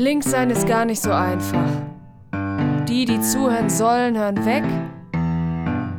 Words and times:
Links 0.00 0.30
sein 0.30 0.48
ist 0.48 0.66
gar 0.66 0.86
nicht 0.86 1.02
so 1.02 1.12
einfach. 1.12 1.68
Die, 2.88 3.04
die 3.04 3.20
zuhören 3.20 3.68
sollen, 3.68 4.16
hören 4.16 4.46
weg. 4.46 4.64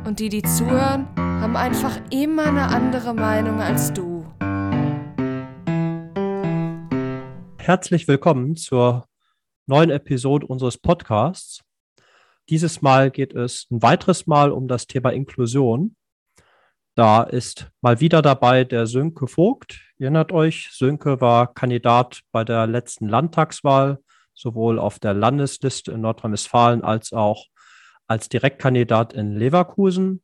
Und 0.04 0.18
die, 0.18 0.28
die 0.28 0.42
zuhören, 0.42 1.06
haben 1.14 1.54
einfach 1.54 2.00
immer 2.10 2.46
eine 2.46 2.66
andere 2.66 3.14
Meinung 3.14 3.60
als 3.60 3.92
du. 3.92 4.26
Herzlich 7.58 8.08
willkommen 8.08 8.56
zur 8.56 9.06
neuen 9.66 9.90
Episode 9.90 10.48
unseres 10.48 10.78
Podcasts. 10.78 11.60
Dieses 12.48 12.82
Mal 12.82 13.12
geht 13.12 13.32
es 13.34 13.68
ein 13.70 13.82
weiteres 13.82 14.26
Mal 14.26 14.50
um 14.50 14.66
das 14.66 14.88
Thema 14.88 15.10
Inklusion. 15.10 15.94
Da 16.94 17.22
ist 17.22 17.70
mal 17.80 18.00
wieder 18.00 18.20
dabei 18.20 18.64
der 18.64 18.86
Sönke 18.86 19.26
Vogt. 19.26 19.80
Ihr 19.96 20.04
erinnert 20.04 20.30
euch, 20.30 20.68
Sönke 20.72 21.22
war 21.22 21.54
Kandidat 21.54 22.20
bei 22.32 22.44
der 22.44 22.66
letzten 22.66 23.08
Landtagswahl, 23.08 23.98
sowohl 24.34 24.78
auf 24.78 24.98
der 24.98 25.14
Landesliste 25.14 25.92
in 25.92 26.02
Nordrhein-Westfalen 26.02 26.82
als 26.82 27.14
auch 27.14 27.46
als 28.08 28.28
Direktkandidat 28.28 29.14
in 29.14 29.36
Leverkusen. 29.36 30.22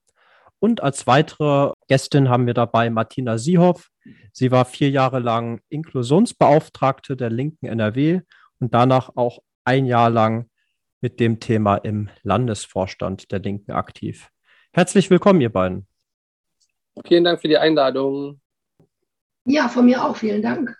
Und 0.58 0.82
als 0.82 1.06
weitere 1.06 1.72
Gästin 1.86 2.28
haben 2.28 2.46
wir 2.46 2.54
dabei 2.54 2.90
Martina 2.90 3.38
Siehoff. 3.38 3.88
Sie 4.32 4.50
war 4.50 4.66
vier 4.66 4.90
Jahre 4.90 5.20
lang 5.20 5.60
Inklusionsbeauftragte 5.70 7.16
der 7.16 7.30
Linken 7.30 7.66
NRW 7.66 8.20
und 8.58 8.74
danach 8.74 9.10
auch 9.14 9.38
ein 9.64 9.86
Jahr 9.86 10.10
lang 10.10 10.50
mit 11.00 11.18
dem 11.18 11.40
Thema 11.40 11.76
im 11.76 12.10
Landesvorstand 12.24 13.30
der 13.32 13.38
Linken 13.38 13.70
aktiv. 13.70 14.28
Herzlich 14.72 15.08
willkommen, 15.08 15.40
ihr 15.40 15.52
beiden. 15.52 15.87
Vielen 17.06 17.24
Dank 17.24 17.40
für 17.40 17.48
die 17.48 17.58
Einladung. 17.58 18.40
Ja, 19.44 19.68
von 19.68 19.86
mir 19.86 20.04
auch. 20.04 20.16
Vielen 20.16 20.42
Dank. 20.42 20.76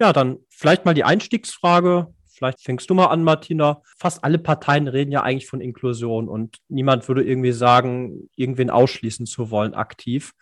Ja, 0.00 0.12
dann 0.12 0.38
vielleicht 0.48 0.84
mal 0.84 0.94
die 0.94 1.04
Einstiegsfrage. 1.04 2.12
Vielleicht 2.26 2.62
fängst 2.62 2.90
du 2.90 2.94
mal 2.94 3.06
an, 3.06 3.22
Martina. 3.22 3.82
Fast 3.98 4.24
alle 4.24 4.38
Parteien 4.38 4.88
reden 4.88 5.12
ja 5.12 5.22
eigentlich 5.22 5.46
von 5.46 5.60
Inklusion 5.60 6.28
und 6.28 6.56
niemand 6.68 7.06
würde 7.06 7.22
irgendwie 7.22 7.52
sagen, 7.52 8.28
irgendwen 8.34 8.70
ausschließen 8.70 9.26
zu 9.26 9.50
wollen 9.50 9.74
aktiv. 9.74 10.32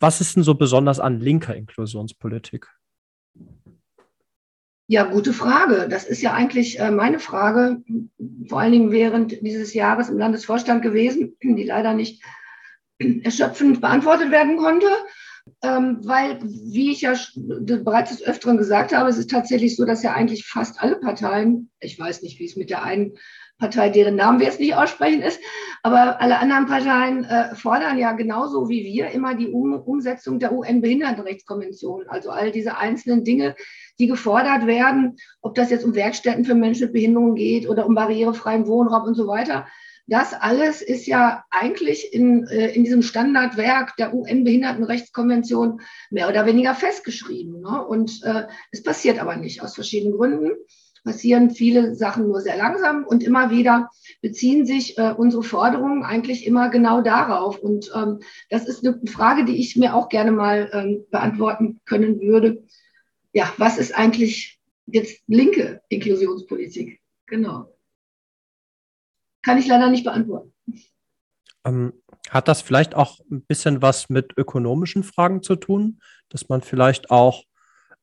Was 0.00 0.20
ist 0.20 0.36
denn 0.36 0.42
so 0.42 0.54
besonders 0.54 1.00
an 1.00 1.20
linker 1.20 1.54
Inklusionspolitik? 1.54 2.68
Ja, 4.86 5.04
gute 5.04 5.34
Frage. 5.34 5.86
Das 5.90 6.04
ist 6.04 6.22
ja 6.22 6.32
eigentlich 6.32 6.80
äh, 6.80 6.90
meine 6.90 7.18
Frage, 7.18 7.82
vor 8.48 8.60
allen 8.60 8.72
Dingen 8.72 8.90
während 8.90 9.32
dieses 9.42 9.74
Jahres 9.74 10.08
im 10.08 10.16
Landesvorstand 10.16 10.82
gewesen, 10.82 11.36
die 11.42 11.64
leider 11.64 11.92
nicht 11.92 12.22
erschöpfend 12.98 13.80
beantwortet 13.80 14.30
werden 14.30 14.56
konnte. 14.56 14.88
Ähm, 15.62 16.00
weil, 16.02 16.40
wie 16.42 16.92
ich 16.92 17.00
ja 17.00 17.14
bereits 17.38 18.10
des 18.10 18.22
Öfteren 18.22 18.58
gesagt 18.58 18.94
habe, 18.94 19.08
es 19.08 19.16
ist 19.16 19.30
tatsächlich 19.30 19.76
so, 19.76 19.86
dass 19.86 20.02
ja 20.02 20.12
eigentlich 20.12 20.46
fast 20.46 20.82
alle 20.82 20.96
Parteien, 20.96 21.70
ich 21.80 21.98
weiß 21.98 22.22
nicht, 22.22 22.38
wie 22.38 22.44
es 22.44 22.56
mit 22.56 22.68
der 22.68 22.82
einen 22.82 23.14
Partei, 23.58 23.88
deren 23.88 24.14
Namen 24.14 24.38
wir 24.38 24.46
jetzt 24.46 24.60
nicht 24.60 24.76
aussprechen 24.76 25.20
ist, 25.20 25.40
aber 25.82 26.20
alle 26.20 26.38
anderen 26.38 26.66
Parteien 26.66 27.24
äh, 27.24 27.54
fordern 27.56 27.98
ja 27.98 28.12
genauso 28.12 28.68
wie 28.68 28.84
wir 28.84 29.08
immer 29.10 29.34
die 29.34 29.48
um 29.48 29.72
Umsetzung 29.74 30.38
der 30.38 30.52
UN-Behindertenrechtskonvention, 30.52 32.04
also 32.08 32.30
all 32.30 32.52
diese 32.52 32.76
einzelnen 32.76 33.24
Dinge, 33.24 33.56
die 33.98 34.06
gefordert 34.06 34.66
werden, 34.66 35.16
ob 35.40 35.56
das 35.56 35.70
jetzt 35.70 35.84
um 35.84 35.96
Werkstätten 35.96 36.44
für 36.44 36.54
Menschen 36.54 36.84
mit 36.84 36.92
Behinderungen 36.92 37.34
geht 37.34 37.68
oder 37.68 37.86
um 37.86 37.96
barrierefreien 37.96 38.66
Wohnraum 38.68 39.04
und 39.04 39.14
so 39.14 39.26
weiter 39.26 39.66
das 40.08 40.32
alles 40.32 40.80
ist 40.80 41.06
ja 41.06 41.44
eigentlich 41.50 42.14
in, 42.14 42.46
äh, 42.48 42.70
in 42.70 42.82
diesem 42.82 43.02
Standardwerk 43.02 43.94
der 43.96 44.14
UN-Behindertenrechtskonvention 44.14 45.82
mehr 46.10 46.28
oder 46.28 46.46
weniger 46.46 46.74
festgeschrieben. 46.74 47.60
Ne? 47.60 47.86
Und 47.86 48.22
äh, 48.24 48.46
es 48.72 48.82
passiert 48.82 49.18
aber 49.18 49.36
nicht 49.36 49.62
aus 49.62 49.74
verschiedenen 49.74 50.16
Gründen. 50.16 50.52
Passieren 51.04 51.50
viele 51.50 51.94
Sachen 51.94 52.26
nur 52.26 52.40
sehr 52.40 52.56
langsam 52.56 53.04
und 53.04 53.22
immer 53.22 53.50
wieder 53.50 53.90
beziehen 54.22 54.66
sich 54.66 54.96
äh, 54.98 55.14
unsere 55.16 55.42
Forderungen 55.42 56.02
eigentlich 56.02 56.46
immer 56.46 56.70
genau 56.70 57.02
darauf. 57.02 57.58
Und 57.58 57.90
ähm, 57.94 58.20
das 58.48 58.66
ist 58.66 58.86
eine 58.86 59.00
Frage, 59.06 59.44
die 59.44 59.56
ich 59.56 59.76
mir 59.76 59.94
auch 59.94 60.08
gerne 60.08 60.32
mal 60.32 60.70
ähm, 60.72 61.04
beantworten 61.10 61.80
können 61.84 62.20
würde. 62.20 62.64
Ja, 63.32 63.52
was 63.58 63.78
ist 63.78 63.94
eigentlich 63.94 64.58
jetzt 64.86 65.22
linke 65.26 65.82
Inklusionspolitik? 65.90 67.00
Genau. 67.26 67.77
Kann 69.48 69.56
ich 69.56 69.66
leider 69.66 69.88
nicht 69.88 70.04
beantworten. 70.04 70.52
Ähm, 71.64 71.94
hat 72.28 72.48
das 72.48 72.60
vielleicht 72.60 72.94
auch 72.94 73.18
ein 73.30 73.40
bisschen 73.46 73.80
was 73.80 74.10
mit 74.10 74.36
ökonomischen 74.36 75.02
Fragen 75.02 75.42
zu 75.42 75.56
tun, 75.56 76.00
dass 76.28 76.50
man 76.50 76.60
vielleicht 76.60 77.10
auch 77.10 77.44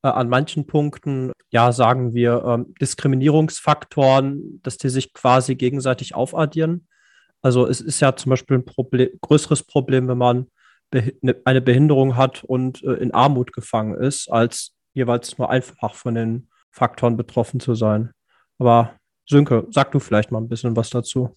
äh, 0.01 0.07
an 0.07 0.27
manchen 0.27 0.65
Punkten, 0.65 1.33
ja, 1.51 1.71
sagen 1.71 2.15
wir, 2.15 2.43
ähm, 2.47 2.73
Diskriminierungsfaktoren, 2.81 4.59
dass 4.63 4.79
die 4.79 4.89
sich 4.89 5.13
quasi 5.13 5.53
gegenseitig 5.53 6.15
aufaddieren? 6.15 6.87
Also 7.43 7.67
es 7.67 7.79
ist 7.79 7.99
ja 7.99 8.15
zum 8.15 8.31
Beispiel 8.31 8.57
ein 8.57 8.65
Problem, 8.65 9.09
größeres 9.21 9.61
Problem, 9.61 10.07
wenn 10.07 10.17
man 10.17 10.47
ne, 10.91 11.35
eine 11.45 11.61
Behinderung 11.61 12.15
hat 12.15 12.43
und 12.43 12.83
äh, 12.83 12.93
in 12.93 13.13
Armut 13.13 13.53
gefangen 13.53 13.93
ist, 13.93 14.31
als 14.31 14.73
jeweils 14.93 15.37
nur 15.37 15.51
einfach 15.51 15.93
von 15.93 16.15
den 16.15 16.49
Faktoren 16.71 17.17
betroffen 17.17 17.59
zu 17.59 17.75
sein. 17.75 18.13
Aber 18.57 18.95
Sönke, 19.27 19.67
sag 19.71 19.91
du 19.91 19.99
vielleicht 19.99 20.31
mal 20.31 20.39
ein 20.39 20.49
bisschen 20.49 20.75
was 20.75 20.89
dazu. 20.89 21.35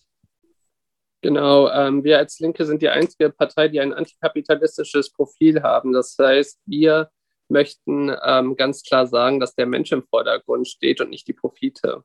Genau, 1.20 1.68
ähm, 1.70 2.04
wir 2.04 2.18
als 2.18 2.38
Linke 2.38 2.64
sind 2.64 2.80
die 2.80 2.88
einzige 2.88 3.30
Partei, 3.30 3.68
die 3.68 3.80
ein 3.80 3.92
antikapitalistisches 3.92 5.12
Profil 5.12 5.62
haben. 5.62 5.92
Das 5.92 6.16
heißt, 6.20 6.60
wir 6.66 7.10
möchten 7.48 8.14
ähm, 8.22 8.56
ganz 8.56 8.82
klar 8.82 9.06
sagen, 9.06 9.40
dass 9.40 9.54
der 9.54 9.66
Mensch 9.66 9.90
im 9.90 10.04
Vordergrund 10.04 10.68
steht 10.68 11.00
und 11.00 11.10
nicht 11.10 11.26
die 11.26 11.32
Profite. 11.32 12.04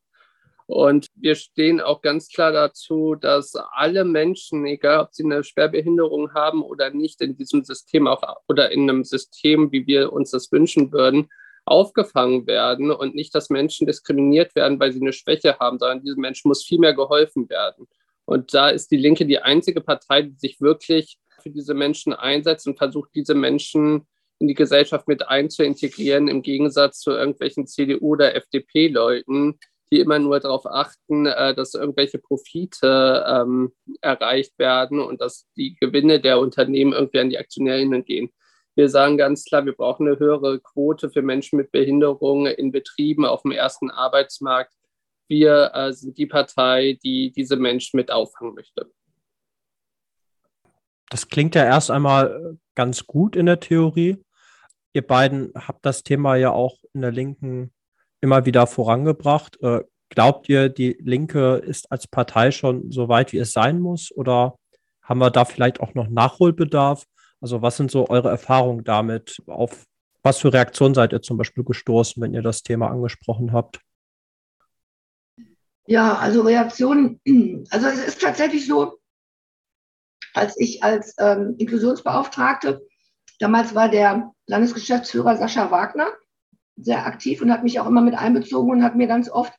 Und 0.66 1.08
wir 1.16 1.36
stehen 1.36 1.82
auch 1.82 2.02
ganz 2.02 2.30
klar 2.30 2.52
dazu, 2.52 3.16
dass 3.16 3.54
alle 3.74 4.06
Menschen, 4.06 4.66
egal 4.66 5.02
ob 5.02 5.14
sie 5.14 5.26
eine 5.26 5.44
Schwerbehinderung 5.44 6.34
haben 6.34 6.64
oder 6.64 6.90
nicht, 6.90 7.22
in 7.22 7.36
diesem 7.36 7.64
System 7.64 8.08
auch 8.08 8.24
oder 8.48 8.72
in 8.72 8.90
einem 8.90 9.04
System, 9.04 9.72
wie 9.72 9.86
wir 9.86 10.14
uns 10.14 10.32
das 10.32 10.52
wünschen 10.52 10.92
würden, 10.92 11.28
aufgefangen 11.66 12.46
werden 12.48 12.92
und 12.92 13.16
nicht, 13.16 13.34
dass 13.34 13.50
Menschen 13.50 13.88
diskriminiert 13.88 14.56
werden, 14.56 14.80
weil 14.80 14.92
sie 14.92 15.02
eine 15.02 15.14
Schwäche 15.14 15.58
haben, 15.60 15.80
sondern 15.80 16.02
diesen 16.02 16.22
Menschen 16.22 16.50
muss 16.50 16.64
viel 16.64 16.80
mehr 16.80 16.94
geholfen 16.94 17.50
werden. 17.50 17.88
Und 18.26 18.54
da 18.54 18.70
ist 18.70 18.92
die 18.92 18.98
Linke 18.98 19.26
die 19.26 19.40
einzige 19.40 19.82
Partei, 19.82 20.24
die 20.24 20.36
sich 20.38 20.62
wirklich 20.62 21.18
für 21.42 21.50
diese 21.50 21.74
Menschen 21.74 22.14
einsetzt 22.14 22.68
und 22.68 22.78
versucht, 22.78 23.12
diese 23.16 23.36
Menschen 23.36 24.08
in 24.40 24.48
die 24.48 24.54
Gesellschaft 24.54 25.08
mit 25.08 25.28
einzuintegrieren, 25.28 26.28
im 26.28 26.42
Gegensatz 26.42 27.00
zu 27.00 27.12
irgendwelchen 27.12 27.68
CDU- 27.68 28.00
oder 28.00 28.36
FDP-Leuten, 28.36 29.60
die 29.92 30.00
immer 30.00 30.20
nur 30.20 30.40
darauf 30.40 30.66
achten, 30.66 31.28
äh, 31.28 31.54
dass 31.54 31.76
irgendwelche 31.76 32.18
Profite 32.18 33.24
ähm, 33.28 33.74
erreicht 34.02 34.58
werden 34.58 35.00
und 35.00 35.22
dass 35.22 35.48
die 35.56 35.76
Gewinne 35.76 36.20
der 36.20 36.40
Unternehmen 36.40 36.94
irgendwie 36.94 37.20
an 37.20 37.30
die 37.30 37.38
Aktionärinnen 37.38 38.04
gehen. 38.04 38.32
Wir 38.76 38.90
sagen 38.90 39.18
ganz 39.18 39.46
klar, 39.46 39.66
wir 39.66 39.74
brauchen 39.74 40.08
eine 40.08 40.18
höhere 40.18 40.60
Quote 40.60 41.10
für 41.10 41.22
Menschen 41.22 41.58
mit 41.58 41.72
Behinderung 41.72 42.48
in 42.48 42.72
Betrieben 42.72 43.26
auf 43.26 43.44
dem 43.44 43.52
ersten 43.52 43.92
Arbeitsmarkt. 43.92 44.74
Wir 45.28 45.72
äh, 45.74 45.94
sind 45.94 46.18
die 46.18 46.26
Partei, 46.26 46.98
die 47.04 47.32
diese 47.32 47.56
Menschen 47.56 47.98
mit 47.98 48.12
auffangen 48.12 48.56
möchte. 48.56 48.92
Das 51.10 51.28
klingt 51.28 51.54
ja 51.54 51.64
erst 51.64 51.92
einmal 51.92 52.58
ganz 52.74 53.06
gut 53.06 53.36
in 53.36 53.46
der 53.46 53.60
Theorie. 53.60 54.18
Ihr 54.94 55.06
beiden 55.06 55.52
habt 55.56 55.86
das 55.86 56.04
Thema 56.04 56.36
ja 56.36 56.52
auch 56.52 56.78
in 56.94 57.02
der 57.02 57.12
Linken 57.12 57.72
immer 58.22 58.46
wieder 58.46 58.66
vorangebracht. 58.66 59.62
Äh, 59.62 59.82
glaubt 60.10 60.50
ihr, 60.50 60.70
die 60.70 60.98
Linke 61.00 61.56
ist 61.56 61.92
als 61.92 62.08
Partei 62.08 62.50
schon 62.50 62.92
so 62.92 63.10
weit, 63.10 63.34
wie 63.34 63.38
es 63.38 63.52
sein 63.52 63.80
muss? 63.80 64.12
Oder 64.12 64.56
haben 65.04 65.20
wir 65.20 65.30
da 65.30 65.46
vielleicht 65.46 65.80
auch 65.80 65.94
noch 65.94 66.08
Nachholbedarf? 66.08 67.06
Also 67.44 67.62
was 67.62 67.76
sind 67.76 67.92
so 67.92 68.08
eure 68.08 68.30
Erfahrungen 68.30 68.86
damit? 68.86 69.42
Auf 69.48 69.84
was 70.22 70.38
für 70.38 70.54
Reaktionen 70.54 70.94
seid 70.94 71.12
ihr 71.12 71.22
zum 71.22 71.36
Beispiel 71.36 71.66
gestoßen, 71.66 72.24
wenn 72.24 72.34
ihr 72.34 72.42
das 72.42 72.64
Thema 72.64 72.90
angesprochen 72.90 73.52
habt? 73.52 73.82
Ja, 75.86 76.16
also 76.16 76.44
Reaktionen, 76.44 77.20
also 77.70 77.88
es 77.88 78.00
ist 78.00 78.22
tatsächlich 78.22 78.66
so, 78.66 78.98
als 80.34 80.58
ich 80.58 80.84
als 80.84 81.16
ähm, 81.20 81.56
Inklusionsbeauftragte, 81.58 82.82
damals 83.40 83.76
war 83.76 83.90
der 83.90 84.32
Landesgeschäftsführer 84.48 85.36
Sascha 85.36 85.70
Wagner 85.70 86.08
sehr 86.78 87.06
aktiv 87.06 87.42
und 87.42 87.52
hat 87.52 87.66
mich 87.66 87.82
auch 87.82 87.88
immer 87.88 88.02
mit 88.02 88.16
einbezogen 88.16 88.72
und 88.72 88.84
hat 88.84 88.96
mir 88.96 89.08
ganz 89.08 89.30
oft, 89.30 89.52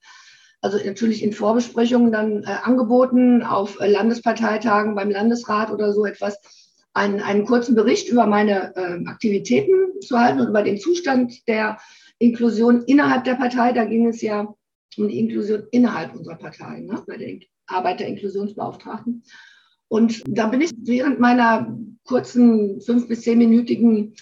also 0.62 0.78
natürlich 0.78 1.22
in 1.22 1.34
Vorbesprechungen 1.34 2.10
dann 2.10 2.44
äh, 2.44 2.56
angeboten, 2.62 3.42
auf 3.42 3.78
äh, 3.78 3.88
Landesparteitagen 3.88 4.94
beim 4.94 5.10
Landesrat 5.10 5.70
oder 5.70 5.92
so 5.92 6.06
etwas 6.06 6.40
einen, 6.94 7.20
einen 7.20 7.44
kurzen 7.44 7.74
Bericht 7.74 8.08
über 8.08 8.26
meine 8.26 8.74
äh, 8.76 9.04
Aktivitäten 9.06 10.00
zu 10.00 10.18
halten 10.18 10.40
und 10.40 10.48
über 10.48 10.62
den 10.62 10.78
Zustand 10.78 11.46
der 11.48 11.78
Inklusion 12.18 12.84
innerhalb 12.86 13.24
der 13.24 13.34
Partei. 13.34 13.72
Da 13.72 13.84
ging 13.84 14.06
es 14.08 14.22
ja 14.22 14.54
um 14.96 15.08
die 15.08 15.18
Inklusion 15.18 15.64
innerhalb 15.72 16.14
unserer 16.14 16.36
Partei, 16.36 16.80
ne, 16.80 17.02
bei 17.06 17.16
den 17.16 17.42
Arbeiter-Inklusionsbeauftragten. 17.66 19.24
Und 19.88 20.22
da 20.26 20.46
bin 20.46 20.60
ich 20.60 20.70
während 20.76 21.20
meiner 21.20 21.76
kurzen 22.04 22.80
fünf- 22.80 23.08
bis 23.08 23.22
zehnminütigen 23.22 24.14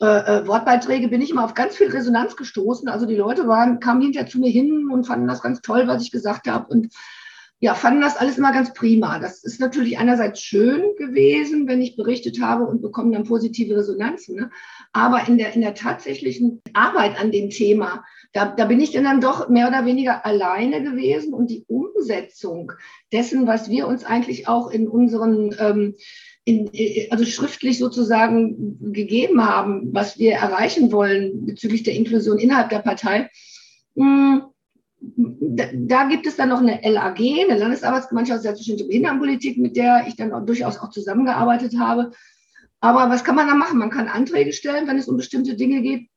äh, 0.00 0.06
äh, 0.06 0.46
Wortbeiträge 0.46 1.08
bin 1.08 1.20
ich 1.20 1.30
immer 1.30 1.44
auf 1.44 1.52
ganz 1.52 1.76
viel 1.76 1.88
Resonanz 1.88 2.34
gestoßen. 2.34 2.88
Also 2.88 3.04
die 3.04 3.16
Leute 3.16 3.46
waren, 3.46 3.80
kamen 3.80 4.00
hinterher 4.00 4.28
zu 4.28 4.38
mir 4.38 4.50
hin 4.50 4.88
und 4.90 5.06
fanden 5.06 5.28
das 5.28 5.42
ganz 5.42 5.60
toll, 5.60 5.86
was 5.86 6.02
ich 6.02 6.10
gesagt 6.10 6.48
habe. 6.48 6.66
Und 6.72 6.94
ja, 7.62 7.74
fanden 7.74 8.00
das 8.00 8.16
alles 8.16 8.38
immer 8.38 8.52
ganz 8.52 8.72
prima. 8.72 9.18
Das 9.18 9.44
ist 9.44 9.60
natürlich 9.60 9.98
einerseits 9.98 10.40
schön 10.40 10.96
gewesen, 10.96 11.68
wenn 11.68 11.82
ich 11.82 11.94
berichtet 11.94 12.40
habe 12.40 12.64
und 12.64 12.80
bekomme 12.80 13.12
dann 13.12 13.24
positive 13.24 13.76
Resonanzen. 13.76 14.36
Ne? 14.36 14.50
Aber 14.94 15.28
in 15.28 15.36
der, 15.36 15.52
in 15.52 15.60
der 15.60 15.74
tatsächlichen 15.74 16.62
Arbeit 16.72 17.20
an 17.20 17.30
dem 17.30 17.50
Thema, 17.50 18.02
da, 18.32 18.46
da 18.46 18.64
bin 18.64 18.80
ich 18.80 18.92
dann 18.92 19.20
doch 19.20 19.50
mehr 19.50 19.68
oder 19.68 19.84
weniger 19.84 20.24
alleine 20.24 20.82
gewesen 20.82 21.34
und 21.34 21.50
die 21.50 21.64
Umsetzung 21.68 22.72
dessen, 23.12 23.46
was 23.46 23.68
wir 23.68 23.86
uns 23.86 24.04
eigentlich 24.04 24.48
auch 24.48 24.70
in 24.70 24.88
unseren, 24.88 25.54
ähm, 25.58 25.96
in, 26.44 26.70
also 27.10 27.26
schriftlich 27.26 27.78
sozusagen 27.78 28.92
gegeben 28.92 29.46
haben, 29.46 29.90
was 29.92 30.18
wir 30.18 30.32
erreichen 30.32 30.92
wollen 30.92 31.44
bezüglich 31.44 31.82
der 31.82 31.94
Inklusion 31.94 32.38
innerhalb 32.38 32.70
der 32.70 32.78
Partei, 32.78 33.28
mh, 33.96 34.06
hm, 34.06 34.42
da, 35.00 36.04
gibt 36.04 36.26
es 36.26 36.36
dann 36.36 36.50
noch 36.50 36.60
eine 36.60 36.80
LAG, 36.82 37.18
eine 37.18 37.58
Landesarbeitsgemeinschaft 37.58 38.44
der 38.44 38.52
bestimmte 38.52 38.84
Behindertenpolitik, 38.84 39.58
mit 39.58 39.76
der 39.76 40.06
ich 40.06 40.16
dann 40.16 40.32
auch 40.32 40.44
durchaus 40.44 40.78
auch 40.78 40.90
zusammengearbeitet 40.90 41.78
habe. 41.78 42.10
Aber 42.80 43.10
was 43.10 43.24
kann 43.24 43.34
man 43.34 43.46
da 43.46 43.54
machen? 43.54 43.78
Man 43.78 43.90
kann 43.90 44.08
Anträge 44.08 44.52
stellen, 44.52 44.86
wenn 44.86 44.98
es 44.98 45.08
um 45.08 45.16
bestimmte 45.16 45.54
Dinge 45.54 45.82
geht. 45.82 46.08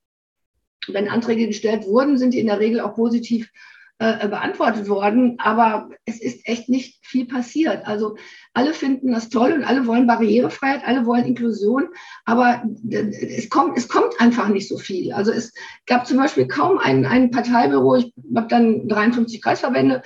Wenn 0.88 1.10
Anträge 1.10 1.48
gestellt 1.48 1.86
wurden, 1.86 2.18
sind 2.18 2.34
die 2.34 2.40
in 2.40 2.48
der 2.48 2.60
Regel 2.60 2.82
auch 2.82 2.96
positiv 2.96 3.50
äh, 4.00 4.28
beantwortet 4.28 4.90
worden, 4.90 5.36
aber 5.40 5.90
es 6.06 6.22
ist 6.22 6.48
echt 6.48 6.68
nicht 6.68 7.06
viel 7.06 7.25
passiert. 7.25 7.86
Also 7.86 8.18
alle 8.54 8.74
finden 8.74 9.12
das 9.12 9.30
toll 9.30 9.54
und 9.54 9.63
alle 9.63 9.88
wollen 9.88 10.07
Barrierefreiheit, 10.07 10.86
alle 10.86 11.06
wollen 11.06 11.25
Inklusion, 11.25 11.88
aber 12.25 12.63
es 12.90 13.50
kommt, 13.50 13.78
es 13.78 13.88
kommt 13.88 14.19
einfach 14.19 14.50
nicht 14.50 14.68
so 14.68 14.78
viel. 14.78 15.13
Also 15.13 15.31
es 15.31 15.54
gab 15.86 16.07
zum 16.07 16.18
Beispiel 16.18 16.48
kaum 16.48 16.80
ein, 16.80 17.06
ein 17.06 17.31
Parteibüro, 17.31 17.95
ich 17.95 18.13
habe 18.36 18.48
dann 18.48 18.88
53 18.88 19.42
Kreisverbände, 19.42 20.01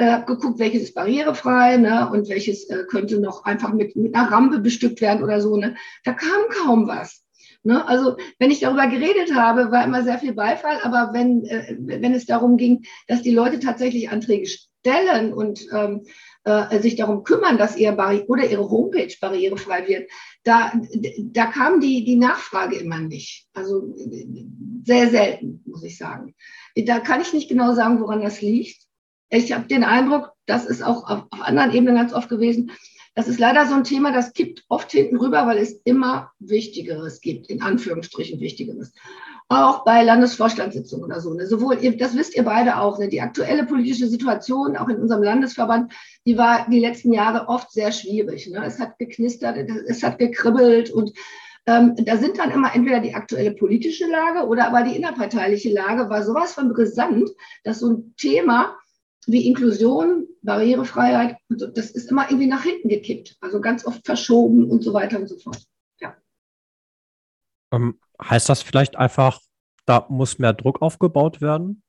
äh, 0.00 0.22
geguckt, 0.24 0.58
welches 0.58 0.84
ist 0.84 0.94
barrierefrei 0.94 1.76
ne, 1.76 2.08
und 2.10 2.28
welches 2.30 2.68
äh, 2.70 2.84
könnte 2.88 3.20
noch 3.20 3.44
einfach 3.44 3.72
mit, 3.74 3.96
mit 3.96 4.14
einer 4.14 4.32
Rampe 4.32 4.58
bestückt 4.58 5.00
werden 5.02 5.22
oder 5.22 5.42
so. 5.42 5.56
Ne. 5.56 5.76
Da 6.04 6.14
kam 6.14 6.40
kaum 6.48 6.88
was. 6.88 7.19
Ne? 7.62 7.86
Also 7.86 8.16
wenn 8.38 8.50
ich 8.50 8.60
darüber 8.60 8.86
geredet 8.86 9.34
habe, 9.34 9.70
war 9.70 9.84
immer 9.84 10.02
sehr 10.02 10.18
viel 10.18 10.32
Beifall, 10.32 10.78
aber 10.82 11.10
wenn, 11.12 11.44
äh, 11.44 11.76
wenn 11.78 12.14
es 12.14 12.26
darum 12.26 12.56
ging, 12.56 12.84
dass 13.06 13.22
die 13.22 13.34
Leute 13.34 13.60
tatsächlich 13.60 14.10
Anträge 14.10 14.46
stellen 14.46 15.34
und 15.34 15.66
ähm, 15.72 16.04
äh, 16.44 16.80
sich 16.80 16.96
darum 16.96 17.22
kümmern, 17.22 17.58
dass 17.58 17.76
ihr 17.76 17.92
Barri 17.92 18.22
oder 18.28 18.48
ihre 18.48 18.70
Homepage 18.70 19.14
barrierefrei 19.20 19.86
wird, 19.86 20.10
da, 20.42 20.72
da 21.18 21.46
kam 21.46 21.80
die, 21.80 22.04
die 22.04 22.16
Nachfrage 22.16 22.76
immer 22.76 22.98
nicht. 22.98 23.46
Also 23.52 23.94
sehr 24.84 25.10
selten, 25.10 25.62
muss 25.66 25.82
ich 25.82 25.98
sagen. 25.98 26.34
Da 26.74 27.00
kann 27.00 27.20
ich 27.20 27.34
nicht 27.34 27.50
genau 27.50 27.74
sagen, 27.74 28.00
woran 28.00 28.22
das 28.22 28.40
liegt. 28.40 28.82
Ich 29.28 29.52
habe 29.52 29.66
den 29.66 29.84
Eindruck, 29.84 30.32
das 30.46 30.64
ist 30.64 30.82
auch 30.82 31.08
auf, 31.08 31.24
auf 31.30 31.42
anderen 31.42 31.72
Ebenen 31.72 31.96
ganz 31.96 32.14
oft 32.14 32.30
gewesen, 32.30 32.72
das 33.14 33.28
ist 33.28 33.40
leider 33.40 33.66
so 33.66 33.74
ein 33.74 33.84
Thema, 33.84 34.12
das 34.12 34.32
kippt 34.32 34.64
oft 34.68 34.90
hinten 34.92 35.16
rüber, 35.16 35.46
weil 35.46 35.58
es 35.58 35.72
immer 35.84 36.30
Wichtigeres 36.38 37.20
gibt, 37.20 37.48
in 37.48 37.60
Anführungsstrichen 37.60 38.40
Wichtigeres. 38.40 38.92
Auch 39.48 39.84
bei 39.84 40.04
Landesvorstandssitzungen 40.04 41.04
oder 41.04 41.20
so. 41.20 41.34
Ne? 41.34 41.44
Sowohl, 41.44 41.76
das 41.96 42.16
wisst 42.16 42.36
ihr 42.36 42.44
beide 42.44 42.78
auch, 42.78 43.00
ne? 43.00 43.08
die 43.08 43.20
aktuelle 43.20 43.64
politische 43.64 44.06
Situation, 44.06 44.76
auch 44.76 44.88
in 44.88 44.98
unserem 44.98 45.24
Landesverband, 45.24 45.92
die 46.24 46.38
war 46.38 46.68
die 46.70 46.78
letzten 46.78 47.12
Jahre 47.12 47.48
oft 47.48 47.72
sehr 47.72 47.90
schwierig. 47.90 48.48
Ne? 48.48 48.64
Es 48.64 48.78
hat 48.78 48.96
geknistert, 48.98 49.56
es 49.88 50.04
hat 50.04 50.20
gekribbelt 50.20 50.90
und 50.90 51.12
ähm, 51.66 51.94
da 51.96 52.16
sind 52.16 52.38
dann 52.38 52.52
immer 52.52 52.74
entweder 52.74 53.00
die 53.00 53.14
aktuelle 53.14 53.52
politische 53.52 54.06
Lage 54.06 54.46
oder 54.46 54.68
aber 54.68 54.82
die 54.82 54.96
innerparteiliche 54.96 55.72
Lage 55.72 56.08
war 56.08 56.22
sowas 56.22 56.52
von 56.54 56.72
brisant, 56.72 57.28
dass 57.64 57.80
so 57.80 57.90
ein 57.90 58.14
Thema 58.16 58.76
wie 59.30 59.46
Inklusion, 59.46 60.26
Barrierefreiheit, 60.42 61.36
das 61.48 61.90
ist 61.90 62.10
immer 62.10 62.30
irgendwie 62.30 62.46
nach 62.46 62.62
hinten 62.62 62.88
gekippt. 62.88 63.36
Also 63.40 63.60
ganz 63.60 63.86
oft 63.86 64.04
verschoben 64.04 64.70
und 64.70 64.82
so 64.82 64.92
weiter 64.92 65.18
und 65.18 65.28
so 65.28 65.38
fort. 65.38 65.62
Ja. 66.00 66.16
Ähm, 67.72 67.98
heißt 68.22 68.48
das 68.48 68.62
vielleicht 68.62 68.96
einfach, 68.96 69.40
da 69.86 70.06
muss 70.08 70.38
mehr 70.38 70.52
Druck 70.52 70.82
aufgebaut 70.82 71.40
werden? 71.40 71.82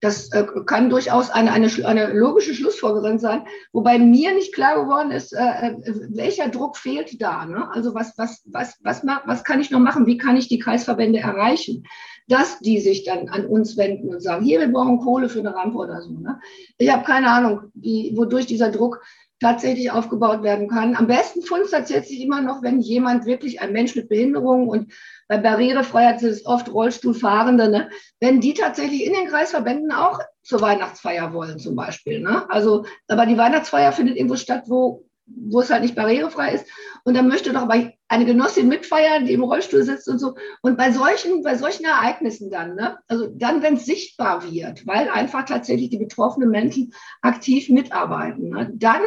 Das 0.00 0.32
äh, 0.32 0.46
kann 0.66 0.90
durchaus 0.90 1.30
eine, 1.30 1.52
eine, 1.52 1.68
eine 1.84 2.12
logische 2.12 2.54
Schlussfolgerung 2.54 3.18
sein, 3.18 3.46
wobei 3.72 3.98
mir 3.98 4.32
nicht 4.32 4.54
klar 4.54 4.80
geworden 4.80 5.10
ist, 5.10 5.32
äh, 5.32 5.40
äh, 5.40 5.76
welcher 6.10 6.48
Druck 6.48 6.76
fehlt 6.76 7.20
da. 7.20 7.44
Ne? 7.46 7.68
Also 7.72 7.94
was, 7.94 8.16
was, 8.16 8.42
was, 8.46 8.78
was, 8.82 9.02
was 9.04 9.44
kann 9.44 9.60
ich 9.60 9.70
noch 9.70 9.80
machen? 9.80 10.06
Wie 10.06 10.16
kann 10.16 10.36
ich 10.36 10.48
die 10.48 10.60
Kreisverbände 10.60 11.18
erreichen? 11.18 11.84
Dass 12.28 12.60
die 12.60 12.78
sich 12.78 13.04
dann 13.04 13.28
an 13.28 13.46
uns 13.46 13.76
wenden 13.76 14.10
und 14.10 14.22
sagen, 14.22 14.44
hier, 14.44 14.60
wir 14.60 14.70
brauchen 14.70 15.00
Kohle 15.00 15.28
für 15.28 15.40
eine 15.40 15.54
Rampe 15.54 15.78
oder 15.78 16.00
so. 16.02 16.12
Ne? 16.12 16.38
Ich 16.76 16.92
habe 16.92 17.04
keine 17.04 17.30
Ahnung, 17.30 17.72
wie, 17.74 18.12
wodurch 18.16 18.46
dieser 18.46 18.70
Druck 18.70 19.02
tatsächlich 19.40 19.90
aufgebaut 19.90 20.42
werden 20.42 20.68
kann. 20.68 20.96
Am 20.96 21.06
besten 21.06 21.42
Fund 21.42 21.70
tatsächlich 21.70 22.20
immer 22.20 22.40
noch, 22.40 22.62
wenn 22.62 22.80
jemand 22.80 23.24
wirklich 23.26 23.60
ein 23.60 23.72
Mensch 23.72 23.94
mit 23.94 24.08
Behinderung 24.08 24.68
und 24.68 24.92
bei 25.28 25.38
Barrierefreiheit 25.38 26.20
sind 26.20 26.30
es 26.30 26.46
oft 26.46 26.72
Rollstuhlfahrende, 26.72 27.68
ne? 27.68 27.90
wenn 28.20 28.40
die 28.40 28.54
tatsächlich 28.54 29.04
in 29.04 29.12
den 29.12 29.28
Kreisverbänden 29.28 29.92
auch 29.92 30.20
zur 30.42 30.60
Weihnachtsfeier 30.60 31.32
wollen 31.32 31.58
zum 31.58 31.76
Beispiel. 31.76 32.20
Ne? 32.20 32.50
Also, 32.50 32.84
aber 33.06 33.26
die 33.26 33.38
Weihnachtsfeier 33.38 33.92
findet 33.92 34.16
irgendwo 34.16 34.36
statt, 34.36 34.64
wo, 34.66 35.04
wo 35.28 35.60
es 35.60 35.70
halt 35.70 35.82
nicht 35.82 35.94
barrierefrei 35.94 36.52
ist. 36.52 36.66
Und 37.04 37.14
dann 37.14 37.28
möchte 37.28 37.52
doch 37.52 37.62
aber 37.62 37.92
eine 38.08 38.24
Genossin 38.24 38.68
mitfeiern, 38.68 39.26
die 39.26 39.32
im 39.32 39.42
Rollstuhl 39.42 39.82
sitzt 39.82 40.08
und 40.08 40.18
so. 40.18 40.34
Und 40.62 40.76
bei 40.76 40.92
solchen, 40.92 41.42
bei 41.42 41.56
solchen 41.56 41.84
Ereignissen 41.84 42.50
dann, 42.50 42.74
ne? 42.74 42.98
also 43.06 43.28
dann, 43.28 43.62
wenn 43.62 43.74
es 43.74 43.86
sichtbar 43.86 44.50
wird, 44.50 44.86
weil 44.86 45.08
einfach 45.08 45.44
tatsächlich 45.44 45.90
die 45.90 45.98
betroffenen 45.98 46.50
Menschen 46.50 46.92
aktiv 47.22 47.68
mitarbeiten, 47.68 48.50
ne? 48.50 48.70
dann 48.74 49.02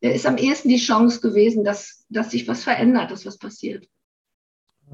ist 0.00 0.26
am 0.26 0.38
ehesten 0.38 0.68
die 0.68 0.78
Chance 0.78 1.20
gewesen, 1.20 1.64
dass, 1.64 2.06
dass 2.08 2.30
sich 2.30 2.48
was 2.48 2.64
verändert, 2.64 3.10
dass 3.10 3.26
was 3.26 3.38
passiert. 3.38 3.86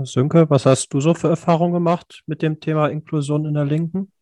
Sönke, 0.02 0.50
was 0.50 0.66
hast 0.66 0.90
du 0.90 1.00
so 1.00 1.14
für 1.14 1.28
Erfahrungen 1.28 1.72
gemacht 1.72 2.22
mit 2.26 2.42
dem 2.42 2.60
Thema 2.60 2.88
Inklusion 2.88 3.46
in 3.46 3.54
der 3.54 3.64
Linken? 3.64 4.12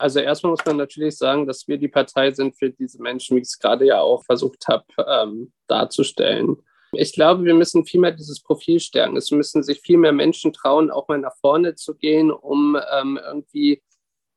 Also 0.00 0.20
erstmal 0.20 0.52
muss 0.52 0.64
man 0.64 0.78
natürlich 0.78 1.18
sagen, 1.18 1.46
dass 1.46 1.68
wir 1.68 1.76
die 1.76 1.88
Partei 1.88 2.30
sind 2.32 2.56
für 2.56 2.70
diese 2.70 3.02
Menschen, 3.02 3.36
wie 3.36 3.42
ich 3.42 3.48
es 3.48 3.58
gerade 3.58 3.84
ja 3.84 4.00
auch 4.00 4.24
versucht 4.24 4.66
habe 4.66 4.84
ähm, 5.06 5.52
darzustellen. 5.66 6.56
Ich 6.92 7.12
glaube, 7.12 7.44
wir 7.44 7.54
müssen 7.54 7.84
viel 7.84 8.00
mehr 8.00 8.12
dieses 8.12 8.42
Profil 8.42 8.80
stärken. 8.80 9.18
Es 9.18 9.30
müssen 9.30 9.62
sich 9.62 9.80
viel 9.80 9.98
mehr 9.98 10.12
Menschen 10.12 10.54
trauen, 10.54 10.90
auch 10.90 11.06
mal 11.08 11.18
nach 11.18 11.36
vorne 11.40 11.74
zu 11.74 11.94
gehen, 11.94 12.30
um 12.30 12.78
ähm, 12.98 13.20
irgendwie 13.22 13.82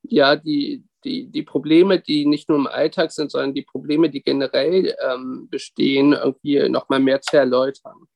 ja 0.04 0.36
die, 0.36 0.84
die, 1.06 1.32
die 1.32 1.44
Probleme, 1.44 2.00
die 2.00 2.26
nicht 2.26 2.50
nur 2.50 2.58
im 2.58 2.68
Alltag 2.68 3.14
sind, 3.14 3.32
sondern 3.32 3.54
die 3.54 3.64
Probleme, 3.64 4.10
die 4.10 4.22
generell 4.22 4.94
ähm, 5.02 5.48
bestehen, 5.50 6.12
irgendwie 6.12 6.68
nochmal 6.68 7.00
mehr 7.00 7.22
zu 7.22 7.38
erläutern 7.38 8.08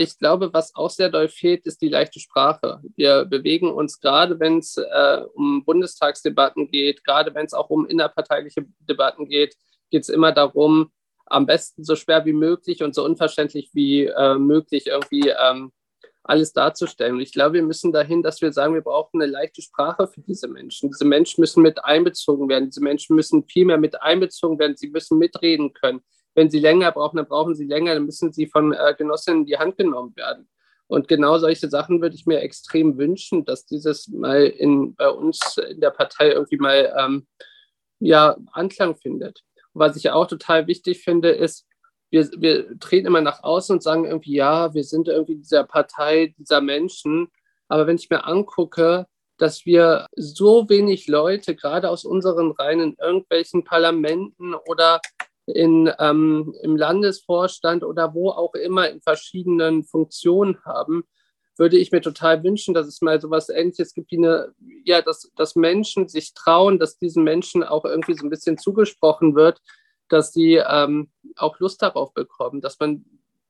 ich 0.00 0.18
glaube, 0.18 0.52
was 0.52 0.74
auch 0.74 0.90
sehr 0.90 1.10
doll 1.10 1.28
fehlt, 1.28 1.66
ist 1.66 1.82
die 1.82 1.88
leichte 1.88 2.20
Sprache. 2.20 2.80
Wir 2.96 3.24
bewegen 3.26 3.70
uns 3.70 4.00
gerade, 4.00 4.40
wenn 4.40 4.58
es 4.58 4.76
äh, 4.76 5.22
um 5.34 5.64
Bundestagsdebatten 5.64 6.70
geht, 6.70 7.04
gerade 7.04 7.34
wenn 7.34 7.46
es 7.46 7.52
auch 7.52 7.68
um 7.68 7.86
innerparteiliche 7.86 8.66
Debatten 8.80 9.28
geht, 9.28 9.56
geht 9.90 10.02
es 10.02 10.08
immer 10.08 10.32
darum, 10.32 10.90
am 11.26 11.46
besten 11.46 11.84
so 11.84 11.96
schwer 11.96 12.24
wie 12.24 12.32
möglich 12.32 12.82
und 12.82 12.94
so 12.94 13.04
unverständlich 13.04 13.70
wie 13.74 14.06
äh, 14.06 14.34
möglich 14.36 14.86
irgendwie 14.86 15.28
ähm, 15.28 15.70
alles 16.22 16.52
darzustellen. 16.52 17.14
Und 17.14 17.20
ich 17.20 17.32
glaube, 17.32 17.54
wir 17.54 17.62
müssen 17.62 17.92
dahin, 17.92 18.22
dass 18.22 18.40
wir 18.40 18.52
sagen, 18.52 18.74
wir 18.74 18.82
brauchen 18.82 19.20
eine 19.20 19.30
leichte 19.30 19.62
Sprache 19.62 20.08
für 20.08 20.22
diese 20.22 20.48
Menschen. 20.48 20.90
Diese 20.90 21.04
Menschen 21.04 21.40
müssen 21.40 21.62
mit 21.62 21.84
einbezogen 21.84 22.48
werden. 22.48 22.70
Diese 22.70 22.82
Menschen 22.82 23.16
müssen 23.16 23.44
viel 23.44 23.66
mehr 23.66 23.78
mit 23.78 24.00
einbezogen 24.02 24.58
werden. 24.58 24.76
Sie 24.76 24.88
müssen 24.88 25.18
mitreden 25.18 25.72
können 25.72 26.02
wenn 26.34 26.50
sie 26.50 26.60
länger 26.60 26.92
brauchen, 26.92 27.16
dann 27.16 27.26
brauchen 27.26 27.54
sie 27.54 27.66
länger, 27.66 27.94
dann 27.94 28.04
müssen 28.04 28.32
sie 28.32 28.46
von 28.46 28.72
äh, 28.72 28.94
Genossinnen 28.96 29.40
in 29.40 29.46
die 29.46 29.58
Hand 29.58 29.76
genommen 29.76 30.14
werden. 30.16 30.48
Und 30.86 31.06
genau 31.06 31.38
solche 31.38 31.68
Sachen 31.68 32.00
würde 32.02 32.16
ich 32.16 32.26
mir 32.26 32.40
extrem 32.40 32.98
wünschen, 32.98 33.44
dass 33.44 33.64
dieses 33.64 34.08
mal 34.08 34.42
in, 34.42 34.94
bei 34.96 35.08
uns 35.08 35.56
in 35.58 35.80
der 35.80 35.90
Partei 35.90 36.30
irgendwie 36.30 36.56
mal 36.56 36.92
ähm, 36.98 37.26
ja, 38.00 38.36
Anklang 38.52 38.96
findet. 38.96 39.44
was 39.72 39.96
ich 39.96 40.10
auch 40.10 40.26
total 40.26 40.66
wichtig 40.66 41.04
finde, 41.04 41.30
ist, 41.30 41.66
wir, 42.10 42.28
wir 42.38 42.78
treten 42.80 43.06
immer 43.06 43.20
nach 43.20 43.44
außen 43.44 43.74
und 43.74 43.82
sagen 43.82 44.04
irgendwie, 44.04 44.34
ja, 44.34 44.74
wir 44.74 44.82
sind 44.82 45.06
irgendwie 45.06 45.36
dieser 45.36 45.62
Partei 45.62 46.34
dieser 46.38 46.60
Menschen. 46.60 47.28
Aber 47.68 47.86
wenn 47.86 47.96
ich 47.96 48.10
mir 48.10 48.24
angucke, 48.24 49.06
dass 49.38 49.64
wir 49.64 50.06
so 50.16 50.68
wenig 50.68 51.06
Leute, 51.06 51.54
gerade 51.54 51.88
aus 51.88 52.04
unseren 52.04 52.50
Reihen 52.50 52.80
in 52.80 52.96
irgendwelchen 52.98 53.62
Parlamenten 53.62 54.54
oder 54.54 55.00
in, 55.50 55.92
ähm, 55.98 56.54
im 56.62 56.76
Landesvorstand 56.76 57.84
oder 57.84 58.14
wo 58.14 58.30
auch 58.30 58.54
immer 58.54 58.88
in 58.88 59.00
verschiedenen 59.00 59.84
Funktionen 59.84 60.64
haben, 60.64 61.04
würde 61.56 61.76
ich 61.76 61.92
mir 61.92 62.00
total 62.00 62.42
wünschen, 62.42 62.74
dass 62.74 62.86
es 62.86 63.02
mal 63.02 63.20
so 63.20 63.28
etwas 63.28 63.50
Ähnliches 63.50 63.92
gibt 63.94 64.10
wie 64.10 64.16
eine, 64.16 64.54
ja, 64.84 65.02
dass, 65.02 65.30
dass 65.36 65.56
Menschen 65.56 66.08
sich 66.08 66.32
trauen, 66.32 66.78
dass 66.78 66.98
diesen 66.98 67.22
Menschen 67.22 67.62
auch 67.62 67.84
irgendwie 67.84 68.14
so 68.14 68.24
ein 68.24 68.30
bisschen 68.30 68.56
zugesprochen 68.56 69.34
wird, 69.34 69.60
dass 70.08 70.32
sie 70.32 70.54
ähm, 70.54 71.10
auch 71.36 71.58
Lust 71.60 71.82
darauf 71.82 72.14
bekommen, 72.14 72.60
dass 72.60 72.78
man 72.80 73.04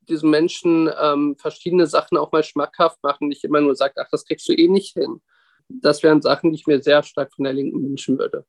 diesen 0.09 0.29
Menschen 0.29 0.91
ähm, 1.01 1.37
verschiedene 1.39 1.87
Sachen 1.87 2.19
auch 2.19 2.33
mal 2.33 2.43
schmackhaft 2.43 3.03
machen, 3.03 3.29
nicht 3.29 3.45
immer 3.45 3.61
nur 3.61 3.77
sagt, 3.77 3.97
ach, 3.99 4.09
das 4.11 4.25
kriegst 4.25 4.49
du 4.49 4.55
eh 4.55 4.69
nicht 4.69 4.95
hin. 4.95 5.21
Das 5.69 6.03
wären 6.03 6.21
Sachen, 6.21 6.51
die 6.51 6.57
ich 6.57 6.67
mir 6.67 6.83
sehr 6.83 7.03
stark 7.05 7.33
von 7.33 7.45
der 7.45 7.55
Linken 7.55 7.83
wünschen 7.83 8.19
würde. 8.19 8.45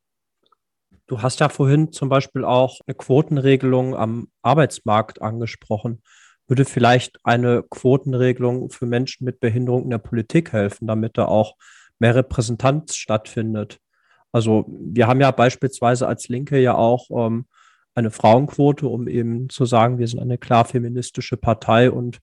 Du 1.12 1.22
hast 1.22 1.42
ja 1.42 1.50
vorhin 1.50 1.92
zum 1.92 2.08
Beispiel 2.08 2.46
auch 2.46 2.80
eine 2.88 2.96
Quotenregelung 2.96 3.98
am 3.98 4.30
Arbeitsmarkt 4.44 5.22
angesprochen. 5.22 6.04
Würde 6.48 6.64
vielleicht 6.64 7.20
eine 7.26 7.64
Quotenregelung 7.70 8.70
für 8.70 8.86
Menschen 8.86 9.26
mit 9.26 9.42
Behinderung 9.42 9.84
in 9.84 9.90
der 9.90 9.98
Politik 9.98 10.54
helfen, 10.54 10.88
damit 10.88 11.18
da 11.18 11.26
auch 11.26 11.58
mehr 12.00 12.16
Repräsentanz 12.16 12.96
stattfindet? 12.96 13.80
Also 14.32 14.66
wir 14.70 15.08
haben 15.08 15.20
ja 15.20 15.32
beispielsweise 15.32 16.08
als 16.08 16.30
Linke 16.30 16.58
ja 16.62 16.76
auch 16.76 17.10
ähm, 17.12 17.46
eine 17.94 18.10
Frauenquote, 18.10 18.88
um 18.88 19.10
eben 19.10 19.50
zu 19.50 19.66
sagen, 19.66 20.00
wir 20.00 20.08
sind 20.08 20.22
eine 20.22 20.38
klar 20.38 20.64
feministische 20.64 21.36
Partei 21.36 21.92
und 21.92 22.20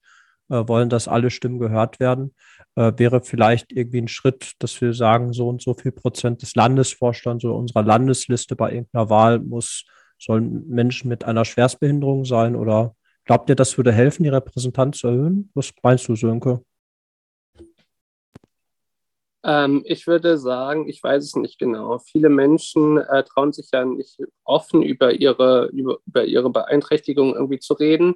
äh, 0.49 0.67
wollen, 0.67 0.89
dass 0.89 1.07
alle 1.07 1.29
Stimmen 1.29 1.59
gehört 1.59 1.99
werden, 1.99 2.33
äh, 2.75 2.93
wäre 2.97 3.21
vielleicht 3.21 3.71
irgendwie 3.71 4.01
ein 4.01 4.07
Schritt, 4.07 4.53
dass 4.59 4.79
wir 4.81 4.93
sagen, 4.93 5.33
so 5.33 5.47
und 5.47 5.61
so 5.61 5.73
viel 5.73 5.91
Prozent 5.91 6.41
des 6.41 6.55
Landesvorstands 6.55 7.45
oder 7.45 7.55
unserer 7.55 7.83
Landesliste 7.83 8.55
bei 8.55 8.73
irgendeiner 8.73 9.09
Wahl 9.09 9.39
muss, 9.39 9.85
sollen 10.17 10.67
Menschen 10.67 11.09
mit 11.09 11.23
einer 11.23 11.45
Schwerstbehinderung 11.45 12.25
sein 12.25 12.55
oder 12.55 12.95
glaubt 13.25 13.49
ihr, 13.49 13.55
das 13.55 13.77
würde 13.77 13.91
helfen, 13.91 14.23
die 14.23 14.29
Repräsentanz 14.29 14.99
zu 14.99 15.07
erhöhen? 15.07 15.49
Was 15.53 15.71
meinst 15.81 16.07
du, 16.07 16.15
Sönke? 16.15 16.61
Ähm, 19.43 19.83
ich 19.85 20.05
würde 20.05 20.37
sagen, 20.37 20.89
ich 20.89 21.01
weiß 21.01 21.23
es 21.23 21.35
nicht 21.35 21.59
genau. 21.59 21.99
Viele 21.99 22.29
Menschen 22.29 22.97
äh, 22.97 23.23
trauen 23.23 23.53
sich 23.53 23.69
ja 23.71 23.85
nicht 23.85 24.19
offen 24.43 24.81
über 24.81 25.13
ihre, 25.13 25.67
über, 25.67 25.97
über 26.05 26.25
ihre 26.25 26.49
Beeinträchtigung 26.49 27.33
irgendwie 27.35 27.59
zu 27.59 27.73
reden. 27.73 28.15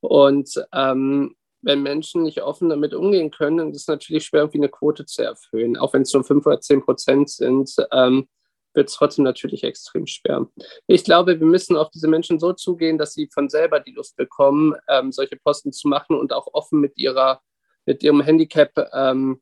Und 0.00 0.50
ähm, 0.72 1.36
wenn 1.66 1.82
Menschen 1.82 2.22
nicht 2.22 2.42
offen 2.42 2.68
damit 2.68 2.94
umgehen 2.94 3.32
können, 3.32 3.56
dann 3.56 3.70
ist 3.72 3.82
es 3.82 3.88
natürlich 3.88 4.24
schwer, 4.24 4.42
irgendwie 4.42 4.58
eine 4.58 4.68
Quote 4.68 5.04
zu 5.04 5.22
erfüllen. 5.22 5.76
Auch 5.76 5.92
wenn 5.94 6.02
es 6.02 6.12
nur 6.14 6.22
5 6.22 6.46
oder 6.46 6.60
10 6.60 6.82
Prozent 6.84 7.28
sind, 7.28 7.74
ähm, 7.90 8.28
wird 8.72 8.88
es 8.88 8.94
trotzdem 8.94 9.24
natürlich 9.24 9.64
extrem 9.64 10.06
schwer. 10.06 10.46
Ich 10.86 11.02
glaube, 11.02 11.40
wir 11.40 11.46
müssen 11.46 11.76
auf 11.76 11.90
diese 11.90 12.06
Menschen 12.06 12.38
so 12.38 12.52
zugehen, 12.52 12.98
dass 12.98 13.14
sie 13.14 13.28
von 13.34 13.48
selber 13.48 13.80
die 13.80 13.90
Lust 13.90 14.16
bekommen, 14.16 14.74
ähm, 14.88 15.10
solche 15.10 15.36
Posten 15.36 15.72
zu 15.72 15.88
machen 15.88 16.16
und 16.16 16.32
auch 16.32 16.46
offen 16.52 16.80
mit 16.80 16.96
ihrer, 16.98 17.40
mit 17.84 18.00
ihrem 18.04 18.20
Handicap 18.20 18.70
ähm, 18.92 19.40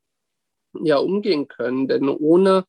ja 0.81 0.97
umgehen 0.97 1.47
können. 1.47 1.87
Denn 1.87 2.09
ohne, 2.09 2.65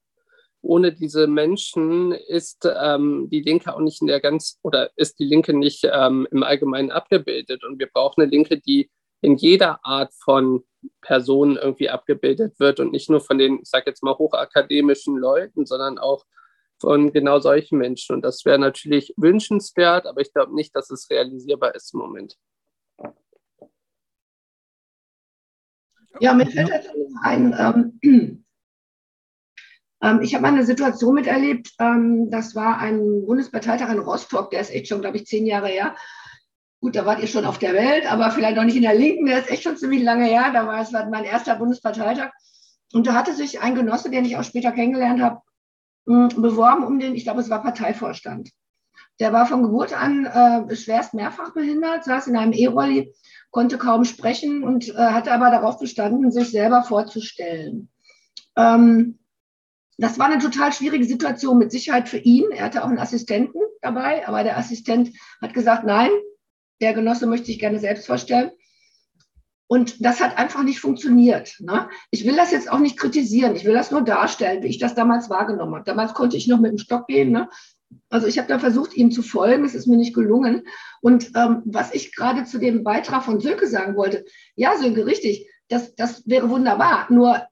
ohne 0.60 0.92
diese 0.92 1.28
Menschen 1.28 2.12
ist 2.12 2.68
ähm, 2.78 3.28
die 3.30 3.40
Linke 3.40 3.74
auch 3.74 3.80
nicht 3.80 4.02
in 4.02 4.08
der 4.08 4.20
ganz 4.20 4.58
oder 4.62 4.90
ist 4.96 5.18
die 5.18 5.24
Linke 5.24 5.54
nicht 5.54 5.88
ähm, 5.90 6.28
im 6.30 6.42
Allgemeinen 6.42 6.90
abgebildet. 6.90 7.64
Und 7.64 7.78
wir 7.78 7.86
brauchen 7.86 8.20
eine 8.20 8.30
Linke, 8.30 8.60
die 8.60 8.90
in 9.20 9.36
jeder 9.36 9.84
Art 9.84 10.12
von 10.14 10.64
Personen 11.00 11.56
irgendwie 11.56 11.90
abgebildet 11.90 12.58
wird 12.58 12.80
und 12.80 12.92
nicht 12.92 13.10
nur 13.10 13.20
von 13.20 13.38
den, 13.38 13.60
ich 13.62 13.68
sage 13.68 13.84
jetzt 13.86 14.02
mal, 14.02 14.16
hochakademischen 14.16 15.16
Leuten, 15.16 15.66
sondern 15.66 15.98
auch 15.98 16.24
von 16.78 17.12
genau 17.12 17.38
solchen 17.38 17.78
Menschen. 17.78 18.16
Und 18.16 18.22
das 18.22 18.44
wäre 18.44 18.58
natürlich 18.58 19.14
wünschenswert, 19.16 20.06
aber 20.06 20.20
ich 20.20 20.32
glaube 20.32 20.54
nicht, 20.54 20.76
dass 20.76 20.90
es 20.90 21.08
realisierbar 21.10 21.74
ist 21.74 21.94
im 21.94 22.00
Moment. 22.00 22.36
Ja, 26.20 26.32
mir 26.32 26.46
fällt 26.46 26.70
dazu 26.70 26.90
ein, 27.22 27.54
ähm, 27.58 28.00
ähm, 30.02 30.20
ich 30.22 30.34
habe 30.34 30.42
mal 30.42 30.52
eine 30.52 30.64
Situation 30.64 31.14
miterlebt, 31.14 31.72
ähm, 31.78 32.30
das 32.30 32.54
war 32.54 32.78
ein 32.78 33.26
Bundesparteitag 33.26 33.90
in 33.90 33.98
Rostock, 33.98 34.50
der 34.50 34.60
ist 34.60 34.70
echt 34.70 34.88
schon, 34.88 35.02
glaube 35.02 35.18
ich, 35.18 35.26
zehn 35.26 35.46
Jahre 35.46 35.68
her. 35.68 35.94
Gut, 36.80 36.94
da 36.94 37.06
wart 37.06 37.20
ihr 37.20 37.26
schon 37.26 37.46
auf 37.46 37.58
der 37.58 37.74
Welt, 37.74 38.10
aber 38.10 38.30
vielleicht 38.30 38.56
noch 38.56 38.64
nicht 38.64 38.76
in 38.76 38.82
der 38.82 38.94
Linken, 38.94 39.26
der 39.26 39.40
ist 39.40 39.50
echt 39.50 39.62
schon 39.62 39.76
ziemlich 39.76 40.02
lange 40.02 40.26
her. 40.26 40.50
Da 40.52 40.66
war 40.66 40.80
es 40.80 40.92
mein 40.92 41.24
erster 41.24 41.56
Bundesparteitag. 41.56 42.30
Und 42.92 43.06
da 43.06 43.14
hatte 43.14 43.34
sich 43.34 43.60
ein 43.60 43.74
Genosse, 43.74 44.10
den 44.10 44.24
ich 44.24 44.36
auch 44.36 44.44
später 44.44 44.72
kennengelernt 44.72 45.20
habe, 45.20 45.40
beworben 46.04 46.84
um 46.84 47.00
den, 47.00 47.14
ich 47.14 47.24
glaube, 47.24 47.40
es 47.40 47.50
war 47.50 47.62
Parteivorstand. 47.62 48.50
Der 49.18 49.32
war 49.32 49.46
von 49.46 49.62
Geburt 49.62 49.92
an 49.94 50.26
äh, 50.26 50.76
schwerst 50.76 51.14
mehrfach 51.14 51.54
behindert, 51.54 52.04
saß 52.04 52.26
in 52.26 52.36
einem 52.36 52.52
E-Rolli 52.52 53.12
konnte 53.50 53.78
kaum 53.78 54.04
sprechen 54.04 54.62
und 54.62 54.90
äh, 54.90 54.92
hatte 54.96 55.32
aber 55.32 55.50
darauf 55.50 55.78
bestanden, 55.78 56.30
sich 56.30 56.50
selber 56.50 56.82
vorzustellen. 56.82 57.88
Ähm, 58.54 59.18
das 59.96 60.18
war 60.18 60.26
eine 60.26 60.42
total 60.42 60.74
schwierige 60.74 61.06
Situation 61.06 61.56
mit 61.56 61.72
Sicherheit 61.72 62.08
für 62.08 62.18
ihn. 62.18 62.50
Er 62.50 62.66
hatte 62.66 62.84
auch 62.84 62.88
einen 62.88 62.98
Assistenten 62.98 63.58
dabei, 63.80 64.28
aber 64.28 64.44
der 64.44 64.58
Assistent 64.58 65.16
hat 65.40 65.54
gesagt, 65.54 65.84
nein, 65.84 66.10
der 66.80 66.94
Genosse 66.94 67.26
möchte 67.26 67.46
sich 67.46 67.58
gerne 67.58 67.78
selbst 67.78 68.06
vorstellen. 68.06 68.50
Und 69.68 70.04
das 70.04 70.20
hat 70.20 70.38
einfach 70.38 70.62
nicht 70.62 70.78
funktioniert. 70.78 71.56
Ne? 71.58 71.88
Ich 72.10 72.24
will 72.24 72.36
das 72.36 72.52
jetzt 72.52 72.70
auch 72.70 72.78
nicht 72.78 72.96
kritisieren. 72.96 73.56
Ich 73.56 73.64
will 73.64 73.74
das 73.74 73.90
nur 73.90 74.02
darstellen, 74.02 74.62
wie 74.62 74.68
ich 74.68 74.78
das 74.78 74.94
damals 74.94 75.28
wahrgenommen 75.28 75.74
habe. 75.74 75.84
Damals 75.84 76.14
konnte 76.14 76.36
ich 76.36 76.46
noch 76.46 76.60
mit 76.60 76.70
dem 76.70 76.78
Stock 76.78 77.08
gehen. 77.08 77.32
Ne? 77.32 77.48
Also 78.08 78.28
ich 78.28 78.38
habe 78.38 78.48
da 78.48 78.58
versucht, 78.60 78.96
ihm 78.96 79.10
zu 79.10 79.22
folgen, 79.22 79.64
es 79.64 79.74
ist 79.74 79.86
mir 79.86 79.96
nicht 79.96 80.14
gelungen. 80.14 80.62
Und 81.00 81.32
ähm, 81.34 81.62
was 81.64 81.92
ich 81.92 82.14
gerade 82.14 82.44
zu 82.44 82.58
dem 82.58 82.84
Beitrag 82.84 83.24
von 83.24 83.40
Sönke 83.40 83.66
sagen 83.66 83.96
wollte, 83.96 84.24
ja, 84.54 84.76
Sönke, 84.76 85.04
richtig, 85.04 85.50
das, 85.68 85.96
das 85.96 86.28
wäre 86.28 86.48
wunderbar. 86.48 87.06
Nur 87.10 87.42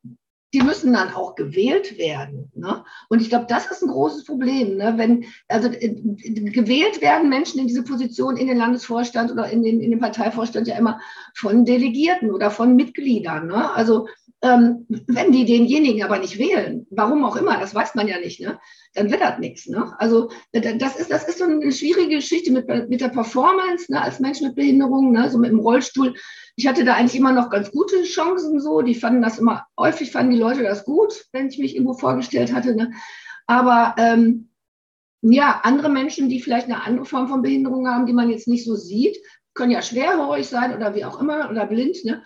die 0.54 0.62
müssen 0.62 0.92
dann 0.92 1.12
auch 1.12 1.34
gewählt 1.34 1.98
werden. 1.98 2.50
Ne? 2.54 2.84
Und 3.08 3.20
ich 3.20 3.28
glaube, 3.28 3.46
das 3.48 3.66
ist 3.66 3.82
ein 3.82 3.88
großes 3.88 4.24
Problem. 4.24 4.76
Ne? 4.76 4.94
Wenn, 4.96 5.26
also 5.48 5.68
äh, 5.68 5.88
gewählt 5.90 7.02
werden 7.02 7.28
Menschen 7.28 7.60
in 7.60 7.66
diese 7.66 7.82
Position 7.82 8.36
in 8.36 8.46
den 8.46 8.58
Landesvorstand 8.58 9.32
oder 9.32 9.50
in 9.50 9.64
den, 9.64 9.80
in 9.80 9.90
den 9.90 9.98
Parteivorstand 9.98 10.68
ja 10.68 10.78
immer 10.78 11.00
von 11.34 11.64
Delegierten 11.64 12.30
oder 12.30 12.52
von 12.52 12.76
Mitgliedern. 12.76 13.48
Ne? 13.48 13.74
Also 13.74 14.06
ähm, 14.42 14.86
wenn 15.08 15.32
die 15.32 15.44
denjenigen 15.44 16.04
aber 16.04 16.18
nicht 16.18 16.38
wählen, 16.38 16.86
warum 16.90 17.24
auch 17.24 17.34
immer, 17.34 17.58
das 17.58 17.74
weiß 17.74 17.96
man 17.96 18.06
ja 18.06 18.20
nicht, 18.20 18.40
ne? 18.40 18.60
dann 18.94 19.10
wird 19.10 19.22
das 19.22 19.38
nichts. 19.38 19.66
Ne? 19.66 19.92
Also 19.98 20.30
das 20.52 20.96
ist, 20.96 21.10
das 21.10 21.26
ist 21.26 21.38
so 21.38 21.44
eine 21.44 21.72
schwierige 21.72 22.16
Geschichte 22.16 22.52
mit, 22.52 22.68
mit 22.88 23.00
der 23.00 23.08
Performance 23.08 23.90
ne, 23.90 24.00
als 24.00 24.20
Mensch 24.20 24.40
mit 24.40 24.54
Behinderung, 24.54 25.10
ne, 25.10 25.30
so 25.30 25.38
mit 25.38 25.50
dem 25.50 25.58
Rollstuhl. 25.58 26.14
Ich 26.56 26.66
hatte 26.66 26.84
da 26.84 26.94
eigentlich 26.94 27.18
immer 27.18 27.32
noch 27.32 27.50
ganz 27.50 27.70
gute 27.70 28.02
Chancen 28.04 28.60
so. 28.60 28.80
Die 28.82 28.94
fanden 28.94 29.22
das 29.22 29.38
immer, 29.38 29.66
häufig 29.78 30.12
fanden 30.12 30.32
die 30.32 30.38
Leute 30.38 30.62
das 30.62 30.84
gut, 30.84 31.26
wenn 31.32 31.48
ich 31.48 31.58
mich 31.58 31.74
irgendwo 31.74 31.94
vorgestellt 31.94 32.52
hatte. 32.52 32.74
Ne? 32.74 32.92
Aber 33.46 33.94
ähm, 33.98 34.50
ja, 35.22 35.60
andere 35.64 35.88
Menschen, 35.88 36.28
die 36.28 36.40
vielleicht 36.40 36.66
eine 36.66 36.84
andere 36.84 37.06
Form 37.06 37.28
von 37.28 37.42
Behinderung 37.42 37.88
haben, 37.88 38.06
die 38.06 38.12
man 38.12 38.30
jetzt 38.30 38.46
nicht 38.46 38.64
so 38.64 38.76
sieht, 38.76 39.16
können 39.54 39.70
ja 39.70 39.82
schwerhörig 39.82 40.46
sein 40.46 40.74
oder 40.74 40.94
wie 40.94 41.04
auch 41.04 41.20
immer 41.20 41.50
oder 41.50 41.66
blind. 41.66 42.04
Ne? 42.04 42.22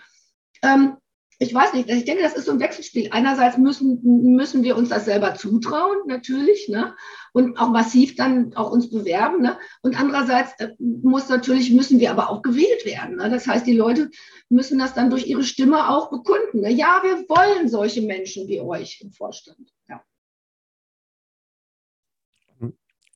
Ähm, 0.63 0.97
ich 1.41 1.55
weiß 1.55 1.73
nicht, 1.73 1.89
ich 1.89 2.05
denke, 2.05 2.23
das 2.23 2.35
ist 2.35 2.47
so 2.47 2.53
ein 2.53 2.59
Wechselspiel. 2.59 3.11
Einerseits 3.13 3.59
müssen, 3.59 4.01
müssen 4.35 4.65
wir 4.65 4.77
uns 4.77 4.89
das 4.89 5.05
selber 5.05 5.35
zutrauen, 5.35 5.99
natürlich, 6.07 6.69
ne? 6.69 6.97
und 7.33 7.59
auch 7.59 7.69
massiv 7.69 8.17
dann 8.17 8.55
auch 8.57 8.73
uns 8.73 8.91
bewerben. 8.91 9.43
Ne? 9.43 9.57
Und 9.83 9.99
andererseits 9.99 10.59
äh, 10.59 10.75
muss 10.81 11.29
natürlich, 11.29 11.71
müssen 11.71 12.01
wir 12.01 12.11
aber 12.11 12.31
auch 12.31 12.43
gewählt 12.43 12.85
werden. 12.85 13.17
Ne? 13.17 13.31
Das 13.31 13.47
heißt, 13.47 13.69
die 13.69 13.77
Leute 13.77 14.11
müssen 14.49 14.81
das 14.81 14.95
dann 14.95 15.11
durch 15.11 15.29
ihre 15.29 15.45
Stimme 15.45 15.89
auch 15.89 16.11
bekunden. 16.11 16.63
Ne? 16.63 16.73
Ja, 16.73 17.03
wir 17.05 17.29
wollen 17.29 17.69
solche 17.69 18.03
Menschen 18.03 18.49
wie 18.49 18.61
euch 18.61 19.01
im 19.01 19.13
Vorstand. 19.13 19.73
Ja. 19.89 20.03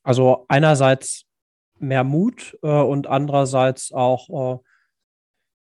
Also 0.03 0.45
einerseits 0.47 1.25
mehr 1.77 2.05
Mut 2.05 2.57
äh, 2.61 2.67
und 2.67 3.07
andererseits 3.07 3.91
auch 3.91 4.55
äh, 4.55 4.59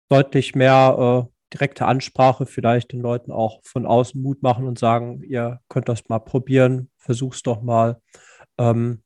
deutlich 0.10 0.54
mehr 0.54 1.28
äh, 1.28 1.41
direkte 1.54 1.86
Ansprache 1.86 2.46
vielleicht 2.46 2.92
den 2.92 3.02
Leuten 3.02 3.32
auch 3.32 3.62
von 3.64 3.86
außen 3.86 4.22
Mut 4.22 4.42
machen 4.42 4.68
und 4.68 4.80
sagen, 4.80 5.24
ihr 5.24 5.60
könnt 5.70 5.90
das 5.90 6.08
mal 6.10 6.20
probieren, 6.20 6.90
versuch's 6.98 7.44
doch 7.44 7.62
mal. 7.62 8.02
Ähm, 8.58 9.04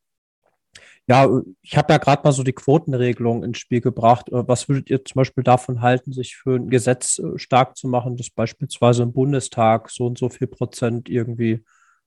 ja, 1.08 1.30
ich 1.62 1.78
habe 1.78 1.94
ja 1.94 2.00
gerade 2.00 2.24
mal 2.24 2.32
so 2.32 2.42
die 2.44 2.54
Quotenregelung 2.54 3.44
ins 3.44 3.60
Spiel 3.60 3.80
gebracht. 3.82 4.30
Äh, 4.30 4.48
was 4.48 4.68
würdet 4.68 4.90
ihr 4.90 5.06
zum 5.06 5.20
Beispiel 5.20 5.44
davon 5.44 5.82
halten, 5.82 6.12
sich 6.14 6.36
für 6.36 6.56
ein 6.56 6.70
Gesetz 6.70 7.20
äh, 7.20 7.38
stark 7.38 7.78
zu 7.78 7.88
machen, 7.88 8.18
dass 8.18 8.30
beispielsweise 8.32 9.04
im 9.04 9.14
Bundestag 9.14 9.92
so 9.92 10.08
und 10.08 10.18
so 10.18 10.30
viel 10.30 10.48
Prozent 10.48 11.08
irgendwie 11.10 11.64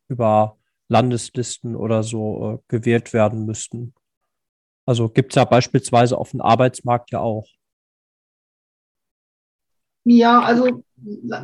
über 0.09 0.57
Landeslisten 0.89 1.77
oder 1.77 2.03
so 2.03 2.55
äh, 2.55 2.59
gewählt 2.69 3.13
werden 3.13 3.47
müssten? 3.47 3.95
Also 4.87 5.09
gibt 5.09 5.33
es 5.33 5.37
ja 5.37 5.45
beispielsweise 5.45 6.19
auf 6.19 6.33
dem 6.33 6.41
Arbeitsmarkt 6.41 7.13
ja 7.13 7.21
auch. 7.21 7.47
Ja, 10.09 10.41
also 10.41 10.83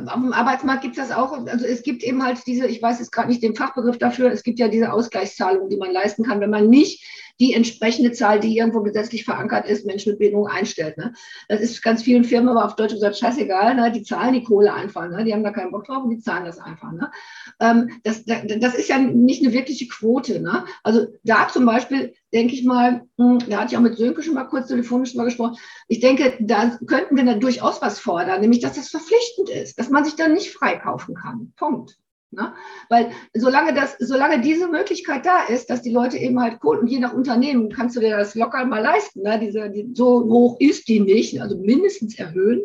auf 0.07 0.21
dem 0.21 0.33
Arbeitsmarkt 0.33 0.81
gibt 0.81 0.97
es 0.97 1.07
das 1.07 1.15
auch. 1.15 1.31
Also 1.47 1.65
es 1.65 1.83
gibt 1.83 2.03
eben 2.03 2.23
halt 2.23 2.45
diese, 2.45 2.67
ich 2.67 2.81
weiß 2.81 2.99
jetzt 2.99 3.11
gerade 3.11 3.29
nicht 3.29 3.41
den 3.41 3.55
Fachbegriff 3.55 3.97
dafür, 3.97 4.31
es 4.31 4.43
gibt 4.43 4.59
ja 4.59 4.67
diese 4.67 4.91
Ausgleichszahlung, 4.91 5.69
die 5.69 5.77
man 5.77 5.91
leisten 5.91 6.23
kann, 6.23 6.41
wenn 6.41 6.49
man 6.49 6.69
nicht 6.69 7.05
die 7.39 7.53
entsprechende 7.53 8.11
Zahl, 8.13 8.39
die 8.39 8.57
irgendwo 8.57 8.81
gesetzlich 8.81 9.25
verankert 9.25 9.67
ist, 9.67 9.85
Menschen 9.85 10.11
mit 10.11 10.19
Behinderung 10.19 10.47
einstellt. 10.47 10.97
Ne? 10.97 11.13
Das 11.49 11.59
ist 11.59 11.83
ganz 11.83 12.01
vielen 12.01 12.23
Firmen 12.23 12.49
aber 12.49 12.65
auf 12.65 12.75
Deutsch 12.75 12.93
gesagt 12.93 13.17
scheißegal, 13.17 13.75
ne? 13.75 13.91
die 13.91 14.03
zahlen 14.03 14.33
die 14.33 14.43
Kohle 14.43 14.73
einfach, 14.73 15.09
ne? 15.09 15.23
die 15.25 15.33
haben 15.33 15.43
da 15.43 15.51
keinen 15.51 15.71
Bock 15.71 15.85
drauf 15.85 16.03
und 16.03 16.11
die 16.11 16.19
zahlen 16.19 16.45
das 16.45 16.59
einfach. 16.59 16.91
Ne? 16.93 17.11
Ähm, 17.59 17.99
das, 18.03 18.23
das 18.25 18.75
ist 18.75 18.87
ja 18.87 18.99
nicht 18.99 19.43
eine 19.43 19.53
wirkliche 19.53 19.87
Quote. 19.87 20.39
Ne? 20.39 20.65
Also 20.83 21.07
da 21.23 21.49
zum 21.49 21.65
Beispiel 21.65 22.13
denke 22.35 22.53
ich 22.53 22.65
mal, 22.65 23.05
hm, 23.17 23.39
da 23.49 23.59
hatte 23.59 23.71
ich 23.71 23.77
auch 23.77 23.81
mit 23.81 23.97
Sönke 23.97 24.21
schon 24.21 24.33
mal 24.33 24.43
kurz 24.43 24.67
telefonisch 24.67 25.15
mal 25.15 25.23
gesprochen, 25.23 25.57
ich 25.87 26.01
denke, 26.01 26.37
da 26.41 26.77
könnten 26.85 27.15
wir 27.15 27.23
dann 27.23 27.39
durchaus 27.39 27.81
was 27.81 27.99
fordern, 27.99 28.41
nämlich, 28.41 28.59
dass 28.59 28.75
das 28.75 28.89
verpflichtend 28.89 29.44
ist, 29.49 29.79
dass 29.79 29.89
man 29.89 30.05
sich 30.05 30.15
dann 30.15 30.33
nicht 30.33 30.51
freikaufen 30.51 31.15
kann. 31.15 31.53
Punkt. 31.55 31.97
Ne? 32.31 32.53
Weil 32.89 33.11
solange, 33.33 33.73
das, 33.73 33.95
solange 33.99 34.41
diese 34.41 34.67
Möglichkeit 34.67 35.25
da 35.25 35.45
ist, 35.45 35.69
dass 35.69 35.81
die 35.81 35.91
Leute 35.91 36.17
eben 36.17 36.39
halt 36.39 36.59
cool 36.63 36.77
und 36.77 36.87
je 36.87 36.99
nach 36.99 37.13
Unternehmen 37.13 37.71
kannst 37.71 37.95
du 37.95 37.99
dir 37.99 38.17
das 38.17 38.35
locker 38.35 38.65
mal 38.65 38.81
leisten. 38.81 39.21
Ne? 39.21 39.39
Diese, 39.39 39.69
die, 39.69 39.89
so 39.93 40.23
hoch 40.25 40.57
ist 40.59 40.87
die 40.87 40.99
nicht, 40.99 41.41
also 41.41 41.57
mindestens 41.57 42.17
erhöhen, 42.17 42.61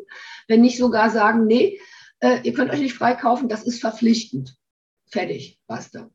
wenn 0.48 0.60
nicht 0.60 0.78
sogar 0.78 1.10
sagen, 1.10 1.46
nee, 1.46 1.80
äh, 2.20 2.40
ihr 2.42 2.52
könnt 2.52 2.72
euch 2.72 2.80
nicht 2.80 2.94
freikaufen, 2.94 3.48
das 3.48 3.64
ist 3.64 3.80
verpflichtend. 3.80 4.56
Fertig, 5.06 5.58
basta. 5.66 6.10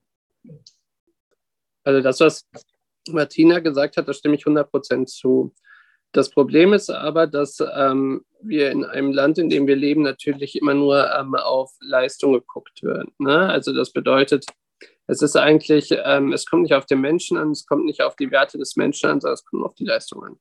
Also 1.83 2.01
das, 2.01 2.19
was 2.19 2.45
Martina 3.09 3.59
gesagt 3.59 3.97
hat, 3.97 4.07
da 4.07 4.13
stimme 4.13 4.35
ich 4.35 4.43
100% 4.43 5.05
zu. 5.05 5.53
Das 6.15 6.29
Problem 6.29 6.71
ist 6.71 6.89
aber, 6.89 7.27
dass 7.27 7.57
ähm, 7.75 8.23
wir 8.41 8.71
in 8.71 8.85
einem 8.85 9.11
Land, 9.11 9.37
in 9.37 9.49
dem 9.49 9.67
wir 9.67 9.75
leben, 9.75 10.01
natürlich 10.01 10.55
immer 10.55 10.73
nur 10.73 11.13
ähm, 11.13 11.35
auf 11.35 11.73
Leistung 11.81 12.31
geguckt 12.31 12.83
wird. 12.83 13.09
Ne? 13.19 13.49
Also 13.49 13.73
das 13.73 13.91
bedeutet, 13.91 14.45
es 15.07 15.21
ist 15.21 15.35
eigentlich, 15.35 15.89
ähm, 16.05 16.31
es 16.31 16.45
kommt 16.45 16.61
nicht 16.61 16.73
auf 16.73 16.85
den 16.85 17.01
Menschen 17.01 17.35
an, 17.35 17.51
es 17.51 17.65
kommt 17.65 17.83
nicht 17.83 18.01
auf 18.01 18.15
die 18.15 18.31
Werte 18.31 18.57
des 18.57 18.77
Menschen 18.77 19.09
an, 19.09 19.19
sondern 19.19 19.33
es 19.33 19.43
kommt 19.43 19.65
auf 19.65 19.75
die 19.75 19.83
Leistung 19.83 20.23
an. 20.23 20.37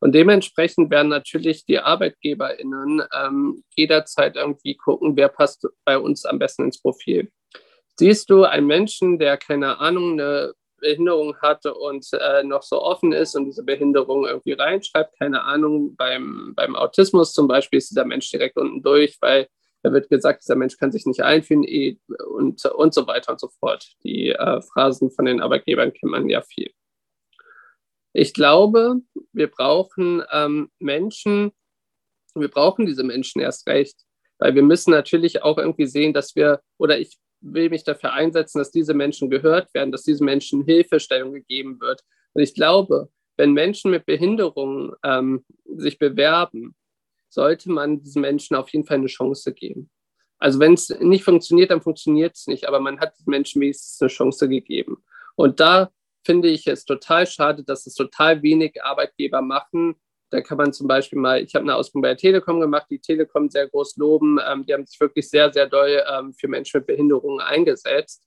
Und 0.00 0.16
dementsprechend 0.16 0.90
werden 0.90 1.10
natürlich 1.10 1.64
die 1.64 1.78
ArbeitgeberInnen 1.78 3.04
ähm, 3.14 3.62
jederzeit 3.76 4.34
irgendwie 4.34 4.74
gucken, 4.76 5.16
wer 5.16 5.28
passt 5.28 5.64
bei 5.84 5.96
uns 5.96 6.24
am 6.24 6.40
besten 6.40 6.64
ins 6.64 6.82
Profil. 6.82 7.30
Siehst 8.00 8.30
du 8.30 8.42
einen 8.42 8.66
Menschen, 8.66 9.20
der 9.20 9.36
keine 9.36 9.78
Ahnung, 9.78 10.14
eine 10.14 10.54
Behinderung 10.84 11.36
hat 11.38 11.64
und 11.66 12.06
äh, 12.12 12.42
noch 12.44 12.62
so 12.62 12.82
offen 12.82 13.12
ist 13.12 13.34
und 13.34 13.46
diese 13.46 13.64
Behinderung 13.64 14.26
irgendwie 14.26 14.52
reinschreibt, 14.52 15.18
keine 15.18 15.42
Ahnung, 15.42 15.96
beim, 15.96 16.52
beim 16.54 16.76
Autismus 16.76 17.32
zum 17.32 17.48
Beispiel 17.48 17.78
ist 17.78 17.90
dieser 17.90 18.04
Mensch 18.04 18.30
direkt 18.30 18.56
unten 18.58 18.82
durch, 18.82 19.16
weil 19.20 19.48
da 19.82 19.92
wird 19.92 20.08
gesagt, 20.08 20.42
dieser 20.42 20.56
Mensch 20.56 20.76
kann 20.76 20.92
sich 20.92 21.06
nicht 21.06 21.22
einfühlen 21.22 21.64
eh, 21.64 21.98
und, 22.28 22.64
und 22.64 22.94
so 22.94 23.06
weiter 23.06 23.32
und 23.32 23.40
so 23.40 23.48
fort. 23.48 23.86
Die 24.02 24.30
äh, 24.30 24.60
Phrasen 24.62 25.10
von 25.10 25.24
den 25.24 25.40
Arbeitgebern 25.40 25.92
kennt 25.92 26.12
man 26.12 26.28
ja 26.28 26.42
viel. 26.42 26.70
Ich 28.12 28.32
glaube, 28.32 29.00
wir 29.32 29.48
brauchen 29.48 30.22
ähm, 30.32 30.70
Menschen, 30.78 31.52
wir 32.34 32.48
brauchen 32.48 32.86
diese 32.86 33.04
Menschen 33.04 33.40
erst 33.40 33.66
recht, 33.66 33.96
weil 34.38 34.54
wir 34.54 34.62
müssen 34.62 34.90
natürlich 34.90 35.42
auch 35.42 35.58
irgendwie 35.58 35.86
sehen, 35.86 36.12
dass 36.12 36.36
wir, 36.36 36.60
oder 36.78 36.98
ich 36.98 37.18
will 37.44 37.70
mich 37.70 37.84
dafür 37.84 38.12
einsetzen, 38.12 38.58
dass 38.58 38.70
diese 38.70 38.94
Menschen 38.94 39.30
gehört 39.30 39.72
werden, 39.74 39.92
dass 39.92 40.02
diesen 40.02 40.24
Menschen 40.24 40.64
Hilfestellung 40.64 41.32
gegeben 41.32 41.80
wird. 41.80 42.02
Und 42.32 42.42
ich 42.42 42.54
glaube, 42.54 43.10
wenn 43.36 43.52
Menschen 43.52 43.90
mit 43.90 44.06
Behinderungen 44.06 44.92
ähm, 45.04 45.44
sich 45.76 45.98
bewerben, 45.98 46.74
sollte 47.28 47.70
man 47.70 48.00
diesen 48.00 48.22
Menschen 48.22 48.56
auf 48.56 48.70
jeden 48.70 48.86
Fall 48.86 48.98
eine 48.98 49.06
Chance 49.06 49.52
geben. 49.52 49.90
Also 50.38 50.58
wenn 50.60 50.74
es 50.74 50.88
nicht 51.00 51.24
funktioniert, 51.24 51.70
dann 51.70 51.82
funktioniert 51.82 52.36
es 52.36 52.46
nicht, 52.46 52.66
aber 52.66 52.80
man 52.80 53.00
hat 53.00 53.18
den 53.18 53.30
Menschen 53.30 53.60
wenigstens 53.60 54.00
eine 54.00 54.08
Chance 54.08 54.48
gegeben. 54.48 55.04
Und 55.36 55.60
da 55.60 55.90
finde 56.24 56.48
ich 56.48 56.66
es 56.66 56.84
total 56.84 57.26
schade, 57.26 57.64
dass 57.64 57.86
es 57.86 57.94
total 57.94 58.42
wenig 58.42 58.82
Arbeitgeber 58.82 59.42
machen, 59.42 59.96
da 60.30 60.40
kann 60.40 60.58
man 60.58 60.72
zum 60.72 60.88
Beispiel 60.88 61.18
mal, 61.18 61.42
ich 61.42 61.54
habe 61.54 61.64
eine 61.64 61.76
Ausbildung 61.76 62.02
bei 62.02 62.08
der 62.08 62.16
Telekom 62.16 62.60
gemacht, 62.60 62.86
die 62.90 62.98
Telekom 62.98 63.48
sehr 63.50 63.68
groß 63.68 63.96
loben. 63.96 64.38
Ähm, 64.44 64.64
die 64.66 64.74
haben 64.74 64.86
sich 64.86 64.98
wirklich 65.00 65.28
sehr, 65.28 65.52
sehr 65.52 65.66
doll 65.66 66.02
ähm, 66.12 66.34
für 66.34 66.48
Menschen 66.48 66.78
mit 66.78 66.86
Behinderungen 66.86 67.40
eingesetzt. 67.40 68.24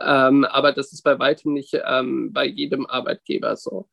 Ähm, 0.00 0.44
aber 0.44 0.72
das 0.72 0.92
ist 0.92 1.02
bei 1.02 1.18
weitem 1.18 1.52
nicht 1.52 1.78
ähm, 1.86 2.32
bei 2.32 2.46
jedem 2.46 2.86
Arbeitgeber 2.86 3.56
so. 3.56 3.88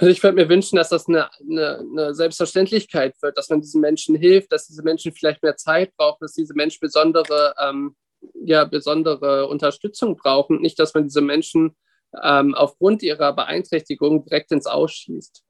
Und 0.00 0.08
ich 0.08 0.22
würde 0.22 0.36
mir 0.36 0.48
wünschen, 0.48 0.76
dass 0.76 0.90
das 0.90 1.08
eine, 1.08 1.28
eine, 1.40 1.78
eine, 1.78 2.14
Selbstverständlichkeit 2.14 3.20
wird, 3.20 3.36
dass 3.36 3.48
man 3.48 3.60
diesen 3.60 3.80
Menschen 3.80 4.14
hilft, 4.14 4.52
dass 4.52 4.68
diese 4.68 4.84
Menschen 4.84 5.12
vielleicht 5.12 5.42
mehr 5.42 5.56
Zeit 5.56 5.96
brauchen, 5.96 6.18
dass 6.20 6.34
diese 6.34 6.54
Menschen 6.54 6.78
besondere, 6.80 7.54
ähm, 7.60 7.96
ja, 8.34 8.64
besondere 8.64 9.48
Unterstützung 9.48 10.16
brauchen. 10.16 10.60
Nicht, 10.60 10.78
dass 10.78 10.94
man 10.94 11.04
diese 11.04 11.20
Menschen 11.20 11.76
ähm, 12.22 12.54
aufgrund 12.54 13.02
ihrer 13.02 13.32
Beeinträchtigung 13.32 14.24
direkt 14.24 14.52
ins 14.52 14.66
Ausschießt. 14.66 15.44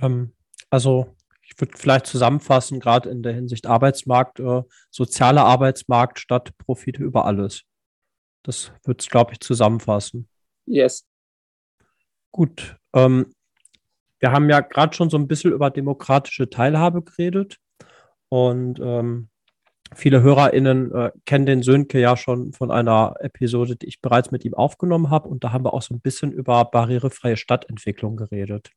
Ähm, 0.00 0.32
also 0.70 1.14
ich 1.42 1.58
würde 1.58 1.76
vielleicht 1.76 2.06
zusammenfassen, 2.06 2.78
gerade 2.78 3.08
in 3.08 3.22
der 3.22 3.32
Hinsicht 3.32 3.66
Arbeitsmarkt, 3.66 4.38
äh, 4.40 4.62
sozialer 4.90 5.44
Arbeitsmarkt 5.44 6.18
statt 6.18 6.52
Profite 6.58 7.02
über 7.02 7.24
alles. 7.24 7.62
Das 8.42 8.72
würde 8.84 9.00
es, 9.00 9.08
glaube 9.08 9.32
ich, 9.32 9.40
zusammenfassen. 9.40 10.28
Yes. 10.66 11.06
Gut. 12.30 12.76
Ähm, 12.94 13.32
wir 14.20 14.32
haben 14.32 14.50
ja 14.50 14.60
gerade 14.60 14.94
schon 14.94 15.10
so 15.10 15.16
ein 15.16 15.28
bisschen 15.28 15.52
über 15.52 15.70
demokratische 15.70 16.50
Teilhabe 16.50 17.02
geredet. 17.02 17.58
Und 18.28 18.78
ähm, 18.80 19.30
viele 19.94 20.22
HörerInnen 20.22 20.92
äh, 20.92 21.12
kennen 21.24 21.46
den 21.46 21.62
Sönke 21.62 21.98
ja 21.98 22.16
schon 22.16 22.52
von 22.52 22.70
einer 22.70 23.14
Episode, 23.20 23.76
die 23.76 23.86
ich 23.86 24.00
bereits 24.00 24.30
mit 24.30 24.44
ihm 24.44 24.54
aufgenommen 24.54 25.10
habe. 25.10 25.28
Und 25.28 25.44
da 25.44 25.52
haben 25.52 25.64
wir 25.64 25.72
auch 25.72 25.82
so 25.82 25.94
ein 25.94 26.00
bisschen 26.00 26.32
über 26.32 26.64
barrierefreie 26.66 27.36
Stadtentwicklung 27.36 28.16
geredet. 28.16 28.70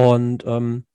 Und 0.00 0.44
ähm, 0.46 0.86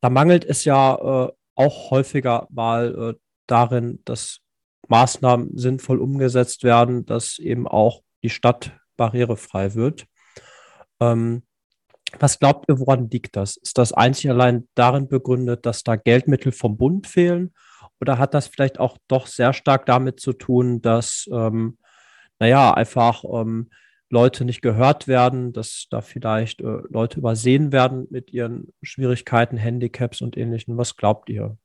da 0.00 0.10
mangelt 0.10 0.44
es 0.44 0.64
ja 0.64 0.94
äh, 0.96 1.32
auch 1.54 1.90
häufiger 1.92 2.48
mal 2.50 3.14
äh, 3.14 3.18
darin, 3.46 4.00
dass 4.04 4.40
Maßnahmen 4.88 5.56
sinnvoll 5.56 6.00
umgesetzt 6.00 6.64
werden, 6.64 7.06
dass 7.06 7.38
eben 7.38 7.68
auch 7.68 8.02
die 8.24 8.30
Stadt 8.30 8.72
barrierefrei 8.96 9.74
wird. 9.74 10.06
Ähm, 11.00 11.44
was 12.18 12.40
glaubt 12.40 12.64
ihr, 12.68 12.80
woran 12.80 13.08
liegt 13.10 13.36
das? 13.36 13.56
Ist 13.58 13.78
das 13.78 13.92
einzig 13.92 14.28
allein 14.28 14.66
darin 14.74 15.06
begründet, 15.06 15.64
dass 15.64 15.84
da 15.84 15.94
Geldmittel 15.94 16.50
vom 16.50 16.76
Bund 16.76 17.06
fehlen? 17.06 17.54
Oder 18.00 18.18
hat 18.18 18.34
das 18.34 18.48
vielleicht 18.48 18.80
auch 18.80 18.98
doch 19.06 19.28
sehr 19.28 19.52
stark 19.52 19.86
damit 19.86 20.18
zu 20.18 20.32
tun, 20.32 20.82
dass, 20.82 21.28
ähm, 21.32 21.78
naja, 22.40 22.74
einfach 22.74 23.22
ähm, 23.24 23.70
Leute 24.10 24.44
nicht 24.44 24.62
gehört 24.62 25.06
werden, 25.06 25.52
dass 25.52 25.86
da 25.90 26.00
vielleicht 26.00 26.60
äh, 26.60 26.78
Leute 26.88 27.18
übersehen 27.18 27.72
werden 27.72 28.06
mit 28.10 28.32
ihren 28.32 28.72
Schwierigkeiten, 28.82 29.56
Handicaps 29.56 30.22
und 30.22 30.36
ähnlichem. 30.36 30.78
Was 30.78 30.96
glaubt 30.96 31.28
ihr? 31.28 31.58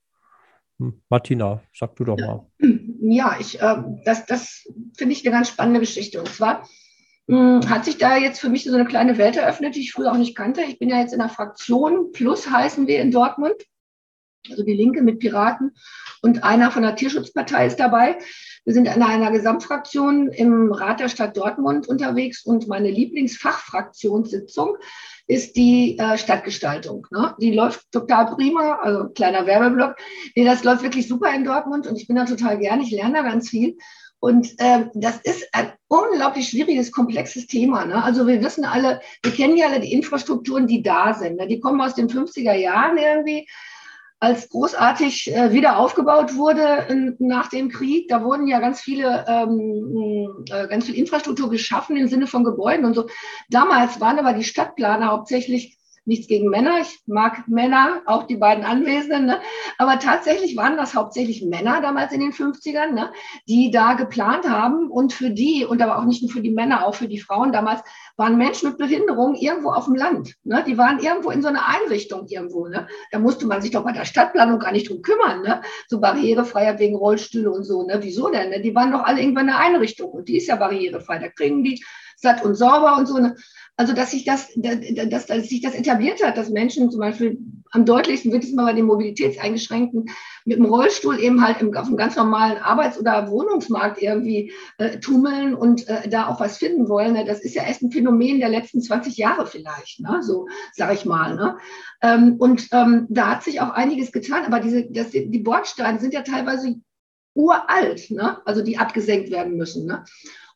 Hm, 0.79 1.01
Martina, 1.09 1.61
sag 1.73 1.95
du 1.95 2.03
doch 2.03 2.17
mal. 2.17 2.47
Ja, 3.05 3.35
ich, 3.37 3.61
äh, 3.61 3.83
das, 4.05 4.25
das 4.27 4.65
finde 4.95 5.11
ich 5.11 5.25
eine 5.25 5.35
ganz 5.35 5.49
spannende 5.49 5.81
Geschichte. 5.81 6.19
Und 6.19 6.29
zwar 6.29 6.65
mh, 7.27 7.61
hm, 7.61 7.69
hat 7.69 7.83
sich 7.83 7.97
da 7.97 8.15
jetzt 8.15 8.39
für 8.39 8.47
mich 8.47 8.63
so 8.63 8.73
eine 8.73 8.85
kleine 8.85 9.17
Welt 9.17 9.35
eröffnet, 9.35 9.75
die 9.75 9.81
ich 9.81 9.91
früher 9.91 10.13
auch 10.13 10.17
nicht 10.17 10.37
kannte. 10.37 10.61
Ich 10.61 10.79
bin 10.79 10.87
ja 10.87 11.01
jetzt 11.01 11.11
in 11.11 11.19
der 11.19 11.27
Fraktion 11.27 12.13
Plus 12.13 12.49
heißen 12.49 12.87
wir 12.87 13.01
in 13.01 13.11
Dortmund, 13.11 13.55
also 14.49 14.63
die 14.63 14.73
Linke 14.73 15.01
mit 15.01 15.19
Piraten 15.19 15.71
und 16.21 16.43
einer 16.43 16.71
von 16.71 16.83
der 16.83 16.95
Tierschutzpartei 16.95 17.67
ist 17.67 17.79
dabei. 17.79 18.17
Wir 18.65 18.73
sind 18.73 18.87
in 18.87 19.01
einer 19.01 19.31
Gesamtfraktion 19.31 20.29
im 20.29 20.71
Rat 20.71 20.99
der 20.99 21.09
Stadt 21.09 21.35
Dortmund 21.35 21.87
unterwegs 21.87 22.45
und 22.45 22.67
meine 22.67 22.89
Lieblingsfachfraktionssitzung 22.89 24.77
ist 25.27 25.55
die 25.55 25.97
äh, 25.97 26.17
Stadtgestaltung. 26.17 27.07
Ne? 27.11 27.35
Die 27.39 27.53
läuft 27.53 27.91
total 27.91 28.35
prima, 28.35 28.79
also 28.81 29.09
kleiner 29.09 29.45
Werbeblock. 29.45 29.95
Nee, 30.35 30.45
das 30.45 30.63
läuft 30.63 30.83
wirklich 30.83 31.07
super 31.07 31.33
in 31.33 31.43
Dortmund 31.43 31.87
und 31.87 31.97
ich 31.97 32.07
bin 32.07 32.15
da 32.15 32.25
total 32.25 32.57
gern. 32.57 32.81
Ich 32.81 32.91
lerne 32.91 33.15
da 33.15 33.21
ganz 33.23 33.49
viel. 33.49 33.77
Und 34.19 34.57
äh, 34.59 34.85
das 34.93 35.17
ist 35.17 35.49
ein 35.51 35.73
unglaublich 35.89 36.47
schwieriges, 36.47 36.93
komplexes 36.93 37.45
Thema. 37.47 37.85
Ne? 37.85 38.01
Also 38.01 38.25
wir 38.25 38.41
wissen 38.41 38.63
alle, 38.63 39.01
wir 39.21 39.33
kennen 39.33 39.57
ja 39.57 39.67
alle 39.67 39.81
die 39.81 39.91
Infrastrukturen, 39.91 40.65
die 40.65 40.81
da 40.81 41.13
sind. 41.13 41.35
Ne? 41.35 41.47
Die 41.47 41.59
kommen 41.59 41.81
aus 41.81 41.95
den 41.95 42.07
50er 42.07 42.53
Jahren 42.53 42.97
irgendwie 42.97 43.45
als 44.23 44.47
großartig 44.47 45.35
äh, 45.35 45.51
wieder 45.51 45.77
aufgebaut 45.77 46.35
wurde 46.35 46.85
in, 46.87 47.17
nach 47.19 47.49
dem 47.49 47.67
Krieg. 47.67 48.07
Da 48.07 48.23
wurden 48.23 48.47
ja 48.47 48.61
ganz 48.61 48.79
viele, 48.79 49.25
ähm, 49.27 50.45
äh, 50.49 50.65
ganz 50.69 50.85
viel 50.85 50.95
Infrastruktur 50.95 51.49
geschaffen 51.49 51.97
im 51.97 52.07
Sinne 52.07 52.25
von 52.25 52.45
Gebäuden 52.45 52.85
und 52.85 52.93
so. 52.93 53.07
Damals 53.49 53.99
waren 53.99 54.19
aber 54.19 54.31
die 54.31 54.45
Stadtplaner 54.45 55.07
hauptsächlich 55.07 55.77
nichts 56.05 56.27
gegen 56.27 56.49
Männer. 56.49 56.79
Ich 56.81 57.01
mag 57.05 57.47
Männer, 57.47 58.01
auch 58.05 58.23
die 58.23 58.35
beiden 58.35 58.63
Anwesenden. 58.63 59.25
Ne? 59.25 59.39
Aber 59.77 59.99
tatsächlich 59.99 60.55
waren 60.57 60.77
das 60.77 60.95
hauptsächlich 60.95 61.43
Männer 61.45 61.81
damals 61.81 62.11
in 62.11 62.19
den 62.19 62.31
50ern, 62.31 62.91
ne? 62.91 63.11
die 63.47 63.71
da 63.71 63.93
geplant 63.93 64.47
haben. 64.47 64.89
Und 64.89 65.13
für 65.13 65.29
die, 65.29 65.65
und 65.65 65.81
aber 65.81 65.97
auch 65.97 66.05
nicht 66.05 66.21
nur 66.21 66.31
für 66.31 66.41
die 66.41 66.51
Männer, 66.51 66.85
auch 66.85 66.95
für 66.95 67.07
die 67.07 67.19
Frauen 67.19 67.51
damals, 67.51 67.81
waren 68.17 68.37
Menschen 68.37 68.69
mit 68.69 68.77
Behinderung 68.77 69.35
irgendwo 69.35 69.69
auf 69.69 69.85
dem 69.85 69.95
Land. 69.95 70.35
Ne? 70.43 70.63
Die 70.67 70.77
waren 70.77 70.99
irgendwo 70.99 71.31
in 71.31 71.41
so 71.41 71.47
einer 71.47 71.67
Einrichtung 71.67 72.27
irgendwo. 72.27 72.67
Ne? 72.67 72.87
Da 73.11 73.19
musste 73.19 73.47
man 73.47 73.61
sich 73.61 73.71
doch 73.71 73.83
bei 73.83 73.91
der 73.91 74.05
Stadtplanung 74.05 74.59
gar 74.59 74.71
nicht 74.71 74.89
drum 74.89 75.01
kümmern. 75.01 75.41
Ne? 75.41 75.61
So 75.87 75.99
Barrierefreiheit 75.99 76.79
wegen 76.79 76.95
Rollstühle 76.95 77.51
und 77.51 77.63
so. 77.63 77.85
Ne? 77.85 77.99
Wieso 78.01 78.29
denn? 78.29 78.49
Ne? 78.49 78.61
Die 78.61 78.75
waren 78.75 78.91
doch 78.91 79.03
alle 79.03 79.21
irgendwann 79.21 79.47
in 79.47 79.53
einer 79.53 79.59
Einrichtung 79.59 80.11
und 80.11 80.27
die 80.27 80.37
ist 80.37 80.47
ja 80.47 80.55
barrierefrei. 80.55 81.19
Da 81.19 81.29
kriegen 81.29 81.63
die 81.63 81.83
satt 82.23 82.43
und 82.43 82.55
sauber 82.55 82.97
und 82.97 83.07
so. 83.07 83.19
Ne? 83.19 83.35
Also, 83.75 83.93
dass 83.93 84.11
sich 84.11 84.23
das, 84.23 84.49
dass, 84.55 85.25
dass 85.25 85.49
sich 85.49 85.61
das 85.61 85.73
etabliert 85.73 86.23
hat, 86.23 86.37
dass 86.37 86.49
Menschen 86.49 86.91
zum 86.91 86.99
Beispiel 86.99 87.39
am 87.71 87.85
deutlichsten 87.85 88.31
wird 88.31 88.43
es 88.43 88.53
mal 88.53 88.65
bei 88.65 88.73
den 88.73 88.85
Mobilitätseingeschränkten 88.85 90.05
mit 90.45 90.57
dem 90.57 90.65
Rollstuhl 90.65 91.19
eben 91.19 91.43
halt 91.43 91.59
im, 91.59 91.75
auf 91.75 91.87
einem 91.87 91.97
ganz 91.97 92.15
normalen 92.15 92.57
Arbeits- 92.57 92.99
oder 92.99 93.29
Wohnungsmarkt 93.31 93.99
irgendwie 93.99 94.53
äh, 94.77 94.99
tummeln 94.99 95.55
und 95.55 95.87
äh, 95.87 96.07
da 96.07 96.27
auch 96.27 96.39
was 96.39 96.57
finden 96.57 96.87
wollen. 96.87 97.13
Ne? 97.13 97.25
Das 97.25 97.41
ist 97.41 97.55
ja 97.55 97.63
erst 97.63 97.81
ein 97.81 97.91
Phänomen 97.91 98.39
der 98.39 98.49
letzten 98.49 98.79
20 98.79 99.17
Jahre 99.17 99.47
vielleicht, 99.47 100.01
ne? 100.01 100.21
so 100.21 100.47
sage 100.73 100.93
ich 100.93 101.05
mal. 101.05 101.35
Ne? 101.35 101.57
Ähm, 102.03 102.35
und 102.37 102.67
ähm, 102.71 103.07
da 103.09 103.31
hat 103.31 103.43
sich 103.43 103.59
auch 103.59 103.71
einiges 103.71 104.11
getan, 104.11 104.45
aber 104.45 104.59
diese, 104.59 104.85
das, 104.91 105.09
die 105.09 105.39
Bordsteine 105.39 105.99
sind 105.99 106.13
ja 106.13 106.21
teilweise 106.21 106.75
uralt, 107.33 108.11
ne? 108.11 108.37
also 108.45 108.61
die 108.61 108.77
abgesenkt 108.77 109.31
werden 109.31 109.57
müssen. 109.57 109.87
Ne? 109.87 110.03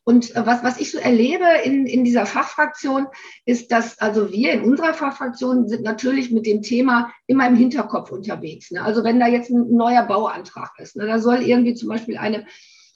Und 0.08 0.34
äh, 0.34 0.46
was, 0.46 0.64
was 0.64 0.80
ich 0.80 0.90
so 0.90 0.96
erlebe 0.96 1.44
in, 1.64 1.84
in 1.84 2.02
dieser 2.02 2.24
Fachfraktion, 2.24 3.08
ist, 3.44 3.70
dass 3.70 3.98
also 3.98 4.32
wir 4.32 4.54
in 4.54 4.62
unserer 4.62 4.94
Fachfraktion 4.94 5.68
sind 5.68 5.82
natürlich 5.82 6.30
mit 6.30 6.46
dem 6.46 6.62
Thema 6.62 7.12
immer 7.26 7.46
im 7.46 7.56
Hinterkopf 7.56 8.10
unterwegs. 8.10 8.70
Ne? 8.70 8.82
Also 8.82 9.04
wenn 9.04 9.20
da 9.20 9.26
jetzt 9.26 9.50
ein 9.50 9.76
neuer 9.76 10.04
Bauantrag 10.04 10.70
ist, 10.78 10.96
ne? 10.96 11.04
da 11.04 11.18
soll 11.18 11.42
irgendwie 11.42 11.74
zum 11.74 11.90
Beispiel 11.90 12.16
eine, 12.16 12.46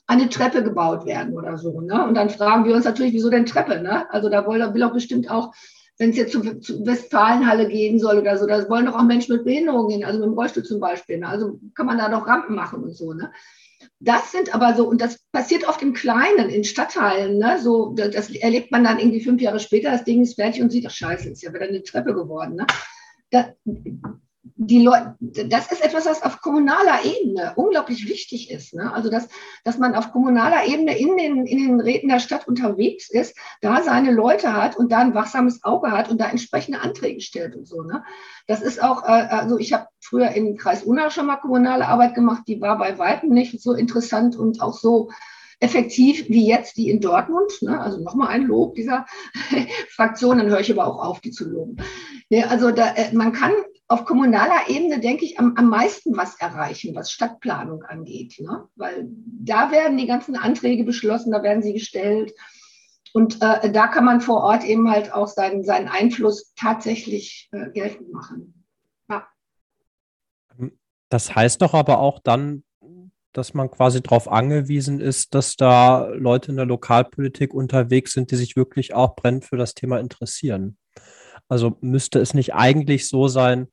eine 0.07 0.31
Treppe 0.31 0.63
gebaut 0.63 1.05
werden 1.05 1.35
oder 1.35 1.59
so. 1.59 1.83
Ne? 1.83 2.03
Und 2.03 2.15
dann 2.15 2.31
fragen 2.31 2.65
wir 2.65 2.75
uns 2.75 2.87
natürlich, 2.87 3.13
wieso 3.13 3.29
denn 3.29 3.45
Treppe? 3.45 3.83
Ne? 3.83 4.11
Also 4.11 4.31
da 4.31 4.47
will, 4.47 4.73
will 4.73 4.83
auch 4.83 4.95
bestimmt 4.95 5.31
auch 5.31 5.53
wenn 5.99 6.11
es 6.11 6.17
jetzt 6.17 6.33
zur, 6.33 6.61
zur 6.63 6.87
Westfalenhalle 6.87 7.69
gehen 7.69 8.01
soll 8.01 8.19
oder 8.19 8.39
so, 8.39 8.47
da 8.47 8.67
wollen 8.71 8.87
doch 8.87 8.95
auch 8.95 9.05
Menschen 9.05 9.37
mit 9.37 9.45
Behinderungen 9.45 9.89
gehen, 9.89 10.05
also 10.05 10.19
mit 10.19 10.29
dem 10.29 10.35
Rollstuhl 10.35 10.65
zum 10.65 10.81
Beispiel. 10.81 11.19
Ne? 11.19 11.29
Also 11.29 11.61
kann 11.75 11.87
man 11.87 11.99
da 11.99 12.09
doch 12.09 12.27
Rampen 12.27 12.57
machen 12.57 12.83
und 12.83 12.97
so. 12.97 13.13
Ne? 13.13 13.31
Das 14.05 14.33
sind 14.33 14.53
aber 14.53 14.75
so, 14.75 14.89
und 14.89 15.01
das 15.01 15.21
passiert 15.31 15.69
oft 15.69 15.81
im 15.81 15.93
Kleinen, 15.93 16.51
in 16.51 16.65
Stadtteilen, 16.65 17.39
ne? 17.39 17.61
so, 17.61 17.93
das 17.95 18.31
erlebt 18.31 18.73
man 18.73 18.83
dann 18.83 18.99
irgendwie 18.99 19.23
fünf 19.23 19.41
Jahre 19.41 19.61
später, 19.61 19.93
das 19.93 20.03
Ding 20.03 20.23
ist 20.23 20.35
fertig 20.35 20.61
und 20.61 20.73
sieht, 20.73 20.87
ach 20.89 20.91
scheiße, 20.91 21.31
ist 21.31 21.43
ja 21.43 21.55
wieder 21.55 21.69
eine 21.69 21.85
Treppe 21.85 22.13
geworden. 22.13 22.57
Ne? 22.57 22.67
Da, 23.31 23.53
die 24.45 24.83
Leute, 24.83 25.15
das 25.21 25.71
ist 25.71 25.85
etwas, 25.85 26.05
was 26.05 26.23
auf 26.23 26.41
kommunaler 26.41 27.05
Ebene 27.05 27.53
unglaublich 27.55 28.09
wichtig 28.09 28.51
ist. 28.51 28.75
Ne? 28.75 28.93
Also, 28.93 29.09
dass, 29.09 29.29
dass 29.63 29.79
man 29.79 29.95
auf 29.95 30.11
kommunaler 30.11 30.67
Ebene 30.67 30.99
in 30.99 31.17
den, 31.17 31.47
in 31.47 31.59
den 31.59 31.81
Räten 31.81 32.09
der 32.09 32.19
Stadt 32.19 32.49
unterwegs 32.49 33.09
ist, 33.09 33.37
da 33.61 33.83
seine 33.83 34.11
Leute 34.11 34.53
hat 34.53 34.77
und 34.77 34.91
da 34.91 34.99
ein 34.99 35.15
wachsames 35.15 35.63
Auge 35.63 35.93
hat 35.93 36.11
und 36.11 36.21
da 36.21 36.29
entsprechende 36.29 36.81
Anträge 36.81 37.21
stellt 37.21 37.55
und 37.55 37.69
so. 37.69 37.83
Ne? 37.83 38.03
Das 38.49 38.63
ist 38.63 38.83
auch, 38.83 39.05
äh, 39.05 39.29
also 39.29 39.59
ich 39.59 39.73
habe 39.73 39.87
früher 40.01 40.31
im 40.33 40.57
Kreis 40.57 40.83
Unna 40.83 41.11
schon 41.11 41.27
mal 41.27 41.37
kommunale 41.37 41.87
Arbeit 41.87 42.15
gemacht, 42.15 42.43
die 42.49 42.61
war 42.61 42.79
bei 42.79 42.99
Weitem 42.99 43.31
nicht 43.31 43.61
so 43.61 43.75
interessant 43.75 44.37
und 44.37 44.61
auch 44.61 44.75
so 44.75 45.11
effektiv 45.61 46.29
wie 46.29 46.49
jetzt 46.49 46.77
die 46.77 46.91
in 46.91 47.01
Dortmund. 47.01 47.53
Ne? 47.63 47.81
Also 47.81 48.01
nochmal 48.01 48.29
ein 48.29 48.43
Lob 48.43 48.75
dieser 48.75 49.07
Fraktion, 49.91 50.39
dann 50.39 50.49
höre 50.49 50.59
ich 50.59 50.73
aber 50.73 50.89
auch 50.89 51.05
auf, 51.05 51.21
die 51.21 51.31
zu 51.31 51.49
loben. 51.49 51.77
Ja, 52.29 52.47
also 52.47 52.73
da, 52.73 52.95
äh, 52.95 53.15
man 53.15 53.33
kann 53.33 53.53
auf 53.93 54.07
kommunaler 54.07 54.69
Ebene, 54.69 55.01
denke 55.01 55.27
ich, 55.27 55.39
am, 55.39 55.55
am 55.57 55.69
meisten 55.69 56.17
was 56.17 56.41
erreichen, 56.41 56.95
was 56.95 57.13
Stadtplanung 57.13 57.83
angeht. 57.83 58.37
Ne? 58.41 58.67
Weil 58.75 59.07
da 59.07 59.71
werden 59.71 59.99
die 59.99 60.07
ganzen 60.07 60.35
Anträge 60.35 60.85
beschlossen, 60.85 61.31
da 61.31 61.43
werden 61.43 61.63
sie 61.63 61.75
gestellt. 61.75 62.33
Und 63.13 63.43
äh, 63.43 63.71
da 63.71 63.89
kann 63.89 64.07
man 64.07 64.23
vor 64.23 64.43
Ort 64.43 64.65
eben 64.65 64.91
halt 64.91 65.13
auch 65.13 65.29
seinen, 65.29 65.63
seinen 65.63 65.89
Einfluss 65.89 66.55
tatsächlich 66.55 67.51
äh, 67.53 67.71
geltend 67.71 68.11
machen. 68.11 68.65
Ja. 69.11 69.29
Das 71.11 71.35
heißt 71.35 71.61
doch 71.61 71.75
aber 71.75 71.99
auch 71.99 72.19
dann, 72.21 72.65
dass 73.35 73.53
man 73.53 73.71
quasi 73.71 74.03
darauf 74.03 74.27
angewiesen 74.27 75.01
ist, 75.01 75.35
dass 75.35 75.57
da 75.57 76.07
Leute 76.07 76.51
in 76.51 76.57
der 76.57 76.67
Lokalpolitik 76.67 77.53
unterwegs 77.53 78.13
sind, 78.15 78.31
die 78.31 78.37
sich 78.37 78.57
wirklich 78.57 78.95
auch 78.95 79.17
brennend 79.17 79.45
für 79.45 79.59
das 79.59 79.75
Thema 79.75 80.01
interessieren. 80.01 80.79
Also 81.49 81.77
müsste 81.83 82.19
es 82.21 82.33
nicht 82.33 82.55
eigentlich 82.55 83.07
so 83.07 83.29
sein, 83.29 83.69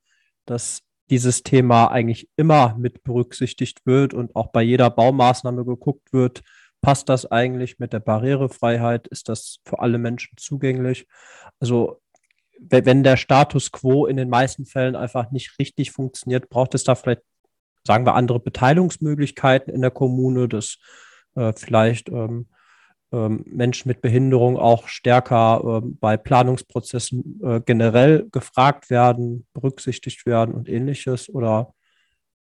dass 0.49 0.81
dieses 1.09 1.43
Thema 1.43 1.87
eigentlich 1.87 2.29
immer 2.35 2.75
mit 2.77 3.03
berücksichtigt 3.03 3.85
wird 3.85 4.13
und 4.13 4.35
auch 4.35 4.47
bei 4.47 4.61
jeder 4.61 4.89
Baumaßnahme 4.89 5.65
geguckt 5.65 6.13
wird, 6.13 6.43
passt 6.81 7.09
das 7.09 7.25
eigentlich 7.31 7.79
mit 7.79 7.93
der 7.93 7.99
Barrierefreiheit? 7.99 9.07
Ist 9.07 9.29
das 9.29 9.59
für 9.65 9.79
alle 9.79 9.97
Menschen 9.97 10.37
zugänglich? 10.37 11.07
Also 11.59 12.01
wenn 12.59 13.03
der 13.03 13.17
Status 13.17 13.71
quo 13.71 14.05
in 14.05 14.17
den 14.17 14.29
meisten 14.29 14.65
Fällen 14.65 14.95
einfach 14.95 15.31
nicht 15.31 15.57
richtig 15.59 15.91
funktioniert, 15.91 16.49
braucht 16.49 16.75
es 16.75 16.83
da 16.83 16.95
vielleicht, 16.95 17.21
sagen 17.85 18.05
wir, 18.05 18.15
andere 18.15 18.39
Beteiligungsmöglichkeiten 18.39 19.73
in 19.73 19.81
der 19.81 19.91
Kommune, 19.91 20.47
dass 20.47 20.77
äh, 21.35 21.53
vielleicht 21.55 22.09
ähm, 22.09 22.47
Menschen 23.11 23.87
mit 23.87 24.01
Behinderung 24.01 24.57
auch 24.57 24.87
stärker 24.87 25.81
äh, 25.83 25.87
bei 25.99 26.17
Planungsprozessen 26.17 27.41
äh, 27.43 27.61
generell 27.61 28.27
gefragt 28.31 28.89
werden, 28.89 29.47
berücksichtigt 29.53 30.25
werden 30.25 30.53
und 30.53 30.69
ähnliches? 30.69 31.29
Oder 31.29 31.73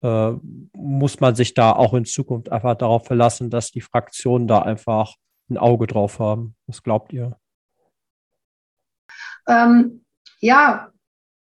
äh, 0.03 0.33
muss 0.73 1.21
man 1.21 1.35
sich 1.35 1.55
da 1.55 1.73
auch 1.73 1.95
in 1.95 2.05
Zukunft 2.05 2.53
einfach 2.53 2.75
darauf 2.75 3.07
verlassen, 3.07 3.51
dass 3.51 3.71
die 3.71 3.81
Fraktionen 3.81 4.47
da 4.47 4.61
einfach 4.61 5.15
ein 5.51 5.57
Auge 5.57 5.87
drauf 5.87 6.19
haben? 6.19 6.55
Was 6.67 6.83
glaubt 6.83 7.13
ihr? 7.13 7.39
Ähm, 9.47 10.05
ja, 10.41 10.93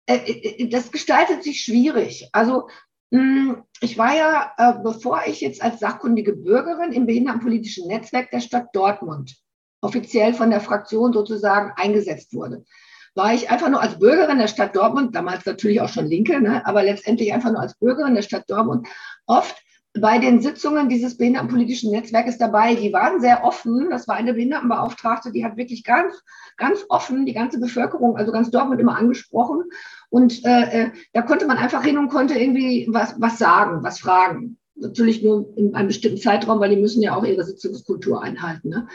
äh, 0.05 0.67
das 0.69 0.91
gestaltet 0.91 1.43
sich 1.43 1.61
schwierig. 1.61 2.29
Also 2.31 2.69
hm, 3.11 3.63
ich 3.81 3.97
war 3.97 4.15
ja, 4.15 4.53
äh, 4.57 4.73
bevor 4.83 5.21
ich 5.27 5.41
jetzt 5.41 5.61
als 5.61 5.79
sachkundige 5.79 6.33
Bürgerin 6.33 6.91
im 6.91 7.05
behindertenpolitischen 7.05 7.87
Netzwerk 7.87 8.31
der 8.31 8.39
Stadt 8.39 8.67
Dortmund 8.73 9.35
offiziell 9.81 10.33
von 10.33 10.49
der 10.49 10.61
Fraktion 10.61 11.13
sozusagen 11.13 11.71
eingesetzt 11.75 12.33
wurde, 12.33 12.65
war 13.13 13.33
ich 13.33 13.49
einfach 13.49 13.69
nur 13.69 13.81
als 13.81 13.99
Bürgerin 13.99 14.39
der 14.39 14.47
Stadt 14.47 14.75
Dortmund, 14.75 15.15
damals 15.15 15.45
natürlich 15.45 15.81
auch 15.81 15.89
schon 15.89 16.07
Linke, 16.07 16.39
ne, 16.41 16.65
aber 16.65 16.83
letztendlich 16.83 17.33
einfach 17.33 17.51
nur 17.51 17.61
als 17.61 17.75
Bürgerin 17.77 18.15
der 18.15 18.21
Stadt 18.21 18.49
Dortmund, 18.49 18.87
oft 19.25 19.55
bei 19.99 20.19
den 20.19 20.41
Sitzungen 20.41 20.89
dieses 20.89 21.17
behindertenpolitischen 21.17 21.91
Netzwerkes 21.91 22.37
dabei. 22.37 22.75
Die 22.75 22.93
waren 22.93 23.19
sehr 23.19 23.43
offen. 23.43 23.89
Das 23.89 24.07
war 24.07 24.15
eine 24.15 24.33
Behindertenbeauftragte, 24.33 25.31
die 25.31 25.43
hat 25.43 25.57
wirklich 25.57 25.83
ganz, 25.83 26.13
ganz 26.57 26.85
offen 26.89 27.25
die 27.25 27.33
ganze 27.33 27.59
Bevölkerung, 27.59 28.17
also 28.17 28.31
ganz 28.31 28.51
Dortmund 28.51 28.79
immer 28.79 28.97
angesprochen. 28.97 29.63
Und 30.09 30.45
äh, 30.45 30.83
äh, 30.83 30.91
da 31.13 31.21
konnte 31.21 31.45
man 31.45 31.57
einfach 31.57 31.83
hin 31.83 31.97
und 31.97 32.09
konnte 32.09 32.37
irgendwie 32.37 32.87
was, 32.89 33.15
was 33.19 33.37
sagen, 33.37 33.83
was 33.83 33.99
fragen. 33.99 34.57
Natürlich 34.75 35.23
nur 35.23 35.53
in 35.57 35.75
einem 35.75 35.87
bestimmten 35.87 36.19
Zeitraum, 36.19 36.59
weil 36.59 36.69
die 36.69 36.81
müssen 36.81 37.01
ja 37.01 37.15
auch 37.15 37.25
ihre 37.25 37.43
Sitzungskultur 37.43 38.21
einhalten. 38.21 38.69
Ne? 38.69 38.87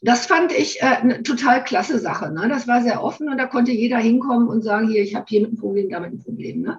Das 0.00 0.26
fand 0.26 0.52
ich 0.52 0.80
äh, 0.80 0.86
eine 0.86 1.22
total 1.22 1.64
klasse 1.64 1.98
Sache. 1.98 2.32
Ne? 2.32 2.48
Das 2.48 2.68
war 2.68 2.82
sehr 2.82 3.02
offen 3.02 3.28
und 3.28 3.38
da 3.38 3.46
konnte 3.46 3.72
jeder 3.72 3.98
hinkommen 3.98 4.48
und 4.48 4.62
sagen, 4.62 4.88
hier, 4.88 5.02
ich 5.02 5.14
habe 5.14 5.26
hier 5.28 5.42
mit 5.42 5.52
ein 5.52 5.58
Problem, 5.58 5.90
damit 5.90 6.12
ein 6.12 6.22
Problem. 6.22 6.62
Ne? 6.62 6.78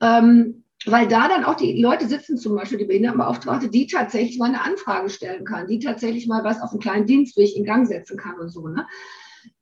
Ähm, 0.00 0.62
weil 0.84 1.08
da 1.08 1.28
dann 1.28 1.44
auch 1.44 1.56
die 1.56 1.80
Leute 1.80 2.06
sitzen, 2.06 2.36
zum 2.36 2.54
Beispiel 2.54 2.78
die 2.78 2.84
Behindertenbeauftragte, 2.84 3.68
die 3.68 3.86
tatsächlich 3.86 4.38
mal 4.38 4.46
eine 4.46 4.62
Anfrage 4.62 5.10
stellen 5.10 5.44
kann, 5.44 5.66
die 5.66 5.80
tatsächlich 5.80 6.28
mal 6.28 6.44
was 6.44 6.60
auf 6.60 6.70
einen 6.70 6.80
kleinen 6.80 7.06
Dienstweg 7.06 7.56
in 7.56 7.64
Gang 7.64 7.86
setzen 7.88 8.16
kann 8.16 8.38
und 8.38 8.50
so. 8.50 8.68
Ne? 8.68 8.86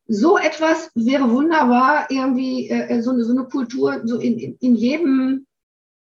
So 0.07 0.37
etwas 0.37 0.91
wäre 0.95 1.31
wunderbar, 1.31 2.07
irgendwie 2.11 2.69
äh, 2.69 3.01
so, 3.01 3.11
eine, 3.11 3.25
so 3.25 3.33
eine 3.33 3.45
Kultur 3.45 4.03
so 4.05 4.19
in, 4.19 4.39
in, 4.39 4.57
in 4.61 4.75
jedem, 4.75 5.47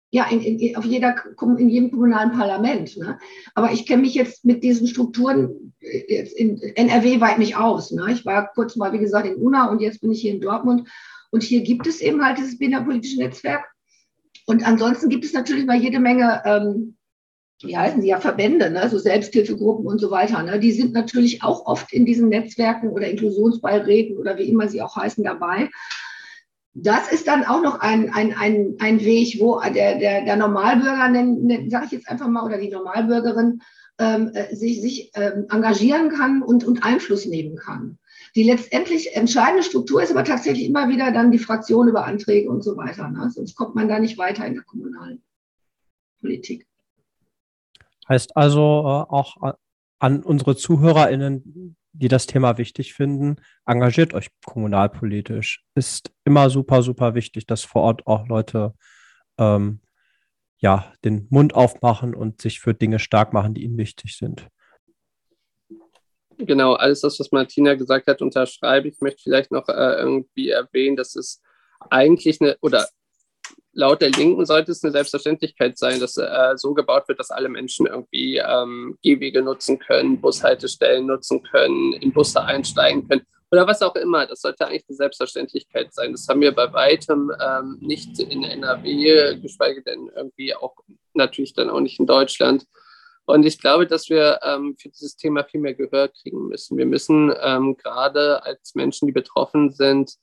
ja, 0.10 0.28
in, 0.30 0.42
in, 0.42 0.76
auf 0.76 0.86
jeder, 0.86 1.16
in 1.58 1.70
jedem 1.70 1.92
kommunalen 1.92 2.32
Parlament. 2.32 2.98
Ne? 2.98 3.20
Aber 3.54 3.72
ich 3.72 3.86
kenne 3.86 4.02
mich 4.02 4.16
jetzt 4.16 4.46
mit 4.46 4.64
diesen 4.64 4.88
Strukturen 4.88 5.74
äh, 5.80 6.16
jetzt 6.16 6.34
in 6.34 6.60
NRW 6.60 7.22
weit 7.22 7.38
nicht 7.38 7.56
aus. 7.56 7.92
Ne? 7.92 8.12
Ich 8.12 8.26
war 8.26 8.52
kurz 8.54 8.76
mal, 8.76 8.94
wie 8.94 9.00
gesagt, 9.00 9.28
in 9.28 9.36
Unna 9.36 9.70
und 9.70 9.80
jetzt 9.80 10.02
bin 10.02 10.12
ich 10.12 10.22
hier 10.22 10.34
in 10.34 10.42
Dortmund. 10.42 10.90
Und 11.30 11.44
hier 11.44 11.62
gibt 11.62 11.86
es 11.86 12.02
eben 12.02 12.24
halt 12.26 12.38
dieses 12.38 12.58
behindertenpolitische 12.58 13.20
Netzwerk. 13.20 13.66
Und 14.46 14.66
ansonsten 14.66 15.10
gibt 15.10 15.26
es 15.26 15.34
natürlich 15.34 15.66
mal 15.66 15.78
jede 15.78 16.00
Menge, 16.00 16.42
ähm, 16.46 16.96
wie 17.64 17.78
heißen 17.78 18.02
sie 18.02 18.10
ja, 18.10 18.20
Verbände, 18.20 18.70
ne? 18.70 18.90
so 18.90 18.98
Selbsthilfegruppen 18.98 19.86
und 19.86 20.00
so 20.00 20.12
weiter. 20.12 20.42
Ne? 20.44 20.60
Die 20.60 20.72
sind 20.72 20.94
natürlich 20.94 21.44
auch 21.44 21.66
oft 21.66 21.92
in 21.94 22.06
diesen 22.06 22.30
Netzwerken 22.30 22.90
oder 22.90 23.08
Inklusionsbeiräten 23.08 24.18
oder 24.18 24.38
wie 24.38 24.50
immer 24.50 24.68
sie 24.68 24.82
auch 24.82 24.96
heißen 24.96 25.24
dabei. 25.24 25.70
Das 26.76 27.12
ist 27.12 27.28
dann 27.28 27.46
auch 27.46 27.62
noch 27.62 27.80
ein, 27.80 28.12
ein, 28.12 28.36
ein, 28.36 28.76
ein 28.80 29.00
Weg, 29.00 29.40
wo 29.40 29.60
der, 29.62 30.00
der, 30.00 30.26
der 30.26 30.36
Normalbürger, 30.36 31.14
sage 31.70 31.86
ich 31.86 31.92
jetzt 31.92 32.10
einfach 32.10 32.28
mal, 32.28 32.44
oder 32.44 32.58
die 32.58 32.70
Normalbürgerin 32.70 33.62
ähm, 34.00 34.32
äh, 34.34 34.56
sich, 34.56 34.82
sich 34.82 35.12
ähm, 35.14 35.46
engagieren 35.52 36.10
kann 36.10 36.42
und, 36.42 36.64
und 36.64 36.84
Einfluss 36.84 37.26
nehmen 37.26 37.56
kann. 37.56 38.00
Die 38.36 38.44
letztendlich 38.44 39.16
entscheidende 39.16 39.62
Struktur 39.62 40.02
ist 40.02 40.12
aber 40.12 40.24
tatsächlich 40.24 40.66
immer 40.66 40.90
wieder 40.90 41.12
dann 41.12 41.32
die 41.32 41.38
Fraktion 41.38 41.88
über 41.88 42.06
Anträge 42.06 42.50
und 42.50 42.64
so 42.64 42.76
weiter. 42.76 43.08
Ne? 43.10 43.30
Sonst 43.30 43.56
kommt 43.56 43.76
man 43.76 43.88
da 43.88 44.00
nicht 44.00 44.18
weiter 44.18 44.46
in 44.48 44.56
der 44.56 44.64
kommunalen 44.64 45.22
Politik. 46.20 46.66
Heißt 48.10 48.36
also 48.36 48.60
äh, 48.60 49.14
auch 49.14 49.56
an 50.00 50.24
unsere 50.24 50.56
ZuhörerInnen, 50.56 51.76
die 51.94 52.08
das 52.08 52.26
Thema 52.26 52.58
wichtig 52.58 52.94
finden, 52.94 53.38
engagiert 53.66 54.14
euch 54.14 54.30
kommunalpolitisch. 54.46 55.64
Ist 55.76 56.12
immer 56.26 56.50
super, 56.50 56.82
super 56.82 57.16
wichtig, 57.16 57.46
dass 57.46 57.64
vor 57.64 57.84
Ort 57.84 58.08
auch 58.08 58.28
Leute 58.28 58.74
ähm, 59.38 59.80
ja, 60.58 60.92
den 61.04 61.28
Mund 61.30 61.54
aufmachen 61.56 62.16
und 62.16 62.42
sich 62.42 62.60
für 62.60 62.74
Dinge 62.74 63.00
stark 63.00 63.34
machen, 63.34 63.54
die 63.54 63.64
ihnen 63.64 63.78
wichtig 63.78 64.18
sind. 64.18 64.48
Genau, 66.38 66.74
alles 66.74 67.02
das, 67.02 67.20
was 67.20 67.32
Martina 67.32 67.76
gesagt 67.76 68.08
hat, 68.08 68.22
unterschreibe 68.22 68.88
ich. 68.88 68.96
Ich 68.96 69.02
möchte 69.02 69.22
vielleicht 69.22 69.52
noch 69.52 69.68
äh, 69.68 69.96
irgendwie 70.00 70.50
erwähnen, 70.50 70.96
dass 70.96 71.16
es 71.16 71.42
eigentlich 71.90 72.42
eine, 72.42 72.58
oder 72.62 72.88
laut 73.74 74.02
der 74.02 74.12
Linken 74.12 74.46
sollte 74.46 74.72
es 74.72 74.84
eine 74.84 74.92
Selbstverständlichkeit 74.92 75.78
sein, 75.78 76.00
dass 76.00 76.18
äh, 76.18 76.54
so 76.56 76.74
gebaut 76.74 77.08
wird, 77.08 77.20
dass 77.20 77.32
alle 77.32 77.50
Menschen 77.50 77.88
irgendwie 77.88 78.38
ähm, 78.38 78.98
Gehwege 79.02 79.42
nutzen 79.42 79.80
können, 79.80 80.22
Bushaltestellen 80.22 81.06
nutzen 81.06 81.44
können, 81.44 81.94
in 81.94 82.14
Busse 82.14 82.44
einsteigen 82.44 83.08
können 83.08 83.26
oder 83.52 83.68
was 83.68 83.82
auch 83.82 83.96
immer. 83.96 84.26
Das 84.26 84.42
sollte 84.42 84.66
eigentlich 84.68 84.86
eine 84.90 84.98
Selbstverständlichkeit 84.98 85.94
sein. 85.94 86.12
Das 86.12 86.28
haben 86.28 86.42
wir 86.42 86.54
bei 86.54 86.74
weitem 86.74 87.32
ähm, 87.40 87.78
nicht 87.82 88.20
in 88.20 88.44
NRW, 88.44 89.38
geschweige 89.40 89.84
denn 89.84 90.10
irgendwie 90.16 90.56
auch 90.56 90.76
natürlich 91.14 91.54
dann 91.54 91.70
auch 91.70 91.80
nicht 91.80 92.00
in 92.00 92.08
Deutschland. 92.08 92.66
Und 93.26 93.46
ich 93.46 93.60
glaube, 93.60 93.88
dass 93.88 94.10
wir 94.10 94.40
ähm, 94.44 94.76
für 94.78 94.90
dieses 94.90 95.16
Thema 95.16 95.44
viel 95.44 95.62
mehr 95.62 95.76
Gehör 95.76 96.10
kriegen 96.10 96.48
müssen. 96.48 96.78
Wir 96.78 96.86
müssen 96.86 97.34
ähm, 97.42 97.78
gerade 97.78 98.44
als 98.44 98.76
Menschen, 98.76 99.06
die 99.06 99.14
betroffen 99.14 99.72
sind, 99.72 100.16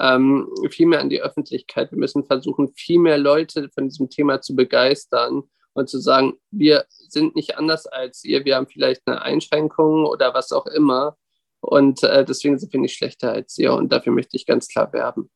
ähm, 0.00 0.48
viel 0.70 0.86
mehr 0.86 1.00
an 1.00 1.10
die 1.10 1.22
Öffentlichkeit. 1.22 1.90
Wir 1.90 1.98
müssen 1.98 2.24
versuchen, 2.24 2.72
viel 2.74 2.98
mehr 2.98 3.18
Leute 3.18 3.70
von 3.74 3.88
diesem 3.88 4.10
Thema 4.10 4.40
zu 4.40 4.54
begeistern 4.54 5.42
und 5.72 5.88
zu 5.88 5.98
sagen, 5.98 6.34
wir 6.50 6.84
sind 6.88 7.36
nicht 7.36 7.56
anders 7.56 7.86
als 7.86 8.24
ihr, 8.24 8.44
wir 8.44 8.56
haben 8.56 8.66
vielleicht 8.66 9.02
eine 9.06 9.22
Einschränkung 9.22 10.04
oder 10.04 10.34
was 10.34 10.52
auch 10.52 10.66
immer. 10.66 11.16
Und 11.60 12.02
äh, 12.02 12.24
deswegen 12.24 12.58
sind 12.58 12.72
wir 12.72 12.80
nicht 12.80 12.96
schlechter 12.96 13.32
als 13.32 13.58
ihr. 13.58 13.74
Und 13.74 13.92
dafür 13.92 14.12
möchte 14.12 14.36
ich 14.36 14.46
ganz 14.46 14.68
klar 14.68 14.92
werben. 14.92 15.30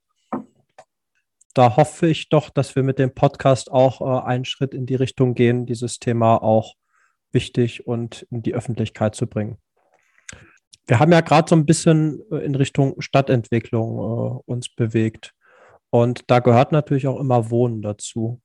Da 1.54 1.76
hoffe 1.76 2.08
ich 2.08 2.30
doch, 2.30 2.50
dass 2.50 2.74
wir 2.74 2.82
mit 2.82 2.98
dem 2.98 3.14
Podcast 3.14 3.70
auch 3.70 4.00
äh, 4.00 4.26
einen 4.26 4.44
Schritt 4.44 4.74
in 4.74 4.86
die 4.86 4.96
Richtung 4.96 5.34
gehen, 5.34 5.66
dieses 5.66 5.98
Thema 5.98 6.42
auch 6.42 6.74
wichtig 7.30 7.86
und 7.86 8.26
in 8.30 8.42
die 8.42 8.54
Öffentlichkeit 8.54 9.14
zu 9.14 9.26
bringen. 9.26 9.58
Wir 10.86 10.98
haben 10.98 11.12
ja 11.12 11.20
gerade 11.20 11.48
so 11.48 11.56
ein 11.56 11.66
bisschen 11.66 12.20
äh, 12.30 12.38
in 12.38 12.54
Richtung 12.54 13.00
Stadtentwicklung 13.00 13.98
äh, 13.98 14.40
uns 14.46 14.68
bewegt. 14.68 15.32
Und 15.90 16.30
da 16.30 16.40
gehört 16.40 16.72
natürlich 16.72 17.06
auch 17.06 17.18
immer 17.20 17.50
Wohnen 17.50 17.82
dazu. 17.82 18.40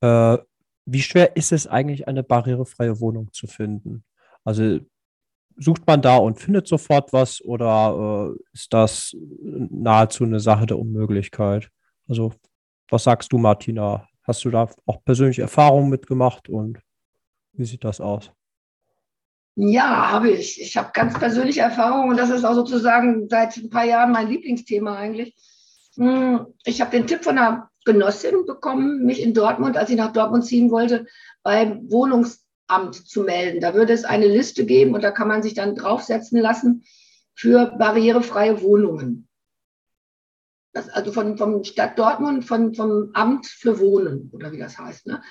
Äh, 0.00 0.38
wie 0.86 1.02
schwer 1.02 1.36
ist 1.36 1.52
es 1.52 1.66
eigentlich, 1.66 2.08
eine 2.08 2.22
barrierefreie 2.22 3.00
Wohnung 3.00 3.32
zu 3.32 3.46
finden? 3.46 4.04
Also 4.44 4.80
sucht 5.56 5.86
man 5.86 6.02
da 6.02 6.16
und 6.16 6.40
findet 6.40 6.66
sofort 6.66 7.12
was 7.12 7.42
oder 7.42 8.34
äh, 8.34 8.42
ist 8.52 8.72
das 8.72 9.14
nahezu 9.42 10.24
eine 10.24 10.40
Sache 10.40 10.66
der 10.66 10.78
Unmöglichkeit? 10.78 11.70
Also, 12.08 12.32
was 12.88 13.04
sagst 13.04 13.32
du, 13.32 13.38
Martina? 13.38 14.08
Hast 14.22 14.44
du 14.44 14.50
da 14.50 14.68
auch 14.86 15.04
persönliche 15.04 15.42
Erfahrungen 15.42 15.90
mitgemacht 15.90 16.48
und 16.48 16.80
wie 17.52 17.64
sieht 17.64 17.84
das 17.84 18.00
aus? 18.00 18.32
Ja, 19.62 20.10
habe 20.10 20.30
ich. 20.30 20.58
Ich 20.58 20.78
habe 20.78 20.88
ganz 20.94 21.18
persönliche 21.18 21.60
Erfahrungen 21.60 22.08
und 22.08 22.16
das 22.16 22.30
ist 22.30 22.44
auch 22.44 22.54
sozusagen 22.54 23.28
seit 23.28 23.58
ein 23.58 23.68
paar 23.68 23.84
Jahren 23.84 24.10
mein 24.10 24.28
Lieblingsthema 24.28 24.96
eigentlich. 24.96 25.34
Hm, 25.96 26.46
ich 26.64 26.80
habe 26.80 26.92
den 26.92 27.06
Tipp 27.06 27.24
von 27.24 27.36
einer 27.36 27.70
Genossin 27.84 28.46
bekommen, 28.46 29.04
mich 29.04 29.20
in 29.20 29.34
Dortmund, 29.34 29.76
als 29.76 29.90
ich 29.90 29.96
nach 29.96 30.14
Dortmund 30.14 30.46
ziehen 30.46 30.70
wollte, 30.70 31.04
beim 31.42 31.90
Wohnungsamt 31.90 32.94
zu 32.94 33.22
melden. 33.22 33.60
Da 33.60 33.74
würde 33.74 33.92
es 33.92 34.04
eine 34.04 34.28
Liste 34.28 34.64
geben 34.64 34.94
und 34.94 35.04
da 35.04 35.10
kann 35.10 35.28
man 35.28 35.42
sich 35.42 35.52
dann 35.52 35.74
draufsetzen 35.74 36.40
lassen 36.40 36.84
für 37.34 37.66
barrierefreie 37.66 38.62
Wohnungen. 38.62 39.28
Das, 40.72 40.88
also 40.88 41.12
von, 41.12 41.36
vom 41.36 41.64
Stadt 41.64 41.98
Dortmund, 41.98 42.46
von, 42.46 42.74
vom 42.74 43.10
Amt 43.12 43.46
für 43.46 43.78
Wohnen 43.78 44.30
oder 44.32 44.52
wie 44.52 44.58
das 44.58 44.78
heißt. 44.78 45.06
Ne? 45.06 45.22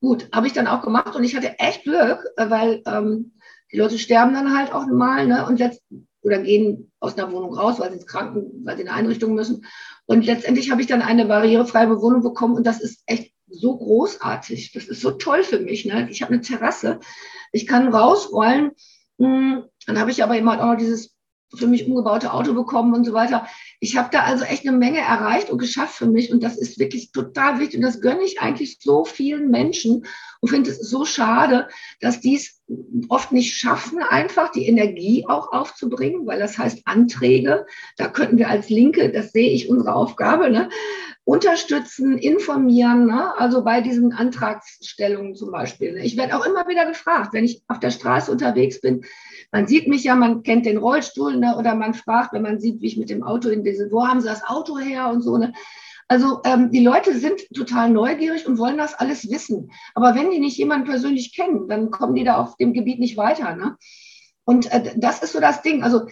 Gut, 0.00 0.30
habe 0.32 0.46
ich 0.46 0.54
dann 0.54 0.68
auch 0.68 0.80
gemacht 0.80 1.14
und 1.14 1.24
ich 1.24 1.36
hatte 1.36 1.58
echt 1.58 1.82
Glück, 1.82 2.24
weil 2.38 2.82
ähm, 2.86 3.32
die 3.72 3.78
Leute 3.78 3.98
sterben 3.98 4.34
dann 4.34 4.56
halt 4.56 4.72
auch 4.72 4.86
mal 4.86 5.26
ne, 5.26 5.46
und 5.46 5.58
letzt, 5.58 5.82
oder 6.22 6.38
gehen 6.38 6.90
aus 7.00 7.18
einer 7.18 7.30
Wohnung 7.32 7.54
raus, 7.54 7.78
weil 7.78 7.90
sie 7.90 7.96
ins 7.96 8.06
Kranken, 8.06 8.64
weil 8.64 8.76
sie 8.76 8.82
in 8.82 8.88
eine 8.88 8.98
Einrichtung 8.98 9.34
müssen. 9.34 9.66
Und 10.06 10.24
letztendlich 10.24 10.70
habe 10.70 10.80
ich 10.80 10.86
dann 10.86 11.02
eine 11.02 11.26
barrierefreie 11.26 11.86
Bewohnung 11.86 12.22
bekommen 12.22 12.54
und 12.54 12.66
das 12.66 12.80
ist 12.80 13.02
echt 13.06 13.32
so 13.46 13.76
großartig. 13.76 14.72
Das 14.72 14.84
ist 14.84 15.00
so 15.00 15.12
toll 15.12 15.42
für 15.42 15.60
mich. 15.60 15.84
Ne? 15.84 16.08
Ich 16.10 16.22
habe 16.22 16.32
eine 16.32 16.42
Terrasse, 16.42 17.00
ich 17.52 17.66
kann 17.66 17.88
rausrollen. 17.88 18.72
Hm, 19.18 19.64
dann 19.86 19.98
habe 19.98 20.10
ich 20.10 20.24
aber 20.24 20.36
immer 20.36 20.60
auch 20.60 20.72
noch 20.72 20.76
dieses 20.76 21.13
für 21.56 21.66
mich 21.66 21.86
umgebaute 21.86 22.32
Auto 22.32 22.54
bekommen 22.54 22.94
und 22.94 23.04
so 23.04 23.12
weiter. 23.12 23.46
Ich 23.80 23.96
habe 23.96 24.08
da 24.10 24.20
also 24.20 24.44
echt 24.44 24.66
eine 24.66 24.76
Menge 24.76 24.98
erreicht 24.98 25.50
und 25.50 25.58
geschafft 25.58 25.94
für 25.94 26.06
mich 26.06 26.32
und 26.32 26.42
das 26.42 26.56
ist 26.56 26.78
wirklich 26.78 27.12
total 27.12 27.58
wichtig 27.58 27.76
und 27.76 27.82
das 27.82 28.00
gönne 28.00 28.22
ich 28.22 28.40
eigentlich 28.40 28.78
so 28.80 29.04
vielen 29.04 29.50
Menschen 29.50 30.06
und 30.40 30.48
finde 30.48 30.70
es 30.70 30.78
so 30.78 31.04
schade, 31.04 31.68
dass 32.00 32.20
die 32.20 32.36
es 32.36 32.62
oft 33.08 33.32
nicht 33.32 33.56
schaffen, 33.56 34.02
einfach 34.02 34.50
die 34.50 34.66
Energie 34.66 35.26
auch 35.26 35.52
aufzubringen, 35.52 36.26
weil 36.26 36.38
das 36.38 36.58
heißt 36.58 36.82
Anträge. 36.86 37.66
Da 37.96 38.08
könnten 38.08 38.38
wir 38.38 38.48
als 38.48 38.70
Linke, 38.70 39.10
das 39.10 39.32
sehe 39.32 39.50
ich 39.50 39.68
unsere 39.68 39.94
Aufgabe, 39.94 40.50
ne, 40.50 40.68
unterstützen, 41.24 42.18
informieren, 42.18 43.06
ne? 43.06 43.32
also 43.38 43.64
bei 43.64 43.80
diesen 43.80 44.12
Antragsstellungen 44.12 45.34
zum 45.34 45.50
Beispiel. 45.50 45.92
Ne? 45.92 46.04
Ich 46.04 46.18
werde 46.18 46.36
auch 46.36 46.44
immer 46.44 46.68
wieder 46.68 46.86
gefragt, 46.86 47.32
wenn 47.32 47.44
ich 47.44 47.62
auf 47.66 47.80
der 47.80 47.90
Straße 47.90 48.30
unterwegs 48.30 48.80
bin, 48.80 49.04
man 49.50 49.66
sieht 49.66 49.88
mich 49.88 50.04
ja, 50.04 50.16
man 50.16 50.42
kennt 50.42 50.66
den 50.66 50.76
Rollstuhl 50.76 51.36
ne? 51.36 51.56
oder 51.56 51.74
man 51.74 51.94
fragt, 51.94 52.34
wenn 52.34 52.42
man 52.42 52.60
sieht, 52.60 52.82
wie 52.82 52.88
ich 52.88 52.98
mit 52.98 53.08
dem 53.08 53.22
Auto 53.22 53.48
in 53.48 53.64
diese, 53.64 53.90
wo 53.90 54.06
haben 54.06 54.20
sie 54.20 54.28
das 54.28 54.44
Auto 54.44 54.78
her 54.78 55.08
und 55.08 55.22
so. 55.22 55.38
Ne? 55.38 55.54
Also 56.08 56.42
ähm, 56.44 56.70
die 56.70 56.84
Leute 56.84 57.18
sind 57.18 57.40
total 57.54 57.88
neugierig 57.90 58.46
und 58.46 58.58
wollen 58.58 58.76
das 58.76 58.94
alles 58.94 59.30
wissen. 59.30 59.70
Aber 59.94 60.14
wenn 60.14 60.30
die 60.30 60.40
nicht 60.40 60.58
jemanden 60.58 60.86
persönlich 60.86 61.34
kennen, 61.34 61.68
dann 61.68 61.90
kommen 61.90 62.14
die 62.14 62.24
da 62.24 62.36
auf 62.36 62.56
dem 62.56 62.74
Gebiet 62.74 62.98
nicht 62.98 63.16
weiter. 63.16 63.56
Ne? 63.56 63.76
Und 64.44 64.70
äh, 64.70 64.92
das 64.96 65.22
ist 65.22 65.32
so 65.32 65.40
das 65.40 65.62
Ding. 65.62 65.82
Also 65.82 66.02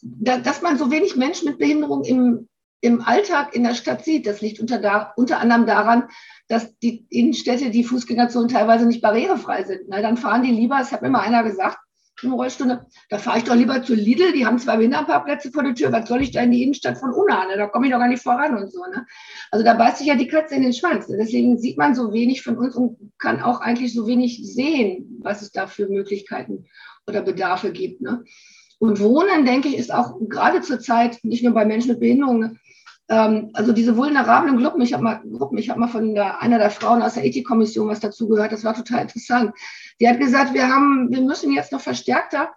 da, 0.00 0.38
dass 0.38 0.62
man 0.62 0.78
so 0.78 0.92
wenig 0.92 1.16
Menschen 1.16 1.48
mit 1.48 1.58
Behinderung 1.58 2.04
im, 2.04 2.48
im 2.80 3.00
Alltag 3.00 3.54
in 3.54 3.64
der 3.64 3.74
Stadt 3.74 4.04
sieht, 4.04 4.26
das 4.26 4.40
liegt 4.40 4.60
unter, 4.60 4.78
da, 4.78 5.12
unter 5.16 5.40
anderem 5.40 5.66
daran, 5.66 6.08
dass 6.48 6.78
die 6.78 7.06
Innenstädte, 7.10 7.70
die 7.70 7.84
Fußgängerzonen 7.84 8.48
teilweise 8.48 8.86
nicht 8.86 9.02
barrierefrei 9.02 9.64
sind. 9.64 9.88
Ne? 9.88 10.00
Dann 10.00 10.16
fahren 10.16 10.42
die 10.42 10.52
lieber, 10.52 10.78
es 10.80 10.92
hat 10.92 11.02
mir 11.02 11.10
mal 11.10 11.20
einer 11.20 11.42
gesagt, 11.42 11.78
eine 12.22 12.34
Rollstunde. 12.34 12.86
Da 13.10 13.18
fahre 13.18 13.38
ich 13.38 13.44
doch 13.44 13.54
lieber 13.54 13.82
zu 13.82 13.94
Lidl, 13.94 14.32
die 14.32 14.44
haben 14.44 14.58
zwei 14.58 14.76
Behindertenparkplätze 14.76 15.52
vor 15.52 15.62
der 15.62 15.74
Tür. 15.74 15.92
Was 15.92 16.08
soll 16.08 16.22
ich 16.22 16.32
da 16.32 16.42
in 16.42 16.50
die 16.50 16.62
Innenstadt 16.62 16.98
von 16.98 17.12
Unna? 17.12 17.46
Ne? 17.46 17.56
Da 17.56 17.66
komme 17.66 17.86
ich 17.86 17.92
doch 17.92 17.98
gar 17.98 18.08
nicht 18.08 18.22
voran 18.22 18.56
und 18.56 18.72
so. 18.72 18.80
Ne? 18.86 19.06
Also 19.50 19.64
da 19.64 19.74
beißt 19.74 19.98
sich 19.98 20.08
ja 20.08 20.16
die 20.16 20.26
Katze 20.26 20.56
in 20.56 20.62
den 20.62 20.72
Schwanz. 20.72 21.06
Deswegen 21.06 21.58
sieht 21.58 21.78
man 21.78 21.94
so 21.94 22.12
wenig 22.12 22.42
von 22.42 22.56
uns 22.58 22.74
und 22.74 23.12
kann 23.18 23.40
auch 23.40 23.60
eigentlich 23.60 23.94
so 23.94 24.06
wenig 24.06 24.40
sehen, 24.42 25.18
was 25.20 25.42
es 25.42 25.52
da 25.52 25.66
für 25.66 25.88
Möglichkeiten 25.88 26.66
oder 27.06 27.22
Bedarfe 27.22 27.70
gibt. 27.70 28.00
Ne? 28.00 28.24
Und 28.78 29.00
Wohnen, 29.00 29.44
denke 29.44 29.68
ich, 29.68 29.76
ist 29.76 29.92
auch 29.92 30.18
gerade 30.28 30.60
zur 30.60 30.80
Zeit, 30.80 31.18
nicht 31.22 31.42
nur 31.42 31.52
bei 31.52 31.64
Menschen 31.64 31.90
mit 31.90 32.00
Behinderungen, 32.00 32.40
ne? 32.40 32.56
Ähm, 33.08 33.50
also 33.54 33.72
diese 33.72 33.96
vulnerablen 33.96 34.58
Gruppen, 34.58 34.82
ich 34.82 34.92
habe 34.92 35.02
mal, 35.02 35.20
Gruppen, 35.32 35.58
ich 35.58 35.70
habe 35.70 35.80
mal 35.80 35.88
von 35.88 36.14
der, 36.14 36.40
einer 36.42 36.58
der 36.58 36.70
Frauen 36.70 37.02
aus 37.02 37.14
der 37.14 37.24
Ethikkommission 37.24 37.88
was 37.88 38.00
dazu 38.00 38.28
gehört, 38.28 38.52
das 38.52 38.64
war 38.64 38.74
total 38.74 39.02
interessant. 39.02 39.52
Die 40.00 40.08
hat 40.08 40.18
gesagt, 40.18 40.54
wir 40.54 40.68
haben, 40.68 41.08
wir 41.10 41.22
müssen 41.22 41.52
jetzt 41.52 41.72
noch 41.72 41.80
verstärkter 41.80 42.50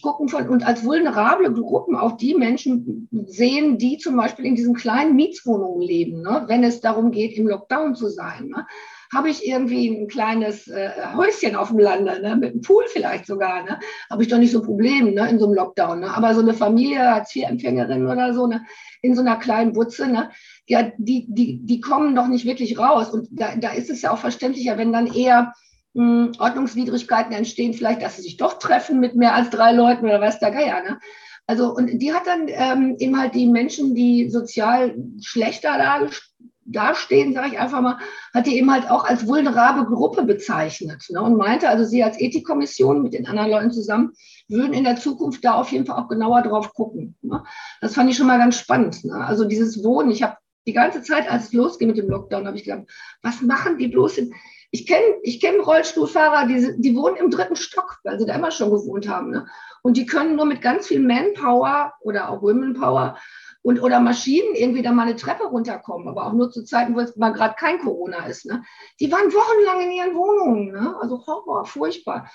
gucken 0.00 0.28
von, 0.28 0.48
und 0.48 0.64
als 0.64 0.84
vulnerable 0.84 1.52
Gruppen 1.52 1.96
auch 1.96 2.16
die 2.16 2.34
Menschen 2.34 3.08
sehen, 3.26 3.78
die 3.78 3.98
zum 3.98 4.16
Beispiel 4.16 4.44
in 4.44 4.54
diesen 4.54 4.74
kleinen 4.74 5.16
Mietswohnungen 5.16 5.82
leben, 5.82 6.22
ne, 6.22 6.44
wenn 6.46 6.62
es 6.62 6.80
darum 6.80 7.10
geht, 7.10 7.36
im 7.36 7.48
Lockdown 7.48 7.94
zu 7.94 8.08
sein. 8.08 8.48
Ne 8.48 8.66
habe 9.14 9.28
ich 9.28 9.46
irgendwie 9.46 9.88
ein 9.88 10.08
kleines 10.08 10.68
äh, 10.68 10.90
Häuschen 11.14 11.54
auf 11.54 11.68
dem 11.68 11.78
Lande, 11.78 12.20
ne, 12.22 12.36
mit 12.36 12.52
einem 12.52 12.62
Pool 12.62 12.84
vielleicht 12.88 13.26
sogar, 13.26 13.62
ne, 13.62 13.78
habe 14.10 14.22
ich 14.22 14.28
doch 14.28 14.38
nicht 14.38 14.52
so 14.52 14.60
ein 14.60 14.64
Problem 14.64 15.12
ne, 15.14 15.28
in 15.28 15.38
so 15.38 15.46
einem 15.46 15.54
Lockdown. 15.54 16.00
Ne. 16.00 16.14
Aber 16.14 16.34
so 16.34 16.40
eine 16.40 16.54
Familie, 16.54 17.00
Hartz-IV-Empfängerin 17.00 18.06
oder 18.06 18.32
so, 18.32 18.46
ne, 18.46 18.64
in 19.02 19.14
so 19.14 19.20
einer 19.20 19.36
kleinen 19.36 19.74
Butze, 19.74 20.08
ne, 20.08 20.30
ja, 20.66 20.90
die, 20.96 21.26
die, 21.28 21.60
die 21.62 21.80
kommen 21.80 22.14
doch 22.14 22.26
nicht 22.26 22.46
wirklich 22.46 22.78
raus. 22.78 23.10
Und 23.10 23.28
da, 23.30 23.54
da 23.56 23.72
ist 23.72 23.90
es 23.90 24.00
ja 24.00 24.12
auch 24.12 24.18
verständlicher, 24.18 24.78
wenn 24.78 24.92
dann 24.92 25.12
eher 25.12 25.52
mh, 25.92 26.02
hm, 26.02 26.32
Ordnungswidrigkeiten 26.38 27.32
entstehen, 27.32 27.74
vielleicht, 27.74 28.02
dass 28.02 28.16
sie 28.16 28.22
sich 28.22 28.38
doch 28.38 28.58
treffen 28.58 28.98
mit 28.98 29.14
mehr 29.14 29.34
als 29.34 29.50
drei 29.50 29.72
Leuten 29.72 30.06
oder 30.06 30.22
was 30.22 30.38
der 30.38 30.52
Geier. 30.52 30.82
Ne? 30.82 30.98
Also, 31.46 31.74
und 31.74 31.98
die 32.00 32.14
hat 32.14 32.26
dann 32.26 32.46
ähm, 32.48 32.96
eben 32.98 33.20
halt 33.20 33.34
die 33.34 33.46
Menschen, 33.46 33.94
die 33.94 34.30
sozial 34.30 34.94
schlechter 35.20 35.76
dargestellt 35.76 36.31
dastehen, 36.72 37.34
sage 37.34 37.48
ich 37.52 37.58
einfach 37.58 37.80
mal, 37.80 37.98
hat 38.34 38.46
die 38.46 38.56
eben 38.56 38.72
halt 38.72 38.90
auch 38.90 39.04
als 39.04 39.26
vulnerable 39.26 39.84
Gruppe 39.84 40.24
bezeichnet 40.24 41.04
ne, 41.10 41.22
und 41.22 41.36
meinte, 41.36 41.68
also 41.68 41.84
sie 41.84 42.02
als 42.02 42.20
Ethikkommission 42.20 43.02
mit 43.02 43.14
den 43.14 43.26
anderen 43.26 43.50
Leuten 43.50 43.72
zusammen 43.72 44.12
würden 44.48 44.72
in 44.72 44.84
der 44.84 44.96
Zukunft 44.96 45.44
da 45.44 45.54
auf 45.54 45.70
jeden 45.70 45.86
Fall 45.86 46.02
auch 46.02 46.08
genauer 46.08 46.42
drauf 46.42 46.74
gucken. 46.74 47.16
Ne. 47.22 47.44
Das 47.80 47.94
fand 47.94 48.10
ich 48.10 48.16
schon 48.16 48.26
mal 48.26 48.38
ganz 48.38 48.56
spannend. 48.56 49.04
Ne. 49.04 49.14
Also 49.14 49.44
dieses 49.44 49.82
Wohnen, 49.84 50.10
ich 50.10 50.22
habe 50.22 50.36
die 50.66 50.72
ganze 50.72 51.02
Zeit, 51.02 51.30
als 51.30 51.46
es 51.46 51.52
losging 51.52 51.88
mit 51.88 51.98
dem 51.98 52.08
Lockdown, 52.08 52.46
habe 52.46 52.56
ich 52.56 52.64
gedacht, 52.64 52.84
was 53.22 53.40
machen 53.40 53.78
die 53.78 53.88
bloß 53.88 54.18
in, 54.18 54.34
ich 54.70 54.86
kenne 54.86 55.04
ich 55.22 55.40
kenn 55.40 55.60
Rollstuhlfahrer, 55.60 56.46
die, 56.46 56.80
die 56.80 56.96
wohnen 56.96 57.16
im 57.16 57.30
dritten 57.30 57.56
Stock, 57.56 57.98
weil 58.04 58.18
sie 58.18 58.26
da 58.26 58.34
immer 58.34 58.50
schon 58.50 58.70
gewohnt 58.70 59.08
haben. 59.08 59.30
Ne? 59.30 59.46
Und 59.82 59.96
die 59.96 60.06
können 60.06 60.36
nur 60.36 60.46
mit 60.46 60.62
ganz 60.62 60.86
viel 60.86 61.00
Manpower 61.00 61.92
oder 62.00 62.30
auch 62.30 62.42
Womenpower 62.42 63.18
und 63.62 63.80
oder 63.80 64.00
Maschinen 64.00 64.54
irgendwie 64.54 64.82
da 64.82 64.92
mal 64.92 65.06
eine 65.06 65.16
Treppe 65.16 65.44
runterkommen, 65.44 66.08
aber 66.08 66.26
auch 66.26 66.32
nur 66.32 66.50
zu 66.50 66.64
Zeiten, 66.64 66.94
wo 66.94 67.00
es 67.00 67.16
mal 67.16 67.32
gerade 67.32 67.54
kein 67.56 67.78
Corona 67.78 68.26
ist. 68.26 68.44
Ne? 68.44 68.62
Die 69.00 69.10
waren 69.10 69.32
wochenlang 69.32 69.82
in 69.82 69.92
ihren 69.92 70.14
Wohnungen, 70.16 70.72
ne? 70.72 70.96
also 71.00 71.24
Horror, 71.26 71.64
furchtbar. 71.64 72.30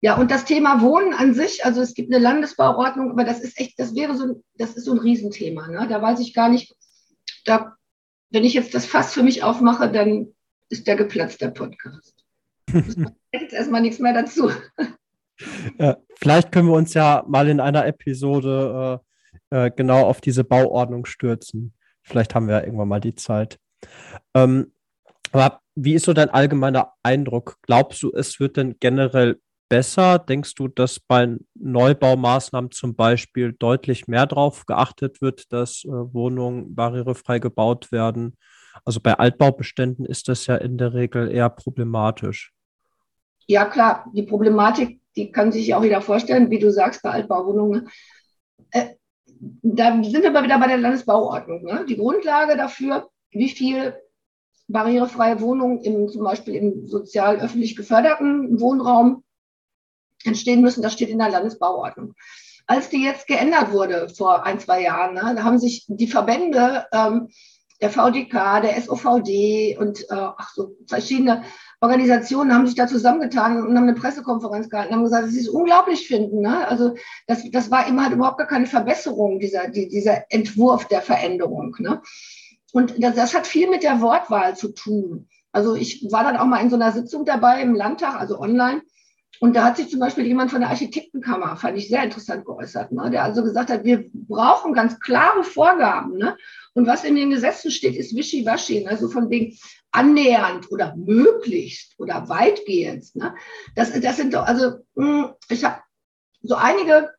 Ja, 0.00 0.16
und 0.16 0.30
das 0.30 0.44
Thema 0.44 0.80
Wohnen 0.80 1.14
an 1.14 1.34
sich, 1.34 1.64
also 1.64 1.80
es 1.80 1.94
gibt 1.94 2.12
eine 2.12 2.22
Landesbauordnung, 2.22 3.10
aber 3.10 3.24
das 3.24 3.40
ist 3.40 3.58
echt, 3.58 3.78
das 3.78 3.94
wäre 3.94 4.14
so 4.14 4.24
ein, 4.24 4.44
das 4.54 4.76
ist 4.76 4.84
so 4.84 4.92
ein 4.92 4.98
Riesenthema. 4.98 5.66
Ne? 5.68 5.88
Da 5.88 6.00
weiß 6.00 6.20
ich 6.20 6.34
gar 6.34 6.50
nicht, 6.50 6.74
da, 7.44 7.74
wenn 8.30 8.44
ich 8.44 8.54
jetzt 8.54 8.74
das 8.74 8.86
Fass 8.86 9.12
für 9.12 9.22
mich 9.22 9.42
aufmache, 9.42 9.90
dann 9.90 10.34
ist 10.68 10.86
der 10.86 10.96
geplatzt, 10.96 11.40
der 11.40 11.48
Podcast. 11.48 12.22
jetzt 13.32 13.54
erstmal 13.54 13.80
nichts 13.80 13.98
mehr 13.98 14.12
dazu. 14.12 14.50
Vielleicht 16.16 16.52
können 16.52 16.68
wir 16.68 16.74
uns 16.74 16.94
ja 16.94 17.24
mal 17.26 17.48
in 17.48 17.60
einer 17.60 17.86
Episode 17.86 19.00
äh, 19.00 19.13
äh, 19.54 19.70
genau 19.70 20.04
auf 20.04 20.20
diese 20.20 20.42
Bauordnung 20.42 21.06
stürzen. 21.06 21.74
Vielleicht 22.02 22.34
haben 22.34 22.48
wir 22.48 22.56
ja 22.56 22.64
irgendwann 22.64 22.88
mal 22.88 23.00
die 23.00 23.14
Zeit. 23.14 23.60
Ähm, 24.34 24.72
aber 25.30 25.60
wie 25.76 25.94
ist 25.94 26.06
so 26.06 26.12
dein 26.12 26.28
allgemeiner 26.28 26.92
Eindruck? 27.04 27.58
Glaubst 27.62 28.02
du, 28.02 28.10
es 28.12 28.40
wird 28.40 28.56
denn 28.56 28.76
generell 28.80 29.40
besser? 29.68 30.18
Denkst 30.18 30.56
du, 30.56 30.66
dass 30.66 30.98
bei 30.98 31.36
Neubaumaßnahmen 31.54 32.72
zum 32.72 32.96
Beispiel 32.96 33.52
deutlich 33.52 34.08
mehr 34.08 34.26
darauf 34.26 34.66
geachtet 34.66 35.22
wird, 35.22 35.52
dass 35.52 35.84
äh, 35.84 35.88
Wohnungen 35.88 36.74
barrierefrei 36.74 37.38
gebaut 37.38 37.92
werden? 37.92 38.36
Also 38.84 38.98
bei 39.00 39.14
Altbaubeständen 39.14 40.04
ist 40.04 40.26
das 40.26 40.48
ja 40.48 40.56
in 40.56 40.78
der 40.78 40.94
Regel 40.94 41.30
eher 41.30 41.48
problematisch. 41.48 42.52
Ja, 43.46 43.66
klar, 43.66 44.10
die 44.12 44.24
Problematik, 44.24 45.00
die 45.14 45.30
kann 45.30 45.52
sich 45.52 45.74
auch 45.74 45.82
wieder 45.82 46.00
vorstellen, 46.00 46.50
wie 46.50 46.58
du 46.58 46.72
sagst, 46.72 47.02
bei 47.02 47.10
Altbauwohnungen. 47.10 47.88
Äh, 48.70 48.94
da 49.62 49.92
sind 50.02 50.22
wir 50.22 50.30
mal 50.30 50.44
wieder 50.44 50.58
bei 50.58 50.68
der 50.68 50.78
Landesbauordnung. 50.78 51.64
Ne? 51.64 51.84
Die 51.88 51.96
Grundlage 51.96 52.56
dafür, 52.56 53.08
wie 53.30 53.48
viel 53.48 53.94
barrierefreie 54.68 55.40
Wohnungen 55.40 55.80
im, 55.82 56.08
zum 56.08 56.24
Beispiel 56.24 56.54
im 56.54 56.86
sozial 56.86 57.40
öffentlich 57.40 57.76
geförderten 57.76 58.60
Wohnraum 58.60 59.24
entstehen 60.24 60.62
müssen. 60.62 60.82
Das 60.82 60.94
steht 60.94 61.10
in 61.10 61.18
der 61.18 61.30
Landesbauordnung. 61.30 62.14
Als 62.66 62.88
die 62.88 63.04
jetzt 63.04 63.26
geändert 63.26 63.72
wurde 63.72 64.08
vor 64.08 64.44
ein, 64.44 64.58
zwei 64.58 64.82
Jahren, 64.82 65.14
ne, 65.14 65.34
da 65.36 65.44
haben 65.44 65.58
sich 65.58 65.84
die 65.88 66.06
Verbände, 66.06 66.86
ähm, 66.92 67.28
der 67.80 67.90
VDK, 67.90 68.62
der 68.62 68.80
SOVD 68.80 69.76
und 69.78 70.00
äh, 70.08 70.14
ach 70.14 70.50
so, 70.54 70.76
verschiedene 70.86 71.42
Organisationen 71.80 72.54
haben 72.54 72.66
sich 72.66 72.76
da 72.76 72.86
zusammengetan 72.86 73.66
und 73.66 73.76
haben 73.76 73.88
eine 73.88 73.94
Pressekonferenz 73.94 74.70
gehalten 74.70 74.92
und 74.92 74.98
haben 74.98 75.04
gesagt, 75.04 75.26
dass 75.26 75.32
sie 75.32 75.40
es 75.40 75.48
unglaublich 75.48 76.06
finden. 76.06 76.40
Ne? 76.40 76.66
Also 76.66 76.94
das, 77.26 77.42
das 77.50 77.70
war 77.70 77.86
immer 77.86 78.04
halt 78.04 78.14
überhaupt 78.14 78.38
gar 78.38 78.46
keine 78.46 78.66
Verbesserung, 78.66 79.38
dieser, 79.38 79.68
die, 79.68 79.88
dieser 79.88 80.30
Entwurf 80.30 80.86
der 80.86 81.02
Veränderung. 81.02 81.76
Ne? 81.78 82.00
Und 82.72 83.02
das, 83.02 83.14
das 83.14 83.34
hat 83.34 83.46
viel 83.46 83.68
mit 83.68 83.82
der 83.82 84.00
Wortwahl 84.00 84.56
zu 84.56 84.68
tun. 84.68 85.28
Also 85.52 85.76
ich 85.76 86.06
war 86.10 86.24
dann 86.24 86.36
auch 86.36 86.46
mal 86.46 86.60
in 86.60 86.70
so 86.70 86.76
einer 86.76 86.92
Sitzung 86.92 87.24
dabei 87.24 87.62
im 87.62 87.74
Landtag, 87.74 88.18
also 88.18 88.40
online, 88.40 88.82
und 89.40 89.56
da 89.56 89.64
hat 89.64 89.76
sich 89.76 89.88
zum 89.90 90.00
Beispiel 90.00 90.26
jemand 90.26 90.50
von 90.50 90.60
der 90.60 90.70
Architektenkammer, 90.70 91.56
fand 91.56 91.76
ich 91.76 91.88
sehr 91.88 92.02
interessant 92.02 92.44
geäußert, 92.44 92.92
ne? 92.92 93.10
der 93.10 93.24
also 93.24 93.42
gesagt 93.42 93.70
hat, 93.70 93.84
wir 93.84 94.04
brauchen 94.12 94.72
ganz 94.72 95.00
klare 95.00 95.42
Vorgaben. 95.44 96.16
Ne? 96.16 96.36
Und 96.74 96.86
was 96.86 97.04
in 97.04 97.16
den 97.16 97.30
Gesetzen 97.30 97.70
steht, 97.70 97.96
ist 97.96 98.14
wischiwaschi, 98.14 98.86
also 98.86 99.08
von 99.08 99.30
wegen 99.30 99.56
annähernd 99.94 100.70
oder 100.70 100.94
möglichst 100.96 101.98
oder 101.98 102.28
weitgehend. 102.28 103.14
Ne? 103.14 103.34
Das, 103.76 103.98
das 104.00 104.16
sind 104.16 104.34
doch, 104.34 104.44
also 104.44 104.78
hm, 104.96 105.32
ich 105.48 105.64
habe 105.64 105.80
so 106.42 106.56
einige 106.56 107.12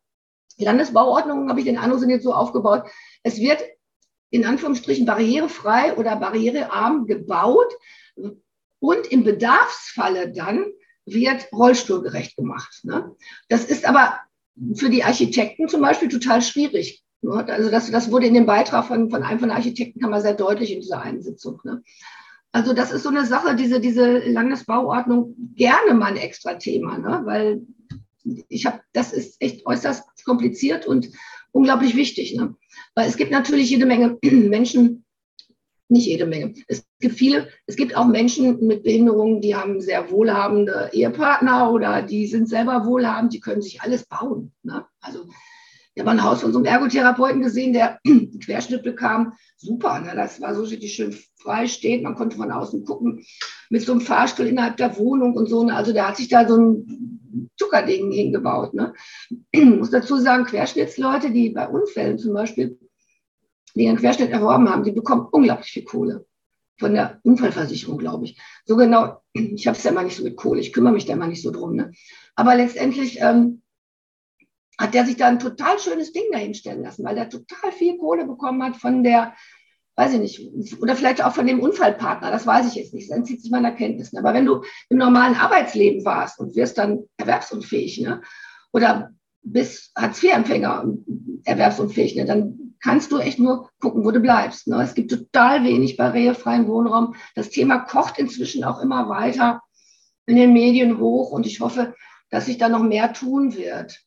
Landesbauordnungen, 0.58 1.48
habe 1.48 1.60
ich 1.60 1.66
den 1.66 1.78
Eindruck, 1.78 2.00
sind 2.00 2.10
jetzt 2.10 2.24
so 2.24 2.34
aufgebaut. 2.34 2.84
Es 3.22 3.38
wird 3.40 3.62
in 4.30 4.44
Anführungsstrichen 4.44 5.06
barrierefrei 5.06 5.96
oder 5.96 6.16
barrierearm 6.16 7.06
gebaut 7.06 7.72
und 8.78 9.06
im 9.10 9.24
Bedarfsfalle 9.24 10.32
dann 10.32 10.66
wird 11.06 11.50
rollstuhlgerecht 11.52 12.36
gemacht. 12.36 12.80
Ne? 12.82 13.14
Das 13.48 13.64
ist 13.64 13.88
aber 13.88 14.18
für 14.74 14.90
die 14.90 15.04
Architekten 15.04 15.68
zum 15.68 15.80
Beispiel 15.80 16.08
total 16.08 16.42
schwierig. 16.42 17.02
Ne? 17.22 17.46
Also 17.48 17.70
das, 17.70 17.90
das 17.90 18.10
wurde 18.10 18.26
in 18.26 18.34
dem 18.34 18.46
Beitrag 18.46 18.86
von, 18.86 19.10
von 19.10 19.22
einem 19.22 19.38
von 19.38 19.48
der 19.48 19.56
Architektenkammer 19.56 20.20
sehr 20.20 20.34
deutlich 20.34 20.72
in 20.72 20.80
dieser 20.80 21.00
Einsitzung. 21.00 21.60
Ne? 21.64 21.82
Also 22.56 22.72
das 22.72 22.90
ist 22.90 23.02
so 23.02 23.10
eine 23.10 23.26
Sache, 23.26 23.54
diese, 23.54 23.80
diese 23.80 24.16
Landesbauordnung, 24.30 25.34
gerne 25.56 25.92
mal 25.92 26.06
ein 26.06 26.16
extra 26.16 26.54
Thema, 26.54 26.96
ne? 26.96 27.20
weil 27.24 27.66
ich 28.48 28.64
habe, 28.64 28.80
das 28.94 29.12
ist 29.12 29.36
echt 29.42 29.66
äußerst 29.66 30.24
kompliziert 30.24 30.86
und 30.86 31.10
unglaublich 31.52 31.96
wichtig. 31.96 32.34
Ne? 32.34 32.54
Weil 32.94 33.10
es 33.10 33.18
gibt 33.18 33.30
natürlich 33.30 33.68
jede 33.68 33.84
Menge 33.84 34.16
Menschen, 34.24 35.04
nicht 35.90 36.06
jede 36.06 36.24
Menge. 36.24 36.54
Es 36.66 36.86
gibt 36.98 37.16
viele, 37.16 37.50
es 37.66 37.76
gibt 37.76 37.94
auch 37.94 38.06
Menschen 38.06 38.66
mit 38.66 38.84
Behinderungen, 38.84 39.42
die 39.42 39.54
haben 39.54 39.82
sehr 39.82 40.10
wohlhabende 40.10 40.88
Ehepartner 40.94 41.70
oder 41.70 42.00
die 42.00 42.26
sind 42.26 42.48
selber 42.48 42.86
wohlhabend, 42.86 43.34
die 43.34 43.40
können 43.40 43.60
sich 43.60 43.82
alles 43.82 44.06
bauen. 44.06 44.54
Ne? 44.62 44.86
Also 45.02 45.26
wir 45.96 46.04
haben 46.04 46.18
ein 46.18 46.24
Haus 46.24 46.42
von 46.42 46.52
so 46.52 46.58
einem 46.58 46.66
Ergotherapeuten 46.66 47.40
gesehen, 47.40 47.72
der 47.72 47.98
einen 48.06 48.38
Querschnitt 48.38 48.82
bekam. 48.82 49.32
Super, 49.56 49.98
ne? 50.00 50.12
das 50.14 50.42
war 50.42 50.54
so 50.54 50.62
richtig 50.62 50.92
schön 50.92 51.16
frei 51.36 51.66
steht. 51.66 52.02
Man 52.02 52.14
konnte 52.14 52.36
von 52.36 52.52
außen 52.52 52.84
gucken 52.84 53.24
mit 53.70 53.82
so 53.82 53.92
einem 53.92 54.02
Fahrstuhl 54.02 54.46
innerhalb 54.46 54.76
der 54.76 54.98
Wohnung 54.98 55.32
und 55.32 55.48
so. 55.48 55.64
Ne? 55.64 55.74
Also 55.74 55.94
der 55.94 56.06
hat 56.06 56.18
sich 56.18 56.28
da 56.28 56.46
so 56.46 56.58
ein 56.58 57.50
Zuckerding 57.56 58.12
hingebaut. 58.12 58.74
Ne? 58.74 58.92
Ich 59.50 59.64
muss 59.64 59.90
dazu 59.90 60.18
sagen, 60.18 60.44
Querschnittsleute, 60.44 61.30
die 61.30 61.48
bei 61.48 61.66
Unfällen 61.66 62.18
zum 62.18 62.34
Beispiel 62.34 62.78
die 63.74 63.88
einen 63.88 63.98
Querschnitt 63.98 64.30
erworben 64.30 64.68
haben, 64.68 64.84
die 64.84 64.92
bekommen 64.92 65.28
unglaublich 65.30 65.70
viel 65.70 65.84
Kohle 65.84 66.26
von 66.78 66.92
der 66.92 67.20
Unfallversicherung, 67.22 67.96
glaube 67.96 68.26
ich. 68.26 68.38
So 68.66 68.76
genau, 68.76 69.22
ich 69.32 69.66
habe 69.66 69.78
es 69.78 69.84
ja 69.84 69.92
mal 69.92 70.04
nicht 70.04 70.16
so 70.16 70.24
mit 70.24 70.36
Kohle, 70.36 70.60
ich 70.60 70.74
kümmere 70.74 70.92
mich 70.92 71.06
da 71.06 71.16
mal 71.16 71.28
nicht 71.28 71.42
so 71.42 71.50
drum. 71.50 71.74
Ne? 71.74 71.92
Aber 72.34 72.54
letztendlich 72.54 73.18
ähm, 73.22 73.62
hat 74.78 74.94
der 74.94 75.06
sich 75.06 75.16
da 75.16 75.28
ein 75.28 75.38
total 75.38 75.78
schönes 75.78 76.12
Ding 76.12 76.24
dahinstellen 76.32 76.82
lassen, 76.82 77.04
weil 77.04 77.14
der 77.14 77.28
total 77.28 77.72
viel 77.72 77.96
Kohle 77.98 78.26
bekommen 78.26 78.62
hat 78.62 78.76
von 78.76 79.02
der, 79.02 79.34
weiß 79.96 80.14
ich 80.14 80.20
nicht, 80.20 80.82
oder 80.82 80.96
vielleicht 80.96 81.24
auch 81.24 81.32
von 81.32 81.46
dem 81.46 81.60
Unfallpartner, 81.60 82.30
das 82.30 82.46
weiß 82.46 82.68
ich 82.68 82.74
jetzt 82.74 82.92
nicht, 82.92 83.10
das 83.10 83.16
entzieht 83.16 83.42
sich 83.42 83.50
meiner 83.50 83.72
Kenntnis. 83.72 84.14
Aber 84.14 84.34
wenn 84.34 84.44
du 84.44 84.62
im 84.90 84.98
normalen 84.98 85.34
Arbeitsleben 85.34 86.04
warst 86.04 86.38
und 86.38 86.54
wirst 86.56 86.78
dann 86.78 87.04
erwerbsunfähig, 87.16 88.00
ne? 88.00 88.20
oder 88.72 89.10
bist 89.42 89.92
Hartz-IV-Empfänger 89.96 90.92
erwerbsunfähig, 91.44 92.16
ne? 92.16 92.24
dann 92.26 92.66
kannst 92.82 93.12
du 93.12 93.18
echt 93.18 93.38
nur 93.38 93.70
gucken, 93.80 94.04
wo 94.04 94.10
du 94.10 94.20
bleibst. 94.20 94.66
Ne? 94.66 94.82
Es 94.82 94.94
gibt 94.94 95.10
total 95.10 95.64
wenig 95.64 95.96
barrierefreien 95.96 96.68
Wohnraum. 96.68 97.14
Das 97.34 97.48
Thema 97.50 97.78
kocht 97.78 98.18
inzwischen 98.18 98.64
auch 98.64 98.82
immer 98.82 99.08
weiter 99.08 99.62
in 100.26 100.36
den 100.36 100.52
Medien 100.52 100.98
hoch 100.98 101.30
und 101.30 101.46
ich 101.46 101.60
hoffe, 101.60 101.94
dass 102.30 102.46
sich 102.46 102.58
da 102.58 102.68
noch 102.68 102.82
mehr 102.82 103.12
tun 103.12 103.56
wird. 103.56 104.05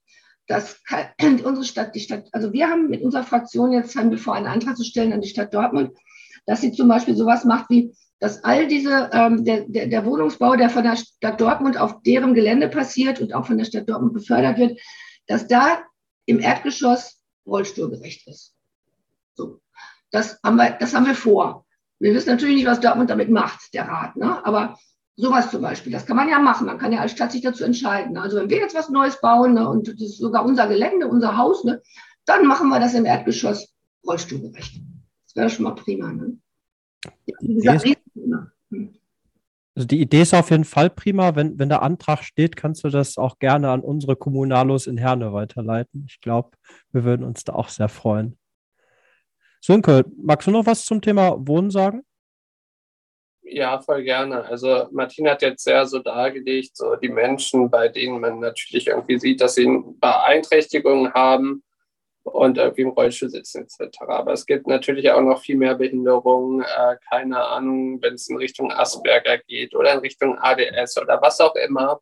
Das 0.50 0.84
kann, 0.84 1.06
unsere 1.44 1.64
Stadt, 1.64 1.96
die 1.96 2.00
Stadt, 2.02 2.28
also 2.34 2.52
wir 2.52 2.68
haben 2.68 2.90
mit 2.90 3.02
unserer 3.04 3.24
Fraktion 3.24 3.72
jetzt 3.72 3.96
haben 3.96 4.12
wir 4.12 4.18
vor, 4.18 4.34
einen 4.34 4.48
Antrag 4.48 4.76
zu 4.76 4.84
stellen 4.84 5.14
an 5.14 5.22
die 5.22 5.30
Stadt 5.30 5.54
Dortmund, 5.54 5.92
dass 6.46 6.62
sie 6.62 6.72
zum 6.72 6.88
Beispiel 6.90 7.16
sowas 7.16 7.46
macht 7.46 7.70
wie, 7.70 7.96
dass 8.20 8.44
all 8.44 8.68
diese, 8.68 9.12
ähm, 9.14 9.46
der, 9.46 9.66
der, 9.68 9.88
der 9.88 10.06
Wohnungsbau, 10.06 10.56
der 10.56 10.72
von 10.72 10.84
der 10.84 10.98
Stadt 10.98 11.40
Dortmund 11.40 11.78
auf 11.78 12.02
deren 12.02 12.34
Gelände 12.34 12.68
passiert 12.68 13.22
und 13.22 13.34
auch 13.34 13.46
von 13.46 13.60
der 13.60 13.66
Stadt 13.66 13.88
Dortmund 13.88 14.14
befördert 14.14 14.58
wird, 14.58 14.80
dass 15.28 15.48
da 15.48 15.84
im 16.26 16.40
Erdgeschoss 16.40 17.22
rollstuhlgerecht 17.46 18.28
ist. 18.28 18.56
So. 19.36 19.62
Das 20.12 20.40
haben 20.44 20.56
wir, 20.56 20.72
das 20.72 20.96
haben 20.96 21.06
wir 21.06 21.16
vor. 21.16 21.66
Wir 22.00 22.16
wissen 22.16 22.30
natürlich 22.30 22.56
nicht, 22.56 22.66
was 22.66 22.80
Dortmund 22.80 23.12
damit 23.12 23.30
macht, 23.30 23.72
der 23.76 23.88
Rat. 23.88 24.16
Ne? 24.16 24.44
Aber 24.44 24.80
sowas 25.20 25.52
zum 25.52 25.62
Beispiel, 25.62 25.92
das 25.92 26.06
kann 26.06 26.16
man 26.16 26.30
ja 26.30 26.40
machen. 26.40 26.66
Man 26.66 26.78
kann 26.78 26.94
ja 26.94 27.02
als 27.02 27.12
Stadt 27.12 27.32
sich 27.32 27.42
dazu 27.42 27.66
entscheiden. 27.66 28.18
Also 28.18 28.38
wenn 28.38 28.50
wir 28.50 28.58
jetzt 28.58 28.76
was 28.76 28.90
Neues 28.90 29.20
bauen 29.20 29.54
ne, 29.54 29.68
und 29.68 29.88
das 29.88 30.02
ist 30.02 30.18
sogar 30.18 30.46
unser 30.46 30.68
Gelände, 30.68 31.08
unser 31.08 31.36
Haus, 31.36 31.64
ne, 31.66 31.82
dann 32.26 32.48
machen 32.48 32.70
wir 32.70 32.80
das 32.80 32.94
im 32.94 33.06
Erdgeschoss 33.06 33.76
rollstuhlgerecht. 34.08 34.82
Das 35.26 35.36
wäre 35.36 35.50
schon 35.50 35.66
mal 35.66 35.76
prima. 35.76 36.12
Ne? 36.14 36.38
Wie 37.42 37.56
gesagt, 37.56 37.86
also 39.76 39.88
die 39.88 40.02
Idee 40.02 40.22
ist 40.22 40.34
auf 40.34 40.52
jeden 40.52 40.66
Fall 40.66 40.90
prima. 40.90 41.36
Wenn, 41.36 41.60
wenn 41.60 41.70
der 41.70 41.82
Antrag 41.84 42.24
steht, 42.24 42.56
kannst 42.56 42.84
du 42.84 42.90
das 42.90 43.18
auch 43.18 43.40
gerne 43.40 43.70
an 43.72 43.82
unsere 43.82 44.16
Kommunalos 44.16 44.88
in 44.88 44.98
Herne 44.98 45.34
weiterleiten. 45.34 46.06
Ich 46.08 46.22
glaube, 46.22 46.52
wir 46.92 47.04
würden 47.04 47.26
uns 47.26 47.44
da 47.44 47.54
auch 47.54 47.70
sehr 47.70 47.90
freuen. 47.90 48.38
Sunke, 49.62 50.06
magst 50.22 50.48
du 50.48 50.52
noch 50.52 50.66
was 50.66 50.86
zum 50.86 51.02
Thema 51.02 51.36
Wohnen 51.46 51.72
sagen? 51.72 52.04
Ja, 53.52 53.80
voll 53.80 54.04
gerne. 54.04 54.46
Also 54.46 54.88
Martin 54.92 55.28
hat 55.28 55.42
jetzt 55.42 55.64
sehr 55.64 55.86
so 55.88 56.00
dargelegt, 56.00 56.78
so 56.78 56.96
die 56.96 57.10
Menschen, 57.10 57.70
bei 57.70 57.88
denen 57.88 58.20
man 58.20 58.40
natürlich 58.40 58.88
irgendwie 58.88 59.18
sieht, 59.18 59.42
dass 59.42 59.56
sie 59.56 59.68
Beeinträchtigungen 60.00 61.14
haben 61.14 61.64
und 62.24 62.60
irgendwie 62.60 62.84
im 62.84 62.90
Rollstuhl 62.90 63.30
sitzen 63.30 63.64
etc. 63.64 64.02
Aber 64.08 64.34
es 64.34 64.46
gibt 64.46 64.68
natürlich 64.68 65.10
auch 65.12 65.22
noch 65.22 65.42
viel 65.42 65.58
mehr 65.58 65.74
Behinderungen, 65.76 66.62
äh, 66.62 66.98
keine 67.10 67.44
Ahnung, 67.44 68.00
wenn 68.04 68.14
es 68.14 68.30
in 68.30 68.38
Richtung 68.38 68.72
Asperger 68.72 69.40
geht 69.40 69.74
oder 69.74 69.94
in 69.94 70.00
Richtung 70.00 70.38
ADS 70.38 71.00
oder 71.02 71.20
was 71.22 71.40
auch 71.42 71.56
immer. 71.56 72.02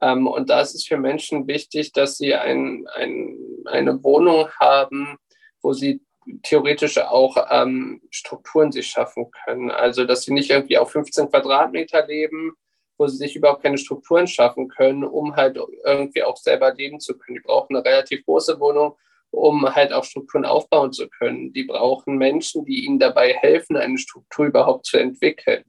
Ähm, 0.00 0.26
und 0.26 0.48
da 0.48 0.62
ist 0.62 0.74
es 0.74 0.86
für 0.86 0.96
Menschen 0.96 1.46
wichtig, 1.48 1.92
dass 1.92 2.16
sie 2.16 2.34
ein, 2.34 2.86
ein, 2.94 3.36
eine 3.66 4.02
Wohnung 4.02 4.48
haben, 4.58 5.18
wo 5.60 5.74
sie 5.74 6.00
theoretisch 6.42 6.98
auch 6.98 7.36
ähm, 7.50 8.02
Strukturen 8.10 8.72
sich 8.72 8.88
schaffen 8.88 9.30
können. 9.44 9.70
Also, 9.70 10.04
dass 10.04 10.22
sie 10.22 10.32
nicht 10.32 10.50
irgendwie 10.50 10.78
auf 10.78 10.92
15 10.92 11.28
Quadratmeter 11.28 12.06
leben, 12.06 12.52
wo 12.98 13.06
sie 13.06 13.16
sich 13.16 13.36
überhaupt 13.36 13.62
keine 13.62 13.78
Strukturen 13.78 14.26
schaffen 14.26 14.68
können, 14.68 15.04
um 15.04 15.36
halt 15.36 15.58
irgendwie 15.84 16.22
auch 16.22 16.36
selber 16.36 16.72
leben 16.74 17.00
zu 17.00 17.18
können. 17.18 17.36
Die 17.36 17.42
brauchen 17.42 17.74
eine 17.74 17.84
relativ 17.84 18.24
große 18.24 18.60
Wohnung, 18.60 18.96
um 19.30 19.74
halt 19.74 19.92
auch 19.92 20.04
Strukturen 20.04 20.44
aufbauen 20.44 20.92
zu 20.92 21.08
können. 21.08 21.52
Die 21.52 21.64
brauchen 21.64 22.16
Menschen, 22.16 22.64
die 22.64 22.84
ihnen 22.84 22.98
dabei 22.98 23.32
helfen, 23.32 23.76
eine 23.76 23.98
Struktur 23.98 24.46
überhaupt 24.46 24.86
zu 24.86 24.98
entwickeln. 24.98 25.64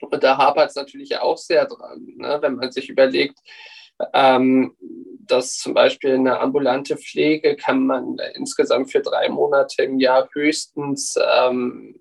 Und 0.00 0.24
da 0.24 0.36
hapert 0.36 0.70
es 0.70 0.76
natürlich 0.76 1.16
auch 1.18 1.36
sehr 1.36 1.66
dran, 1.66 2.04
ne? 2.16 2.38
wenn 2.40 2.56
man 2.56 2.72
sich 2.72 2.88
überlegt, 2.88 3.38
ähm, 4.12 4.76
dass 5.20 5.56
zum 5.56 5.74
Beispiel 5.74 6.14
eine 6.14 6.40
ambulante 6.40 6.96
Pflege 6.96 7.56
kann 7.56 7.86
man 7.86 8.18
insgesamt 8.34 8.90
für 8.90 9.00
drei 9.00 9.28
Monate 9.28 9.82
im 9.84 9.98
Jahr 9.98 10.28
höchstens 10.32 11.16
ähm, 11.38 11.98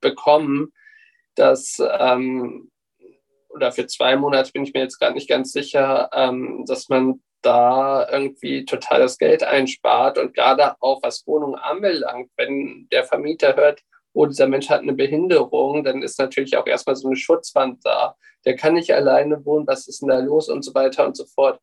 bekommen, 0.00 0.72
dass 1.34 1.80
ähm, 1.98 2.70
oder 3.50 3.72
für 3.72 3.86
zwei 3.86 4.16
Monate 4.16 4.52
bin 4.52 4.64
ich 4.64 4.74
mir 4.74 4.80
jetzt 4.80 4.98
gar 4.98 5.12
nicht 5.12 5.28
ganz 5.28 5.52
sicher, 5.52 6.10
ähm, 6.12 6.64
dass 6.66 6.88
man 6.88 7.22
da 7.42 8.08
irgendwie 8.10 8.64
total 8.64 9.00
das 9.00 9.18
Geld 9.18 9.42
einspart. 9.42 10.18
Und 10.18 10.34
gerade 10.34 10.74
auch 10.80 11.02
was 11.02 11.26
Wohnungen 11.26 11.54
anbelangt, 11.54 12.30
wenn 12.36 12.88
der 12.90 13.04
Vermieter 13.04 13.56
hört, 13.56 13.82
oh, 14.16 14.26
dieser 14.26 14.48
Mensch 14.48 14.70
hat 14.70 14.80
eine 14.80 14.94
Behinderung, 14.94 15.84
dann 15.84 16.02
ist 16.02 16.18
natürlich 16.18 16.56
auch 16.56 16.66
erstmal 16.66 16.96
so 16.96 17.08
eine 17.08 17.16
Schutzwand 17.16 17.84
da. 17.84 18.16
Der 18.46 18.56
kann 18.56 18.74
nicht 18.74 18.92
alleine 18.94 19.44
wohnen, 19.44 19.66
was 19.66 19.86
ist 19.88 20.00
denn 20.00 20.08
da 20.08 20.18
los 20.18 20.48
und 20.48 20.64
so 20.64 20.74
weiter 20.74 21.06
und 21.06 21.16
so 21.16 21.26
fort. 21.26 21.60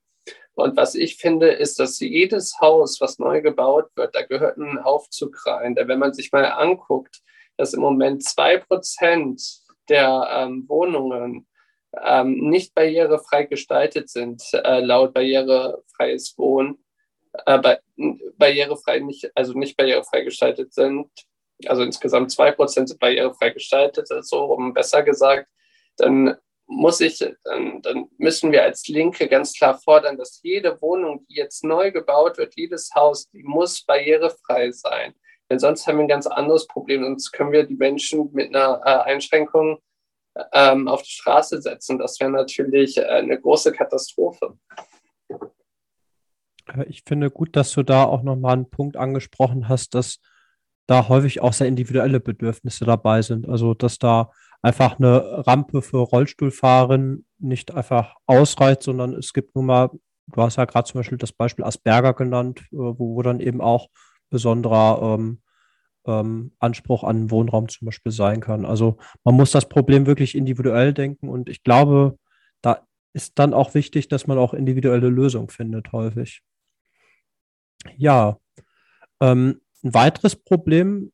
Und 0.53 0.77
was 0.77 0.93
ich 0.93 1.17
finde, 1.17 1.47
ist, 1.47 1.79
dass 1.79 1.99
jedes 1.99 2.59
Haus, 2.61 3.01
was 3.01 3.17
neu 3.17 3.41
gebaut 3.41 3.89
wird, 3.95 4.15
da 4.15 4.21
gehört 4.21 4.57
ein 4.57 4.77
Aufzug 4.77 5.35
rein. 5.47 5.73
Da, 5.73 5.87
wenn 5.87 5.97
man 5.97 6.13
sich 6.13 6.31
mal 6.31 6.45
anguckt, 6.45 7.21
dass 7.57 7.73
im 7.73 7.81
Moment 7.81 8.23
zwei 8.23 8.57
Prozent 8.57 9.41
der 9.89 10.27
ähm, 10.31 10.65
Wohnungen 10.67 11.47
ähm, 12.03 12.49
nicht 12.49 12.75
barrierefrei 12.75 13.45
gestaltet 13.45 14.09
sind, 14.09 14.43
äh, 14.53 14.79
laut 14.79 15.15
barrierefreies 15.15 16.37
Wohnen, 16.37 16.77
äh, 17.47 17.77
barrierefrei 18.37 18.99
nicht, 18.99 19.31
also 19.35 19.53
nicht 19.57 19.75
barrierefrei 19.75 20.21
gestaltet 20.21 20.71
sind, 20.73 21.09
also 21.65 21.83
insgesamt 21.83 22.31
zwei 22.31 22.51
Prozent 22.51 22.89
sind 22.89 22.99
barrierefrei 22.99 23.51
gestaltet, 23.51 24.07
so 24.25 24.45
um 24.45 24.73
besser 24.73 25.03
gesagt, 25.03 25.47
dann 25.97 26.37
muss 26.65 27.01
ich, 27.01 27.19
dann, 27.43 27.81
dann 27.81 28.09
müssen 28.17 28.51
wir 28.51 28.63
als 28.63 28.87
Linke 28.87 29.27
ganz 29.27 29.53
klar 29.53 29.79
fordern, 29.79 30.17
dass 30.17 30.41
jede 30.43 30.81
Wohnung, 30.81 31.25
die 31.29 31.35
jetzt 31.35 31.63
neu 31.63 31.91
gebaut 31.91 32.37
wird, 32.37 32.55
jedes 32.55 32.89
Haus, 32.95 33.29
die 33.29 33.43
muss 33.43 33.83
barrierefrei 33.83 34.71
sein. 34.71 35.13
Denn 35.49 35.59
sonst 35.59 35.85
haben 35.85 35.97
wir 35.97 36.05
ein 36.05 36.07
ganz 36.07 36.25
anderes 36.25 36.67
Problem. 36.67 37.03
Sonst 37.03 37.31
können 37.31 37.51
wir 37.51 37.63
die 37.63 37.75
Menschen 37.75 38.31
mit 38.33 38.55
einer 38.55 38.81
äh, 38.85 39.11
Einschränkung 39.11 39.79
ähm, 40.53 40.87
auf 40.87 41.03
die 41.03 41.11
Straße 41.11 41.61
setzen. 41.61 41.99
Das 41.99 42.19
wäre 42.19 42.31
natürlich 42.31 42.97
äh, 42.97 43.05
eine 43.05 43.39
große 43.39 43.71
Katastrophe. 43.71 44.57
Äh, 46.67 46.85
ich 46.87 47.03
finde 47.05 47.29
gut, 47.29 47.55
dass 47.55 47.71
du 47.73 47.83
da 47.83 48.05
auch 48.05 48.23
nochmal 48.23 48.53
einen 48.53 48.69
Punkt 48.69 48.97
angesprochen 48.97 49.67
hast, 49.67 49.93
dass 49.95 50.19
da 50.87 51.07
häufig 51.09 51.41
auch 51.41 51.53
sehr 51.53 51.67
individuelle 51.67 52.19
Bedürfnisse 52.19 52.85
dabei 52.85 53.21
sind. 53.21 53.47
Also, 53.47 53.73
dass 53.73 53.99
da 53.99 54.31
einfach 54.61 54.97
eine 54.97 55.45
Rampe 55.45 55.81
für 55.81 55.97
Rollstuhlfahren 55.97 57.25
nicht 57.39 57.73
einfach 57.73 58.15
ausreicht, 58.25 58.83
sondern 58.83 59.13
es 59.13 59.33
gibt 59.33 59.55
nun 59.55 59.65
mal, 59.65 59.89
du 60.27 60.41
hast 60.41 60.55
ja 60.55 60.65
gerade 60.65 60.89
zum 60.89 60.99
Beispiel 60.99 61.17
das 61.17 61.33
Beispiel 61.33 61.65
Asperger 61.65 62.13
genannt, 62.13 62.61
äh, 62.71 62.77
wo, 62.77 63.15
wo 63.15 63.21
dann 63.21 63.39
eben 63.39 63.61
auch 63.61 63.89
besonderer 64.29 65.17
ähm, 65.19 65.41
ähm, 66.05 66.53
Anspruch 66.59 67.03
an 67.03 67.31
Wohnraum 67.31 67.69
zum 67.69 67.85
Beispiel 67.85 68.11
sein 68.11 68.39
kann. 68.39 68.65
Also 68.65 68.97
man 69.23 69.35
muss 69.35 69.51
das 69.51 69.69
Problem 69.69 70.05
wirklich 70.05 70.35
individuell 70.35 70.93
denken 70.93 71.29
und 71.29 71.49
ich 71.49 71.63
glaube, 71.63 72.17
da 72.61 72.85
ist 73.13 73.37
dann 73.39 73.53
auch 73.53 73.73
wichtig, 73.73 74.07
dass 74.07 74.27
man 74.27 74.37
auch 74.37 74.53
individuelle 74.53 75.09
Lösungen 75.09 75.49
findet, 75.49 75.91
häufig. 75.91 76.41
Ja, 77.97 78.37
ähm, 79.19 79.61
ein 79.83 79.93
weiteres 79.93 80.35
Problem, 80.35 81.11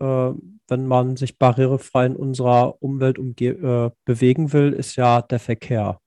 äh, 0.00 0.30
wenn 0.68 0.86
man 0.86 1.16
sich 1.16 1.38
barrierefrei 1.38 2.06
in 2.06 2.16
unserer 2.16 2.82
Umwelt 2.82 3.18
äh, 3.40 3.90
bewegen 4.04 4.52
will, 4.52 4.72
ist 4.72 4.96
ja 4.96 5.22
der 5.22 5.40
Verkehr. 5.40 6.00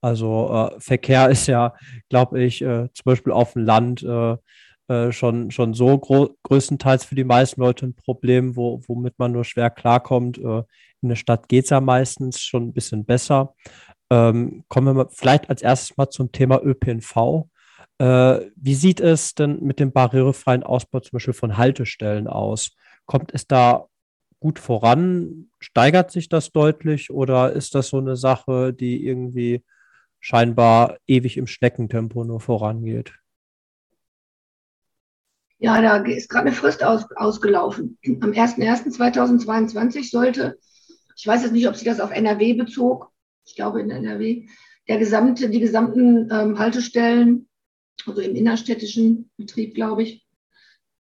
Also 0.00 0.50
äh, 0.52 0.80
Verkehr 0.80 1.28
ist 1.30 1.46
ja, 1.46 1.74
glaube 2.08 2.42
ich, 2.42 2.62
äh, 2.62 2.88
zum 2.92 3.04
Beispiel 3.04 3.32
auf 3.32 3.52
dem 3.52 3.64
Land 3.64 4.02
äh, 4.02 4.36
äh, 4.88 5.12
schon, 5.12 5.52
schon 5.52 5.74
so 5.74 5.98
größtenteils 5.98 7.04
für 7.04 7.14
die 7.14 7.24
meisten 7.24 7.60
Leute 7.60 7.86
ein 7.86 7.94
Problem, 7.94 8.56
wo, 8.56 8.82
womit 8.88 9.18
man 9.18 9.32
nur 9.32 9.44
schwer 9.44 9.70
klarkommt. 9.70 10.38
In 10.38 11.08
der 11.08 11.16
Stadt 11.16 11.48
geht 11.48 11.64
es 11.64 11.70
ja 11.70 11.80
meistens 11.80 12.40
schon 12.40 12.64
ein 12.68 12.72
bisschen 12.72 13.04
besser. 13.04 13.54
Ähm, 14.10 14.64
kommen 14.68 14.96
wir 14.96 15.08
vielleicht 15.10 15.48
als 15.48 15.62
erstes 15.62 15.96
mal 15.96 16.10
zum 16.10 16.32
Thema 16.32 16.60
ÖPNV. 16.62 17.48
Äh, 18.02 18.50
wie 18.56 18.74
sieht 18.74 18.98
es 18.98 19.36
denn 19.36 19.62
mit 19.62 19.78
dem 19.78 19.92
barrierefreien 19.92 20.64
Ausbau 20.64 20.98
zum 20.98 21.12
Beispiel 21.12 21.34
von 21.34 21.56
Haltestellen 21.56 22.26
aus? 22.26 22.72
Kommt 23.06 23.32
es 23.32 23.46
da 23.46 23.86
gut 24.40 24.58
voran? 24.58 25.50
Steigert 25.60 26.10
sich 26.10 26.28
das 26.28 26.50
deutlich 26.50 27.12
oder 27.12 27.52
ist 27.52 27.76
das 27.76 27.90
so 27.90 27.98
eine 27.98 28.16
Sache, 28.16 28.72
die 28.72 29.06
irgendwie 29.06 29.62
scheinbar 30.18 30.96
ewig 31.06 31.36
im 31.36 31.46
Schneckentempo 31.46 32.24
nur 32.24 32.40
vorangeht? 32.40 33.14
Ja, 35.58 35.80
da 35.80 35.98
ist 35.98 36.28
gerade 36.28 36.46
eine 36.48 36.56
Frist 36.56 36.82
aus, 36.82 37.06
ausgelaufen. 37.14 37.98
Am 38.20 38.32
01.01.2022 38.32 40.10
sollte, 40.10 40.58
ich 41.14 41.24
weiß 41.24 41.42
jetzt 41.44 41.52
nicht, 41.52 41.68
ob 41.68 41.76
sie 41.76 41.84
das 41.84 42.00
auf 42.00 42.10
NRW 42.10 42.54
bezog, 42.54 43.12
ich 43.44 43.54
glaube 43.54 43.80
in 43.80 43.90
NRW, 43.90 44.48
der 44.88 44.98
gesamte, 44.98 45.50
die 45.50 45.60
gesamten 45.60 46.28
ähm, 46.32 46.58
Haltestellen, 46.58 47.48
also 48.06 48.20
im 48.20 48.34
innerstädtischen 48.34 49.30
Betrieb, 49.36 49.74
glaube 49.74 50.02
ich, 50.02 50.26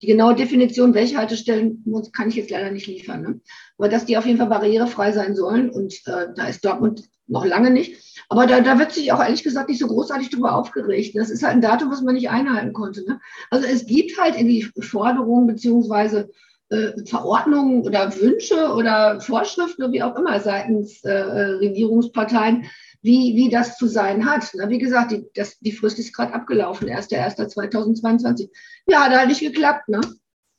die 0.01 0.07
genaue 0.07 0.35
Definition, 0.35 0.95
welche 0.95 1.17
Haltestellen, 1.17 1.85
kann 2.13 2.29
ich 2.29 2.37
jetzt 2.37 2.51
leider 2.51 2.71
nicht 2.71 2.87
liefern. 2.87 3.23
Ne? 3.23 3.41
Aber 3.79 3.89
dass 3.89 4.05
die 4.05 4.17
auf 4.17 4.27
jeden 4.27 4.39
Fall 4.39 4.49
barrierefrei 4.49 5.13
sein 5.13 5.35
sollen. 5.35 5.71
Und 5.71 5.95
äh, 6.07 6.29
da 6.35 6.47
ist 6.47 6.65
Dortmund 6.65 7.03
noch 7.27 7.45
lange 7.45 7.71
nicht. 7.71 8.25
Aber 8.29 8.47
da, 8.47 8.61
da 8.61 8.79
wird 8.79 8.93
sich 8.93 9.13
auch 9.13 9.21
ehrlich 9.21 9.43
gesagt 9.43 9.69
nicht 9.69 9.81
so 9.81 9.89
großartig 9.89 10.31
drüber 10.31 10.55
aufgeregt. 10.55 11.17
Das 11.17 11.31
ist 11.31 11.43
halt 11.43 11.55
ein 11.55 11.63
Datum, 11.63 11.91
was 11.91 12.03
man 12.03 12.15
nicht 12.15 12.31
einhalten 12.31 12.73
konnte. 12.73 13.05
Ne? 13.05 13.21
Also 13.51 13.67
es 13.67 13.87
gibt 13.87 14.19
halt 14.21 14.37
irgendwie 14.37 14.69
Forderungen 14.81 15.49
beziehungsweise 15.49 16.31
äh, 16.71 17.05
Verordnungen 17.05 17.83
oder 17.83 18.15
Wünsche 18.21 18.73
oder 18.75 19.21
Vorschriften, 19.21 19.93
wie 19.93 20.03
auch 20.03 20.17
immer, 20.17 20.39
seitens 20.41 21.03
äh, 21.03 21.13
Regierungsparteien, 21.13 22.67
wie, 23.03 23.37
wie 23.37 23.49
das 23.49 23.77
zu 23.77 23.87
sein 23.87 24.29
hat. 24.29 24.53
Ne? 24.55 24.69
Wie 24.69 24.79
gesagt, 24.79 25.13
die, 25.13 25.27
das, 25.35 25.59
die 25.61 25.73
Frist 25.73 25.99
ist 25.99 26.15
gerade 26.15 26.35
abgelaufen, 26.35 26.89
1.1.2022. 26.89 28.51
Ja, 28.87 29.05
hat 29.05 29.13
halt 29.13 29.29
nicht 29.29 29.41
geklappt. 29.41 29.89
Ne? 29.89 30.01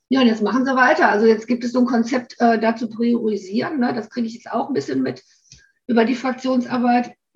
Ja, 0.10 0.22
und 0.22 0.28
jetzt 0.28 0.42
machen 0.42 0.66
sie 0.66 0.76
weiter. 0.76 1.10
Also 1.10 1.26
jetzt 1.26 1.48
gibt 1.48 1.64
es 1.64 1.72
so 1.72 1.80
ein 1.80 1.86
Konzept, 1.86 2.36
äh, 2.40 2.60
da 2.60 2.76
zu 2.76 2.90
priorisieren. 2.90 3.80
Ne? 3.80 3.94
Das 3.94 4.10
kriege 4.10 4.28
ich 4.28 4.36
jetzt 4.36 4.52
auch 4.52 4.68
ein 4.68 4.74
bisschen 4.74 5.02
mit 5.02 5.24
über 5.88 6.06
die 6.06 6.16
Fraktionsarbeit. 6.16 7.14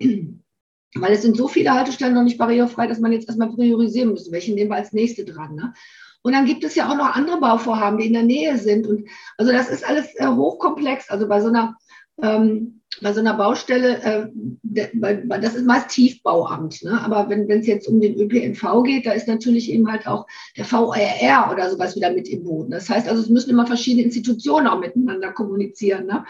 Weil 0.96 1.12
es 1.12 1.22
sind 1.22 1.36
so 1.36 1.48
viele 1.48 1.74
Haltestellen 1.74 2.14
noch 2.14 2.22
nicht 2.22 2.38
barrierefrei, 2.38 2.86
dass 2.86 3.00
man 3.00 3.10
jetzt 3.10 3.26
erstmal 3.26 3.50
priorisieren 3.50 4.10
muss. 4.10 4.30
Welche 4.30 4.54
nehmen 4.54 4.70
wir 4.70 4.76
als 4.76 4.92
nächste 4.92 5.24
dran? 5.24 5.56
Ne? 5.56 5.74
Und 6.22 6.32
dann 6.32 6.46
gibt 6.46 6.62
es 6.62 6.76
ja 6.76 6.88
auch 6.88 6.96
noch 6.96 7.16
andere 7.16 7.40
Bauvorhaben, 7.40 7.98
die 7.98 8.06
in 8.06 8.12
der 8.12 8.22
Nähe 8.22 8.56
sind. 8.58 8.86
Und 8.86 9.08
also 9.36 9.50
das 9.50 9.68
ist 9.68 9.86
alles 9.86 10.06
äh, 10.16 10.26
hochkomplex. 10.26 11.10
Also 11.10 11.28
bei 11.28 11.40
so 11.40 11.48
einer 11.48 11.76
ähm, 12.22 12.80
bei 13.00 13.12
so 13.12 13.20
einer 13.20 13.34
Baustelle, 13.34 14.02
äh, 14.02 14.26
das 14.62 15.54
ist 15.54 15.66
meist 15.66 15.90
Tiefbauamt, 15.90 16.82
ne? 16.82 17.00
aber 17.00 17.28
wenn 17.28 17.50
es 17.50 17.66
jetzt 17.66 17.88
um 17.88 18.00
den 18.00 18.18
ÖPNV 18.18 18.82
geht, 18.84 19.06
da 19.06 19.12
ist 19.12 19.28
natürlich 19.28 19.70
eben 19.70 19.90
halt 19.90 20.06
auch 20.06 20.26
der 20.56 20.64
VRR 20.64 21.50
oder 21.52 21.70
sowas 21.70 21.96
wieder 21.96 22.10
mit 22.10 22.28
im 22.28 22.44
Boden. 22.44 22.70
Das 22.70 22.88
heißt 22.88 23.08
also, 23.08 23.22
es 23.22 23.28
müssen 23.28 23.50
immer 23.50 23.66
verschiedene 23.66 24.04
Institutionen 24.04 24.66
auch 24.66 24.80
miteinander 24.80 25.32
kommunizieren. 25.32 26.06
Ne? 26.06 26.24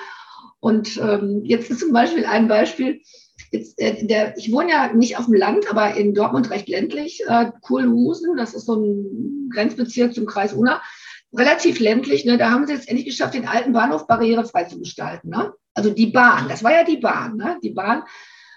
Und 0.61 0.97
ähm, 0.99 1.43
jetzt 1.45 1.71
ist 1.71 1.81
zum 1.81 1.93
Beispiel 1.93 2.25
ein 2.25 2.49
Beispiel, 2.49 3.01
jetzt, 3.51 3.79
äh, 3.81 4.07
der, 4.07 4.37
ich 4.37 4.53
wohne 4.53 4.71
ja 4.71 4.93
nicht 4.93 5.19
auf 5.19 5.27
dem 5.27 5.35
Land, 5.35 5.71
aber 5.71 5.95
in 5.97 6.15
Dortmund 6.15 6.51
recht 6.51 6.69
ländlich, 6.69 7.23
äh, 7.27 7.51
Kohlhusen, 7.62 8.37
das 8.37 8.55
ist 8.55 8.67
so 8.67 8.77
ein 8.77 9.51
Grenzbezirk 9.53 10.15
zum 10.15 10.27
Kreis 10.27 10.53
Unna, 10.53 10.81
relativ 11.33 11.81
ländlich, 11.81 12.25
ne? 12.25 12.39
da 12.39 12.51
haben 12.51 12.67
sie 12.67 12.73
jetzt 12.73 12.89
endlich 12.89 13.07
geschafft, 13.07 13.35
den 13.35 13.49
alten 13.49 13.73
Bahnhof 13.73 14.07
barrierefrei 14.07 14.65
zu 14.65 14.79
gestalten. 14.79 15.31
Ne? 15.31 15.53
Also 15.75 15.91
die 15.91 16.07
Bahn, 16.07 16.49
das 16.49 16.62
war 16.62 16.72
ja 16.72 16.85
die 16.85 16.99
Bahn. 16.99 17.37
Ne? 17.37 17.59
Die 17.62 17.70
Bahn 17.70 18.05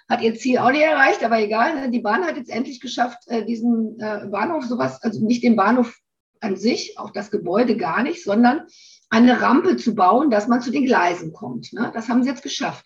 hat 0.07 0.21
ihr 0.21 0.35
Ziel 0.35 0.59
auch 0.59 0.71
nicht 0.71 0.83
erreicht, 0.83 1.23
aber 1.23 1.39
egal. 1.39 1.75
Ne? 1.75 1.91
Die 1.91 1.99
Bahn 1.99 2.23
hat 2.23 2.37
jetzt 2.37 2.49
endlich 2.49 2.79
geschafft, 2.79 3.27
äh, 3.27 3.45
diesen 3.45 3.99
äh, 3.99 4.27
Bahnhof 4.31 4.65
sowas, 4.65 5.01
also 5.03 5.25
nicht 5.25 5.43
den 5.43 5.55
Bahnhof 5.55 5.97
an 6.39 6.55
sich, 6.55 6.97
auch 6.97 7.11
das 7.11 7.31
Gebäude 7.31 7.75
gar 7.75 8.03
nicht, 8.03 8.23
sondern 8.23 8.61
eine 9.09 9.41
Rampe 9.41 9.77
zu 9.77 9.95
bauen, 9.95 10.29
dass 10.29 10.47
man 10.47 10.61
zu 10.61 10.71
den 10.71 10.85
Gleisen 10.85 11.33
kommt. 11.33 11.73
Ne? 11.73 11.91
Das 11.93 12.09
haben 12.09 12.23
sie 12.23 12.29
jetzt 12.29 12.43
geschafft. 12.43 12.85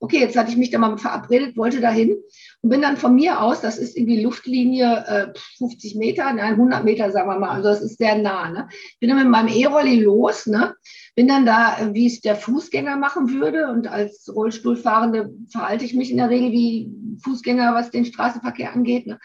okay, 0.00 0.18
jetzt 0.20 0.36
hatte 0.36 0.50
ich 0.50 0.56
mich 0.56 0.70
da 0.70 0.78
mal 0.78 0.98
verabredet, 0.98 1.56
wollte 1.56 1.80
dahin 1.80 2.16
und 2.62 2.70
bin 2.70 2.82
dann 2.82 2.96
von 2.96 3.14
mir 3.14 3.40
aus, 3.40 3.60
das 3.60 3.78
ist 3.78 3.96
irgendwie 3.96 4.22
Luftlinie 4.22 5.04
äh, 5.06 5.38
50 5.58 5.94
Meter, 5.94 6.32
nein, 6.32 6.54
100 6.54 6.84
Meter, 6.84 7.10
sagen 7.12 7.28
wir 7.28 7.38
mal, 7.38 7.50
also 7.50 7.68
das 7.68 7.82
ist 7.82 7.98
sehr 7.98 8.18
nah. 8.18 8.50
Ne? 8.50 8.68
Bin 8.98 9.10
dann 9.10 9.18
mit 9.18 9.28
meinem 9.28 9.48
E-Rolli 9.48 10.00
los, 10.00 10.46
ne? 10.46 10.74
bin 11.14 11.28
dann 11.28 11.46
da, 11.46 11.78
äh, 11.78 11.94
wie 11.94 12.06
es 12.06 12.20
der 12.20 12.36
Fußgänger 12.36 12.96
machen 12.96 13.30
würde 13.30 13.68
und 13.68 13.86
als 13.86 14.32
Rollstuhlfahrende 14.34 15.30
verhalte 15.50 15.84
ich 15.84 15.94
mich 15.94 16.10
in 16.10 16.16
der 16.16 16.30
Regel 16.30 16.50
wie 16.50 16.90
Fußgänger, 17.22 17.74
was 17.74 17.90
den 17.90 18.04
Straßenverkehr 18.04 18.72
angeht. 18.72 19.06
Ne? 19.06 19.18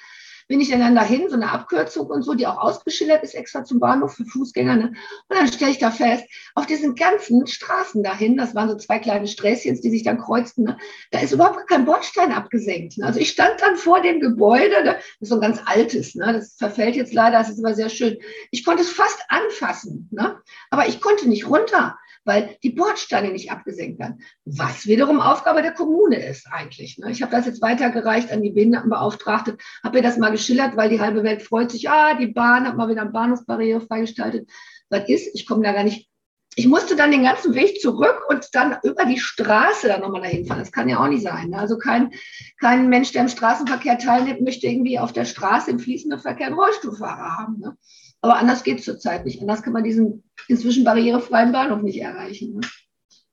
Bin 0.48 0.62
ich 0.62 0.70
dann 0.70 0.96
dahin, 0.96 1.30
so 1.30 1.36
eine 1.36 1.52
Abkürzung 1.52 2.08
und 2.08 2.24
so, 2.24 2.34
die 2.34 2.48
auch 2.48 2.58
ausgeschildert 2.58 3.24
ist, 3.24 3.36
extra 3.36 3.64
zum 3.64 3.80
Bahnhof 3.80 4.14
für 4.14 4.26
Fußgänger. 4.26 4.76
Ne? 4.76 4.94
Und 5.30 5.38
dann 5.38 5.48
stelle 5.48 5.72
ich 5.72 5.80
da 5.80 5.92
fest, 5.92 6.26
auf 6.56 6.66
diesen 6.66 6.96
ganzen 6.96 7.48
Straßen 7.48 8.04
dahin, 8.04 8.38
das 8.38 8.56
waren 8.56 8.70
so 8.70 8.76
zwei 8.76 9.00
kleine 9.00 9.28
Sträßchens, 9.28 9.82
die 9.82 9.90
sich 9.90 10.04
dann 10.04 10.20
kreuzten, 10.20 10.66
ne? 10.66 10.78
da 11.12 11.20
ist 11.20 11.32
überhaupt 11.32 11.68
kein 11.68 11.86
Bordstein 11.86 12.32
abgesenkt. 12.32 12.98
Ne? 12.98 13.06
Also 13.06 13.20
ich 13.20 13.30
stand 13.30 13.62
dann 13.62 13.76
vor 13.76 14.02
dem 14.02 14.20
Gebäude, 14.20 14.84
ne? 14.84 14.96
das 14.96 15.22
ist 15.22 15.30
so 15.30 15.36
ein 15.36 15.42
ganz 15.42 15.60
altes, 15.66 16.16
ne? 16.16 16.34
das 16.34 16.56
verfällt 16.58 16.96
jetzt 16.96 17.14
leider, 17.14 17.40
das 17.40 17.50
ist 17.50 17.64
aber 17.64 17.74
sehr 17.74 17.90
schön. 17.90 18.18
Ich 18.52 18.66
konnte 18.66 18.84
es 18.84 18.90
fast 18.90 19.20
anfassen, 19.30 20.10
ne? 20.12 20.42
aber 20.70 20.88
ich 20.88 21.02
konnte 21.02 21.28
nicht 21.28 21.48
runter 21.48 21.98
weil 22.26 22.58
die 22.64 22.72
Bordsteine 22.72 23.32
nicht 23.32 23.52
abgesenkt 23.52 24.00
werden. 24.00 24.22
Was 24.46 24.86
wiederum 24.86 25.20
Aufgabe 25.20 25.62
der 25.62 25.74
Kommune 25.74 26.26
ist 26.26 26.48
eigentlich. 26.52 26.98
Ne? 26.98 27.12
Ich 27.12 27.22
habe 27.22 27.32
das 27.32 27.46
jetzt 27.46 27.62
weitergereicht 27.62 28.32
an 28.32 28.42
die 28.42 28.52
Behindertenbeauftragte, 28.52 29.58
habe 29.84 29.98
mir 29.98 30.04
das 30.04 30.18
mal 30.18 30.32
geschildert, 30.32 30.78
weil 30.78 30.90
die 30.90 31.02
halbe 31.02 31.24
Welt 31.24 31.42
freut 31.42 31.72
sich, 31.72 31.90
ah, 31.90 32.14
die 32.16 32.28
Bahn 32.28 32.68
hat 32.68 32.78
mal 32.78 32.90
wieder 32.90 33.02
eine 33.02 33.12
Bahnhofsbarriere 33.12 33.82
freigestaltet. 33.82 34.50
Was 34.90 35.10
ist? 35.10 35.34
Ich 35.34 35.46
komme 35.46 35.64
da 35.64 35.74
gar 35.74 35.84
nicht. 35.84 36.10
Ich 36.56 36.68
musste 36.68 36.96
dann 36.96 37.10
den 37.10 37.24
ganzen 37.24 37.56
Weg 37.56 37.82
zurück 37.82 38.22
und 38.30 38.50
dann 38.54 38.78
über 38.84 39.06
die 39.06 39.18
Straße 39.18 39.88
dann 39.88 40.02
nochmal 40.02 40.22
dahin 40.22 40.46
fahren. 40.46 40.60
Das 40.60 40.72
kann 40.72 40.88
ja 40.88 41.00
auch 41.00 41.08
nicht 41.08 41.24
sein. 41.24 41.50
Ne? 41.50 41.58
Also 41.58 41.80
kein, 41.80 42.12
kein 42.60 42.90
Mensch, 42.90 43.12
der 43.12 43.24
im 43.24 43.28
Straßenverkehr 43.28 43.98
teilnimmt, 43.98 44.42
möchte 44.42 44.68
irgendwie 44.68 45.00
auf 45.00 45.14
der 45.14 45.26
Straße 45.26 45.72
im 45.72 45.80
fließenden 45.80 46.20
Verkehr 46.20 46.48
einen 46.48 46.56
Rollstuhlfahrer 46.56 47.38
haben. 47.38 47.60
Ne? 47.60 47.76
Aber 48.24 48.38
anders 48.38 48.64
geht 48.64 48.80
es 48.80 48.86
zurzeit 48.86 49.26
nicht. 49.26 49.42
Anders 49.42 49.64
kann 49.64 49.74
man 49.74 49.84
diesen 49.84 50.24
inzwischen 50.48 50.86
barrierefreien 50.86 51.52
Bahnhof 51.52 51.82
nicht 51.82 52.00
erreichen. 52.00 52.54
Ne? 52.54 52.62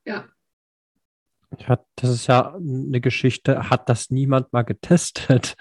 Ja. 0.05 0.24
Ja, 1.59 1.78
das 1.95 2.11
ist 2.11 2.26
ja 2.26 2.55
eine 2.57 3.01
Geschichte, 3.01 3.70
hat 3.70 3.88
das 3.88 4.11
niemand 4.11 4.53
mal 4.53 4.62
getestet. 4.62 5.55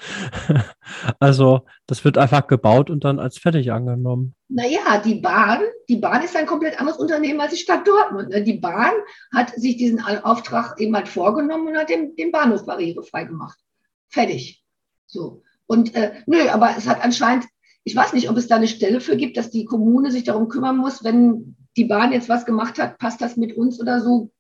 also, 1.20 1.68
das 1.86 2.04
wird 2.04 2.18
einfach 2.18 2.48
gebaut 2.48 2.90
und 2.90 3.04
dann 3.04 3.20
als 3.20 3.38
fertig 3.38 3.72
angenommen. 3.72 4.34
Naja, 4.48 5.00
die 5.04 5.16
Bahn, 5.16 5.62
die 5.90 5.98
Bahn 5.98 6.24
ist 6.24 6.36
ein 6.36 6.48
komplett 6.48 6.80
anderes 6.80 7.00
Unternehmen 7.00 7.40
als 7.40 7.52
die 7.52 7.60
Stadt 7.60 7.88
Dortmund. 7.88 8.30
Ne? 8.30 8.44
Die 8.44 8.58
Bahn 8.58 8.94
hat 9.32 9.52
sich 9.52 9.78
diesen 9.78 10.02
Auftrag 10.02 10.80
eben 10.80 10.96
halt 10.96 11.08
vorgenommen 11.08 11.68
und 11.68 11.78
hat 11.78 11.90
den, 11.90 12.16
den 12.16 12.32
Bahnhof 12.32 12.66
barrierefrei 12.66 13.26
gemacht. 13.26 13.60
Fertig. 14.08 14.64
So. 15.06 15.44
Und 15.68 15.94
äh, 15.94 16.14
nö, 16.26 16.50
aber 16.50 16.76
es 16.76 16.88
hat 16.88 17.04
anscheinend 17.04 17.46
ich 17.84 17.96
weiß 17.96 18.14
nicht, 18.14 18.30
ob 18.30 18.38
es 18.38 18.48
da 18.48 18.56
eine 18.56 18.68
Stelle 18.68 19.02
für 19.02 19.18
gibt, 19.18 19.38
dass 19.38 19.50
die 19.50 19.66
Kommune 19.66 20.12
sich 20.12 20.24
darum 20.24 20.48
kümmern 20.48 20.78
muss, 20.78 21.04
wenn 21.04 21.56
die 21.78 21.86
Bahn 21.86 22.12
jetzt 22.12 22.30
was 22.30 22.46
gemacht 22.46 22.78
hat, 22.78 22.98
passt 22.98 23.22
das 23.22 23.38
mit 23.38 23.56
uns 23.56 23.80
oder 23.80 24.02
so. 24.02 24.32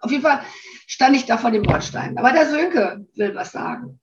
Auf 0.00 0.10
jeden 0.10 0.22
Fall 0.22 0.40
stand 0.86 1.16
ich 1.16 1.26
da 1.26 1.38
vor 1.38 1.50
dem 1.50 1.62
Bordstein. 1.62 2.16
Aber 2.18 2.32
der 2.32 2.46
Sönke 2.50 3.06
will 3.14 3.34
was 3.34 3.52
sagen. 3.52 4.00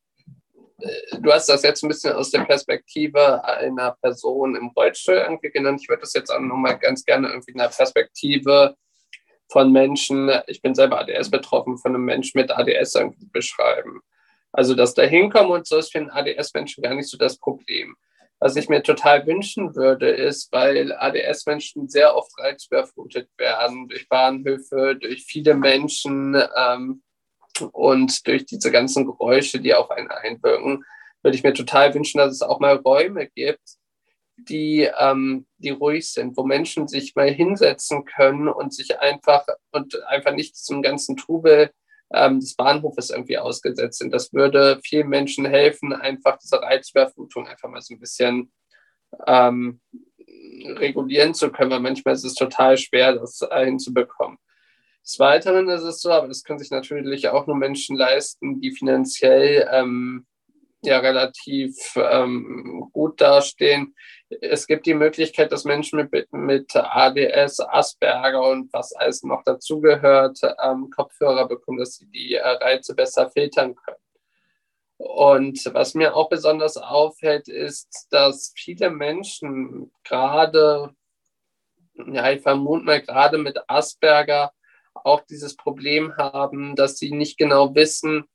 Äh, 0.80 1.20
du 1.20 1.32
hast 1.32 1.48
das 1.48 1.64
jetzt 1.64 1.84
ein 1.84 1.90
bisschen 1.90 2.14
aus 2.14 2.32
der 2.32 2.44
Perspektive 2.44 3.44
einer 3.44 3.96
Person 4.02 4.56
im 4.56 4.68
Rollstuhl 4.70 5.16
irgendwie 5.16 5.50
genannt. 5.50 5.82
Ich 5.82 5.90
würde 5.90 6.02
das 6.02 6.14
jetzt 6.14 6.30
auch 6.30 6.40
nochmal 6.40 6.78
ganz 6.80 7.06
gerne 7.06 7.30
irgendwie 7.30 7.52
in 7.52 7.58
der 7.58 7.70
Perspektive 7.70 8.76
von 9.52 9.72
Menschen, 9.72 10.32
ich 10.48 10.62
bin 10.62 10.74
selber 10.74 11.00
ADS 11.00 11.30
betroffen, 11.30 11.78
von 11.78 11.94
einem 11.94 12.06
Menschen 12.06 12.40
mit 12.40 12.52
ADS 12.52 12.96
irgendwie 12.96 13.28
beschreiben. 13.32 14.02
Also 14.52 14.74
das 14.74 14.94
Dahinkommen 14.94 15.52
und 15.52 15.68
so 15.68 15.78
ist 15.78 15.92
für 15.92 16.00
einen 16.00 16.10
ADS-Menschen 16.10 16.82
gar 16.82 16.94
nicht 16.96 17.10
so 17.10 17.18
das 17.18 17.38
Problem. 17.38 17.96
Was 18.40 18.56
ich 18.56 18.70
mir 18.70 18.84
total 18.84 19.26
wünschen 19.26 19.76
würde, 19.76 20.10
ist, 20.10 20.52
weil 20.52 20.92
ADS-Menschen 20.92 21.88
sehr 21.88 22.16
oft 22.16 22.32
reizüberflutet 22.38 23.30
werden 23.38 23.88
durch 23.88 24.10
Bahnhöfe, 24.10 24.98
durch 25.00 25.24
viele 25.24 25.56
Menschen 25.56 26.38
ähm, 26.56 27.02
und 27.72 28.28
durch 28.28 28.46
diese 28.46 28.72
ganzen 28.72 29.06
Geräusche, 29.06 29.60
die 29.60 29.74
auf 29.74 29.90
einen 29.90 30.12
einwirken, 30.12 30.84
würde 31.24 31.38
ich 31.38 31.44
mir 31.44 31.54
total 31.54 31.94
wünschen, 31.94 32.20
dass 32.20 32.34
es 32.34 32.42
auch 32.42 32.60
mal 32.60 32.76
Räume 32.76 33.28
gibt, 33.28 33.78
die, 34.38 34.90
ähm, 35.00 35.48
die 35.58 35.70
ruhig 35.70 36.12
sind, 36.12 36.36
wo 36.36 36.44
Menschen 36.44 36.88
sich 36.88 37.16
mal 37.16 37.32
hinsetzen 37.32 38.06
können 38.06 38.48
und 38.48 38.74
sich 38.74 39.00
einfach 39.00 39.46
und 39.72 40.04
einfach 40.06 40.34
nicht 40.34 40.58
zum 40.58 40.82
ganzen 40.82 41.16
Trubel 41.16 41.72
ähm, 42.14 42.40
des 42.40 42.56
Bahnhofes 42.56 43.10
irgendwie 43.10 43.38
ausgesetzt 43.38 44.00
sind. 44.00 44.14
Das 44.14 44.34
würde 44.34 44.80
vielen 44.84 45.10
Menschen 45.10 45.46
helfen, 45.46 45.94
einfach 45.94 46.38
diese 46.38 46.62
Reizüberflutung 46.62 47.48
einfach 47.48 47.70
mal 47.70 47.82
so 47.82 47.94
ein 47.94 48.00
bisschen 48.00 48.52
ähm, 49.28 49.82
regulieren 50.78 51.34
zu 51.34 51.52
können, 51.52 51.72
weil 51.72 51.80
manchmal 51.80 52.16
ist 52.16 52.26
es 52.26 52.36
total 52.36 52.78
schwer, 52.78 53.14
das 53.14 53.40
hinzubekommen. 53.64 54.38
Des 55.04 55.20
Weiteren 55.20 55.70
ist 55.70 55.84
es 55.84 56.02
so, 56.02 56.12
aber 56.12 56.28
das 56.28 56.44
können 56.44 56.58
sich 56.58 56.72
natürlich 56.72 57.28
auch 57.30 57.46
nur 57.46 57.56
Menschen 57.56 57.96
leisten, 57.96 58.60
die 58.60 58.72
finanziell 58.72 59.68
ähm, 59.72 60.26
ja 60.86 61.00
relativ 61.00 61.76
ähm, 61.96 62.90
gut 62.94 63.22
dastehen. 63.22 63.96
Es 64.42 64.68
gibt 64.68 64.86
die 64.86 64.94
Möglichkeit, 64.94 65.52
dass 65.52 65.66
Menschen 65.66 66.10
mit, 66.12 66.32
mit 66.34 66.76
ADS, 66.76 67.60
Asperger 67.60 68.42
und 68.50 68.72
was 68.74 68.94
alles 68.94 69.24
noch 69.24 69.44
dazugehört, 69.44 70.40
ähm, 70.64 70.90
Kopfhörer 70.90 71.48
bekommen, 71.48 71.80
dass 71.80 71.96
sie 71.96 72.08
die 72.08 72.36
äh, 72.36 72.48
Reize 72.48 72.96
besser 72.96 73.30
filtern 73.30 73.76
können. 73.76 73.98
Und 74.98 75.60
was 75.74 75.94
mir 75.94 76.16
auch 76.16 76.30
besonders 76.30 76.78
auffällt, 76.78 77.48
ist, 77.48 78.08
dass 78.12 78.54
viele 78.56 78.90
Menschen 78.90 79.92
gerade, 80.04 80.96
ja, 81.94 82.32
ich 82.32 82.42
vermute 82.42 82.86
mal 82.86 83.02
gerade 83.02 83.38
mit 83.38 83.60
Asperger 83.70 84.52
auch 84.94 85.22
dieses 85.22 85.56
Problem 85.56 86.16
haben, 86.18 86.76
dass 86.76 86.98
sie 86.98 87.12
nicht 87.12 87.38
genau 87.38 87.76
wissen, 87.76 88.26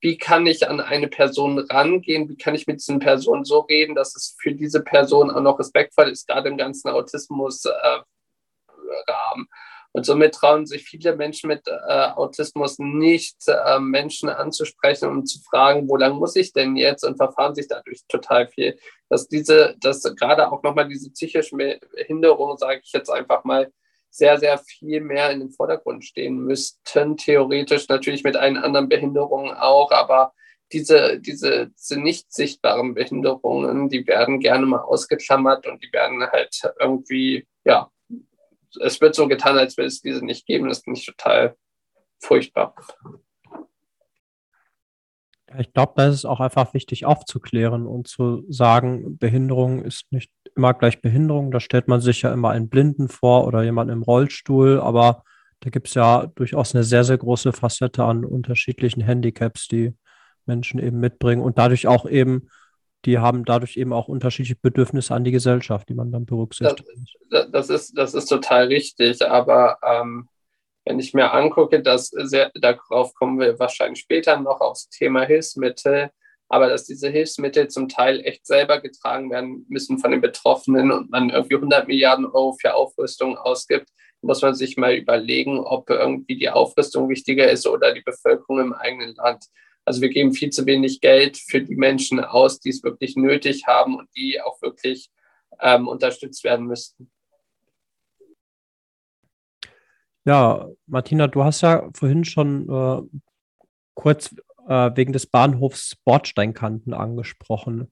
wie 0.00 0.16
kann 0.16 0.46
ich 0.46 0.68
an 0.68 0.80
eine 0.80 1.08
Person 1.08 1.58
rangehen, 1.58 2.28
wie 2.28 2.36
kann 2.36 2.54
ich 2.54 2.66
mit 2.66 2.80
diesen 2.80 3.00
Personen 3.00 3.44
so 3.44 3.60
reden, 3.60 3.94
dass 3.94 4.14
es 4.14 4.36
für 4.40 4.52
diese 4.52 4.82
Person 4.82 5.30
auch 5.30 5.40
noch 5.40 5.58
respektvoll 5.58 6.08
ist, 6.08 6.28
gerade 6.28 6.48
im 6.48 6.56
ganzen 6.56 6.88
Autismus-Rahmen. 6.88 8.04
Äh, 9.06 9.56
und 9.92 10.04
somit 10.04 10.34
trauen 10.34 10.66
sich 10.66 10.84
viele 10.84 11.16
Menschen 11.16 11.48
mit 11.48 11.66
äh, 11.66 12.10
Autismus 12.14 12.78
nicht, 12.78 13.36
äh, 13.48 13.80
Menschen 13.80 14.28
anzusprechen 14.28 15.08
und 15.08 15.26
zu 15.26 15.40
fragen, 15.40 15.88
wo 15.88 15.96
lang 15.96 16.16
muss 16.16 16.36
ich 16.36 16.52
denn 16.52 16.76
jetzt 16.76 17.04
und 17.04 17.16
verfahren 17.16 17.54
sich 17.54 17.66
dadurch 17.68 18.02
total 18.06 18.46
viel. 18.48 18.78
Dass 19.08 19.26
diese, 19.28 19.76
dass 19.80 20.02
gerade 20.14 20.52
auch 20.52 20.62
nochmal 20.62 20.86
diese 20.86 21.10
psychische 21.10 21.56
Behinderung, 21.56 22.56
sage 22.58 22.80
ich 22.84 22.92
jetzt 22.92 23.10
einfach 23.10 23.44
mal, 23.44 23.72
sehr, 24.10 24.38
sehr 24.38 24.58
viel 24.58 25.00
mehr 25.00 25.30
in 25.30 25.40
den 25.40 25.50
Vordergrund 25.50 26.04
stehen 26.04 26.38
müssten. 26.38 27.16
Theoretisch 27.16 27.88
natürlich 27.88 28.24
mit 28.24 28.36
allen 28.36 28.56
anderen 28.56 28.88
Behinderungen 28.88 29.54
auch, 29.54 29.90
aber 29.90 30.32
diese, 30.72 31.18
diese, 31.20 31.70
nicht 31.96 32.32
sichtbaren 32.32 32.94
Behinderungen, 32.94 33.88
die 33.88 34.06
werden 34.06 34.40
gerne 34.40 34.66
mal 34.66 34.80
ausgeklammert 34.80 35.66
und 35.66 35.82
die 35.82 35.92
werden 35.92 36.20
halt 36.30 36.60
irgendwie, 36.78 37.46
ja, 37.64 37.90
es 38.80 39.00
wird 39.00 39.14
so 39.14 39.28
getan, 39.28 39.56
als 39.56 39.76
würde 39.76 39.88
es 39.88 40.02
diese 40.02 40.24
nicht 40.24 40.46
geben. 40.46 40.68
Das 40.68 40.80
finde 40.80 41.00
ich 41.00 41.06
total 41.06 41.56
furchtbar. 42.18 42.74
Ich 45.58 45.72
glaube, 45.72 45.94
da 45.96 46.08
ist 46.08 46.14
es 46.14 46.24
auch 46.26 46.40
einfach 46.40 46.74
wichtig 46.74 47.06
aufzuklären 47.06 47.86
und 47.86 48.06
zu 48.06 48.44
sagen, 48.50 49.16
Behinderung 49.16 49.82
ist 49.82 50.12
nicht 50.12 50.30
immer 50.58 50.74
gleich 50.74 51.00
Behinderung. 51.00 51.50
Da 51.50 51.60
stellt 51.60 51.88
man 51.88 52.00
sich 52.00 52.22
ja 52.22 52.32
immer 52.32 52.50
einen 52.50 52.68
Blinden 52.68 53.08
vor 53.08 53.46
oder 53.46 53.62
jemanden 53.62 53.92
im 53.94 54.02
Rollstuhl, 54.02 54.80
aber 54.80 55.24
da 55.60 55.70
gibt 55.70 55.88
es 55.88 55.94
ja 55.94 56.26
durchaus 56.26 56.74
eine 56.74 56.84
sehr, 56.84 57.04
sehr 57.04 57.18
große 57.18 57.52
Facette 57.52 58.04
an 58.04 58.24
unterschiedlichen 58.24 59.00
Handicaps, 59.00 59.68
die 59.68 59.94
Menschen 60.46 60.78
eben 60.78 61.00
mitbringen 61.00 61.42
und 61.42 61.58
dadurch 61.58 61.86
auch 61.86 62.06
eben, 62.06 62.48
die 63.04 63.18
haben 63.18 63.44
dadurch 63.44 63.76
eben 63.76 63.92
auch 63.92 64.08
unterschiedliche 64.08 64.56
Bedürfnisse 64.56 65.14
an 65.14 65.24
die 65.24 65.30
Gesellschaft, 65.30 65.88
die 65.88 65.94
man 65.94 66.12
dann 66.12 66.26
berücksichtigt. 66.26 66.84
Das, 67.30 67.50
das 67.50 67.70
ist, 67.70 67.98
das 67.98 68.14
ist 68.14 68.26
total 68.26 68.66
richtig, 68.66 69.22
aber 69.22 69.78
ähm, 69.82 70.28
wenn 70.84 70.98
ich 70.98 71.14
mir 71.14 71.32
angucke, 71.32 71.82
dass 71.82 72.08
sehr, 72.08 72.50
darauf 72.54 73.14
kommen 73.14 73.38
wir 73.38 73.58
wahrscheinlich 73.58 74.00
später 74.00 74.40
noch 74.40 74.60
aufs 74.60 74.88
Thema 74.88 75.24
Hilfsmittel, 75.24 76.10
aber 76.48 76.68
dass 76.68 76.84
diese 76.84 77.08
Hilfsmittel 77.08 77.68
zum 77.68 77.88
Teil 77.88 78.20
echt 78.24 78.46
selber 78.46 78.80
getragen 78.80 79.30
werden 79.30 79.66
müssen 79.68 79.98
von 79.98 80.10
den 80.10 80.20
Betroffenen 80.20 80.90
und 80.90 81.10
man 81.10 81.30
irgendwie 81.30 81.56
100 81.56 81.86
Milliarden 81.86 82.26
Euro 82.26 82.56
für 82.60 82.74
Aufrüstung 82.74 83.36
ausgibt, 83.36 83.90
muss 84.22 84.42
man 84.42 84.54
sich 84.54 84.76
mal 84.76 84.94
überlegen, 84.94 85.60
ob 85.60 85.90
irgendwie 85.90 86.36
die 86.36 86.50
Aufrüstung 86.50 87.08
wichtiger 87.08 87.50
ist 87.50 87.66
oder 87.66 87.92
die 87.92 88.02
Bevölkerung 88.02 88.60
im 88.60 88.72
eigenen 88.72 89.14
Land. 89.14 89.44
Also 89.84 90.00
wir 90.00 90.08
geben 90.08 90.32
viel 90.32 90.50
zu 90.50 90.66
wenig 90.66 91.00
Geld 91.00 91.36
für 91.36 91.62
die 91.62 91.76
Menschen 91.76 92.20
aus, 92.20 92.60
die 92.60 92.70
es 92.70 92.82
wirklich 92.82 93.16
nötig 93.16 93.66
haben 93.66 93.96
und 93.96 94.08
die 94.16 94.40
auch 94.40 94.60
wirklich 94.60 95.10
ähm, 95.60 95.86
unterstützt 95.86 96.44
werden 96.44 96.66
müssten. 96.66 97.10
Ja, 100.24 100.68
Martina, 100.86 101.26
du 101.26 101.42
hast 101.42 101.62
ja 101.62 101.88
vorhin 101.94 102.24
schon 102.24 102.68
äh, 102.68 103.18
kurz 103.94 104.34
äh, 104.68 104.90
wegen 104.94 105.12
des 105.12 105.26
Bahnhofs 105.26 105.96
Bordsteinkanten 106.04 106.94
angesprochen. 106.94 107.90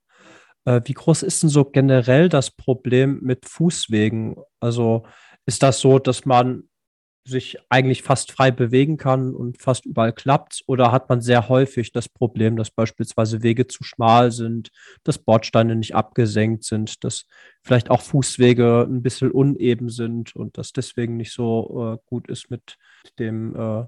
Äh, 0.64 0.83
wie 0.85 0.95
groß 0.95 1.22
ist 1.22 1.43
denn 1.43 1.51
so 1.51 1.64
generell 1.64 2.29
das 2.29 2.51
Problem 2.51 3.20
mit 3.22 3.47
Fußwegen? 3.47 4.37
Also 4.61 5.05
ist 5.47 5.62
das 5.62 5.81
so, 5.81 5.99
dass 5.99 6.27
man 6.27 6.64
sich 7.24 7.59
eigentlich 7.70 8.03
fast 8.03 8.31
frei 8.31 8.53
bewegen 8.53 8.99
kann 8.99 9.35
und 9.35 9.61
fast 9.61 9.85
überall 9.85 10.12
klappt? 10.12 10.62
Oder 10.66 10.93
hat 10.93 11.09
man 11.09 11.20
sehr 11.20 11.49
häufig 11.49 11.93
das 11.93 12.09
Problem, 12.09 12.57
dass 12.57 12.70
beispielsweise 12.70 13.43
Wege 13.43 13.66
zu 13.66 13.83
schmal 13.83 14.31
sind, 14.31 14.70
dass 15.03 15.18
Bordsteine 15.18 15.74
nicht 15.74 15.95
abgesenkt 15.95 16.64
sind, 16.64 17.03
dass 17.05 17.27
vielleicht 17.62 17.91
auch 17.91 18.01
Fußwege 18.01 18.87
ein 18.89 19.03
bisschen 19.03 19.33
uneben 19.33 19.89
sind 19.89 20.37
und 20.37 20.57
das 20.59 20.72
deswegen 20.72 21.16
nicht 21.16 21.33
so 21.33 21.95
äh, 21.95 21.99
gut 22.07 22.29
ist 22.29 22.51
mit 22.51 22.77
dem 23.18 23.57
äh, 23.57 23.87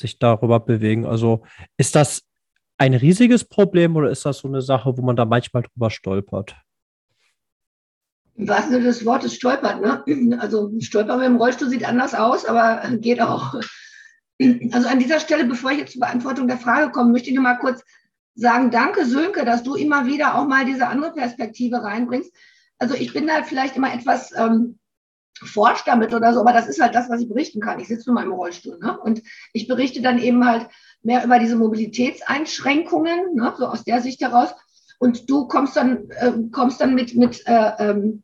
sich 0.00 0.18
darüber 0.18 0.60
bewegen? 0.60 1.04
Also 1.04 1.42
ist 1.76 1.94
das 1.94 2.27
ein 2.78 2.94
riesiges 2.94 3.44
Problem 3.44 3.96
oder 3.96 4.10
ist 4.10 4.24
das 4.24 4.38
so 4.38 4.48
eine 4.48 4.62
Sache, 4.62 4.96
wo 4.96 5.02
man 5.02 5.16
da 5.16 5.24
manchmal 5.24 5.64
drüber 5.64 5.90
stolpert? 5.90 6.56
Was 8.36 8.70
nur 8.70 8.80
das 8.80 9.04
Wort 9.04 9.24
ist 9.24 9.34
stolpert, 9.34 9.80
ne? 9.80 10.38
Also 10.38 10.70
stolpern 10.78 11.18
mit 11.18 11.26
dem 11.26 11.36
Rollstuhl 11.36 11.68
sieht 11.68 11.86
anders 11.86 12.14
aus, 12.14 12.44
aber 12.44 12.88
geht 12.98 13.20
auch. 13.20 13.54
Also 14.70 14.88
an 14.88 15.00
dieser 15.00 15.18
Stelle, 15.18 15.44
bevor 15.44 15.72
ich 15.72 15.78
jetzt 15.78 15.92
zur 15.92 16.00
Beantwortung 16.00 16.46
der 16.46 16.58
Frage 16.58 16.92
komme, 16.92 17.10
möchte 17.10 17.30
ich 17.30 17.34
nur 17.34 17.42
mal 17.42 17.58
kurz 17.58 17.82
sagen, 18.36 18.70
danke 18.70 19.04
Sönke, 19.04 19.44
dass 19.44 19.64
du 19.64 19.74
immer 19.74 20.06
wieder 20.06 20.36
auch 20.36 20.46
mal 20.46 20.64
diese 20.64 20.86
andere 20.86 21.12
Perspektive 21.12 21.82
reinbringst. 21.82 22.32
Also 22.78 22.94
ich 22.94 23.12
bin 23.12 23.26
da 23.26 23.42
vielleicht 23.42 23.76
immer 23.76 23.92
etwas 23.92 24.32
ähm, 24.36 24.78
forscht 25.42 25.88
damit 25.88 26.14
oder 26.14 26.32
so, 26.32 26.40
aber 26.40 26.52
das 26.52 26.68
ist 26.68 26.80
halt 26.80 26.94
das, 26.94 27.10
was 27.10 27.20
ich 27.20 27.28
berichten 27.28 27.60
kann. 27.60 27.80
Ich 27.80 27.88
sitze 27.88 28.12
mal 28.12 28.22
im 28.22 28.32
Rollstuhl 28.32 28.78
ne? 28.78 28.98
und 29.00 29.22
ich 29.52 29.66
berichte 29.66 30.00
dann 30.00 30.18
eben 30.18 30.44
halt 30.46 30.68
mehr 31.02 31.24
über 31.24 31.38
diese 31.38 31.56
Mobilitätseinschränkungen, 31.56 33.34
ne? 33.34 33.54
so 33.56 33.66
aus 33.66 33.84
der 33.84 34.00
Sicht 34.02 34.20
heraus. 34.20 34.50
Und 34.98 35.30
du 35.30 35.46
kommst 35.46 35.76
dann, 35.76 36.10
äh, 36.10 36.32
kommst 36.50 36.80
dann 36.80 36.94
mit, 36.94 37.14
mit 37.14 37.46
äh, 37.46 37.70
ähm, 37.78 38.22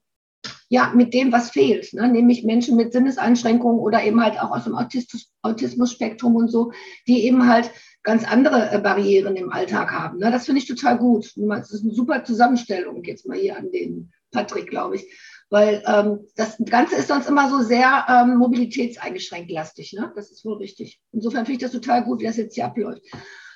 ja, 0.68 0.92
mit 0.94 1.14
dem, 1.14 1.30
was 1.30 1.50
fehlt, 1.50 1.92
ne? 1.92 2.08
nämlich 2.08 2.44
Menschen 2.44 2.76
mit 2.76 2.92
Sinneseinschränkungen 2.92 3.78
oder 3.78 4.02
eben 4.02 4.22
halt 4.22 4.40
auch 4.40 4.50
aus 4.50 4.64
dem 4.64 4.74
Autismus, 4.74 5.30
Autismus-Spektrum 5.42 6.34
und 6.34 6.48
so, 6.48 6.72
die 7.06 7.24
eben 7.24 7.48
halt 7.48 7.70
ganz 8.02 8.24
andere 8.24 8.70
äh, 8.70 8.78
Barrieren 8.80 9.36
im 9.36 9.52
Alltag 9.52 9.92
haben. 9.92 10.18
Ne? 10.18 10.30
Das 10.30 10.46
finde 10.46 10.60
ich 10.60 10.66
total 10.66 10.98
gut. 10.98 11.32
Das 11.36 11.70
ist 11.70 11.84
eine 11.84 11.92
super 11.92 12.24
Zusammenstellung, 12.24 13.04
jetzt 13.04 13.26
mal 13.26 13.38
hier 13.38 13.56
an 13.56 13.70
den 13.70 14.12
Patrick, 14.30 14.68
glaube 14.68 14.96
ich. 14.96 15.06
Weil 15.54 15.84
ähm, 15.86 16.26
das 16.34 16.56
Ganze 16.68 16.96
ist 16.96 17.06
sonst 17.06 17.28
immer 17.28 17.48
so 17.48 17.62
sehr 17.62 18.04
ähm, 18.08 18.38
mobilitätseingeschränkt 18.38 19.52
lastig. 19.52 19.92
Ne? 19.92 20.12
Das 20.16 20.32
ist 20.32 20.44
wohl 20.44 20.56
richtig. 20.56 21.00
Insofern 21.12 21.46
finde 21.46 21.52
ich 21.52 21.62
das 21.62 21.70
total 21.70 22.02
gut, 22.02 22.18
wie 22.18 22.24
das 22.24 22.38
jetzt 22.38 22.56
hier 22.56 22.64
abläuft. 22.64 23.02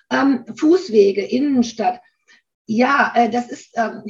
Ähm, 0.09 0.45
Fußwege, 0.55 1.23
Innenstadt. 1.23 2.01
Ja, 2.67 3.13
äh, 3.17 3.29
das 3.29 3.51
ist, 3.51 3.71
ähm, 3.75 4.05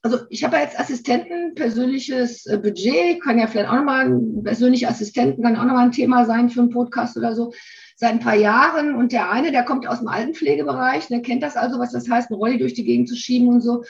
also 0.00 0.18
ich 0.30 0.44
habe 0.44 0.58
als 0.58 0.78
Assistenten 0.78 1.56
persönliches 1.56 2.46
äh, 2.46 2.56
Budget, 2.56 3.20
kann 3.20 3.40
ja 3.40 3.48
vielleicht 3.48 3.70
auch 3.70 3.74
nochmal, 3.74 4.06
ein 4.06 4.44
persönlicher 4.44 4.90
Assistenten 4.90 5.42
kann 5.42 5.56
auch 5.56 5.64
nochmal 5.64 5.86
ein 5.86 5.92
Thema 5.92 6.24
sein 6.24 6.50
für 6.50 6.60
einen 6.60 6.70
Podcast 6.70 7.16
oder 7.16 7.34
so, 7.34 7.52
seit 7.96 8.12
ein 8.12 8.20
paar 8.20 8.36
Jahren. 8.36 8.94
Und 8.94 9.10
der 9.10 9.32
eine, 9.32 9.50
der 9.50 9.64
kommt 9.64 9.88
aus 9.88 9.98
dem 9.98 10.06
Altenpflegebereich, 10.06 11.08
der 11.08 11.20
kennt 11.20 11.42
das 11.42 11.56
also, 11.56 11.80
was 11.80 11.90
das 11.90 12.08
heißt, 12.08 12.30
eine 12.30 12.38
Rolli 12.38 12.58
durch 12.58 12.74
die 12.74 12.84
Gegend 12.84 13.08
zu 13.08 13.16
schieben 13.16 13.48
und 13.48 13.60
so. 13.60 13.82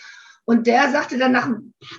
Und 0.48 0.66
der 0.66 0.90
sagte 0.90 1.18
dann 1.18 1.32
nach 1.32 1.50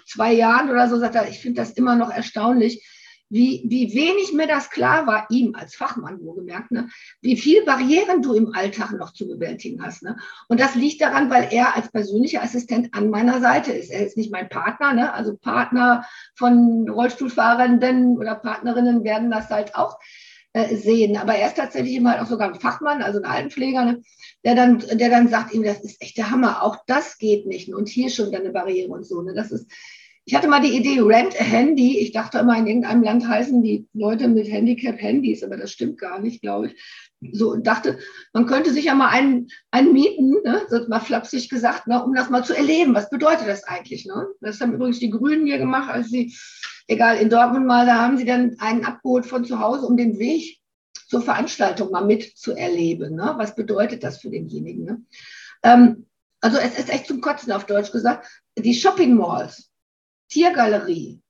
zwei 0.08 0.34
Jahren 0.34 0.72
oder 0.72 0.90
so, 0.90 0.98
sagt 0.98 1.14
er, 1.14 1.30
ich 1.30 1.40
finde 1.40 1.62
das 1.62 1.74
immer 1.74 1.96
noch 1.96 2.10
erstaunlich, 2.10 2.84
wie, 3.30 3.64
wie 3.68 3.94
wenig 3.94 4.34
mir 4.34 4.48
das 4.48 4.72
klar 4.72 5.06
war, 5.06 5.28
ihm 5.30 5.54
als 5.54 5.76
Fachmann 5.76 6.20
wohlgemerkt, 6.20 6.72
ne, 6.72 6.90
wie 7.22 7.38
viele 7.38 7.64
Barrieren 7.64 8.24
du 8.24 8.34
im 8.34 8.52
Alltag 8.56 8.94
noch 8.94 9.14
zu 9.14 9.28
bewältigen 9.28 9.84
hast. 9.84 10.02
Ne? 10.02 10.18
Und 10.48 10.60
das 10.60 10.74
liegt 10.74 11.00
daran, 11.00 11.30
weil 11.30 11.50
er 11.52 11.76
als 11.76 11.92
persönlicher 11.92 12.42
Assistent 12.42 12.96
an 12.96 13.12
meiner 13.12 13.40
Seite 13.40 13.72
ist. 13.72 13.92
Er 13.92 14.04
ist 14.04 14.18
nicht 14.18 14.32
mein 14.32 14.50
Partner, 14.50 14.96
ne? 14.96 15.14
also 15.14 15.38
Partner 15.38 16.04
von 16.36 16.90
Rollstuhlfahrenden 16.90 18.18
oder 18.18 18.34
Partnerinnen 18.34 19.04
werden 19.04 19.30
das 19.30 19.52
halt 19.52 19.76
auch 19.76 20.00
äh, 20.54 20.76
sehen. 20.76 21.18
Aber 21.18 21.36
er 21.36 21.48
ist 21.48 21.58
tatsächlich 21.58 21.96
immer 21.96 22.22
auch 22.22 22.28
sogar 22.28 22.52
ein 22.52 22.60
Fachmann, 22.60 23.02
also 23.02 23.20
ein 23.20 23.26
Altenpfleger, 23.26 23.86
ne? 23.86 24.02
der, 24.44 24.56
dann, 24.56 24.80
der 24.80 25.10
dann 25.10 25.28
sagt 25.28 25.54
ihm, 25.54 25.64
das 25.64 25.82
ist 25.82 26.02
echt 26.02 26.18
der 26.18 26.32
Hammer, 26.32 26.64
auch 26.64 26.78
das 26.88 27.18
geht 27.18 27.46
nicht. 27.46 27.74
Und 27.74 27.90
hier 27.90 28.10
schon 28.10 28.32
dann 28.32 28.42
eine 28.42 28.52
Barriere 28.52 28.90
und 28.90 29.06
so. 29.06 29.22
Ne? 29.22 29.34
Das 29.34 29.52
ist, 29.52 29.70
ich 30.30 30.36
hatte 30.36 30.48
mal 30.48 30.62
die 30.62 30.78
Idee, 30.78 31.00
rent 31.00 31.40
a 31.42 31.44
Handy. 31.44 31.98
Ich 31.98 32.12
dachte 32.12 32.38
immer, 32.38 32.56
in 32.56 32.68
irgendeinem 32.68 33.02
Land 33.02 33.28
heißen 33.28 33.64
die 33.64 33.88
Leute 33.94 34.28
mit 34.28 34.48
Handicap 34.48 35.02
Handys, 35.02 35.44
aber 35.44 35.58
das 35.58 35.72
stimmt 35.72 35.98
gar 35.98 36.20
nicht, 36.20 36.44
glaube 36.44 36.68
ich. 36.68 37.34
So 37.34 37.56
dachte, 37.56 37.98
man 38.32 38.46
könnte 38.46 38.72
sich 38.72 38.86
ja 38.86 38.94
mal 38.94 39.10
einen, 39.10 39.48
einen 39.72 39.92
mieten, 39.92 40.36
ne? 40.44 40.62
das 40.70 40.88
mal 40.88 41.00
flapsig 41.00 41.50
gesagt, 41.50 41.88
ne? 41.88 42.04
um 42.04 42.14
das 42.14 42.30
mal 42.30 42.46
zu 42.46 42.56
erleben. 42.56 42.94
Was 42.94 43.10
bedeutet 43.10 43.48
das 43.48 43.64
eigentlich? 43.64 44.06
Ne? 44.06 44.28
Das 44.40 44.62
haben 44.62 44.74
übrigens 44.74 45.00
die 45.00 45.10
Grünen 45.10 45.48
hier 45.48 45.58
gemacht, 45.58 45.90
als 45.90 46.10
sie, 46.10 46.32
egal, 46.90 47.18
in 47.18 47.30
Dortmund 47.30 47.66
mal, 47.66 47.86
da 47.86 48.02
haben 48.02 48.18
sie 48.18 48.26
dann 48.26 48.58
einen 48.60 48.84
abgeholt 48.84 49.26
von 49.26 49.46
zu 49.46 49.60
Hause, 49.60 49.86
um 49.86 49.96
den 49.96 50.20
Weg 50.20 50.60
zur 51.08 51.22
Veranstaltung 51.22 51.92
mal 51.92 52.06
mitzuerleben. 52.06 53.16
Ne? 53.16 53.36
Was 53.38 53.56
bedeutet 53.56 54.04
das 54.04 54.20
für 54.20 54.30
denjenigen? 54.30 54.86
Ne? 54.86 55.02
Ähm, 55.64 56.08
also 56.42 56.58
es 56.58 56.78
ist 56.78 56.90
echt 56.90 57.08
zum 57.08 57.22
Kotzen 57.22 57.52
auf 57.52 57.66
Deutsch 57.66 57.92
gesagt. 57.92 58.28
Die 58.58 58.74
Shopping 58.74 59.16
Malls, 59.16 59.70
Tiergalerie 60.30 61.22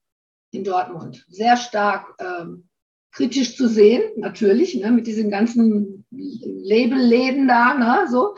in 0.52 0.64
Dortmund 0.64 1.26
sehr 1.30 1.58
stark 1.58 2.16
ähm, 2.20 2.68
kritisch 3.12 3.56
zu 3.56 3.68
sehen, 3.68 4.02
natürlich, 4.18 4.76
ne, 4.76 4.92
mit 4.92 5.08
diesen 5.08 5.32
ganzen 5.32 6.06
Labelläden 6.12 7.48
da, 7.48 7.74
ne, 7.74 8.08
so. 8.10 8.36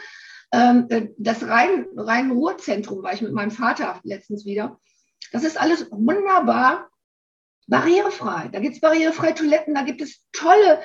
Ähm, 0.53 0.85
äh, 0.89 1.09
das 1.17 1.43
Rhein-Ruhr-Zentrum 1.43 3.03
war 3.03 3.13
ich 3.13 3.21
mit 3.21 3.33
meinem 3.33 3.51
Vater 3.51 3.99
letztens 4.03 4.45
wieder. 4.45 4.79
Das 5.31 5.43
ist 5.43 5.59
alles 5.59 5.89
wunderbar 5.91 6.90
barrierefrei. 7.71 8.49
Da 8.51 8.59
gibt 8.59 8.75
es 8.75 8.81
barrierefreie 8.81 9.33
Toiletten, 9.33 9.73
da 9.73 9.81
gibt 9.81 10.01
es 10.01 10.21
tolle 10.33 10.81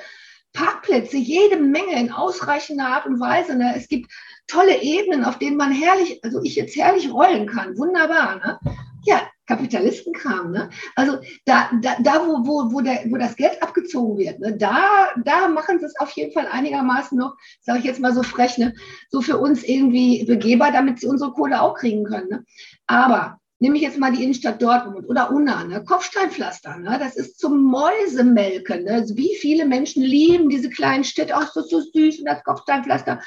Parkplätze, 0.53 1.17
jede 1.17 1.57
Menge 1.57 1.99
in 1.99 2.11
ausreichender 2.11 2.87
Art 2.87 3.05
und 3.05 3.19
Weise. 3.19 3.55
Ne? 3.55 3.75
Es 3.75 3.87
gibt 3.87 4.11
tolle 4.47 4.81
Ebenen, 4.81 5.25
auf 5.25 5.37
denen 5.37 5.57
man 5.57 5.71
herrlich, 5.71 6.19
also 6.23 6.41
ich 6.41 6.55
jetzt 6.55 6.75
herrlich 6.75 7.11
rollen 7.11 7.45
kann. 7.45 7.77
Wunderbar. 7.77 8.37
Ne? 8.37 8.59
Ja, 9.05 9.21
Kapitalistenkram. 9.45 10.51
Ne? 10.51 10.69
Also 10.95 11.19
da, 11.45 11.69
da, 11.81 11.97
da 11.99 12.25
wo, 12.25 12.47
wo, 12.47 12.71
wo, 12.71 12.81
der, 12.81 13.03
wo 13.09 13.17
das 13.17 13.35
Geld 13.35 13.61
abgezogen 13.61 14.17
wird, 14.17 14.39
ne? 14.39 14.55
da, 14.55 15.09
da 15.23 15.49
machen 15.49 15.79
sie 15.79 15.85
es 15.85 15.99
auf 15.99 16.11
jeden 16.11 16.31
Fall 16.31 16.47
einigermaßen 16.47 17.17
noch, 17.17 17.35
sage 17.61 17.79
ich 17.79 17.85
jetzt 17.85 17.99
mal 17.99 18.13
so 18.13 18.23
frech, 18.23 18.57
ne? 18.57 18.73
so 19.09 19.21
für 19.21 19.37
uns 19.37 19.61
irgendwie 19.63 20.23
begehbar, 20.23 20.71
damit 20.71 21.01
sie 21.01 21.07
unsere 21.07 21.33
Kohle 21.33 21.61
auch 21.61 21.75
kriegen 21.75 22.05
können. 22.05 22.29
Ne? 22.29 22.45
Aber 22.87 23.39
nehme 23.59 23.77
ich 23.77 23.81
jetzt 23.81 23.97
mal 23.97 24.11
die 24.11 24.23
Innenstadt 24.23 24.61
Dortmund 24.61 25.07
oder 25.09 25.31
Unna, 25.31 25.63
ne? 25.63 25.83
Kopfsteinpflaster, 25.83 26.77
ne? 26.77 26.97
das 26.99 27.15
ist 27.15 27.39
zum 27.39 27.63
Mäusemelken. 27.63 28.83
Ne? 28.83 28.91
Also 28.91 29.17
wie 29.17 29.35
viele 29.35 29.65
Menschen 29.65 30.03
lieben 30.03 30.49
diese 30.49 30.69
kleinen 30.69 31.03
Städte, 31.03 31.33
das 31.33 31.55
ist 31.55 31.69
so 31.69 31.81
süß 31.81 32.19
und 32.19 32.25
das 32.25 32.43
Kopfsteinpflaster. 32.43 33.21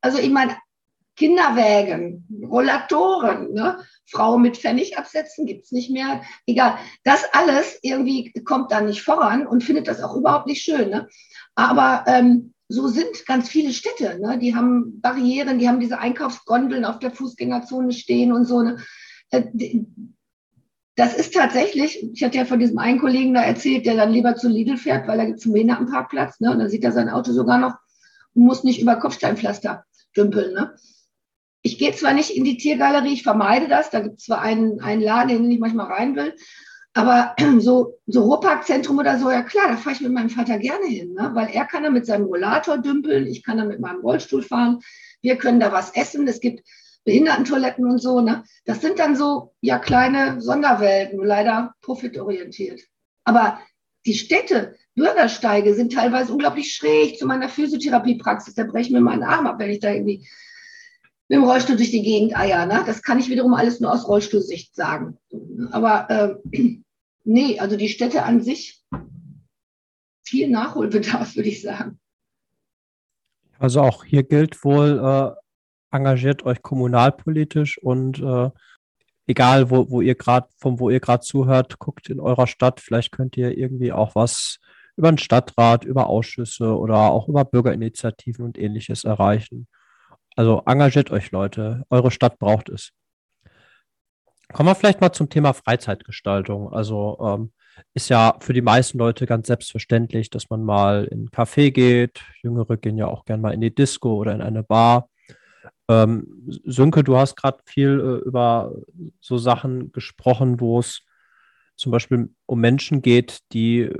Also 0.00 0.18
ich 0.18 0.30
meine, 0.30 0.56
Kinderwägen, 1.16 2.26
Rollatoren, 2.48 3.52
ne? 3.52 3.84
Frau 4.06 4.38
mit 4.38 4.56
Pfennig 4.56 4.96
absetzen, 4.96 5.46
gibt 5.46 5.64
es 5.64 5.72
nicht 5.72 5.90
mehr. 5.90 6.22
Egal, 6.46 6.78
das 7.04 7.24
alles 7.32 7.78
irgendwie 7.82 8.32
kommt 8.44 8.70
da 8.70 8.80
nicht 8.80 9.02
voran 9.02 9.46
und 9.46 9.64
findet 9.64 9.88
das 9.88 10.00
auch 10.00 10.16
überhaupt 10.16 10.46
nicht 10.46 10.62
schön. 10.62 10.88
Ne? 10.88 11.08
Aber 11.56 12.04
ähm, 12.06 12.54
so 12.68 12.86
sind 12.86 13.26
ganz 13.26 13.48
viele 13.48 13.72
Städte. 13.72 14.18
Ne? 14.20 14.38
Die 14.38 14.54
haben 14.54 15.00
Barrieren, 15.00 15.58
die 15.58 15.68
haben 15.68 15.80
diese 15.80 15.98
Einkaufsgondeln 15.98 16.84
auf 16.84 17.00
der 17.00 17.10
Fußgängerzone 17.10 17.92
stehen 17.92 18.32
und 18.32 18.44
so. 18.44 18.62
Ne? 18.62 18.78
Äh, 19.30 19.42
das 20.96 21.14
ist 21.14 21.34
tatsächlich, 21.34 22.02
ich 22.12 22.24
hatte 22.24 22.38
ja 22.38 22.44
von 22.44 22.58
diesem 22.58 22.78
einen 22.78 22.98
Kollegen 22.98 23.34
da 23.34 23.42
erzählt, 23.42 23.86
der 23.86 23.94
dann 23.94 24.12
lieber 24.12 24.34
zu 24.34 24.48
Lidl 24.48 24.76
fährt, 24.76 25.06
weil 25.06 25.18
da 25.18 25.24
gibt 25.26 25.38
es 25.38 25.44
einen 25.44 25.54
Behindertenparkplatz. 25.54 26.40
Ne? 26.40 26.50
Und 26.50 26.58
dann 26.58 26.68
sieht 26.68 26.82
er 26.82 26.92
sein 26.92 27.08
Auto 27.08 27.32
sogar 27.32 27.58
noch 27.58 27.74
und 28.34 28.42
muss 28.42 28.64
nicht 28.64 28.80
über 28.80 28.96
Kopfsteinpflaster 28.96 29.84
dümpeln. 30.16 30.54
Ne? 30.54 30.74
Ich 31.62 31.78
gehe 31.78 31.92
zwar 31.92 32.14
nicht 32.14 32.30
in 32.30 32.42
die 32.42 32.56
Tiergalerie, 32.56 33.12
ich 33.12 33.22
vermeide 33.22 33.68
das. 33.68 33.90
Da 33.90 34.00
gibt 34.00 34.18
es 34.18 34.24
zwar 34.24 34.40
einen, 34.40 34.80
einen 34.80 35.00
Laden, 35.00 35.30
in 35.30 35.42
den 35.42 35.52
ich 35.52 35.60
manchmal 35.60 35.86
rein 35.86 36.16
will, 36.16 36.34
aber 36.94 37.36
so, 37.58 38.00
so 38.06 38.22
Ruhrparkzentrum 38.24 38.98
oder 38.98 39.18
so, 39.18 39.30
ja 39.30 39.42
klar, 39.42 39.68
da 39.68 39.76
fahre 39.76 39.94
ich 39.94 40.00
mit 40.00 40.12
meinem 40.12 40.30
Vater 40.30 40.58
gerne 40.58 40.86
hin, 40.86 41.14
ne? 41.14 41.30
weil 41.32 41.48
er 41.50 41.64
kann 41.64 41.84
da 41.84 41.90
mit 41.90 42.06
seinem 42.06 42.26
Rollator 42.26 42.78
dümpeln, 42.78 43.26
ich 43.26 43.44
kann 43.44 43.58
da 43.58 43.64
mit 43.64 43.78
meinem 43.78 44.00
Rollstuhl 44.00 44.42
fahren, 44.42 44.80
wir 45.22 45.36
können 45.36 45.60
da 45.60 45.70
was 45.70 45.94
essen, 45.94 46.26
es 46.26 46.40
gibt 46.40 46.66
Behindertentoiletten 47.08 47.86
und 47.86 47.98
so. 47.98 48.20
Ne? 48.20 48.44
Das 48.66 48.82
sind 48.82 48.98
dann 48.98 49.16
so 49.16 49.54
ja 49.62 49.78
kleine 49.78 50.42
Sonderwelten, 50.42 51.18
leider 51.24 51.72
profitorientiert. 51.80 52.82
Aber 53.24 53.58
die 54.04 54.12
Städte, 54.12 54.74
Bürgersteige 54.94 55.74
sind 55.74 55.94
teilweise 55.94 56.30
unglaublich 56.30 56.74
schräg 56.74 57.18
zu 57.18 57.26
meiner 57.26 57.48
Physiotherapiepraxis. 57.48 58.54
Da 58.54 58.64
breche 58.64 58.88
ich 58.88 58.92
mir 58.92 59.00
meinen 59.00 59.22
Arm 59.22 59.46
ab, 59.46 59.58
wenn 59.58 59.70
ich 59.70 59.80
da 59.80 59.90
irgendwie 59.90 60.28
mit 61.28 61.36
dem 61.38 61.44
Rollstuhl 61.44 61.76
durch 61.76 61.92
die 61.92 62.02
Gegend 62.02 62.36
eier. 62.36 62.66
Ne? 62.66 62.82
Das 62.84 63.02
kann 63.02 63.18
ich 63.18 63.30
wiederum 63.30 63.54
alles 63.54 63.80
nur 63.80 63.90
aus 63.90 64.06
Rollstuhlsicht 64.06 64.74
sagen. 64.74 65.16
Aber 65.70 66.10
äh, 66.52 66.58
nee, 67.24 67.58
also 67.58 67.78
die 67.78 67.88
Städte 67.88 68.22
an 68.22 68.42
sich 68.42 68.84
viel 70.26 70.50
Nachholbedarf, 70.50 71.36
würde 71.36 71.48
ich 71.48 71.62
sagen. 71.62 71.98
Also 73.58 73.80
auch 73.80 74.04
hier 74.04 74.24
gilt 74.24 74.62
wohl, 74.62 74.98
äh, 75.02 75.47
engagiert 75.90 76.44
euch 76.44 76.62
kommunalpolitisch 76.62 77.78
und 77.78 78.20
äh, 78.20 78.50
egal 79.26 79.70
wo, 79.70 79.90
wo 79.90 80.00
ihr 80.00 80.14
gerade, 80.14 80.48
von 80.56 80.80
wo 80.80 80.90
ihr 80.90 81.00
gerade 81.00 81.22
zuhört, 81.22 81.78
guckt 81.78 82.08
in 82.10 82.20
eurer 82.20 82.46
Stadt. 82.46 82.80
Vielleicht 82.80 83.12
könnt 83.12 83.36
ihr 83.36 83.56
irgendwie 83.56 83.92
auch 83.92 84.14
was 84.14 84.58
über 84.96 85.12
den 85.12 85.18
Stadtrat, 85.18 85.84
über 85.84 86.08
Ausschüsse 86.08 86.76
oder 86.76 86.96
auch 86.96 87.28
über 87.28 87.44
Bürgerinitiativen 87.44 88.44
und 88.44 88.58
ähnliches 88.58 89.04
erreichen. 89.04 89.68
Also 90.34 90.62
engagiert 90.66 91.10
euch 91.10 91.30
Leute. 91.30 91.84
Eure 91.90 92.10
Stadt 92.10 92.38
braucht 92.38 92.68
es. 92.68 92.90
Kommen 94.52 94.68
wir 94.68 94.74
vielleicht 94.74 95.00
mal 95.00 95.12
zum 95.12 95.28
Thema 95.28 95.52
Freizeitgestaltung. 95.52 96.72
Also 96.72 97.18
ähm, 97.20 97.52
ist 97.94 98.08
ja 98.08 98.36
für 98.40 98.52
die 98.52 98.62
meisten 98.62 98.98
Leute 98.98 99.26
ganz 99.26 99.46
selbstverständlich, 99.46 100.30
dass 100.30 100.48
man 100.50 100.64
mal 100.64 101.04
in 101.04 101.24
ein 101.24 101.28
Café 101.28 101.70
geht. 101.70 102.22
Jüngere 102.42 102.76
gehen 102.76 102.96
ja 102.96 103.06
auch 103.06 103.24
gern 103.24 103.40
mal 103.40 103.52
in 103.52 103.60
die 103.60 103.74
Disco 103.74 104.14
oder 104.14 104.34
in 104.34 104.42
eine 104.42 104.62
Bar. 104.62 105.08
Ähm, 105.88 106.26
Sönke, 106.64 107.02
du 107.02 107.16
hast 107.16 107.36
gerade 107.36 107.58
viel 107.66 108.00
äh, 108.00 108.26
über 108.26 108.74
so 109.20 109.38
Sachen 109.38 109.92
gesprochen, 109.92 110.60
wo 110.60 110.80
es 110.80 111.00
zum 111.76 111.92
Beispiel 111.92 112.30
um 112.46 112.60
Menschen 112.60 113.02
geht, 113.02 113.40
die 113.52 113.90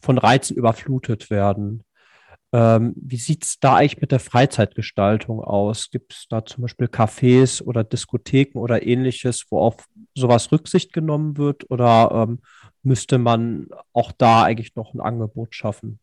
von 0.00 0.18
Reizen 0.18 0.56
überflutet 0.56 1.30
werden. 1.30 1.82
Ähm, 2.52 2.94
wie 2.96 3.16
sieht 3.16 3.44
es 3.44 3.58
da 3.58 3.76
eigentlich 3.76 4.00
mit 4.00 4.12
der 4.12 4.20
Freizeitgestaltung 4.20 5.40
aus? 5.40 5.90
Gibt 5.90 6.12
es 6.12 6.26
da 6.28 6.44
zum 6.44 6.62
Beispiel 6.62 6.86
Cafés 6.86 7.60
oder 7.60 7.82
Diskotheken 7.82 8.60
oder 8.60 8.86
ähnliches, 8.86 9.46
wo 9.50 9.58
auf 9.58 9.76
sowas 10.14 10.52
Rücksicht 10.52 10.92
genommen 10.92 11.36
wird? 11.36 11.68
Oder 11.70 12.28
ähm, 12.28 12.40
müsste 12.84 13.18
man 13.18 13.66
auch 13.92 14.12
da 14.12 14.44
eigentlich 14.44 14.76
noch 14.76 14.94
ein 14.94 15.00
Angebot 15.00 15.54
schaffen? 15.54 15.98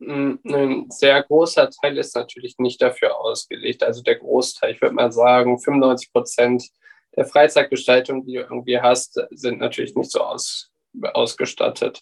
Ein 0.00 0.86
sehr 0.90 1.22
großer 1.22 1.70
Teil 1.70 1.98
ist 1.98 2.14
natürlich 2.14 2.56
nicht 2.58 2.82
dafür 2.82 3.18
ausgelegt. 3.18 3.82
Also 3.82 4.02
der 4.02 4.16
Großteil, 4.16 4.72
ich 4.72 4.82
würde 4.82 4.94
mal 4.94 5.12
sagen, 5.12 5.58
95 5.58 6.12
Prozent 6.12 6.64
der 7.16 7.24
Freizeitgestaltung, 7.24 8.24
die 8.26 8.34
du 8.34 8.40
irgendwie 8.40 8.80
hast, 8.80 9.20
sind 9.30 9.60
natürlich 9.60 9.94
nicht 9.94 10.10
so 10.10 10.20
aus, 10.20 10.70
ausgestattet. 11.12 12.00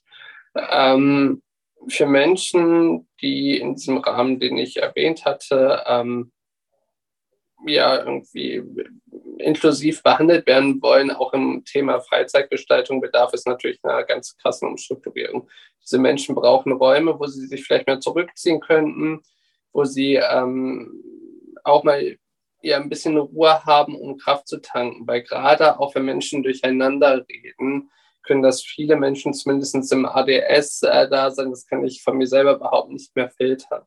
Ähm, 0.55 1.43
für 1.88 2.07
Menschen, 2.07 3.09
die 3.20 3.59
in 3.59 3.74
diesem 3.74 3.99
Rahmen, 3.99 4.40
den 4.40 4.57
ich 4.57 4.78
erwähnt 4.78 5.24
hatte, 5.24 5.82
ähm, 5.86 6.32
ja 7.66 7.99
irgendwie 7.99 8.62
inklusiv 9.39 10.03
behandelt 10.03 10.47
werden 10.47 10.80
wollen, 10.83 11.11
auch 11.11 11.33
im 11.33 11.64
Thema 11.64 12.01
Freizeitgestaltung 12.01 13.01
bedarf 13.01 13.33
es 13.33 13.47
natürlich 13.47 13.78
einer 13.83 14.05
ganz 14.05 14.37
krassen 14.37 14.68
Umstrukturierung. 14.68 15.49
Diese 15.83 15.99
Menschen 15.99 16.35
brauchen 16.35 16.72
Räume, 16.72 17.18
wo 17.18 17.26
sie 17.26 17.47
sich 17.47 17.64
vielleicht 17.64 17.87
mehr 17.87 18.01
zurückziehen 18.01 18.61
könnten, 18.61 19.22
wo 19.72 19.85
sie 19.85 20.14
ähm, 20.16 21.03
auch 21.64 21.85
mal 21.85 22.16
ja, 22.62 22.76
ein 22.78 22.89
bisschen 22.89 23.16
Ruhe 23.16 23.64
haben, 23.64 23.97
um 23.97 24.16
Kraft 24.16 24.49
zu 24.49 24.61
tanken. 24.61 25.07
Weil 25.07 25.22
gerade 25.22 25.78
auch 25.78 25.95
wenn 25.95 26.05
Menschen 26.05 26.43
durcheinander 26.43 27.24
reden, 27.28 27.91
können 28.22 28.43
das 28.43 28.62
viele 28.62 28.97
Menschen 28.97 29.35
zumindest 29.35 29.93
im 29.93 30.07
ADS 30.07 30.83
äh, 30.83 31.09
da 31.09 31.30
sein. 31.30 31.51
Das 31.51 31.66
kann 31.66 31.85
ich 31.85 32.03
von 32.03 32.16
mir 32.16 32.26
selber 32.26 32.55
überhaupt 32.55 32.91
nicht 32.91 33.14
mehr 33.16 33.30
filtern. 33.30 33.83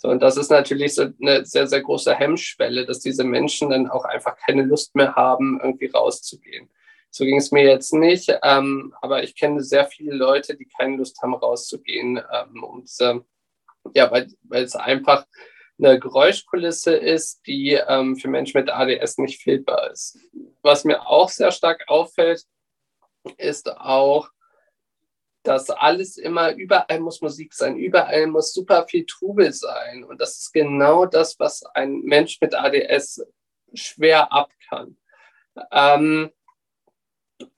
So, 0.00 0.08
und 0.08 0.22
das 0.22 0.36
ist 0.36 0.50
natürlich 0.50 0.94
so 0.94 1.08
eine 1.20 1.44
sehr, 1.44 1.66
sehr 1.66 1.82
große 1.82 2.14
Hemmschwelle, 2.14 2.86
dass 2.86 3.00
diese 3.00 3.24
Menschen 3.24 3.70
dann 3.70 3.90
auch 3.90 4.04
einfach 4.04 4.36
keine 4.36 4.62
Lust 4.62 4.94
mehr 4.94 5.16
haben, 5.16 5.58
irgendwie 5.60 5.86
rauszugehen. 5.86 6.70
So 7.10 7.24
ging 7.24 7.38
es 7.38 7.50
mir 7.50 7.64
jetzt 7.64 7.92
nicht, 7.92 8.32
ähm, 8.44 8.94
aber 9.02 9.24
ich 9.24 9.34
kenne 9.34 9.60
sehr 9.60 9.86
viele 9.86 10.14
Leute, 10.14 10.56
die 10.56 10.66
keine 10.66 10.98
Lust 10.98 11.20
haben, 11.20 11.34
rauszugehen. 11.34 12.16
Ähm, 12.32 12.62
und 12.62 12.88
äh, 13.00 13.18
ja, 13.92 14.08
weil, 14.12 14.28
es 14.50 14.76
einfach 14.76 15.26
eine 15.80 15.98
Geräuschkulisse 15.98 16.94
ist, 16.94 17.44
die 17.48 17.72
ähm, 17.72 18.16
für 18.16 18.28
Menschen 18.28 18.60
mit 18.60 18.70
ADS 18.70 19.18
nicht 19.18 19.42
fehlbar 19.42 19.90
ist. 19.90 20.16
Was 20.62 20.84
mir 20.84 21.08
auch 21.08 21.28
sehr 21.28 21.50
stark 21.50 21.84
auffällt, 21.88 22.44
ist 23.36 23.68
auch, 23.68 24.30
dass 25.42 25.70
alles 25.70 26.18
immer, 26.18 26.54
überall 26.54 27.00
muss 27.00 27.20
Musik 27.20 27.54
sein, 27.54 27.76
überall 27.76 28.26
muss 28.26 28.52
super 28.52 28.86
viel 28.88 29.06
Trubel 29.06 29.52
sein. 29.52 30.04
Und 30.04 30.20
das 30.20 30.38
ist 30.38 30.52
genau 30.52 31.06
das, 31.06 31.38
was 31.38 31.64
ein 31.74 32.00
Mensch 32.00 32.40
mit 32.40 32.54
ADS 32.54 33.24
schwer 33.72 34.32
ab 34.32 34.50
kann. 34.68 34.96
Ähm, 35.72 36.30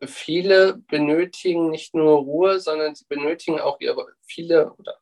viele 0.04 0.76
benötigen 0.88 1.70
nicht 1.70 1.94
nur 1.94 2.18
Ruhe, 2.18 2.60
sondern 2.60 2.94
sie 2.94 3.06
benötigen 3.08 3.60
auch 3.60 3.80
ihre, 3.80 4.06
viele 4.22 4.72
oder 4.74 4.96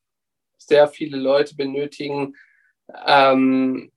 sehr 0.57 0.89
viele 0.89 1.17
Leute 1.17 1.57
benötigen 1.57 2.37
ähm, 3.07 3.93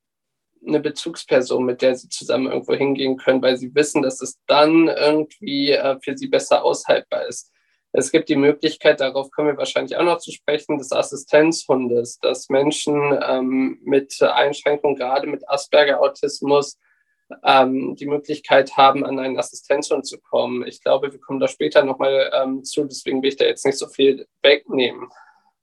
eine 0.65 0.79
Bezugsperson, 0.79 1.65
mit 1.65 1.81
der 1.81 1.95
sie 1.95 2.09
zusammen 2.09 2.47
irgendwo 2.47 2.73
hingehen 2.73 3.17
können, 3.17 3.41
weil 3.41 3.57
sie 3.57 3.73
wissen, 3.73 4.01
dass 4.01 4.21
es 4.21 4.39
dann 4.45 4.87
irgendwie 4.87 5.71
äh, 5.71 5.97
für 6.01 6.17
sie 6.17 6.27
besser 6.27 6.63
aushaltbar 6.63 7.25
ist. 7.27 7.51
Es 7.93 8.11
gibt 8.11 8.29
die 8.29 8.37
Möglichkeit, 8.37 9.01
darauf 9.01 9.31
kommen 9.31 9.49
wir 9.49 9.57
wahrscheinlich 9.57 9.97
auch 9.97 10.03
noch 10.03 10.19
zu 10.19 10.31
sprechen, 10.31 10.77
des 10.77 10.91
Assistenzhundes, 10.91 12.19
dass 12.19 12.49
Menschen 12.49 13.19
ähm, 13.21 13.79
mit 13.83 14.21
Einschränkungen, 14.21 14.95
gerade 14.95 15.27
mit 15.27 15.47
Asperger-Autismus, 15.49 16.79
ähm, 17.43 17.95
die 17.95 18.05
Möglichkeit 18.05 18.77
haben, 18.77 19.05
an 19.05 19.19
einen 19.19 19.37
Assistenzhund 19.37 20.05
zu 20.05 20.19
kommen. 20.19 20.65
Ich 20.65 20.81
glaube, 20.81 21.11
wir 21.11 21.19
kommen 21.19 21.39
da 21.39 21.47
später 21.47 21.83
nochmal 21.83 22.31
ähm, 22.33 22.63
zu, 22.63 22.85
deswegen 22.85 23.21
will 23.21 23.29
ich 23.29 23.37
da 23.37 23.45
jetzt 23.45 23.65
nicht 23.65 23.77
so 23.77 23.87
viel 23.87 24.27
wegnehmen. 24.41 25.09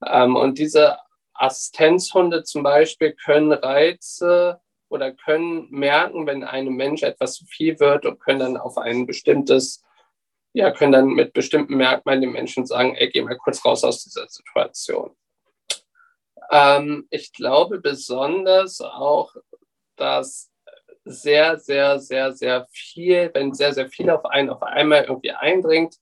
Ähm, 0.06 0.36
und 0.36 0.58
diese 0.58 0.98
Assistenzhunde 1.34 2.42
zum 2.44 2.62
Beispiel 2.62 3.12
können 3.12 3.52
Reize 3.52 4.60
oder 4.88 5.12
können 5.12 5.68
merken, 5.70 6.26
wenn 6.26 6.44
einem 6.44 6.74
Mensch 6.74 7.02
etwas 7.02 7.34
zu 7.34 7.44
viel 7.46 7.78
wird 7.78 8.06
und 8.06 8.20
können 8.20 8.40
dann 8.40 8.56
auf 8.56 8.78
ein 8.78 9.06
bestimmtes, 9.06 9.84
ja, 10.58 10.70
können 10.72 10.92
dann 10.92 11.08
mit 11.08 11.32
bestimmten 11.32 11.76
Merkmalen 11.76 12.20
dem 12.20 12.32
Menschen 12.32 12.66
sagen, 12.66 12.94
ey, 12.96 13.08
geh 13.10 13.22
mal 13.22 13.36
kurz 13.36 13.64
raus 13.64 13.84
aus 13.84 14.02
dieser 14.02 14.28
Situation. 14.28 15.16
Ähm, 16.50 17.06
ich 17.10 17.32
glaube 17.32 17.80
besonders 17.80 18.80
auch, 18.80 19.34
dass 19.96 20.50
sehr, 21.04 21.58
sehr, 21.58 22.00
sehr, 22.00 22.32
sehr 22.32 22.66
viel, 22.70 23.30
wenn 23.34 23.54
sehr, 23.54 23.72
sehr 23.72 23.88
viel 23.88 24.10
auf 24.10 24.24
einen 24.24 24.50
auf 24.50 24.62
einmal 24.62 25.04
irgendwie 25.04 25.30
eindringt, 25.30 25.96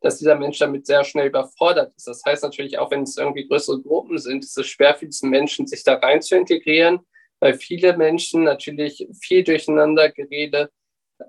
dass 0.00 0.18
dieser 0.18 0.36
Mensch 0.36 0.58
damit 0.58 0.86
sehr 0.86 1.04
schnell 1.04 1.28
überfordert 1.28 1.94
ist. 1.96 2.06
Das 2.06 2.22
heißt 2.24 2.42
natürlich 2.42 2.78
auch, 2.78 2.90
wenn 2.90 3.04
es 3.04 3.16
irgendwie 3.16 3.48
größere 3.48 3.80
Gruppen 3.80 4.18
sind, 4.18 4.44
ist 4.44 4.58
es 4.58 4.66
schwer 4.66 4.94
für 4.94 5.06
diesen 5.06 5.30
Menschen, 5.30 5.66
sich 5.66 5.84
da 5.84 5.94
rein 5.94 6.20
zu 6.20 6.36
integrieren 6.36 7.00
weil 7.42 7.54
viele 7.54 7.96
Menschen 7.96 8.44
natürlich 8.44 9.04
viel 9.20 9.42
Durcheinandergerede, 9.42 10.70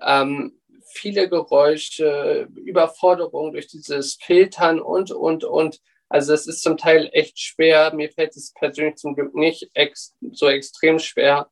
ähm, 0.00 0.60
viele 0.94 1.28
Geräusche, 1.28 2.48
Überforderung 2.54 3.52
durch 3.52 3.66
dieses 3.66 4.14
Filtern 4.14 4.80
und, 4.80 5.10
und, 5.10 5.44
und. 5.44 5.80
Also 6.08 6.32
es 6.32 6.46
ist 6.46 6.62
zum 6.62 6.76
Teil 6.76 7.08
echt 7.12 7.38
schwer. 7.38 7.92
Mir 7.94 8.10
fällt 8.10 8.36
es 8.36 8.52
persönlich 8.52 8.96
zum 8.96 9.14
Glück 9.14 9.34
nicht 9.34 9.70
ex 9.74 10.14
so 10.32 10.48
extrem 10.48 10.98
schwer. 10.98 11.50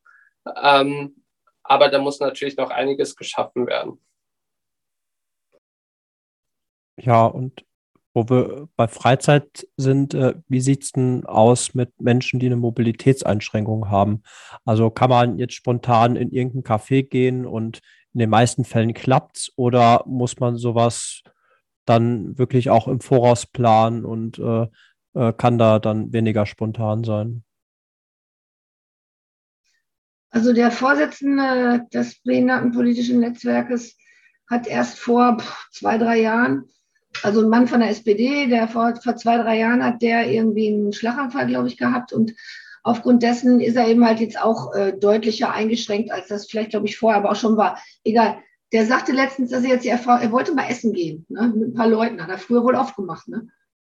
Ähm, 0.63 1.23
aber 1.63 1.89
da 1.89 1.99
muss 1.99 2.21
natürlich 2.21 2.57
noch 2.57 2.71
einiges 2.71 3.17
geschaffen 3.17 3.67
werden. 3.67 4.01
Ja, 6.97 7.27
und 7.27 7.65
wo 8.15 8.29
wir 8.29 8.69
bei 8.77 8.89
Freizeit 8.89 9.67
sind, 9.77 10.13
äh, 10.15 10.35
wie 10.49 10.61
sieht 10.61 10.83
es 10.83 10.93
denn 10.93 11.25
aus 11.25 11.75
mit 11.75 11.99
Menschen, 12.01 12.41
die 12.41 12.47
eine 12.47 12.57
Mobilitätseinschränkung 12.57 13.91
haben? 13.91 14.23
Also 14.65 14.91
kann 14.91 15.11
man 15.11 15.39
jetzt 15.39 15.55
spontan 15.55 16.17
in 16.17 16.31
irgendein 16.31 16.63
Café 16.63 17.03
gehen 17.03 17.47
und 17.47 17.81
in 18.15 18.21
den 18.21 18.31
meisten 18.31 18.65
Fällen 18.65 18.95
klappt 18.95 19.37
es 19.39 19.53
oder 19.57 20.05
muss 20.07 20.39
man 20.39 20.57
sowas 20.57 21.23
dann 21.85 22.39
wirklich 22.39 22.71
auch 22.71 22.89
im 22.89 23.01
Voraus 23.01 23.47
planen 23.47 24.05
und 24.05 24.39
äh, 24.39 24.67
äh, 25.15 25.33
kann 25.33 25.59
da 25.59 25.79
dann 25.79 26.13
weniger 26.13 26.47
spontan 26.47 27.05
sein? 27.05 27.45
Also 30.31 30.53
der 30.53 30.71
Vorsitzende 30.71 31.87
des 31.93 32.23
Behindertenpolitischen 32.23 33.21
Netzwerkes 33.21 33.97
hat 34.49 34.67
erst 34.67 34.99
vor 34.99 35.39
zwei, 35.71 35.99
drei 35.99 36.21
Jahren 36.21 36.65
also 37.23 37.43
ein 37.43 37.49
Mann 37.49 37.69
von 37.69 37.81
der 37.81 37.91
SPD, 37.91 38.47
der 38.47 38.69
vor, 38.69 38.95
vor 38.97 39.17
zwei, 39.17 39.37
drei 39.37 39.59
Jahren 39.59 39.85
hat 39.85 40.03
der 40.03 40.31
irgendwie 40.31 40.69
einen 40.69 40.93
Schlaganfall, 40.93 41.47
glaube 41.47 41.69
ich, 41.69 41.77
gehabt 41.77 42.13
und 42.13 42.33
aufgrund 42.83 43.23
dessen 43.23 43.61
ist 43.61 43.77
er 43.77 43.89
eben 43.89 44.05
halt 44.05 44.21
jetzt 44.21 44.41
auch 44.41 44.75
äh, 44.75 44.93
deutlicher 44.93 45.53
eingeschränkt, 45.53 46.11
als 46.11 46.29
das 46.29 46.47
vielleicht, 46.47 46.71
glaube 46.71 46.87
ich, 46.87 46.99
vorher 46.99 47.21
aber 47.21 47.31
auch 47.31 47.37
schon 47.37 47.57
war. 47.57 47.79
Egal. 48.05 48.39
Der 48.73 48.87
sagte 48.87 49.13
letztens, 49.13 49.51
dass 49.51 49.65
er 49.65 49.71
jetzt 49.71 49.85
er, 49.87 50.01
er 50.05 50.33
wollte 50.33 50.55
mal 50.55 50.69
essen 50.69 50.93
gehen, 50.93 51.27
ne, 51.29 51.53
mit 51.55 51.69
ein 51.69 51.75
paar 51.75 51.89
Leuten. 51.89 52.23
Hat 52.23 52.31
er 52.31 52.39
früher 52.39 52.65
wohl 52.65 52.75
oft 52.75 52.97
gemacht, 52.97 53.29
ne? 53.29 53.49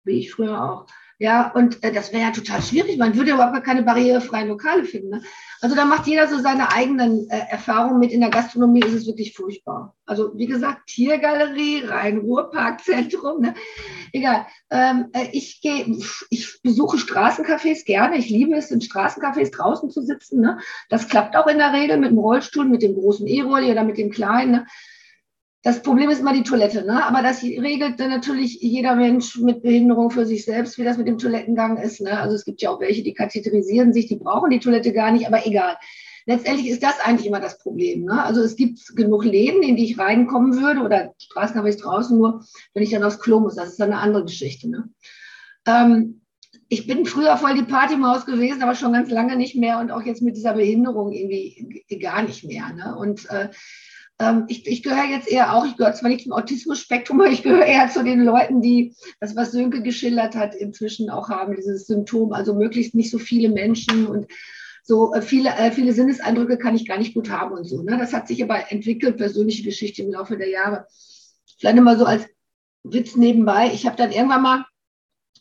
Wie 0.05 0.19
ich 0.19 0.31
früher 0.31 0.63
auch. 0.63 0.85
Ja, 1.21 1.51
und 1.51 1.83
äh, 1.83 1.91
das 1.91 2.13
wäre 2.13 2.23
ja 2.23 2.31
total 2.31 2.61
schwierig. 2.61 2.97
Man 2.97 3.13
würde 3.17 3.31
überhaupt 3.31 3.53
gar 3.53 3.61
keine 3.61 3.83
barrierefreien 3.83 4.47
Lokale 4.47 4.85
finden. 4.85 5.09
Ne? 5.09 5.21
Also 5.59 5.75
da 5.75 5.83
macht 5.83 6.07
jeder 6.07 6.29
so 6.29 6.39
seine 6.39 6.71
eigenen 6.71 7.29
äh, 7.29 7.41
Erfahrungen 7.49 7.99
mit. 7.99 8.11
In 8.11 8.21
der 8.21 8.29
Gastronomie 8.29 8.79
ist 8.79 8.93
es 8.93 9.05
wirklich 9.05 9.33
furchtbar. 9.33 9.97
Also 10.05 10.31
wie 10.35 10.45
gesagt, 10.45 10.87
Tiergalerie, 10.87 11.83
Rhein-Ruhr-Parkzentrum, 11.85 13.41
ne? 13.41 13.53
egal. 14.13 14.45
Ähm, 14.71 15.07
äh, 15.11 15.27
ich 15.33 15.59
gehe, 15.59 15.93
ich 16.29 16.61
besuche 16.63 16.95
Straßencafés 16.95 17.83
gerne. 17.83 18.15
Ich 18.15 18.29
liebe 18.29 18.55
es, 18.55 18.71
in 18.71 18.79
Straßencafés 18.79 19.51
draußen 19.51 19.89
zu 19.89 20.01
sitzen. 20.01 20.39
Ne? 20.39 20.59
Das 20.87 21.09
klappt 21.09 21.35
auch 21.35 21.47
in 21.47 21.57
der 21.57 21.73
Regel 21.73 21.97
mit 21.97 22.11
dem 22.11 22.17
Rollstuhl, 22.17 22.63
mit 22.63 22.81
dem 22.81 22.95
großen 22.95 23.27
E-Rolli 23.27 23.69
oder 23.69 23.83
mit 23.83 23.97
dem 23.97 24.09
kleinen. 24.09 24.51
Ne? 24.51 24.67
Das 25.61 25.81
Problem 25.81 26.09
ist 26.09 26.19
immer 26.19 26.33
die 26.33 26.43
Toilette, 26.43 26.85
ne? 26.85 27.05
aber 27.05 27.21
das 27.21 27.43
regelt 27.43 27.99
dann 27.99 28.09
natürlich 28.09 28.61
jeder 28.61 28.95
Mensch 28.95 29.37
mit 29.39 29.61
Behinderung 29.61 30.09
für 30.09 30.25
sich 30.25 30.45
selbst, 30.45 30.77
wie 30.77 30.85
das 30.85 30.97
mit 30.97 31.07
dem 31.07 31.17
Toilettengang 31.17 31.75
ist. 31.75 31.99
Ne? 31.99 32.17
Also 32.17 32.35
es 32.35 32.45
gibt 32.45 32.61
ja 32.61 32.69
auch 32.69 32.79
welche, 32.79 33.03
die 33.03 33.13
katheterisieren 33.13 33.91
sich, 33.91 34.07
die 34.07 34.15
brauchen 34.15 34.51
die 34.51 34.61
Toilette 34.61 34.93
gar 34.93 35.11
nicht, 35.11 35.27
aber 35.27 35.45
egal. 35.45 35.75
Letztendlich 36.25 36.69
ist 36.69 36.81
das 36.81 36.99
eigentlich 37.01 37.27
immer 37.27 37.41
das 37.41 37.57
Problem. 37.57 38.05
Ne? 38.05 38.23
Also 38.23 38.41
es 38.41 38.55
gibt 38.55 38.95
genug 38.95 39.25
Läden, 39.25 39.61
in 39.61 39.75
die 39.75 39.83
ich 39.83 39.99
reinkommen 39.99 40.61
würde 40.61 40.81
oder 40.81 41.13
Straßencafés 41.19 41.81
draußen 41.81 42.17
nur, 42.17 42.45
wenn 42.73 42.83
ich 42.83 42.91
dann 42.91 43.03
aufs 43.03 43.19
Klo 43.19 43.41
muss. 43.41 43.55
Das 43.55 43.69
ist 43.69 43.79
dann 43.81 43.91
eine 43.91 44.01
andere 44.01 44.23
Geschichte. 44.23 44.69
Ne? 44.69 44.89
Ähm, 45.65 46.21
ich 46.69 46.87
bin 46.87 47.05
früher 47.05 47.35
voll 47.35 47.55
die 47.55 47.63
Partymaus 47.63 48.25
gewesen, 48.25 48.61
aber 48.61 48.75
schon 48.75 48.93
ganz 48.93 49.09
lange 49.09 49.35
nicht 49.35 49.55
mehr 49.55 49.79
und 49.79 49.91
auch 49.91 50.03
jetzt 50.03 50.21
mit 50.21 50.37
dieser 50.37 50.53
Behinderung 50.53 51.11
irgendwie 51.11 51.83
gar 51.99 52.21
nicht 52.21 52.43
mehr. 52.45 52.71
Ne? 52.73 52.95
Und 52.95 53.29
äh, 53.31 53.49
ähm, 54.19 54.45
ich, 54.47 54.67
ich 54.67 54.83
gehöre 54.83 55.05
jetzt 55.05 55.29
eher 55.29 55.55
auch, 55.55 55.65
ich 55.65 55.77
gehöre 55.77 55.93
zwar 55.93 56.09
nicht 56.09 56.23
zum 56.23 56.33
Autismus-Spektrum, 56.33 57.21
aber 57.21 57.29
ich 57.29 57.43
gehöre 57.43 57.65
eher 57.65 57.89
zu 57.89 58.03
den 58.03 58.23
Leuten, 58.23 58.61
die 58.61 58.95
das, 59.19 59.35
was 59.35 59.51
Sönke 59.51 59.81
geschildert 59.81 60.35
hat, 60.35 60.53
inzwischen 60.53 61.09
auch 61.09 61.29
haben, 61.29 61.55
dieses 61.55 61.87
Symptom, 61.87 62.33
also 62.33 62.53
möglichst 62.53 62.95
nicht 62.95 63.11
so 63.11 63.17
viele 63.17 63.49
Menschen 63.49 64.05
und 64.07 64.27
so 64.83 65.13
äh, 65.13 65.21
viele, 65.21 65.49
äh, 65.51 65.71
viele 65.71 65.93
Sinneseindrücke 65.93 66.57
kann 66.57 66.75
ich 66.75 66.87
gar 66.87 66.97
nicht 66.97 67.13
gut 67.13 67.29
haben 67.29 67.55
und 67.55 67.63
so. 67.63 67.81
Ne? 67.81 67.97
Das 67.97 68.11
hat 68.13 68.27
sich 68.27 68.43
aber 68.43 68.71
entwickelt, 68.71 69.17
persönliche 69.17 69.63
Geschichte 69.63 70.01
im 70.01 70.11
Laufe 70.11 70.35
der 70.35 70.49
Jahre. 70.49 70.87
Vielleicht 71.57 71.77
immer 71.77 71.97
so 71.97 72.05
als 72.05 72.25
Witz 72.83 73.15
nebenbei. 73.15 73.71
Ich 73.73 73.85
habe 73.85 73.95
dann 73.95 74.11
irgendwann 74.11 74.41
mal, 74.41 74.65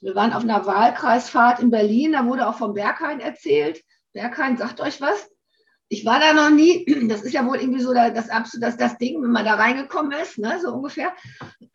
wir 0.00 0.14
waren 0.14 0.32
auf 0.32 0.42
einer 0.42 0.66
Wahlkreisfahrt 0.66 1.60
in 1.60 1.70
Berlin, 1.70 2.12
da 2.12 2.26
wurde 2.26 2.46
auch 2.46 2.58
vom 2.58 2.74
Berghain 2.74 3.20
erzählt. 3.20 3.82
Berghain 4.12 4.56
sagt 4.56 4.80
euch 4.80 5.00
was? 5.00 5.30
Ich 5.88 6.04
war 6.04 6.20
da 6.20 6.32
noch 6.32 6.50
nie. 6.50 6.84
Das 7.08 7.22
ist 7.22 7.32
ja 7.32 7.46
wohl 7.46 7.58
irgendwie 7.58 7.80
so 7.80 7.94
das, 7.94 8.28
das, 8.60 8.76
das 8.76 8.98
Ding, 8.98 9.22
wenn 9.22 9.30
man 9.30 9.44
da 9.44 9.54
reingekommen 9.54 10.12
ist, 10.12 10.38
ne, 10.38 10.58
so 10.62 10.72
ungefähr. 10.72 11.12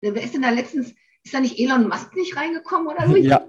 Wer 0.00 0.22
ist 0.22 0.34
denn 0.34 0.42
da 0.42 0.50
letztens, 0.50 0.94
ist 1.24 1.34
da 1.34 1.40
nicht 1.40 1.58
Elon 1.58 1.88
Musk 1.88 2.14
nicht 2.14 2.36
reingekommen 2.36 2.88
oder 2.88 3.06
so? 3.06 3.16
Ja. 3.16 3.48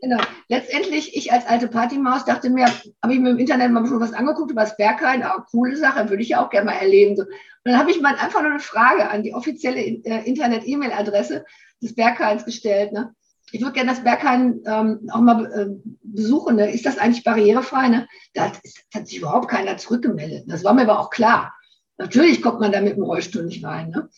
Genau. 0.00 0.18
Letztendlich, 0.48 1.16
ich 1.16 1.32
als 1.32 1.46
alte 1.46 1.68
Partymaus 1.68 2.24
dachte 2.24 2.48
mir, 2.48 2.66
habe 3.02 3.12
ich 3.12 3.20
mir 3.20 3.30
im 3.30 3.38
Internet 3.38 3.70
mal 3.70 3.86
schon 3.86 4.00
was 4.00 4.12
angeguckt 4.12 4.50
über 4.50 4.62
das 4.62 4.76
Berghain, 4.76 5.22
auch 5.22 5.46
coole 5.50 5.76
Sache, 5.76 6.08
würde 6.08 6.22
ich 6.22 6.30
ja 6.30 6.44
auch 6.44 6.50
gerne 6.50 6.66
mal 6.66 6.78
erleben. 6.78 7.16
So. 7.16 7.22
Und 7.22 7.30
dann 7.64 7.78
habe 7.78 7.90
ich 7.90 8.00
mal 8.00 8.14
einfach 8.14 8.40
nur 8.40 8.52
eine 8.52 8.60
Frage 8.60 9.10
an 9.10 9.22
die 9.22 9.34
offizielle 9.34 9.80
äh, 9.80 10.26
Internet-E-Mail-Adresse 10.26 11.44
des 11.82 11.94
Berghains 11.94 12.44
gestellt. 12.44 12.92
Ne? 12.92 13.14
Ich 13.52 13.60
würde 13.60 13.72
gerne 13.72 13.90
das 13.90 14.04
Berghain 14.04 14.60
ähm, 14.66 15.08
auch 15.10 15.20
mal 15.20 15.46
äh, 15.52 15.90
besuchen. 16.02 16.56
Ne? 16.56 16.72
Ist 16.72 16.86
das 16.86 16.98
eigentlich 16.98 17.24
barrierefrei? 17.24 17.88
Ne? 17.88 18.08
Da 18.34 18.52
hat, 18.94 19.06
sich 19.06 19.18
überhaupt 19.18 19.48
keiner 19.48 19.76
zurückgemeldet. 19.76 20.44
Das 20.46 20.64
war 20.64 20.74
mir 20.74 20.82
aber 20.82 21.00
auch 21.00 21.10
klar. 21.10 21.54
Natürlich 21.98 22.42
kommt 22.42 22.60
man 22.60 22.72
da 22.72 22.80
mit 22.80 22.96
dem 22.96 23.02
Rollstuhl 23.02 23.44
nicht 23.44 23.64
rein. 23.64 23.90
Ne? 23.90 24.08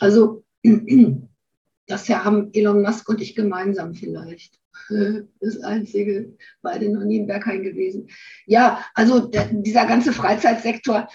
Also, 0.00 0.44
das 1.86 2.08
ja 2.08 2.24
haben 2.24 2.50
Elon 2.52 2.82
Musk 2.82 3.08
und 3.08 3.20
ich 3.20 3.34
gemeinsam 3.34 3.94
vielleicht. 3.94 4.58
Das 5.40 5.62
Einzige, 5.62 6.36
beide 6.62 6.88
noch 6.88 7.04
nie 7.04 7.18
im 7.18 7.28
Berghain 7.28 7.62
gewesen. 7.62 8.08
Ja, 8.46 8.84
also 8.94 9.20
der, 9.20 9.46
dieser 9.52 9.86
ganze 9.86 10.12
Freizeitsektor. 10.12 11.08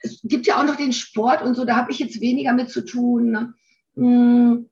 Es 0.00 0.20
gibt 0.22 0.46
ja 0.46 0.60
auch 0.60 0.66
noch 0.66 0.76
den 0.76 0.92
Sport 0.92 1.42
und 1.42 1.54
so, 1.54 1.64
da 1.64 1.76
habe 1.76 1.90
ich 1.90 2.00
jetzt 2.00 2.20
weniger 2.20 2.52
mit 2.52 2.68
zu 2.68 2.84
tun. 2.84 3.30
Ne? 3.30 3.54
Hm 3.94 4.68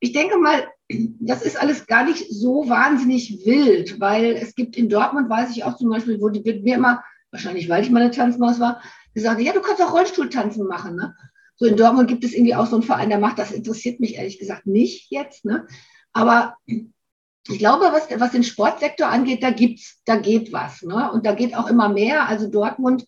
ich 0.00 0.12
denke 0.12 0.38
mal, 0.38 0.68
das 0.88 1.42
ist 1.42 1.60
alles 1.60 1.86
gar 1.86 2.04
nicht 2.04 2.26
so 2.30 2.68
wahnsinnig 2.68 3.44
wild, 3.44 4.00
weil 4.00 4.32
es 4.36 4.54
gibt 4.54 4.76
in 4.76 4.88
Dortmund, 4.88 5.28
weiß 5.28 5.50
ich 5.50 5.64
auch 5.64 5.76
zum 5.76 5.90
Beispiel, 5.90 6.20
wo 6.20 6.30
die 6.30 6.44
wird 6.44 6.64
mir 6.64 6.76
immer, 6.76 7.04
wahrscheinlich 7.30 7.68
weil 7.68 7.82
ich 7.82 7.90
mal 7.90 8.00
eine 8.00 8.10
Tanzmaus 8.10 8.58
war, 8.58 8.80
gesagt, 9.12 9.40
ja, 9.40 9.52
du 9.52 9.60
kannst 9.60 9.82
auch 9.82 9.92
Rollstuhltanzen 9.92 10.66
machen. 10.66 10.96
Ne? 10.96 11.14
So 11.56 11.66
in 11.66 11.76
Dortmund 11.76 12.08
gibt 12.08 12.24
es 12.24 12.32
irgendwie 12.32 12.54
auch 12.54 12.66
so 12.66 12.76
einen 12.76 12.84
Verein, 12.84 13.10
der 13.10 13.18
macht 13.18 13.38
das, 13.38 13.50
interessiert 13.50 14.00
mich 14.00 14.14
ehrlich 14.14 14.38
gesagt 14.38 14.66
nicht 14.66 15.10
jetzt. 15.10 15.44
Ne? 15.44 15.66
Aber 16.12 16.56
ich 16.66 17.58
glaube, 17.58 17.86
was, 17.92 18.08
was 18.18 18.32
den 18.32 18.44
Sportsektor 18.44 19.08
angeht, 19.08 19.42
da 19.42 19.50
gibt's, 19.50 20.00
da 20.06 20.16
geht 20.16 20.52
was. 20.52 20.82
Ne? 20.82 21.10
Und 21.12 21.26
da 21.26 21.34
geht 21.34 21.54
auch 21.54 21.68
immer 21.68 21.90
mehr. 21.90 22.28
Also 22.28 22.48
Dortmund 22.48 23.04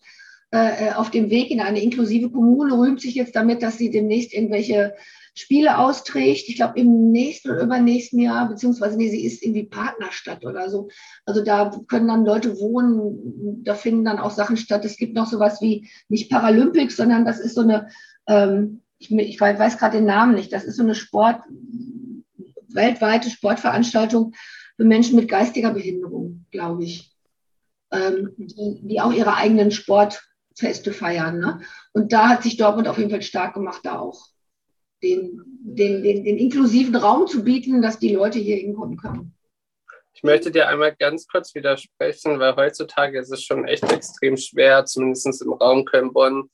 äh, 0.51 0.89
äh 0.89 0.93
auf 0.93 1.09
dem 1.09 1.31
Weg 1.31 1.49
in 1.49 1.61
eine 1.61 1.81
inklusive 1.81 2.29
Kommune 2.29 2.77
rühmt 2.77 3.01
sich 3.01 3.15
jetzt 3.15 3.35
damit, 3.35 3.63
dass 3.63 3.77
sie 3.77 3.89
demnächst 3.89 4.33
irgendwelche 4.33 4.93
Spiele 5.33 5.77
austrägt. 5.77 6.49
Ich 6.49 6.55
glaube, 6.55 6.79
im 6.79 7.11
nächsten 7.11 7.51
oder 7.51 7.61
übernächsten 7.61 8.19
Jahr, 8.19 8.49
beziehungsweise 8.49 8.97
nee, 8.97 9.09
sie 9.09 9.25
ist 9.25 9.43
irgendwie 9.43 9.63
Partnerstadt 9.63 10.45
oder 10.45 10.69
so. 10.69 10.89
Also 11.25 11.43
da 11.43 11.71
können 11.87 12.07
dann 12.07 12.25
Leute 12.25 12.59
wohnen, 12.59 13.63
da 13.63 13.75
finden 13.75 14.03
dann 14.03 14.19
auch 14.19 14.31
Sachen 14.31 14.57
statt. 14.57 14.83
Es 14.83 14.97
gibt 14.97 15.15
noch 15.15 15.27
sowas 15.27 15.61
wie 15.61 15.89
nicht 16.09 16.29
Paralympics, 16.29 16.97
sondern 16.97 17.25
das 17.25 17.39
ist 17.39 17.55
so 17.55 17.61
eine, 17.61 17.87
ähm, 18.27 18.81
ich, 18.97 19.11
ich 19.11 19.39
weiß 19.39 19.77
gerade 19.77 19.97
den 19.97 20.05
Namen 20.05 20.35
nicht, 20.35 20.51
das 20.51 20.65
ist 20.65 20.75
so 20.75 20.83
eine 20.83 20.95
Sport, 20.95 21.41
weltweite 22.73 23.29
Sportveranstaltung 23.29 24.33
für 24.75 24.85
Menschen 24.85 25.15
mit 25.15 25.29
geistiger 25.29 25.71
Behinderung, 25.73 26.45
glaube 26.51 26.83
ich, 26.83 27.15
ähm, 27.91 28.31
die, 28.37 28.81
die 28.83 29.01
auch 29.01 29.11
ihre 29.13 29.35
eigenen 29.35 29.71
Sportfeste 29.71 30.91
feiern. 30.93 31.39
Ne? 31.39 31.61
Und 31.93 32.13
da 32.13 32.29
hat 32.29 32.43
sich 32.43 32.57
Dortmund 32.57 32.87
auf 32.87 32.97
jeden 32.97 33.11
Fall 33.11 33.21
stark 33.21 33.53
gemacht, 33.53 33.81
da 33.83 33.99
auch 33.99 34.27
den, 35.01 35.41
den, 35.63 36.03
den, 36.03 36.23
den 36.23 36.37
inklusiven 36.37 36.95
Raum 36.95 37.27
zu 37.27 37.43
bieten, 37.43 37.81
dass 37.81 37.99
die 37.99 38.13
Leute 38.13 38.39
hier 38.39 38.57
hinkommen 38.57 38.97
können. 38.97 39.35
Ich 40.13 40.23
möchte 40.23 40.51
dir 40.51 40.67
einmal 40.67 40.95
ganz 40.95 41.27
kurz 41.27 41.55
widersprechen, 41.55 42.39
weil 42.39 42.55
heutzutage 42.55 43.19
ist 43.19 43.31
es 43.31 43.43
schon 43.43 43.65
echt 43.65 43.91
extrem 43.91 44.37
schwer, 44.37 44.85
zumindest 44.85 45.41
im 45.41 45.53
Raum 45.53 45.85
Köln-Bonn, 45.85 46.49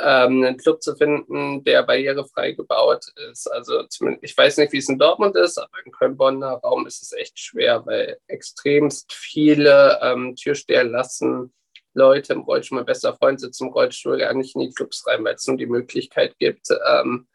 ähm, 0.00 0.44
einen 0.44 0.56
Club 0.56 0.82
zu 0.82 0.96
finden, 0.96 1.64
der 1.64 1.84
barrierefrei 1.84 2.52
gebaut 2.52 3.04
ist. 3.30 3.46
Also 3.50 3.84
ich 4.20 4.36
weiß 4.36 4.58
nicht, 4.58 4.72
wie 4.72 4.78
es 4.78 4.88
in 4.88 4.98
Dortmund 4.98 5.36
ist, 5.36 5.58
aber 5.58 5.78
im 5.84 5.92
Köln-Bonner 5.92 6.60
Raum 6.62 6.86
ist 6.86 7.02
es 7.02 7.12
echt 7.12 7.38
schwer, 7.38 7.84
weil 7.86 8.18
extremst 8.26 9.12
viele 9.12 9.98
ähm, 10.02 10.34
Türsteher 10.36 10.84
lassen 10.84 11.52
Leute 11.94 12.32
im 12.32 12.40
Rollstuhl, 12.40 12.76
mein 12.76 12.86
bester 12.86 13.14
Freund 13.14 13.40
sitzt 13.40 13.60
im 13.60 13.68
Rollstuhl 13.68 14.18
gar 14.18 14.34
nicht 14.34 14.54
in 14.54 14.62
die 14.62 14.70
Clubs 14.72 15.06
rein, 15.06 15.24
weil 15.24 15.34
es 15.34 15.46
nur 15.46 15.56
die 15.56 15.66
Möglichkeit 15.66 16.38
gibt, 16.38 16.68
ähm, 16.70 17.26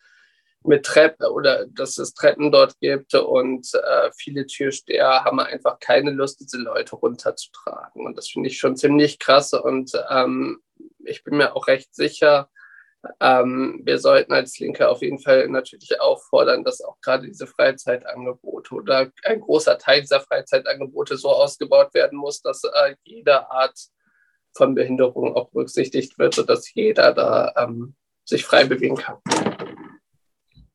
mit 0.67 0.85
Treppen 0.85 1.25
oder 1.27 1.65
dass 1.67 1.97
es 1.97 2.13
Treppen 2.13 2.51
dort 2.51 2.79
gibt 2.79 3.15
und 3.15 3.67
äh, 3.73 4.11
viele 4.15 4.45
Türsteher 4.45 5.23
haben 5.23 5.39
einfach 5.39 5.79
keine 5.79 6.11
Lust, 6.11 6.39
diese 6.39 6.57
Leute 6.57 6.95
runterzutragen. 6.95 8.05
Und 8.05 8.17
das 8.17 8.29
finde 8.29 8.49
ich 8.49 8.59
schon 8.59 8.75
ziemlich 8.75 9.19
krass 9.19 9.53
und 9.53 9.91
ähm, 10.09 10.59
ich 11.05 11.23
bin 11.23 11.37
mir 11.37 11.55
auch 11.55 11.67
recht 11.67 11.95
sicher, 11.95 12.49
ähm, 13.19 13.81
wir 13.83 13.99
sollten 13.99 14.33
als 14.33 14.59
Linke 14.59 14.89
auf 14.89 15.01
jeden 15.01 15.19
Fall 15.19 15.47
natürlich 15.47 15.99
auffordern, 16.01 16.63
dass 16.63 16.81
auch 16.81 16.99
gerade 17.01 17.27
diese 17.27 17.47
Freizeitangebote 17.47 18.75
oder 18.75 19.11
ein 19.23 19.39
großer 19.39 19.77
Teil 19.77 20.01
dieser 20.01 20.21
Freizeitangebote 20.21 21.17
so 21.17 21.29
ausgebaut 21.29 21.93
werden 21.93 22.17
muss, 22.17 22.41
dass 22.41 22.63
äh, 22.63 22.95
jede 23.03 23.49
Art 23.51 23.77
von 24.55 24.75
Behinderung 24.75 25.35
auch 25.35 25.49
berücksichtigt 25.51 26.17
wird, 26.17 26.33
sodass 26.33 26.73
jeder 26.73 27.13
da 27.13 27.53
ähm, 27.57 27.95
sich 28.25 28.43
frei 28.43 28.65
bewegen 28.65 28.97
kann. 28.97 29.17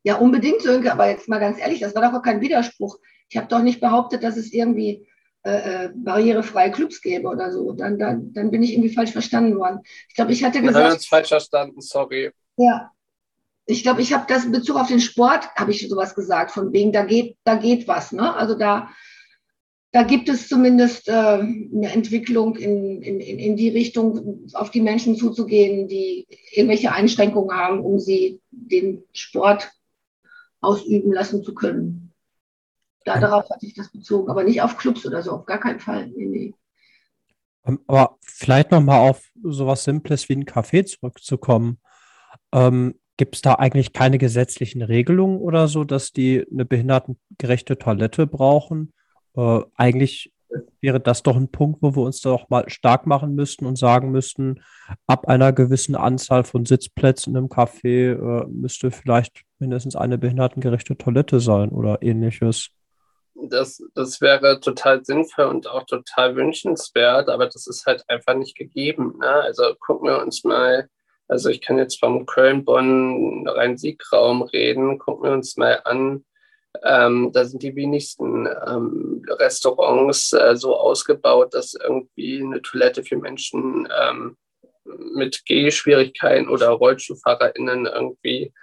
Ja, 0.03 0.17
unbedingt, 0.17 0.61
Sönke, 0.61 0.91
aber 0.91 1.09
jetzt 1.09 1.29
mal 1.29 1.39
ganz 1.39 1.59
ehrlich, 1.59 1.79
das 1.79 1.95
war 1.95 2.01
doch 2.01 2.17
auch 2.17 2.23
kein 2.23 2.41
Widerspruch. 2.41 2.99
Ich 3.29 3.37
habe 3.37 3.47
doch 3.47 3.61
nicht 3.61 3.79
behauptet, 3.79 4.23
dass 4.23 4.37
es 4.37 4.51
irgendwie 4.53 5.07
äh, 5.45 5.85
äh, 5.85 5.89
barrierefreie 5.93 6.71
Clubs 6.71 7.01
gäbe 7.01 7.27
oder 7.27 7.51
so. 7.51 7.73
Dann, 7.73 7.99
dann, 7.99 8.31
dann 8.33 8.49
bin 8.49 8.63
ich 8.63 8.73
irgendwie 8.73 8.93
falsch 8.93 9.11
verstanden 9.11 9.57
worden. 9.57 9.81
Ich 10.07 10.15
glaube, 10.15 10.31
ich 10.31 10.43
hatte 10.43 10.61
gesagt. 10.61 10.77
Wir 10.77 10.85
haben 10.85 10.93
uns 10.93 11.05
falsch 11.05 11.29
verstanden, 11.29 11.81
sorry. 11.81 12.31
Ja. 12.55 12.91
Ich 13.65 13.83
glaube, 13.83 14.01
ich 14.01 14.13
habe 14.13 14.25
das 14.27 14.45
in 14.45 14.51
Bezug 14.51 14.77
auf 14.77 14.87
den 14.87 15.01
Sport, 15.01 15.49
habe 15.55 15.71
ich 15.71 15.87
sowas 15.87 16.15
gesagt, 16.15 16.51
von 16.51 16.71
wegen, 16.71 16.91
da 16.91 17.03
geht, 17.03 17.37
da 17.43 17.55
geht 17.55 17.87
was. 17.89 18.11
Ne? 18.11 18.33
Also 18.35 18.55
da, 18.55 18.89
da 19.91 20.03
gibt 20.03 20.29
es 20.29 20.47
zumindest 20.47 21.09
äh, 21.09 21.11
eine 21.11 21.91
Entwicklung 21.93 22.55
in, 22.55 23.01
in, 23.01 23.19
in 23.19 23.55
die 23.57 23.69
Richtung, 23.69 24.47
auf 24.53 24.71
die 24.71 24.81
Menschen 24.81 25.15
zuzugehen, 25.15 25.87
die 25.87 26.25
irgendwelche 26.51 26.93
Einschränkungen 26.93 27.55
haben, 27.55 27.81
um 27.81 27.99
sie 27.99 28.41
den 28.51 29.03
Sport 29.13 29.71
ausüben 30.63 31.13
lassen 31.13 31.43
zu 31.43 31.53
können. 31.53 32.13
Da, 33.05 33.19
darauf 33.19 33.49
hatte 33.49 33.65
ich 33.65 33.73
das 33.73 33.91
bezogen, 33.91 34.29
aber 34.29 34.43
nicht 34.43 34.61
auf 34.61 34.77
Clubs 34.77 35.05
oder 35.05 35.21
so, 35.21 35.31
auf 35.31 35.45
gar 35.45 35.59
keinen 35.59 35.79
Fall. 35.79 36.07
Nee, 36.07 36.25
nee. 36.25 36.53
Ähm, 37.65 37.79
aber 37.87 38.17
vielleicht 38.21 38.71
nochmal 38.71 39.09
auf 39.09 39.29
sowas 39.41 39.83
Simples 39.83 40.29
wie 40.29 40.33
ein 40.33 40.45
Café 40.45 40.85
zurückzukommen. 40.85 41.79
Ähm, 42.53 42.95
Gibt 43.17 43.35
es 43.35 43.41
da 43.41 43.55
eigentlich 43.55 43.93
keine 43.93 44.17
gesetzlichen 44.17 44.81
Regelungen 44.81 45.37
oder 45.37 45.67
so, 45.67 45.83
dass 45.83 46.13
die 46.13 46.45
eine 46.51 46.65
behindertengerechte 46.65 47.77
Toilette 47.77 48.25
brauchen? 48.25 48.91
Äh, 49.35 49.61
eigentlich 49.75 50.33
wäre 50.81 50.99
das 50.99 51.23
doch 51.23 51.35
ein 51.35 51.49
Punkt, 51.49 51.81
wo 51.81 51.95
wir 51.95 52.03
uns 52.03 52.21
doch 52.21 52.49
mal 52.49 52.69
stark 52.69 53.05
machen 53.05 53.35
müssten 53.35 53.65
und 53.65 53.77
sagen 53.77 54.11
müssten, 54.11 54.61
ab 55.07 55.27
einer 55.27 55.53
gewissen 55.53 55.95
Anzahl 55.95 56.43
von 56.43 56.65
Sitzplätzen 56.65 57.35
im 57.35 57.49
Café 57.49 58.13
äh, 58.13 58.47
müsste 58.47 58.91
vielleicht 58.91 59.43
mindestens 59.63 59.95
eine 59.95 60.17
behindertengerechte 60.17 60.97
Toilette 60.97 61.39
sein 61.39 61.69
oder 61.69 62.01
ähnliches. 62.01 62.69
Das, 63.35 63.81
das 63.95 64.21
wäre 64.21 64.59
total 64.59 65.03
sinnvoll 65.03 65.45
und 65.45 65.67
auch 65.67 65.85
total 65.85 66.35
wünschenswert, 66.35 67.29
aber 67.29 67.47
das 67.47 67.65
ist 67.67 67.85
halt 67.85 68.03
einfach 68.07 68.35
nicht 68.35 68.55
gegeben. 68.55 69.15
Ne? 69.19 69.27
Also 69.27 69.63
gucken 69.79 70.09
wir 70.09 70.21
uns 70.21 70.43
mal, 70.43 70.87
also 71.27 71.49
ich 71.49 71.61
kann 71.61 71.77
jetzt 71.77 71.99
vom 71.99 72.25
Köln-Bonn 72.25 73.47
Rhein-Sieg-Raum 73.47 74.43
reden, 74.43 74.99
gucken 74.99 75.29
wir 75.29 75.33
uns 75.33 75.57
mal 75.57 75.81
an, 75.83 76.23
ähm, 76.83 77.31
da 77.31 77.45
sind 77.45 77.63
die 77.63 77.75
wenigsten 77.75 78.47
ähm, 78.67 79.23
Restaurants 79.27 80.33
äh, 80.33 80.55
so 80.55 80.75
ausgebaut, 80.75 81.53
dass 81.53 81.75
irgendwie 81.75 82.41
eine 82.41 82.61
Toilette 82.61 83.03
für 83.03 83.17
Menschen 83.17 83.87
ähm, 84.01 84.37
mit 85.15 85.45
Gehschwierigkeiten 85.45 86.49
oder 86.49 86.69
RollstuhlfahrerInnen 86.69 87.85
irgendwie 87.85 88.53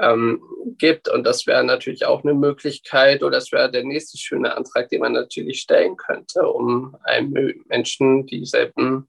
ähm, 0.00 0.42
gibt. 0.78 1.08
Und 1.08 1.24
das 1.24 1.46
wäre 1.46 1.64
natürlich 1.64 2.06
auch 2.06 2.24
eine 2.24 2.34
Möglichkeit 2.34 3.22
oder 3.22 3.38
das 3.38 3.52
wäre 3.52 3.70
der 3.70 3.84
nächste 3.84 4.18
schöne 4.18 4.56
Antrag, 4.56 4.88
den 4.88 5.00
man 5.00 5.12
natürlich 5.12 5.60
stellen 5.60 5.96
könnte, 5.96 6.46
um 6.48 6.96
einem 7.04 7.64
Menschen 7.68 8.26
dieselben 8.26 9.08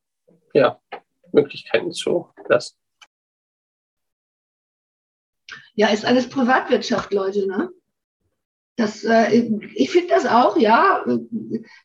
ja, 0.54 0.80
Möglichkeiten 1.32 1.92
zu 1.92 2.30
lassen. 2.48 2.76
Ja, 5.76 5.90
ist 5.90 6.06
alles 6.06 6.30
Privatwirtschaft, 6.30 7.14
Leute, 7.14 7.48
ne? 7.48 7.70
Das, 8.78 9.06
äh, 9.06 9.50
ich 9.74 9.90
finde 9.90 10.10
das 10.10 10.26
auch, 10.26 10.58
ja. 10.58 11.06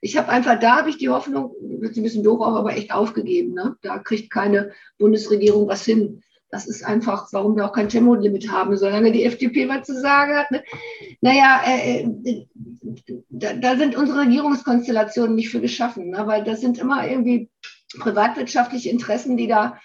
Ich 0.01 0.17
habe 0.17 0.29
einfach, 0.29 0.59
da 0.59 0.77
habe 0.77 0.91
ich 0.91 0.99
die 0.99 1.09
Hoffnung, 1.09 1.55
wird 1.61 1.97
ein 1.97 2.03
bisschen 2.03 2.25
doof, 2.25 2.41
aber 2.43 2.73
echt 2.73 2.93
aufgegeben. 2.93 3.55
Ne? 3.55 3.77
Da 3.83 3.99
kriegt 3.99 4.31
keine 4.31 4.73
Bundesregierung 4.99 5.69
was 5.69 5.85
hin. 5.85 6.23
Das 6.51 6.67
ist 6.67 6.85
einfach, 6.85 7.33
warum 7.33 7.57
wir 7.57 7.67
auch 7.67 7.73
kein 7.73 7.89
Tempolimit 7.89 8.51
haben, 8.51 8.77
solange 8.77 9.13
die 9.13 9.25
FDP 9.25 9.69
was 9.69 9.87
zu 9.87 10.01
sagen 10.01 10.37
hat. 10.37 10.51
Ne? 10.51 10.65
Naja, 11.21 11.63
äh, 11.65 12.03
äh, 12.03 12.47
da, 13.29 13.55
da, 13.55 13.77
sind 13.77 13.97
unsere 13.97 14.23
Regierungskonstellationen 14.23 15.37
nicht 15.37 15.51
für 15.51 15.61
geschaffen, 15.61 16.11
ne? 16.11 16.27
weil 16.27 16.43
das 16.43 16.61
sind 16.61 16.79
immer 16.79 17.09
irgendwie 17.09 17.49
privatwirtschaftliche 17.99 18.91
Interessen, 18.91 19.37
die 19.37 19.47
da, 19.47 19.79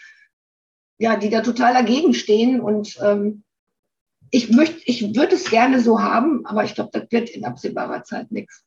ja, 0.97 1.17
die 1.17 1.29
da 1.29 1.41
total 1.41 1.73
dagegen 1.73 2.15
stehen. 2.15 2.59
Und 2.59 2.97
ähm, 2.99 3.43
ich 4.31 4.49
möchte, 4.49 4.81
ich 4.85 5.15
würde 5.15 5.35
es 5.35 5.49
gerne 5.49 5.79
so 5.81 6.01
haben, 6.01 6.45
aber 6.47 6.63
ich 6.63 6.73
glaube, 6.73 6.89
das 6.93 7.11
wird 7.11 7.29
in 7.29 7.45
absehbarer 7.45 8.03
Zeit 8.03 8.31
nichts. 8.31 8.63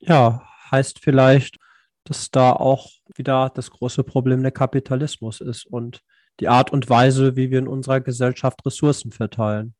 Ja, 0.00 0.42
heißt 0.70 0.98
vielleicht, 0.98 1.58
dass 2.04 2.30
da 2.30 2.52
auch 2.52 2.90
wieder 3.14 3.50
das 3.54 3.70
große 3.70 4.04
Problem 4.04 4.42
der 4.42 4.52
Kapitalismus 4.52 5.40
ist 5.40 5.66
und 5.66 6.02
die 6.40 6.48
Art 6.48 6.72
und 6.72 6.88
Weise, 6.88 7.36
wie 7.36 7.50
wir 7.50 7.58
in 7.58 7.68
unserer 7.68 8.00
Gesellschaft 8.00 8.64
Ressourcen 8.64 9.12
verteilen. 9.12 9.74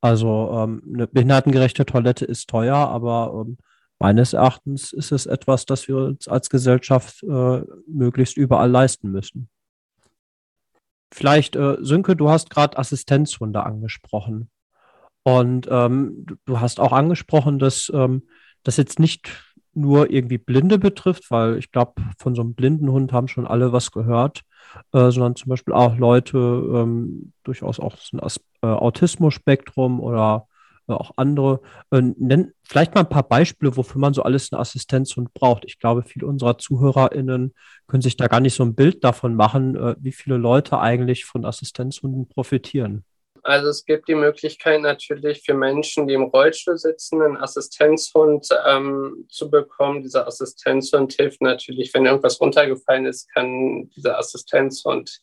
Also 0.00 0.50
ähm, 0.52 0.82
eine 0.92 1.06
behindertengerechte 1.06 1.86
Toilette 1.86 2.26
ist 2.26 2.50
teuer, 2.50 2.76
aber 2.76 3.44
ähm, 3.46 3.56
meines 3.98 4.34
Erachtens 4.34 4.92
ist 4.92 5.12
es 5.12 5.24
etwas, 5.24 5.64
das 5.64 5.88
wir 5.88 5.96
uns 5.96 6.28
als 6.28 6.50
Gesellschaft 6.50 7.22
äh, 7.22 7.62
möglichst 7.86 8.36
überall 8.36 8.70
leisten 8.70 9.10
müssen. 9.10 9.48
Vielleicht, 11.10 11.56
äh, 11.56 11.76
Sönke, 11.80 12.16
du 12.16 12.28
hast 12.28 12.50
gerade 12.50 12.76
Assistenzhunde 12.76 13.64
angesprochen. 13.64 14.50
Und 15.22 15.68
ähm, 15.70 16.26
du 16.44 16.60
hast 16.60 16.80
auch 16.80 16.92
angesprochen, 16.92 17.58
dass 17.58 17.90
ähm, 17.94 18.24
das 18.62 18.76
jetzt 18.76 18.98
nicht 18.98 19.53
nur 19.76 20.10
irgendwie 20.10 20.38
Blinde 20.38 20.78
betrifft, 20.78 21.30
weil 21.30 21.58
ich 21.58 21.70
glaube, 21.70 21.94
von 22.18 22.34
so 22.34 22.42
einem 22.42 22.54
blinden 22.54 22.90
Hund 22.90 23.12
haben 23.12 23.28
schon 23.28 23.46
alle 23.46 23.72
was 23.72 23.90
gehört, 23.90 24.42
äh, 24.92 25.10
sondern 25.10 25.36
zum 25.36 25.50
Beispiel 25.50 25.74
auch 25.74 25.96
Leute 25.96 26.38
ähm, 26.38 27.32
durchaus 27.44 27.80
auch 27.80 27.96
so 27.96 28.18
ein 28.18 28.30
äh, 28.62 28.66
Autismus-Spektrum 28.66 30.00
oder 30.00 30.46
äh, 30.88 30.92
auch 30.92 31.12
andere. 31.16 31.60
Äh, 31.90 32.02
nenn 32.18 32.52
vielleicht 32.62 32.94
mal 32.94 33.02
ein 33.02 33.08
paar 33.08 33.22
Beispiele, 33.28 33.76
wofür 33.76 34.00
man 34.00 34.14
so 34.14 34.22
alles 34.22 34.52
eine 34.52 34.60
Assistenzhund 34.60 35.32
braucht. 35.34 35.64
Ich 35.64 35.78
glaube, 35.78 36.02
viele 36.02 36.26
unserer 36.26 36.58
ZuhörerInnen 36.58 37.54
können 37.86 38.02
sich 38.02 38.16
da 38.16 38.26
gar 38.26 38.40
nicht 38.40 38.54
so 38.54 38.64
ein 38.64 38.74
Bild 38.74 39.02
davon 39.04 39.34
machen, 39.34 39.76
äh, 39.76 39.96
wie 39.98 40.12
viele 40.12 40.36
Leute 40.36 40.78
eigentlich 40.80 41.24
von 41.24 41.44
Assistenzhunden 41.44 42.28
profitieren. 42.28 43.04
Also 43.44 43.68
es 43.68 43.84
gibt 43.84 44.08
die 44.08 44.14
Möglichkeit 44.14 44.80
natürlich 44.80 45.42
für 45.42 45.52
Menschen, 45.52 46.06
die 46.06 46.14
im 46.14 46.22
Rollstuhl 46.22 46.78
sitzen, 46.78 47.20
einen 47.20 47.36
Assistenzhund 47.36 48.48
ähm, 48.66 49.26
zu 49.28 49.50
bekommen. 49.50 50.02
Dieser 50.02 50.26
Assistenzhund 50.26 51.12
hilft 51.12 51.42
natürlich, 51.42 51.92
wenn 51.92 52.06
irgendwas 52.06 52.40
runtergefallen 52.40 53.04
ist, 53.04 53.30
kann 53.34 53.90
dieser 53.90 54.18
Assistenzhund 54.18 55.20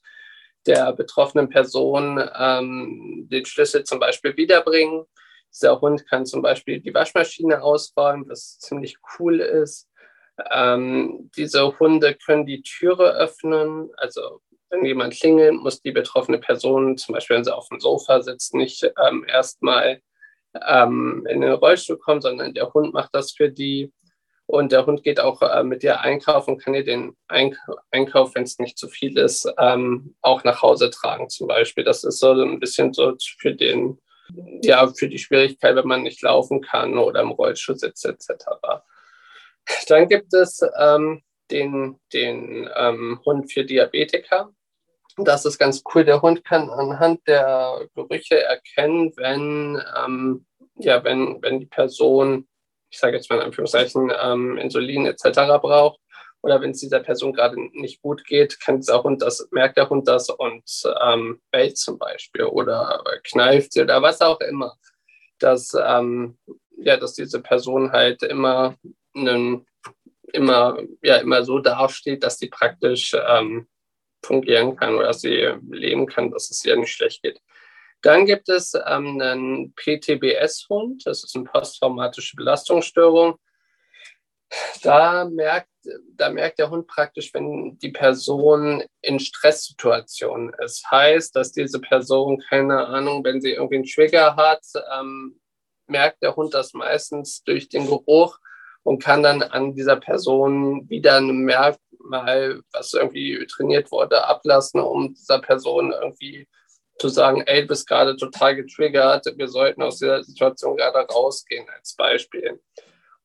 der 0.67 0.93
betroffenen 0.93 1.49
Person 1.49 2.23
ähm, 2.37 3.27
den 3.31 3.43
Schlüssel 3.45 3.85
zum 3.85 3.99
Beispiel 3.99 4.37
wiederbringen. 4.37 5.03
Dieser 5.51 5.81
Hund 5.81 6.07
kann 6.07 6.27
zum 6.27 6.43
Beispiel 6.43 6.79
die 6.79 6.93
Waschmaschine 6.93 7.63
ausräumen, 7.63 8.29
was 8.29 8.59
ziemlich 8.59 8.97
cool 9.17 9.39
ist. 9.39 9.89
Ähm, 10.51 11.31
diese 11.35 11.79
Hunde 11.79 12.13
können 12.13 12.45
die 12.45 12.61
Türe 12.61 13.13
öffnen, 13.13 13.89
also 13.97 14.41
wenn 14.71 14.85
jemand 14.85 15.13
klingelt, 15.13 15.53
muss 15.53 15.81
die 15.81 15.91
betroffene 15.91 16.39
Person, 16.39 16.97
zum 16.97 17.13
Beispiel 17.13 17.37
wenn 17.37 17.43
sie 17.43 17.55
auf 17.55 17.67
dem 17.69 17.79
Sofa 17.79 18.21
sitzt, 18.21 18.53
nicht 18.53 18.89
ähm, 19.05 19.25
erstmal 19.27 20.01
ähm, 20.67 21.25
in 21.29 21.41
den 21.41 21.51
Rollstuhl 21.51 21.97
kommen, 21.97 22.21
sondern 22.21 22.53
der 22.53 22.73
Hund 22.73 22.93
macht 22.93 23.13
das 23.13 23.31
für 23.31 23.49
die. 23.49 23.91
Und 24.47 24.73
der 24.73 24.85
Hund 24.85 25.03
geht 25.03 25.19
auch 25.19 25.41
äh, 25.41 25.63
mit 25.63 25.81
dir 25.81 26.01
einkaufen 26.01 26.55
und 26.55 26.61
kann 26.61 26.73
dir 26.73 26.83
den 26.83 27.15
Eink 27.27 27.57
Einkauf, 27.89 28.35
wenn 28.35 28.43
es 28.43 28.59
nicht 28.59 28.77
zu 28.77 28.89
viel 28.89 29.17
ist, 29.17 29.49
ähm, 29.57 30.15
auch 30.21 30.43
nach 30.43 30.61
Hause 30.61 30.89
tragen 30.89 31.29
zum 31.29 31.47
Beispiel. 31.47 31.85
Das 31.85 32.03
ist 32.03 32.19
so 32.19 32.33
ein 32.33 32.59
bisschen 32.59 32.93
so 32.93 33.15
für 33.39 33.55
den, 33.55 33.97
ja, 34.61 34.87
für 34.87 35.07
die 35.07 35.19
Schwierigkeit, 35.19 35.75
wenn 35.75 35.87
man 35.87 36.03
nicht 36.03 36.21
laufen 36.21 36.61
kann 36.61 36.97
oder 36.97 37.21
im 37.21 37.31
Rollstuhl 37.31 37.77
sitzt 37.77 38.05
etc. 38.05 38.29
Dann 39.87 40.09
gibt 40.09 40.33
es 40.33 40.59
ähm, 40.77 41.21
den, 41.49 41.99
den 42.13 42.69
ähm, 42.75 43.21
Hund 43.25 43.51
für 43.51 43.63
Diabetiker. 43.63 44.51
Das 45.17 45.45
ist 45.45 45.57
ganz 45.57 45.83
cool. 45.93 46.05
Der 46.05 46.21
Hund 46.21 46.43
kann 46.43 46.69
anhand 46.69 47.27
der 47.27 47.87
Gerüche 47.95 48.41
erkennen, 48.41 49.11
wenn, 49.17 49.81
ähm, 50.03 50.45
ja, 50.75 51.03
wenn, 51.03 51.41
wenn 51.41 51.59
die 51.59 51.65
Person, 51.65 52.47
ich 52.89 52.99
sage 52.99 53.17
jetzt 53.17 53.29
mal 53.29 53.37
in 53.37 53.43
Anführungszeichen, 53.43 54.11
ähm, 54.21 54.57
Insulin 54.57 55.05
etc. 55.05 55.59
braucht 55.61 55.99
oder 56.43 56.59
wenn 56.61 56.71
es 56.71 56.79
dieser 56.79 57.01
Person 57.01 57.33
gerade 57.33 57.55
nicht 57.73 58.01
gut 58.01 58.25
geht, 58.25 58.59
kann 58.59 58.77
dieser 58.77 59.03
Hund 59.03 59.21
das, 59.21 59.47
merkt 59.51 59.77
der 59.77 59.89
Hund 59.89 60.07
das 60.07 60.29
und 60.29 60.63
ähm, 61.01 61.39
bellt 61.51 61.77
zum 61.77 61.99
Beispiel 61.99 62.45
oder 62.45 63.03
kneift 63.23 63.73
sie 63.73 63.81
oder 63.81 64.01
was 64.01 64.21
auch 64.21 64.39
immer. 64.41 64.75
Dass, 65.39 65.73
ähm, 65.75 66.37
ja, 66.77 66.97
dass 66.97 67.13
diese 67.13 67.41
Person 67.41 67.91
halt 67.91 68.23
immer 68.23 68.75
einen, 69.15 69.67
immer, 70.33 70.79
ja, 71.03 71.17
immer 71.17 71.43
so 71.43 71.59
dasteht, 71.59 72.23
dass 72.23 72.37
sie 72.37 72.49
praktisch 72.49 73.15
ähm, 73.27 73.67
fungieren 74.23 74.75
kann 74.75 74.95
oder 74.95 75.13
sie 75.13 75.53
leben 75.69 76.05
kann, 76.05 76.31
dass 76.31 76.49
es 76.49 76.63
ihr 76.65 76.75
nicht 76.75 76.93
schlecht 76.93 77.23
geht. 77.23 77.41
Dann 78.01 78.25
gibt 78.25 78.49
es 78.49 78.73
ähm, 78.73 79.21
einen 79.21 79.73
PTBS-Hund, 79.75 81.05
das 81.05 81.23
ist 81.23 81.35
eine 81.35 81.45
posttraumatische 81.45 82.35
Belastungsstörung. 82.35 83.35
Da 84.83 85.25
merkt, 85.25 85.69
da 86.15 86.29
merkt 86.29 86.59
der 86.59 86.69
Hund 86.69 86.87
praktisch, 86.87 87.33
wenn 87.33 87.77
die 87.77 87.91
Person 87.91 88.83
in 89.01 89.19
Stresssituationen 89.19 90.53
ist. 90.63 90.89
Heißt, 90.89 91.35
dass 91.35 91.51
diese 91.51 91.79
Person, 91.79 92.43
keine 92.49 92.87
Ahnung, 92.87 93.23
wenn 93.23 93.39
sie 93.39 93.51
irgendwie 93.51 93.75
einen 93.75 93.85
Trigger 93.85 94.35
hat, 94.35 94.63
ähm, 94.93 95.39
merkt 95.87 96.21
der 96.23 96.35
Hund 96.35 96.53
das 96.53 96.73
meistens 96.73 97.43
durch 97.43 97.69
den 97.69 97.85
Geruch 97.85 98.39
und 98.83 99.03
kann 99.03 99.23
dann 99.23 99.43
an 99.43 99.75
dieser 99.75 99.97
Person 99.97 100.89
wieder 100.89 101.17
ein 101.17 101.43
Merkmal, 101.43 102.61
was 102.71 102.93
irgendwie 102.93 103.45
trainiert 103.47 103.91
wurde, 103.91 104.25
ablassen, 104.27 104.81
um 104.81 105.13
dieser 105.13 105.39
Person 105.39 105.91
irgendwie 105.91 106.47
zu 106.99 107.09
sagen, 107.09 107.41
ey, 107.45 107.61
du 107.61 107.67
bist 107.67 107.87
gerade 107.87 108.15
total 108.15 108.55
getriggert, 108.55 109.25
wir 109.35 109.47
sollten 109.47 109.81
aus 109.81 109.97
dieser 109.97 110.23
Situation 110.23 110.77
gerade 110.77 110.99
rausgehen, 110.99 111.65
als 111.75 111.95
Beispiel. 111.95 112.61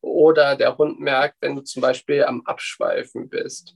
Oder 0.01 0.55
der 0.55 0.77
Hund 0.77 0.99
merkt, 0.99 1.35
wenn 1.41 1.55
du 1.55 1.61
zum 1.61 1.81
Beispiel 1.81 2.23
am 2.23 2.41
Abschweifen 2.45 3.29
bist. 3.29 3.75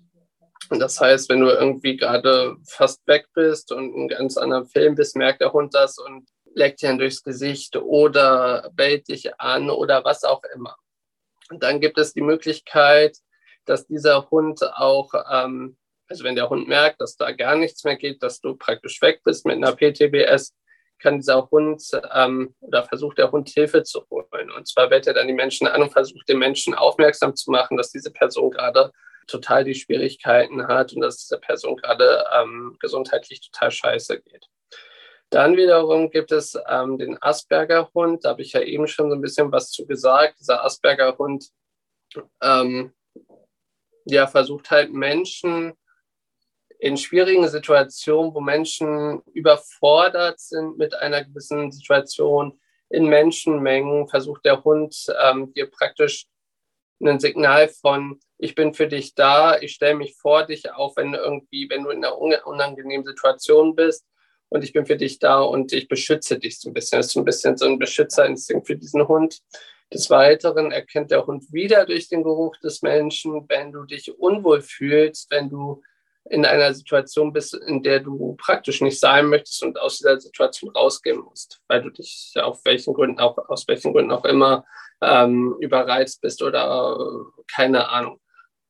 Und 0.69 0.79
das 0.79 0.99
heißt, 0.99 1.29
wenn 1.29 1.41
du 1.41 1.49
irgendwie 1.49 1.97
gerade 1.97 2.55
fast 2.65 3.05
weg 3.05 3.27
bist 3.33 3.71
und 3.71 3.93
in 3.93 3.95
einem 3.95 4.07
ganz 4.07 4.37
anderen 4.37 4.65
Film 4.67 4.95
bist, 4.95 5.15
merkt 5.15 5.41
der 5.41 5.51
Hund 5.51 5.73
das 5.73 5.97
und 5.97 6.27
leckt 6.53 6.81
dir 6.81 6.89
dann 6.89 6.97
durchs 6.97 7.23
Gesicht 7.23 7.75
oder 7.75 8.69
bellt 8.73 9.07
dich 9.07 9.39
an 9.39 9.69
oder 9.69 10.03
was 10.03 10.23
auch 10.23 10.41
immer. 10.55 10.75
Und 11.51 11.63
dann 11.63 11.81
gibt 11.81 11.97
es 11.97 12.13
die 12.13 12.21
Möglichkeit, 12.21 13.17
dass 13.65 13.85
dieser 13.85 14.29
Hund 14.31 14.63
auch 14.63 15.13
ähm, 15.29 15.77
Also 16.07 16.23
wenn 16.23 16.35
der 16.35 16.49
Hund 16.49 16.67
merkt, 16.67 17.01
dass 17.01 17.15
da 17.17 17.31
gar 17.31 17.55
nichts 17.55 17.83
mehr 17.83 17.97
geht, 17.97 18.23
dass 18.23 18.39
du 18.39 18.55
praktisch 18.55 19.01
weg 19.01 19.21
bist 19.23 19.45
mit 19.45 19.57
einer 19.57 19.75
PTBS, 19.75 20.53
kann 20.99 21.17
dieser 21.17 21.49
Hund 21.51 21.83
ähm, 22.13 22.55
oder 22.59 22.83
versucht 22.83 23.17
der 23.17 23.31
Hund 23.31 23.49
Hilfe 23.49 23.83
zu 23.83 24.05
holen. 24.09 24.51
Und 24.51 24.67
zwar 24.67 24.89
wählt 24.89 25.07
er 25.07 25.13
dann 25.13 25.27
die 25.27 25.33
Menschen 25.33 25.67
an 25.67 25.81
und 25.81 25.91
versucht 25.91 26.29
den 26.29 26.39
Menschen 26.39 26.73
aufmerksam 26.73 27.35
zu 27.35 27.51
machen, 27.51 27.77
dass 27.77 27.91
diese 27.91 28.11
Person 28.11 28.51
gerade 28.51 28.91
total 29.27 29.63
die 29.63 29.75
Schwierigkeiten 29.75 30.67
hat 30.67 30.93
und 30.93 31.01
dass 31.01 31.17
diese 31.17 31.39
Person 31.39 31.75
gerade 31.77 32.25
ähm, 32.33 32.77
gesundheitlich 32.79 33.41
total 33.41 33.71
scheiße 33.71 34.21
geht. 34.21 34.47
Dann 35.31 35.55
wiederum 35.55 36.11
gibt 36.11 36.33
es 36.33 36.59
ähm, 36.67 36.97
den 36.97 37.17
Asperger-Hund. 37.21 38.25
Da 38.25 38.31
habe 38.31 38.41
ich 38.41 38.51
ja 38.51 38.61
eben 38.61 38.85
schon 38.85 39.09
so 39.09 39.15
ein 39.15 39.21
bisschen 39.21 39.49
was 39.49 39.71
zu 39.71 39.87
gesagt. 39.87 40.41
Dieser 40.41 40.63
Asperger-Hund 40.65 41.47
ähm, 42.41 42.93
ja, 44.03 44.27
versucht 44.27 44.69
halt 44.71 44.91
Menschen 44.91 45.73
in 46.79 46.97
schwierigen 46.97 47.47
Situationen, 47.47 48.33
wo 48.33 48.41
Menschen 48.41 49.21
überfordert 49.33 50.41
sind 50.41 50.77
mit 50.77 50.93
einer 50.95 51.23
gewissen 51.23 51.71
Situation, 51.71 52.59
in 52.89 53.05
Menschenmengen, 53.05 54.09
versucht 54.09 54.43
der 54.43 54.61
Hund 54.65 55.05
ähm, 55.23 55.53
dir 55.53 55.71
praktisch 55.71 56.25
ein 57.01 57.21
Signal 57.21 57.69
von, 57.69 58.19
ich 58.37 58.53
bin 58.53 58.73
für 58.73 58.87
dich 58.87 59.15
da, 59.15 59.57
ich 59.57 59.71
stelle 59.75 59.95
mich 59.95 60.17
vor 60.17 60.45
dich, 60.45 60.69
auch 60.73 60.97
wenn 60.97 61.13
irgendwie, 61.13 61.69
wenn 61.69 61.85
du 61.85 61.89
in 61.91 62.03
einer 62.03 62.17
unangenehmen 62.17 63.05
Situation 63.05 63.75
bist 63.75 64.05
und 64.51 64.65
ich 64.65 64.73
bin 64.73 64.85
für 64.85 64.97
dich 64.97 65.17
da 65.17 65.39
und 65.39 65.71
ich 65.71 65.87
beschütze 65.87 66.37
dich 66.37 66.59
so 66.59 66.69
ein 66.69 66.73
bisschen. 66.73 66.99
Das 66.99 67.07
ist 67.07 67.13
so 67.13 67.21
ein 67.21 67.25
bisschen 67.25 67.57
so 67.57 67.65
ein 67.65 67.79
Beschützerinstinkt 67.79 68.67
für 68.67 68.75
diesen 68.75 69.07
Hund. 69.07 69.39
Des 69.93 70.09
Weiteren 70.09 70.71
erkennt 70.71 71.09
der 71.09 71.25
Hund 71.25 71.51
wieder 71.53 71.85
durch 71.85 72.09
den 72.09 72.21
Geruch 72.21 72.57
des 72.57 72.81
Menschen, 72.81 73.45
wenn 73.47 73.71
du 73.71 73.85
dich 73.85 74.13
unwohl 74.19 74.61
fühlst, 74.61 75.31
wenn 75.31 75.49
du 75.49 75.81
in 76.29 76.45
einer 76.45 76.73
Situation 76.73 77.31
bist, 77.31 77.53
in 77.53 77.81
der 77.81 78.01
du 78.01 78.35
praktisch 78.37 78.81
nicht 78.81 78.99
sein 78.99 79.27
möchtest 79.27 79.63
und 79.63 79.79
aus 79.79 79.99
dieser 79.99 80.19
Situation 80.19 80.69
rausgehen 80.71 81.19
musst, 81.19 81.61
weil 81.69 81.81
du 81.81 81.89
dich 81.89 82.33
auf 82.35 82.63
welchen 82.65 82.93
Gründen 82.93 83.19
auch, 83.19 83.37
aus 83.47 83.67
welchen 83.69 83.93
Gründen 83.93 84.11
auch 84.11 84.25
immer 84.25 84.65
ähm, 85.01 85.55
überreizt 85.61 86.21
bist 86.21 86.43
oder 86.43 86.97
äh, 86.99 87.41
keine 87.47 87.89
Ahnung. 87.89 88.19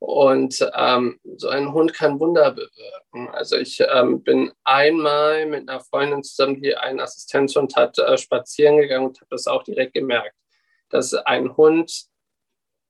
Und 0.04 0.68
ähm, 0.76 1.20
so 1.38 1.50
ein 1.50 1.74
Hund 1.74 1.94
kann 1.94 2.20
Wunder 2.20 2.50
bewirken. 2.50 3.30
Also 3.34 3.56
ich 3.56 3.80
ähm, 3.88 4.24
bin 4.24 4.52
einmal 4.64 5.46
mit 5.46 5.70
einer 5.70 5.80
Freundin 5.80 6.24
zusammen, 6.24 6.60
die 6.60 6.76
einen 6.76 7.00
Assistenzhund 7.00 7.76
hat, 7.76 8.00
äh, 8.00 8.18
spazieren 8.18 8.78
gegangen 8.78 9.10
und 9.10 9.22
habe 9.22 9.30
das 9.30 9.46
auch 9.46 9.64
direkt 9.64 9.94
gemerkt, 9.94 10.36
dass 10.90 11.14
ein 11.14 11.56
Hund 11.56 12.06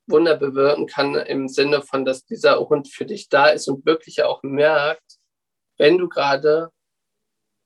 Wunder 0.07 0.37
bewirken 0.37 0.87
kann 0.87 1.15
im 1.15 1.49
Sinne 1.49 1.81
von, 1.81 2.05
dass 2.05 2.23
dieser 2.23 2.57
Hund 2.69 2.87
für 2.87 3.05
dich 3.05 3.27
da 3.27 3.49
ist 3.49 3.67
und 3.67 3.85
wirklich 3.85 4.23
auch 4.23 4.41
merkt, 4.41 5.17
wenn 5.77 5.97
du 5.97 6.07
gerade 6.07 6.69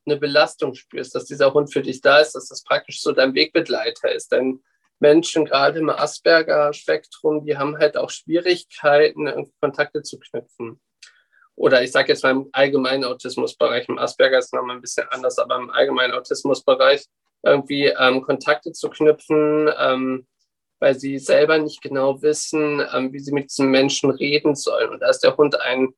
eine 0.08 0.18
Belastung 0.18 0.74
spürst, 0.74 1.14
dass 1.14 1.26
dieser 1.26 1.54
Hund 1.54 1.72
für 1.72 1.84
dich 1.84 2.02
da 2.02 2.20
ist, 2.20 2.34
dass 2.34 2.48
das 2.48 2.64
praktisch 2.64 3.00
so 3.00 3.12
dein 3.12 3.36
Wegbegleiter 3.36 4.12
ist. 4.12 4.32
Denn 4.32 4.64
Menschen, 5.00 5.46
gerade 5.46 5.80
im 5.80 5.90
Asperger-Spektrum, 5.90 7.46
die 7.46 7.58
haben 7.58 7.78
halt 7.78 7.98
auch 7.98 8.10
Schwierigkeiten, 8.10 9.52
Kontakte 9.62 10.02
zu 10.04 10.20
knüpfen. 10.20 10.80
Oder 11.56 11.84
ich 11.84 11.92
sage 11.92 12.10
jetzt 12.10 12.24
mal 12.24 12.32
im 12.32 12.50
allgemeinen 12.52 13.06
Autismusbereich, 13.06 13.88
im 13.88 13.98
Asperger 13.98 14.40
ist 14.40 14.46
es 14.46 14.54
nochmal 14.54 14.76
ein 14.76 14.82
bisschen 14.82 15.08
anders, 15.10 15.38
aber 15.40 15.56
im 15.56 15.70
allgemeinen 15.70 16.14
Autismusbereich 16.14 17.06
irgendwie 17.44 17.86
ähm, 17.86 18.22
Kontakte 18.22 18.72
zu 18.72 18.90
knüpfen, 18.90 19.70
ähm, 19.78 20.28
weil 20.80 21.00
sie 21.00 21.18
selber 21.18 21.58
nicht 21.58 21.82
genau 21.82 22.22
wissen, 22.22 22.86
ähm, 22.94 23.14
wie 23.14 23.20
sie 23.20 23.32
mit 23.32 23.52
diesem 23.52 23.72
Menschen 23.72 24.10
reden 24.12 24.56
sollen. 24.56 24.90
Und 24.90 25.00
da 25.00 25.10
ist 25.10 25.22
der 25.22 25.38
Hund 25.38 25.60
ein 25.62 25.94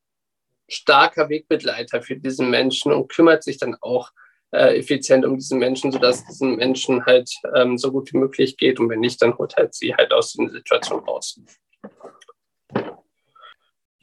starker 0.69 1.29
Wegbegleiter 1.29 2.01
für 2.01 2.17
diesen 2.17 2.49
Menschen 2.49 2.91
und 2.91 3.07
kümmert 3.07 3.43
sich 3.43 3.57
dann 3.57 3.77
auch 3.81 4.11
äh, 4.51 4.77
effizient 4.77 5.25
um 5.25 5.35
diesen 5.35 5.59
Menschen, 5.59 5.91
sodass 5.91 6.25
diesen 6.25 6.55
Menschen 6.55 7.05
halt 7.05 7.31
ähm, 7.55 7.77
so 7.77 7.91
gut 7.91 8.11
wie 8.13 8.17
möglich 8.17 8.57
geht. 8.57 8.79
Und 8.79 8.89
wenn 8.89 8.99
nicht, 8.99 9.21
dann 9.21 9.37
holt 9.37 9.55
halt 9.55 9.73
sie 9.73 9.93
halt 9.95 10.13
aus 10.13 10.33
der 10.33 10.49
Situation 10.49 11.03
raus. 11.03 11.39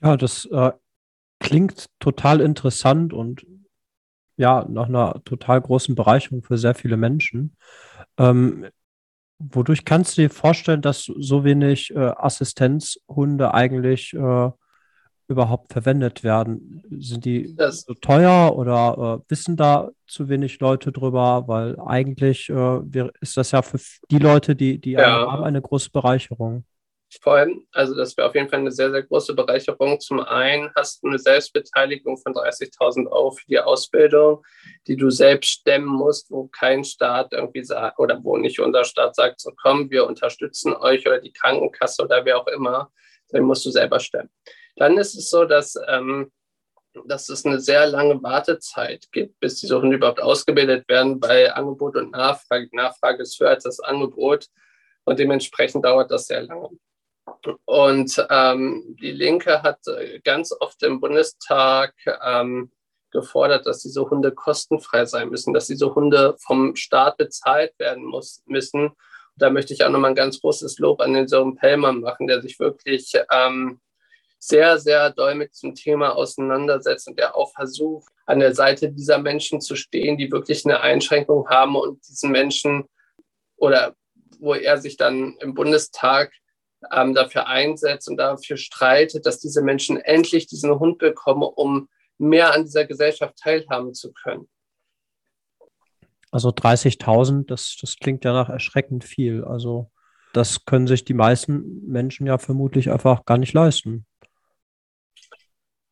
Ja, 0.03 0.16
das 0.16 0.47
äh, 0.47 0.72
klingt 1.40 1.86
total 1.99 2.40
interessant 2.40 3.12
und 3.12 3.47
ja, 4.36 4.66
nach 4.68 4.88
einer 4.88 5.22
total 5.24 5.61
großen 5.61 5.95
Bereicherung 5.95 6.42
für 6.42 6.59
sehr 6.59 6.74
viele 6.74 6.97
Menschen. 6.97 7.57
Ähm, 8.18 8.66
Wodurch 9.38 9.84
kannst 9.84 10.16
du 10.16 10.22
dir 10.22 10.30
vorstellen, 10.30 10.80
dass 10.80 11.05
so 11.05 11.45
wenig 11.45 11.95
äh, 11.95 11.99
Assistenzhunde 11.99 13.53
eigentlich 13.53 14.14
äh, 14.14 14.51
überhaupt 15.29 15.72
verwendet 15.72 16.25
werden? 16.25 16.83
Sind 16.99 17.25
die 17.25 17.55
das 17.55 17.83
so 17.83 17.95
teuer 17.95 18.57
oder 18.57 19.20
äh, 19.20 19.31
wissen 19.31 19.57
da 19.57 19.91
zu 20.07 20.29
wenig 20.29 20.61
Leute 20.61 20.93
drüber? 20.93 21.45
Weil 21.47 21.79
eigentlich 21.81 22.49
äh, 22.49 22.81
ist 23.20 23.37
das 23.37 23.51
ja 23.53 23.62
für 23.62 23.79
die 24.11 24.18
Leute, 24.18 24.57
die, 24.57 24.81
die 24.81 24.93
ja. 24.93 25.31
haben, 25.31 25.45
eine 25.45 25.62
große 25.62 25.91
Bereicherung 25.91 26.64
freuen. 27.18 27.66
Also 27.72 27.95
das 27.95 28.16
wäre 28.16 28.29
auf 28.29 28.35
jeden 28.35 28.49
Fall 28.49 28.61
eine 28.61 28.72
sehr, 28.72 28.91
sehr 28.91 29.03
große 29.03 29.35
Bereicherung. 29.35 30.01
Zum 30.01 30.20
einen 30.20 30.70
hast 30.75 31.03
du 31.03 31.09
eine 31.09 31.18
Selbstbeteiligung 31.18 32.18
von 32.18 32.35
30.000 32.35 33.11
Euro 33.11 33.33
für 33.33 33.47
die 33.47 33.59
Ausbildung, 33.59 34.45
die 34.87 34.97
du 34.97 35.11
selbst 35.11 35.51
stemmen 35.51 35.87
musst, 35.87 36.31
wo 36.31 36.49
kein 36.49 36.85
Staat 36.85 37.33
irgendwie 37.33 37.64
sagt, 37.64 37.99
oder 37.99 38.20
wo 38.22 38.37
nicht 38.37 38.61
unser 38.61 38.85
Staat 38.85 39.14
sagt, 39.14 39.41
so 39.41 39.53
komm, 39.61 39.91
wir 39.91 40.07
unterstützen 40.07 40.75
euch 40.75 41.07
oder 41.07 41.20
die 41.20 41.33
Krankenkasse 41.33 42.03
oder 42.03 42.25
wer 42.25 42.39
auch 42.39 42.49
immer, 42.49 42.91
dann 43.29 43.43
musst 43.43 43.64
du 43.64 43.70
selber 43.70 44.01
stemmen. 44.01 44.31
Dann 44.77 44.99
ist 44.99 45.14
es 45.14 45.31
so, 45.31 45.45
dass, 45.45 45.77
ähm, 45.89 46.33
dass 47.07 47.29
es 47.29 47.45
eine 47.45 47.61
sehr 47.61 47.87
lange 47.87 48.22
Wartezeit 48.22 49.11
gibt, 49.12 49.39
bis 49.41 49.61
diese 49.61 49.81
Hunde 49.81 49.97
überhaupt 49.97 50.20
ausgebildet 50.20 50.89
werden 50.89 51.20
bei 51.20 51.53
Angebot 51.53 51.97
und 51.97 52.12
Nachfrage. 52.12 52.68
Nachfrage 52.72 53.22
ist 53.22 53.39
höher 53.41 53.51
als 53.51 53.64
das 53.64 53.81
Angebot 53.81 54.47
und 55.05 55.18
dementsprechend 55.18 55.85
dauert 55.85 56.11
das 56.11 56.27
sehr 56.27 56.43
lange. 56.43 56.70
Und 57.64 58.27
ähm, 58.31 58.97
die 59.01 59.12
Linke 59.12 59.62
hat 59.62 59.87
äh, 59.87 60.20
ganz 60.20 60.55
oft 60.61 60.83
im 60.83 61.01
Bundestag 61.01 61.95
ähm, 62.22 62.70
gefordert, 63.11 63.66
dass 63.66 63.83
diese 63.83 64.09
Hunde 64.11 64.33
kostenfrei 64.33 65.07
sein 65.07 65.31
müssen, 65.31 65.55
dass 65.55 65.66
diese 65.66 65.95
Hunde 65.95 66.37
vom 66.39 66.75
Staat 66.77 67.16
bezahlt 67.16 67.79
werden 67.79 68.05
muss, 68.05 68.43
müssen. 68.47 68.89
Und 68.89 68.97
da 69.37 69.51
möchte 69.51 69.72
ich 69.72 69.85
auch 69.85 69.91
nochmal 69.91 70.11
ein 70.11 70.16
ganz 70.16 70.41
großes 70.41 70.79
Lob 70.79 71.01
an 71.01 71.14
den 71.14 71.29
Sören 71.29 71.57
Pellmann 71.57 72.01
machen, 72.01 72.27
der 72.27 72.43
sich 72.43 72.59
wirklich 72.59 73.12
ähm, 73.31 73.81
sehr, 74.47 74.78
sehr 74.78 75.11
doll 75.11 75.34
mit 75.34 75.53
diesem 75.55 75.74
Thema 75.74 76.14
auseinandersetzt 76.14 77.09
und 77.09 77.18
der 77.18 77.34
auch 77.34 77.53
versucht, 77.53 78.12
an 78.26 78.40
der 78.40 78.55
Seite 78.55 78.92
dieser 78.92 79.18
Menschen 79.18 79.61
zu 79.61 79.74
stehen, 79.74 80.18
die 80.18 80.30
wirklich 80.30 80.64
eine 80.64 80.80
Einschränkung 80.80 81.49
haben 81.49 81.76
und 81.76 82.07
diesen 82.07 82.30
Menschen 82.30 82.84
oder 83.57 83.95
wo 84.38 84.55
er 84.55 84.78
sich 84.78 84.97
dann 84.97 85.36
im 85.40 85.55
Bundestag 85.55 86.32
ähm, 86.92 87.14
dafür 87.14 87.47
einsetzt 87.47 88.09
und 88.09 88.18
dafür 88.18 88.59
streitet, 88.59 89.24
dass 89.24 89.40
diese 89.40 89.62
Menschen 89.62 89.97
endlich 89.99 90.47
diesen 90.47 90.78
Hund 90.78 90.99
bekommen, 90.99 91.42
um 91.42 91.88
mehr 92.18 92.53
an 92.53 92.64
dieser 92.64 92.84
Gesellschaft 92.84 93.36
teilhaben 93.38 93.95
zu 93.95 94.12
können. 94.12 94.49
Also 96.30 96.51
30.000, 96.51 97.47
das, 97.47 97.78
das 97.80 97.97
klingt 97.97 98.24
ja 98.24 98.32
nach 98.32 98.51
erschreckend 98.51 99.05
viel. 99.05 99.45
Also 99.45 99.90
das 100.34 100.64
können 100.64 100.86
sich 100.86 101.05
die 101.05 101.14
meisten 101.14 101.86
Menschen 101.86 102.26
ja 102.26 102.38
vermutlich 102.38 102.90
einfach 102.90 103.24
gar 103.24 103.38
nicht 103.38 103.53
leisten. 103.53 104.05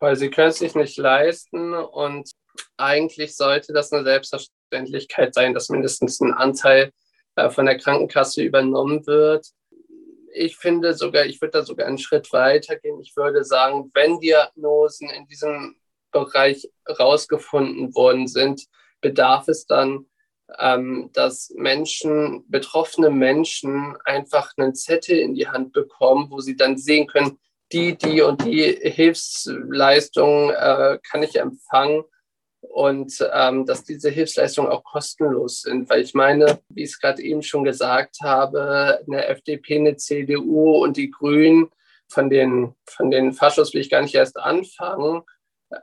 Weil 0.02 0.16
sie 0.16 0.30
können 0.30 0.48
es 0.50 0.58
sich 0.58 0.74
nicht 0.74 0.98
leisten 0.98 1.74
und 1.74 2.30
eigentlich 2.76 3.36
sollte 3.36 3.72
das 3.72 3.92
eine 3.92 4.04
Selbstverständlichkeit 4.04 5.34
sein, 5.34 5.54
dass 5.54 5.68
mindestens 5.68 6.20
ein 6.20 6.32
Anteil 6.32 6.90
äh, 7.36 7.50
von 7.50 7.66
der 7.66 7.78
Krankenkasse 7.78 8.42
übernommen 8.42 9.06
wird 9.06 9.46
ich 10.34 10.56
finde 10.56 10.94
sogar, 10.94 11.26
ich 11.26 11.40
würde 11.40 11.58
da 11.58 11.62
sogar 11.64 11.86
einen 11.86 11.98
Schritt 11.98 12.32
weiter 12.32 12.76
gehen. 12.76 13.00
Ich 13.00 13.16
würde 13.16 13.44
sagen, 13.44 13.90
wenn 13.94 14.20
Diagnosen 14.20 15.10
in 15.10 15.26
diesem 15.26 15.76
Bereich 16.10 16.68
rausgefunden 16.88 17.94
worden 17.94 18.26
sind, 18.26 18.66
bedarf 19.00 19.48
es 19.48 19.66
dann, 19.66 20.06
ähm, 20.58 21.10
dass 21.12 21.50
Menschen, 21.56 22.44
betroffene 22.48 23.10
Menschen 23.10 23.96
einfach 24.04 24.52
einen 24.56 24.74
Zettel 24.74 25.18
in 25.18 25.34
die 25.34 25.48
Hand 25.48 25.72
bekommen, 25.72 26.30
wo 26.30 26.40
sie 26.40 26.56
dann 26.56 26.76
sehen 26.76 27.06
können, 27.06 27.38
die, 27.72 27.96
die 27.96 28.22
und 28.22 28.44
die 28.44 28.62
Hilfsleistung 28.62 30.50
äh, 30.50 30.98
kann 31.08 31.22
ich 31.22 31.36
empfangen 31.36 32.04
und 32.60 33.12
ähm, 33.32 33.66
dass 33.66 33.84
diese 33.84 34.10
Hilfsleistungen 34.10 34.70
auch 34.70 34.84
kostenlos 34.84 35.62
sind. 35.62 35.88
Weil 35.90 36.02
ich 36.02 36.14
meine, 36.14 36.60
wie 36.68 36.82
ich 36.82 36.90
es 36.90 37.00
gerade 37.00 37.22
eben 37.22 37.42
schon 37.42 37.64
gesagt 37.64 38.16
habe, 38.22 39.00
eine 39.06 39.26
FDP, 39.26 39.76
eine 39.76 39.96
CDU 39.96 40.82
und 40.82 40.96
die 40.96 41.10
Grünen, 41.10 41.70
von 42.12 42.30
den, 42.30 42.74
von 42.86 43.10
den 43.10 43.32
Faschos 43.32 43.72
will 43.72 43.80
ich 43.80 43.90
gar 43.90 44.02
nicht 44.02 44.14
erst 44.14 44.38
anfangen. 44.38 45.22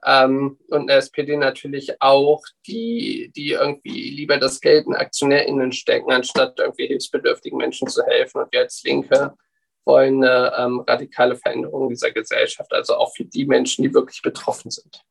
Ähm, 0.06 0.60
und 0.70 0.82
eine 0.90 1.00
SPD 1.00 1.36
natürlich 1.36 2.00
auch, 2.00 2.44
die, 2.68 3.32
die 3.36 3.54
irgendwie 3.54 4.12
lieber 4.12 4.38
das 4.38 4.62
Geld 4.62 4.86
in 4.86 4.96
AktionärInnen 4.96 5.72
stecken, 5.72 6.12
anstatt 6.12 6.60
irgendwie 6.60 6.86
hilfsbedürftigen 6.86 7.58
Menschen 7.58 7.88
zu 7.88 8.04
helfen. 8.06 8.42
Und 8.42 8.52
wir 8.52 8.62
als 8.62 8.84
Linke 8.84 9.34
eine 9.96 10.54
ähm, 10.58 10.84
radikale 10.88 11.36
Veränderung 11.36 11.90
dieser 11.90 12.12
Gesellschaft, 12.12 12.74
also 12.74 12.96
auch 12.96 13.16
für 13.16 13.26
die 13.26 13.46
Menschen, 13.46 13.84
die 13.84 13.94
wirklich 13.94 14.22
betroffen 14.22 14.72
sind. 14.72 15.04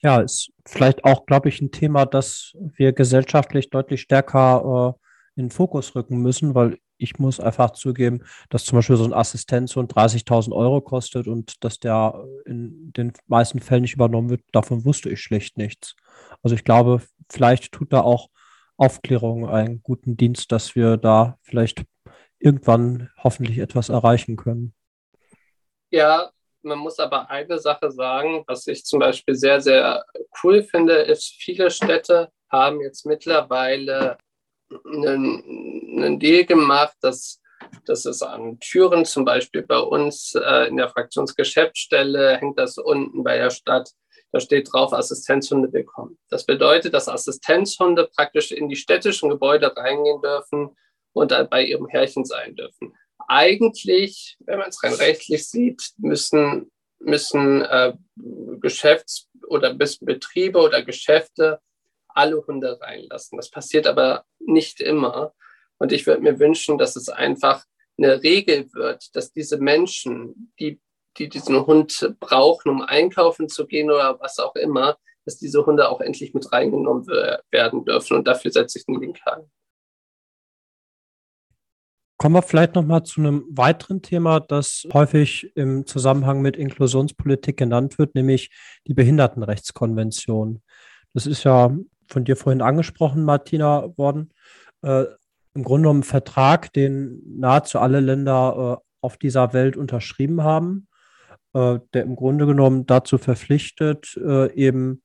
Ja, 0.00 0.20
ist 0.20 0.50
vielleicht 0.66 1.04
auch, 1.04 1.26
glaube 1.26 1.48
ich, 1.48 1.60
ein 1.60 1.70
Thema, 1.70 2.06
das 2.06 2.56
wir 2.76 2.92
gesellschaftlich 2.92 3.70
deutlich 3.70 4.00
stärker 4.00 4.96
äh, 4.96 5.40
in 5.40 5.46
den 5.46 5.50
Fokus 5.50 5.94
rücken 5.94 6.18
müssen, 6.18 6.54
weil 6.54 6.78
ich 6.98 7.18
muss 7.18 7.40
einfach 7.40 7.70
zugeben, 7.70 8.22
dass 8.48 8.64
zum 8.64 8.78
Beispiel 8.78 8.96
so 8.96 9.04
ein 9.04 9.12
Assistenzhund 9.12 9.94
30.000 9.94 10.52
Euro 10.52 10.80
kostet 10.80 11.26
und 11.26 11.62
dass 11.64 11.78
der 11.78 12.24
in 12.46 12.92
den 12.92 13.12
meisten 13.26 13.60
Fällen 13.60 13.82
nicht 13.82 13.94
übernommen 13.94 14.30
wird. 14.30 14.42
Davon 14.52 14.84
wusste 14.84 15.10
ich 15.10 15.20
schlicht 15.20 15.58
nichts. 15.58 15.96
Also 16.42 16.54
ich 16.54 16.64
glaube, 16.64 17.02
vielleicht 17.28 17.72
tut 17.72 17.92
da 17.92 18.00
auch 18.02 18.28
Aufklärung 18.76 19.48
einen 19.48 19.82
guten 19.82 20.16
Dienst, 20.16 20.52
dass 20.52 20.74
wir 20.74 20.96
da 20.96 21.38
vielleicht 21.42 21.84
irgendwann 22.42 23.10
hoffentlich 23.22 23.58
etwas 23.58 23.88
erreichen 23.88 24.36
können. 24.36 24.74
Ja, 25.90 26.30
man 26.62 26.78
muss 26.78 26.98
aber 26.98 27.30
eine 27.30 27.58
Sache 27.58 27.90
sagen, 27.90 28.44
was 28.46 28.66
ich 28.66 28.84
zum 28.84 29.00
Beispiel 29.00 29.34
sehr, 29.34 29.60
sehr 29.60 30.04
cool 30.42 30.62
finde, 30.62 30.94
ist, 30.94 31.34
viele 31.38 31.70
Städte 31.70 32.30
haben 32.50 32.80
jetzt 32.80 33.06
mittlerweile 33.06 34.16
einen, 34.84 35.42
einen 35.96 36.18
Deal 36.18 36.44
gemacht, 36.44 36.96
dass, 37.00 37.40
dass 37.84 38.04
es 38.04 38.22
an 38.22 38.58
Türen, 38.60 39.04
zum 39.04 39.24
Beispiel 39.24 39.62
bei 39.62 39.78
uns 39.78 40.34
äh, 40.34 40.68
in 40.68 40.76
der 40.76 40.88
Fraktionsgeschäftsstelle, 40.88 42.38
hängt 42.38 42.58
das 42.58 42.78
unten 42.78 43.22
bei 43.22 43.38
der 43.38 43.50
Stadt, 43.50 43.90
da 44.32 44.40
steht 44.40 44.72
drauf, 44.72 44.94
Assistenzhunde 44.94 45.72
willkommen. 45.72 46.18
Das 46.30 46.46
bedeutet, 46.46 46.94
dass 46.94 47.08
Assistenzhunde 47.08 48.08
praktisch 48.16 48.50
in 48.50 48.68
die 48.68 48.76
städtischen 48.76 49.28
Gebäude 49.28 49.76
reingehen 49.76 50.22
dürfen 50.22 50.70
und 51.12 51.30
dann 51.30 51.48
bei 51.48 51.64
ihrem 51.64 51.86
Herrchen 51.88 52.24
sein 52.24 52.54
dürfen 52.54 52.94
eigentlich, 53.28 54.36
wenn 54.40 54.58
man 54.58 54.68
es 54.68 54.82
rein 54.82 54.94
rechtlich 54.94 55.48
sieht, 55.48 55.92
müssen, 55.98 56.70
müssen 56.98 57.62
äh, 57.62 57.94
Geschäfts- 58.60 59.28
oder 59.48 59.74
Betriebe 59.74 60.58
oder 60.58 60.82
Geschäfte 60.82 61.60
alle 62.08 62.46
Hunde 62.46 62.78
reinlassen. 62.80 63.38
Das 63.38 63.50
passiert 63.50 63.86
aber 63.86 64.24
nicht 64.38 64.80
immer. 64.80 65.32
Und 65.78 65.92
ich 65.92 66.06
würde 66.06 66.22
mir 66.22 66.38
wünschen, 66.38 66.78
dass 66.78 66.96
es 66.96 67.08
einfach 67.08 67.64
eine 67.98 68.22
Regel 68.22 68.72
wird, 68.74 69.14
dass 69.16 69.32
diese 69.32 69.58
Menschen, 69.58 70.52
die, 70.60 70.80
die 71.18 71.28
diesen 71.28 71.66
Hund 71.66 72.14
brauchen, 72.20 72.70
um 72.70 72.82
einkaufen 72.82 73.48
zu 73.48 73.66
gehen 73.66 73.90
oder 73.90 74.20
was 74.20 74.38
auch 74.38 74.54
immer, 74.56 74.98
dass 75.24 75.38
diese 75.38 75.64
Hunde 75.64 75.88
auch 75.88 76.00
endlich 76.00 76.34
mit 76.34 76.52
reingenommen 76.52 77.06
werden 77.50 77.84
dürfen. 77.84 78.16
Und 78.16 78.28
dafür 78.28 78.50
setze 78.50 78.78
ich 78.78 78.86
den 78.86 79.00
Link 79.00 79.20
an. 79.24 79.50
Kommen 82.22 82.36
wir 82.36 82.42
vielleicht 82.42 82.76
nochmal 82.76 83.02
zu 83.02 83.20
einem 83.20 83.44
weiteren 83.50 84.00
Thema, 84.00 84.38
das 84.38 84.86
häufig 84.92 85.50
im 85.56 85.86
Zusammenhang 85.86 86.40
mit 86.40 86.56
Inklusionspolitik 86.56 87.56
genannt 87.56 87.98
wird, 87.98 88.14
nämlich 88.14 88.50
die 88.86 88.94
Behindertenrechtskonvention. 88.94 90.62
Das 91.14 91.26
ist 91.26 91.42
ja 91.42 91.76
von 92.06 92.24
dir 92.24 92.36
vorhin 92.36 92.62
angesprochen, 92.62 93.24
Martina, 93.24 93.88
worden. 93.98 94.32
Äh, 94.82 95.06
Im 95.54 95.64
Grunde 95.64 95.86
genommen 95.86 96.00
ein 96.02 96.04
Vertrag, 96.04 96.72
den 96.72 97.20
nahezu 97.40 97.80
alle 97.80 97.98
Länder 97.98 98.78
äh, 98.78 98.86
auf 99.00 99.16
dieser 99.16 99.52
Welt 99.52 99.76
unterschrieben 99.76 100.44
haben, 100.44 100.86
äh, 101.54 101.80
der 101.92 102.04
im 102.04 102.14
Grunde 102.14 102.46
genommen 102.46 102.86
dazu 102.86 103.18
verpflichtet, 103.18 104.16
äh, 104.16 104.52
eben 104.54 105.02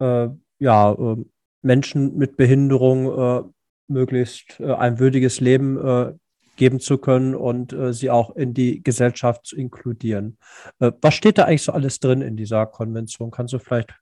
äh, 0.00 0.30
ja, 0.58 0.92
äh, 0.94 1.16
Menschen 1.62 2.16
mit 2.16 2.36
Behinderung 2.36 3.52
möglichst 3.86 4.60
ein 4.60 4.98
würdiges 4.98 5.38
Leben 5.38 6.18
geben 6.56 6.80
zu 6.80 6.98
können 6.98 7.34
und 7.34 7.72
äh, 7.72 7.92
sie 7.92 8.10
auch 8.10 8.34
in 8.34 8.54
die 8.54 8.82
Gesellschaft 8.82 9.46
zu 9.46 9.56
inkludieren. 9.56 10.38
Äh, 10.78 10.92
was 11.00 11.14
steht 11.14 11.38
da 11.38 11.44
eigentlich 11.44 11.62
so 11.62 11.72
alles 11.72 12.00
drin 12.00 12.22
in 12.22 12.36
dieser 12.36 12.66
Konvention? 12.66 13.30
Kannst 13.30 13.54
du 13.54 13.58
vielleicht 13.58 13.94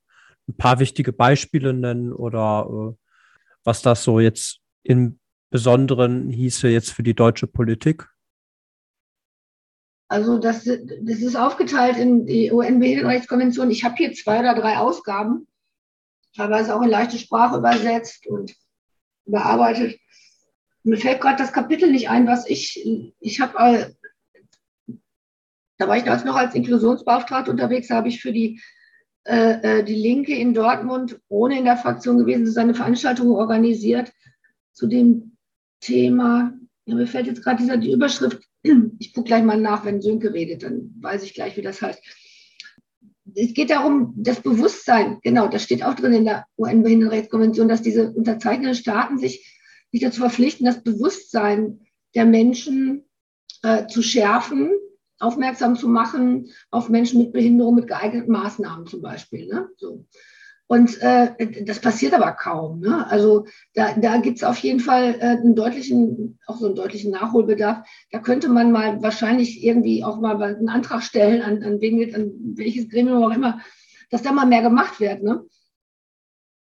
ein 0.49 0.57
paar 0.57 0.79
wichtige 0.79 1.13
Beispiele 1.13 1.75
nennen 1.75 2.13
oder 2.13 2.67
äh, 2.69 2.97
was 3.65 3.83
das 3.83 4.05
so 4.05 4.21
jetzt 4.21 4.61
im 4.83 5.19
Besonderen 5.51 6.31
hieße 6.31 6.69
jetzt 6.69 6.91
für 6.91 7.03
die 7.03 7.15
deutsche 7.15 7.47
Politik? 7.47 8.09
Also 10.09 10.39
das, 10.39 10.65
das 10.65 11.19
ist 11.21 11.37
aufgeteilt 11.37 11.97
in 11.97 12.27
die 12.27 12.53
UN-Behindertenrechtskonvention. 12.53 13.71
Ich 13.71 13.85
habe 13.85 13.97
hier 13.97 14.13
zwei 14.13 14.41
oder 14.41 14.55
drei 14.55 14.77
Ausgaben, 14.77 15.47
teilweise 16.37 16.75
auch 16.75 16.83
in 16.83 16.91
leichte 16.91 17.19
Sprache 17.19 17.57
übersetzt 17.57 18.27
und 18.27 18.55
überarbeitet 19.27 19.99
mir 20.85 20.98
fällt 20.98 21.20
gerade 21.20 21.39
das 21.39 21.52
Kapitel 21.52 21.90
nicht 21.90 22.11
ein, 22.11 22.27
was 22.27 22.48
ich, 22.48 22.86
ich 23.19 23.40
habe, 23.40 23.59
äh, 23.59 24.93
da 25.78 25.89
war 25.89 25.97
ich 25.97 26.05
noch 26.05 26.36
als 26.36 26.55
Inklusionsbeauftragte 26.55 27.51
unterwegs, 27.51 27.90
habe 27.90 28.09
ich 28.09 28.20
für 28.20 28.32
die, 28.32 28.61
äh, 29.24 29.78
äh, 29.78 29.85
die 29.85 29.94
Linke 29.94 30.35
in 30.35 30.55
Dortmund, 30.55 31.20
ohne 31.28 31.59
in 31.59 31.65
der 31.65 31.78
Fraktion 31.78 32.19
gewesen 32.19 32.47
zu 32.47 32.52
sein, 32.52 32.65
eine 32.65 32.74
Veranstaltung 32.74 33.31
organisiert 33.31 34.12
zu 34.73 34.86
dem 34.86 35.36
Thema. 35.81 36.52
Ja, 36.85 36.94
mir 36.94 37.06
fällt 37.06 37.27
jetzt 37.27 37.43
gerade 37.43 37.62
dieser 37.62 37.78
die 37.78 37.93
Überschrift, 37.93 38.43
ich 38.98 39.15
gucke 39.15 39.27
gleich 39.27 39.43
mal 39.43 39.59
nach, 39.59 39.86
wenn 39.86 40.02
Sönke 40.02 40.35
redet, 40.35 40.62
dann 40.62 40.94
weiß 41.01 41.23
ich 41.23 41.32
gleich, 41.32 41.56
wie 41.56 41.62
das 41.62 41.81
heißt. 41.81 42.02
Es 43.35 43.55
geht 43.55 43.70
darum, 43.70 44.12
das 44.19 44.40
Bewusstsein, 44.40 45.19
genau, 45.23 45.48
das 45.48 45.62
steht 45.62 45.82
auch 45.82 45.94
drin 45.94 46.12
in 46.12 46.24
der 46.27 46.44
UN-Behindertenrechtskonvention, 46.59 47.69
dass 47.69 47.81
diese 47.81 48.12
unterzeichnenden 48.12 48.74
Staaten 48.74 49.16
sich 49.16 49.54
sich 49.95 50.03
dazu 50.03 50.21
verpflichten, 50.21 50.66
das 50.66 50.83
Bewusstsein 50.83 51.81
der 52.15 52.25
Menschen 52.25 53.05
äh, 53.62 53.87
zu 53.87 54.03
schärfen, 54.03 54.71
aufmerksam 55.21 55.77
zu 55.77 55.89
machen 55.89 56.51
auf 56.71 56.89
Menschen 56.89 57.21
mit 57.21 57.33
Behinderung, 57.33 57.77
mit 57.77 57.87
geeigneten 57.87 58.33
Maßnahmen 58.33 58.87
zum 58.87 59.03
Beispiel. 59.03 59.47
Ne? 59.47 59.69
So. 59.77 60.05
Und 60.66 61.01
äh, 61.01 61.65
das 61.65 61.79
passiert 61.79 62.12
aber 62.12 62.33
kaum. 62.33 62.81
Ne? 62.81 63.07
Also 63.09 63.47
da, 63.75 63.93
da 63.93 64.16
gibt 64.16 64.39
es 64.39 64.45
auf 64.45 64.59
jeden 64.59 64.81
Fall 64.81 65.15
äh, 65.21 65.39
einen 65.39 65.55
deutlichen, 65.55 66.41
auch 66.47 66.57
so 66.57 66.66
einen 66.66 66.75
deutlichen 66.75 67.12
Nachholbedarf. 67.12 67.87
Da 68.11 68.19
könnte 68.19 68.49
man 68.49 68.73
mal 68.73 69.01
wahrscheinlich 69.01 69.62
irgendwie 69.62 70.03
auch 70.03 70.19
mal 70.19 70.43
einen 70.43 70.69
Antrag 70.69 71.03
stellen 71.03 71.43
an, 71.43 71.62
an, 71.62 71.81
wen, 71.81 72.15
an 72.15 72.33
welches 72.57 72.89
Gremium 72.89 73.23
auch 73.23 73.35
immer, 73.35 73.61
dass 74.11 74.23
da 74.23 74.33
mal 74.33 74.47
mehr 74.47 74.62
gemacht 74.62 74.99
wird. 74.99 75.23
Ne? 75.23 75.45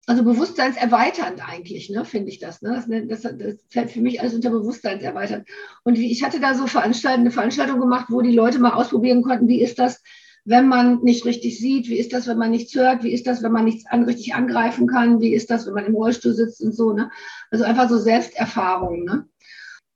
Also 0.07 0.23
bewusstseinserweiternd 0.23 1.47
eigentlich, 1.47 1.89
ne, 1.89 2.05
finde 2.05 2.29
ich 2.29 2.39
das, 2.39 2.61
ne? 2.61 2.83
Das, 3.07 3.21
das, 3.21 3.37
das 3.37 3.55
fällt 3.69 3.91
für 3.91 4.01
mich 4.01 4.19
alles 4.19 4.33
unter 4.33 4.49
bewusstseinserweiternd. 4.49 5.47
Und 5.83 5.97
ich 5.97 6.23
hatte 6.23 6.39
da 6.39 6.55
so 6.55 6.65
Veranstaltung, 6.67 7.21
eine 7.21 7.31
Veranstaltung 7.31 7.79
gemacht, 7.79 8.07
wo 8.09 8.21
die 8.21 8.33
Leute 8.33 8.59
mal 8.59 8.73
ausprobieren 8.73 9.21
konnten, 9.21 9.47
wie 9.47 9.61
ist 9.61 9.77
das, 9.77 10.01
wenn 10.43 10.67
man 10.67 11.01
nicht 11.03 11.25
richtig 11.25 11.59
sieht, 11.59 11.87
wie 11.87 11.99
ist 11.99 12.13
das, 12.13 12.27
wenn 12.27 12.39
man 12.39 12.49
nichts 12.49 12.73
hört, 12.73 13.03
wie 13.03 13.11
ist 13.11 13.27
das, 13.27 13.43
wenn 13.43 13.51
man 13.51 13.65
nichts 13.65 13.85
an, 13.85 14.03
richtig 14.03 14.33
angreifen 14.33 14.87
kann, 14.87 15.21
wie 15.21 15.33
ist 15.35 15.51
das, 15.51 15.67
wenn 15.67 15.75
man 15.75 15.85
im 15.85 15.95
Rollstuhl 15.95 16.33
sitzt 16.33 16.61
und 16.61 16.75
so, 16.75 16.93
ne? 16.93 17.11
Also 17.51 17.63
einfach 17.63 17.87
so 17.87 17.99
Selbsterfahrungen, 17.99 19.05
ne? 19.05 19.25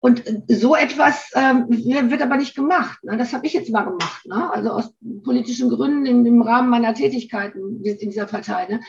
Und 0.05 0.23
so 0.47 0.75
etwas 0.75 1.31
ähm, 1.33 1.65
wird 1.67 2.21
aber 2.21 2.37
nicht 2.37 2.55
gemacht. 2.55 3.03
Ne? 3.03 3.17
Das 3.17 3.33
habe 3.33 3.47
ich 3.47 3.53
jetzt 3.53 3.71
mal 3.71 3.85
gemacht. 3.85 4.23
Ne? 4.27 4.53
Also 4.53 4.69
aus 4.69 4.93
politischen 5.23 5.67
Gründen 5.71 6.05
im, 6.05 6.23
im 6.27 6.43
Rahmen 6.43 6.69
meiner 6.69 6.93
Tätigkeiten 6.93 7.83
in 7.83 8.09
dieser 8.11 8.27
Partei. 8.27 8.67
Ne? 8.67 8.81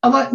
Aber 0.00 0.32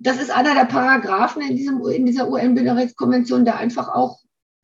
das 0.00 0.20
ist 0.20 0.30
einer 0.30 0.54
der 0.54 0.66
Paragraphen 0.66 1.42
in, 1.42 1.56
diesem, 1.56 1.84
in 1.86 2.06
dieser 2.06 2.28
UN-Bürgerrechtskonvention, 2.28 3.44
der 3.44 3.56
einfach 3.56 3.88
auch, 3.88 4.20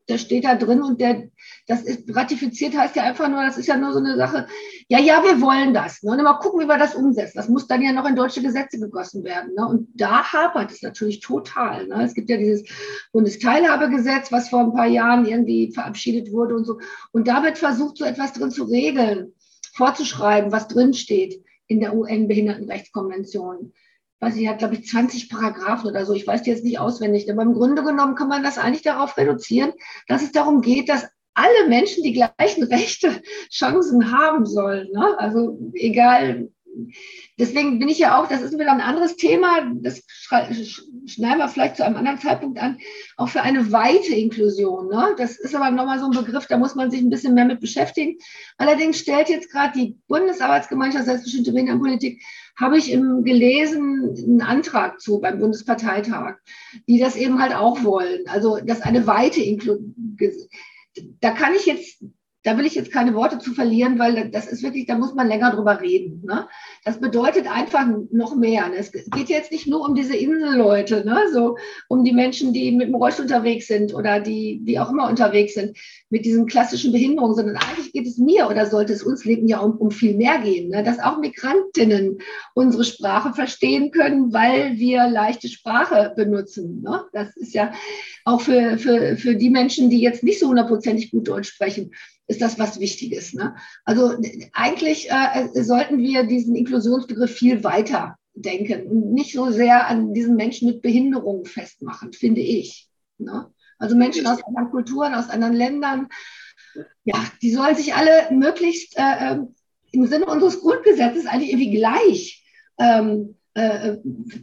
der 0.08 0.18
steht 0.18 0.44
da 0.44 0.54
drin 0.54 0.82
und 0.82 1.00
der, 1.00 1.30
das 1.66 1.82
ist 1.82 2.14
ratifiziert 2.14 2.76
heißt 2.76 2.94
ja 2.94 3.04
einfach 3.04 3.28
nur, 3.28 3.42
das 3.42 3.56
ist 3.56 3.66
ja 3.66 3.78
nur 3.78 3.94
so 3.94 4.00
eine 4.00 4.18
Sache, 4.18 4.46
ja, 4.88 5.00
ja, 5.00 5.22
wir 5.24 5.40
wollen 5.40 5.72
das. 5.72 6.02
Ne? 6.02 6.12
Und 6.12 6.22
mal 6.22 6.34
gucken, 6.34 6.60
wie 6.60 6.68
wir 6.68 6.76
das 6.76 6.94
umsetzen. 6.94 7.38
Das 7.38 7.48
muss 7.48 7.66
dann 7.66 7.80
ja 7.80 7.90
noch 7.92 8.06
in 8.06 8.14
deutsche 8.14 8.42
Gesetze 8.42 8.78
gegossen 8.78 9.24
werden. 9.24 9.54
Ne? 9.56 9.66
Und 9.66 9.88
da 9.94 10.30
hapert 10.30 10.70
es 10.70 10.82
natürlich 10.82 11.20
total. 11.20 11.86
Ne? 11.86 12.04
Es 12.04 12.12
gibt 12.12 12.28
ja 12.28 12.36
dieses 12.36 12.68
Bundesteilhabegesetz, 13.12 14.30
was 14.30 14.50
vor 14.50 14.60
ein 14.60 14.74
paar 14.74 14.86
Jahren 14.86 15.24
irgendwie 15.24 15.72
verabschiedet 15.72 16.30
wurde 16.32 16.54
und 16.54 16.66
so. 16.66 16.78
Und 17.12 17.26
da 17.26 17.42
wird 17.42 17.56
versucht, 17.56 17.96
so 17.96 18.04
etwas 18.04 18.34
drin 18.34 18.50
zu 18.50 18.64
regeln, 18.64 19.32
vorzuschreiben, 19.72 20.52
was 20.52 20.68
drin 20.68 20.92
steht 20.92 21.42
in 21.66 21.80
der 21.80 21.96
UN-Behindertenrechtskonvention 21.96 23.72
weiß 24.24 24.36
ich, 24.36 24.48
hat, 24.48 24.58
glaube 24.58 24.74
ich, 24.74 24.86
20 24.88 25.28
Paragraphen 25.28 25.88
oder 25.88 26.06
so. 26.06 26.14
Ich 26.14 26.26
weiß 26.26 26.42
die 26.42 26.50
jetzt 26.50 26.64
nicht 26.64 26.78
auswendig. 26.78 27.30
Aber 27.30 27.42
im 27.42 27.54
Grunde 27.54 27.82
genommen 27.82 28.14
kann 28.14 28.28
man 28.28 28.42
das 28.42 28.58
eigentlich 28.58 28.82
darauf 28.82 29.16
reduzieren, 29.16 29.72
dass 30.08 30.22
es 30.22 30.32
darum 30.32 30.60
geht, 30.60 30.88
dass 30.88 31.06
alle 31.34 31.68
Menschen 31.68 32.02
die 32.02 32.12
gleichen 32.12 32.62
Rechte, 32.72 33.22
Chancen 33.50 34.12
haben 34.12 34.46
sollen. 34.46 34.90
Ne? 34.92 35.18
Also 35.18 35.58
egal. 35.74 36.48
Deswegen 37.38 37.78
bin 37.78 37.88
ich 37.88 38.00
ja 38.00 38.20
auch, 38.20 38.28
das 38.28 38.42
ist 38.42 38.58
wieder 38.58 38.72
ein 38.72 38.80
anderes 38.80 39.14
Thema, 39.14 39.70
das 39.76 40.02
schneiden 41.06 41.38
wir 41.38 41.48
vielleicht 41.48 41.76
zu 41.76 41.84
einem 41.84 41.94
anderen 41.96 42.18
Zeitpunkt 42.18 42.58
an, 42.58 42.78
auch 43.16 43.28
für 43.28 43.42
eine 43.42 43.70
weite 43.70 44.12
Inklusion. 44.12 44.88
Ne? 44.88 45.14
Das 45.16 45.38
ist 45.38 45.54
aber 45.54 45.70
nochmal 45.70 46.00
so 46.00 46.06
ein 46.06 46.10
Begriff, 46.24 46.46
da 46.48 46.58
muss 46.58 46.74
man 46.74 46.90
sich 46.90 47.00
ein 47.00 47.10
bisschen 47.10 47.34
mehr 47.34 47.44
mit 47.44 47.60
beschäftigen. 47.60 48.18
Allerdings 48.58 48.98
stellt 48.98 49.28
jetzt 49.28 49.52
gerade 49.52 49.78
die 49.78 49.96
Bundesarbeitsgemeinschaft 50.08 51.04
Selbstbestimmte 51.04 51.52
Politik 51.78 52.20
habe 52.56 52.78
ich 52.78 52.92
im, 52.92 53.24
gelesen 53.24 54.14
einen 54.16 54.42
Antrag 54.42 55.00
zu 55.00 55.20
beim 55.20 55.38
Bundesparteitag, 55.38 56.36
die 56.88 56.98
das 56.98 57.16
eben 57.16 57.40
halt 57.40 57.54
auch 57.54 57.82
wollen. 57.84 58.26
Also, 58.28 58.58
dass 58.64 58.82
eine 58.82 59.06
weite 59.06 59.42
Inklusion, 59.42 60.16
da 61.20 61.32
kann 61.32 61.54
ich 61.54 61.66
jetzt 61.66 62.04
da 62.44 62.58
will 62.58 62.66
ich 62.66 62.74
jetzt 62.74 62.92
keine 62.92 63.14
Worte 63.14 63.38
zu 63.38 63.54
verlieren, 63.54 63.98
weil 63.98 64.30
das 64.30 64.46
ist 64.46 64.62
wirklich, 64.62 64.86
da 64.86 64.96
muss 64.96 65.14
man 65.14 65.28
länger 65.28 65.50
drüber 65.50 65.80
reden. 65.80 66.22
Ne? 66.26 66.46
Das 66.84 67.00
bedeutet 67.00 67.50
einfach 67.50 67.86
noch 68.12 68.36
mehr. 68.36 68.68
Ne? 68.68 68.76
Es 68.76 68.92
geht 68.92 69.30
jetzt 69.30 69.50
nicht 69.50 69.66
nur 69.66 69.88
um 69.88 69.94
diese 69.94 70.14
Inselleute, 70.14 71.02
ne? 71.04 71.18
so 71.32 71.56
um 71.88 72.04
die 72.04 72.12
Menschen, 72.12 72.52
die 72.52 72.72
mit 72.72 72.88
dem 72.88 72.94
Rollstuhl 72.94 73.24
unterwegs 73.24 73.66
sind 73.68 73.94
oder 73.94 74.20
die, 74.20 74.60
wie 74.64 74.78
auch 74.78 74.90
immer 74.90 75.08
unterwegs 75.08 75.54
sind, 75.54 75.78
mit 76.10 76.26
diesen 76.26 76.46
klassischen 76.46 76.92
Behinderungen, 76.92 77.34
sondern 77.34 77.56
eigentlich 77.56 77.92
geht 77.92 78.06
es 78.06 78.18
mir 78.18 78.48
oder 78.48 78.66
sollte 78.66 78.92
es 78.92 79.02
uns 79.02 79.24
Leben 79.24 79.48
ja 79.48 79.60
um, 79.60 79.78
um 79.78 79.90
viel 79.90 80.14
mehr 80.14 80.38
gehen, 80.40 80.68
ne? 80.68 80.82
dass 80.82 80.98
auch 80.98 81.18
Migrantinnen 81.18 82.18
unsere 82.52 82.84
Sprache 82.84 83.32
verstehen 83.32 83.90
können, 83.90 84.34
weil 84.34 84.76
wir 84.76 85.08
leichte 85.08 85.48
Sprache 85.48 86.12
benutzen. 86.14 86.82
Ne? 86.82 87.04
Das 87.14 87.34
ist 87.36 87.54
ja 87.54 87.72
auch 88.26 88.42
für, 88.42 88.76
für, 88.76 89.16
für 89.16 89.36
die 89.36 89.50
Menschen, 89.50 89.88
die 89.88 90.00
jetzt 90.00 90.22
nicht 90.22 90.38
so 90.38 90.48
hundertprozentig 90.48 91.10
gut 91.10 91.28
Deutsch 91.28 91.48
sprechen, 91.48 91.92
ist 92.26 92.40
das 92.40 92.58
was 92.58 92.80
Wichtiges. 92.80 93.34
Ne? 93.34 93.54
Also 93.84 94.14
eigentlich 94.52 95.10
äh, 95.10 95.62
sollten 95.62 95.98
wir 95.98 96.24
diesen 96.24 96.56
Inklusionsbegriff 96.74 97.30
viel 97.30 97.62
weiter 97.62 98.18
denken 98.34 98.88
und 98.88 99.12
nicht 99.12 99.32
so 99.32 99.50
sehr 99.50 99.86
an 99.86 100.12
diesen 100.12 100.34
Menschen 100.34 100.68
mit 100.68 100.82
Behinderungen 100.82 101.44
festmachen, 101.44 102.12
finde 102.12 102.40
ich. 102.40 102.88
Ne? 103.18 103.48
Also 103.78 103.96
Menschen 103.96 104.26
aus 104.26 104.42
anderen 104.42 104.70
Kulturen, 104.70 105.14
aus 105.14 105.30
anderen 105.30 105.54
Ländern, 105.54 106.08
ja, 107.04 107.16
die 107.42 107.52
sollen 107.52 107.76
sich 107.76 107.94
alle 107.94 108.34
möglichst 108.34 108.98
äh, 108.98 109.32
ähm, 109.32 109.54
im 109.92 110.06
Sinne 110.06 110.26
unseres 110.26 110.60
Grundgesetzes 110.60 111.26
eigentlich 111.26 111.52
irgendwie 111.52 111.76
gleich 111.76 112.44
ähm, 112.78 113.36
äh, 113.54 113.98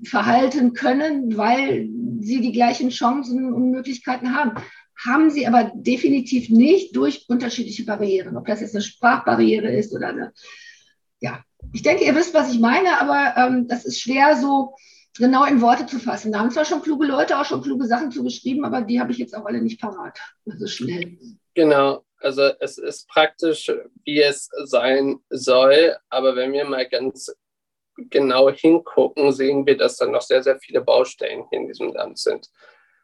verhalten 0.06 0.72
können, 0.72 1.36
weil 1.36 1.90
sie 2.22 2.40
die 2.40 2.54
gleichen 2.54 2.90
Chancen 2.90 3.54
und 3.54 3.72
Möglichkeiten 3.72 4.34
haben 4.34 4.54
haben 5.04 5.32
sie 5.32 5.48
aber 5.48 5.72
definitiv 5.74 6.50
nicht 6.50 6.96
durch 6.96 7.26
unterschiedliche 7.28 7.86
Barrieren. 7.86 8.38
Ob 8.38 8.46
das 8.46 8.62
jetzt 8.62 8.76
eine 8.76 8.84
Sprachbarriere 8.84 9.72
ist 9.72 9.94
oder 9.94 10.10
eine, 10.10 10.32
ja, 11.20 11.44
ich 11.74 11.84
denke, 11.84 12.04
ihr 12.04 12.16
wisst, 12.16 12.34
was 12.34 12.54
ich 12.54 12.60
meine, 12.60 13.00
aber 13.00 13.34
ähm, 13.38 13.68
das 13.68 13.86
ist 13.86 14.02
schwer 14.02 14.36
so 14.38 14.76
genau 15.18 15.46
in 15.46 15.62
Worte 15.62 15.86
zu 15.86 16.00
fassen. 16.00 16.32
Da 16.32 16.40
haben 16.40 16.52
zwar 16.52 16.66
schon 16.66 16.82
kluge 16.82 17.06
Leute 17.06 17.40
auch 17.40 17.46
schon 17.46 17.62
kluge 17.62 17.86
Sachen 17.86 18.12
zugeschrieben, 18.12 18.66
aber 18.66 18.82
die 18.82 19.00
habe 19.00 19.12
ich 19.12 19.18
jetzt 19.18 19.36
auch 19.36 19.46
alle 19.46 19.62
nicht 19.62 19.82
parat. 19.82 20.18
Also 20.50 20.68
schnell. 20.68 21.18
Genau, 21.54 22.04
also 22.18 22.44
es 22.60 22.78
ist 22.78 23.08
praktisch, 23.08 23.72
wie 24.06 24.22
es 24.22 24.50
sein 24.64 25.20
soll, 25.30 25.96
aber 26.10 26.36
wenn 26.36 26.54
wir 26.54 26.66
mal 26.66 26.88
ganz 26.88 27.34
genau 27.98 28.50
hingucken, 28.50 29.32
sehen 29.32 29.66
wir, 29.66 29.78
dass 29.78 29.98
da 29.98 30.06
noch 30.06 30.22
sehr, 30.22 30.42
sehr 30.44 30.60
viele 30.60 30.82
Baustellen 30.82 31.44
in 31.52 31.68
diesem 31.68 31.94
Land 31.94 32.18
sind. 32.18 32.50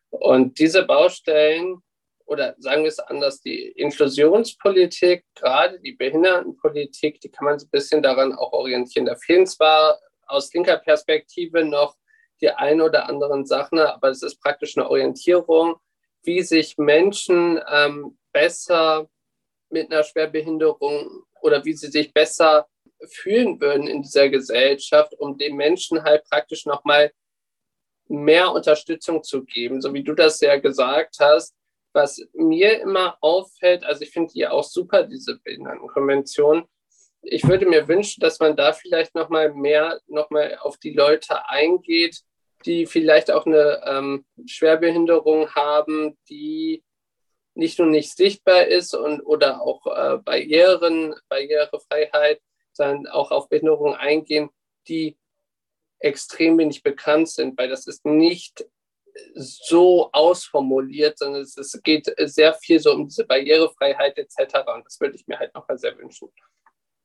Und 0.10 0.60
diese 0.60 0.86
Baustellen 0.86 1.84
oder 2.28 2.56
sagen 2.60 2.84
wir 2.84 2.90
es 2.90 3.00
anders, 3.00 3.40
die 3.40 3.70
Inklusionspolitik, 3.70 5.24
gerade 5.34 5.80
die 5.80 5.94
Behindertenpolitik, 5.94 7.22
die 7.22 7.32
kann 7.32 7.46
man 7.46 7.58
so 7.58 7.66
ein 7.66 7.72
bisschen 7.72 8.04
daran 8.04 8.34
auch 8.34 8.52
orientieren. 8.52 9.06
Da 9.06 9.16
fehlen 9.16 9.48
zwar 9.48 9.98
aus 10.28 10.54
linker 10.54 10.78
Perspektive 10.78 11.64
noch 11.64 11.96
die 12.42 12.50
ein 12.50 12.82
oder 12.82 13.08
anderen 13.08 13.46
Sachen, 13.46 13.80
aber 13.80 14.10
es 14.10 14.22
ist 14.22 14.42
praktisch 14.42 14.78
eine 14.78 14.90
Orientierung, 14.90 15.76
wie 16.24 16.42
sich 16.42 16.78
Menschen 16.78 17.62
ähm, 17.72 18.18
besser 18.34 19.10
mit 19.70 19.90
einer 19.90 20.04
Schwerbehinderung 20.04 21.24
oder 21.42 21.64
wie 21.64 21.74
sie 21.74 21.88
sich 21.88 22.14
besser 22.14 22.68
fühlen 23.08 23.60
würden 23.62 23.88
in 23.88 24.02
dieser 24.02 24.28
Gesellschaft, 24.28 25.14
um 25.18 25.38
den 25.38 25.56
Menschen 25.56 26.04
halt 26.04 26.26
praktisch 26.26 26.66
nochmal 26.66 27.12
mehr 28.10 28.52
Unterstützung 28.52 29.24
zu 29.24 29.46
geben. 29.46 29.82
So 29.82 29.94
wie 29.94 30.04
du 30.04 30.14
das 30.14 30.42
ja 30.42 30.58
gesagt 30.58 31.18
hast, 31.20 31.57
was 31.98 32.22
mir 32.34 32.80
immer 32.80 33.18
auffällt, 33.22 33.84
also 33.84 34.04
ich 34.04 34.12
finde 34.12 34.32
die 34.32 34.48
auch 34.48 34.64
super, 34.64 35.04
diese 35.04 35.40
Behindertenkonvention. 35.40 36.66
Ich 37.24 37.46
würde 37.48 37.66
mir 37.66 37.88
wünschen, 37.88 38.22
dass 38.22 38.40
man 38.40 38.56
da 38.56 38.72
vielleicht 38.72 39.16
noch 39.16 39.30
mal 39.30 39.52
mehr 39.52 40.00
noch 40.06 40.30
mal 40.30 40.60
auf 40.62 40.78
die 40.78 40.94
Leute 40.94 41.50
eingeht, 41.50 42.22
die 42.66 42.86
vielleicht 42.86 43.32
auch 43.32 43.48
eine 43.48 43.82
ähm, 43.84 44.26
Schwerbehinderung 44.46 45.50
haben, 45.56 46.18
die 46.30 46.84
nicht 47.56 47.80
nur 47.80 47.88
nicht 47.88 48.16
sichtbar 48.16 48.68
ist 48.68 48.94
und 48.94 49.22
oder 49.22 49.62
auch 49.62 49.88
äh, 49.88 50.20
Barrieren, 50.20 51.16
Barrierefreiheit, 51.30 52.40
sondern 52.74 53.08
auch 53.08 53.32
auf 53.32 53.50
Behinderungen 53.50 53.96
eingehen, 53.96 54.50
die 54.88 55.18
extrem 55.98 56.60
wenig 56.60 56.84
bekannt 56.84 57.30
sind, 57.30 57.58
weil 57.58 57.70
das 57.70 57.88
ist 57.88 58.06
nicht 58.06 58.68
so 59.36 60.10
ausformuliert, 60.12 61.18
sondern 61.18 61.42
es, 61.42 61.58
es, 61.58 61.80
geht 61.84 62.14
sehr 62.26 62.54
viel 62.54 62.80
so 62.80 62.94
um 62.94 63.08
diese 63.08 63.26
Barrierefreiheit 63.26 64.18
etc. 64.18 64.56
Und 64.76 64.86
das 64.86 65.00
würde 65.00 65.16
ich 65.16 65.28
mir 65.28 65.40
halt 65.40 65.54
noch 65.54 65.68
mal 65.68 65.78
sehr 65.78 65.98
wünschen. 65.98 66.30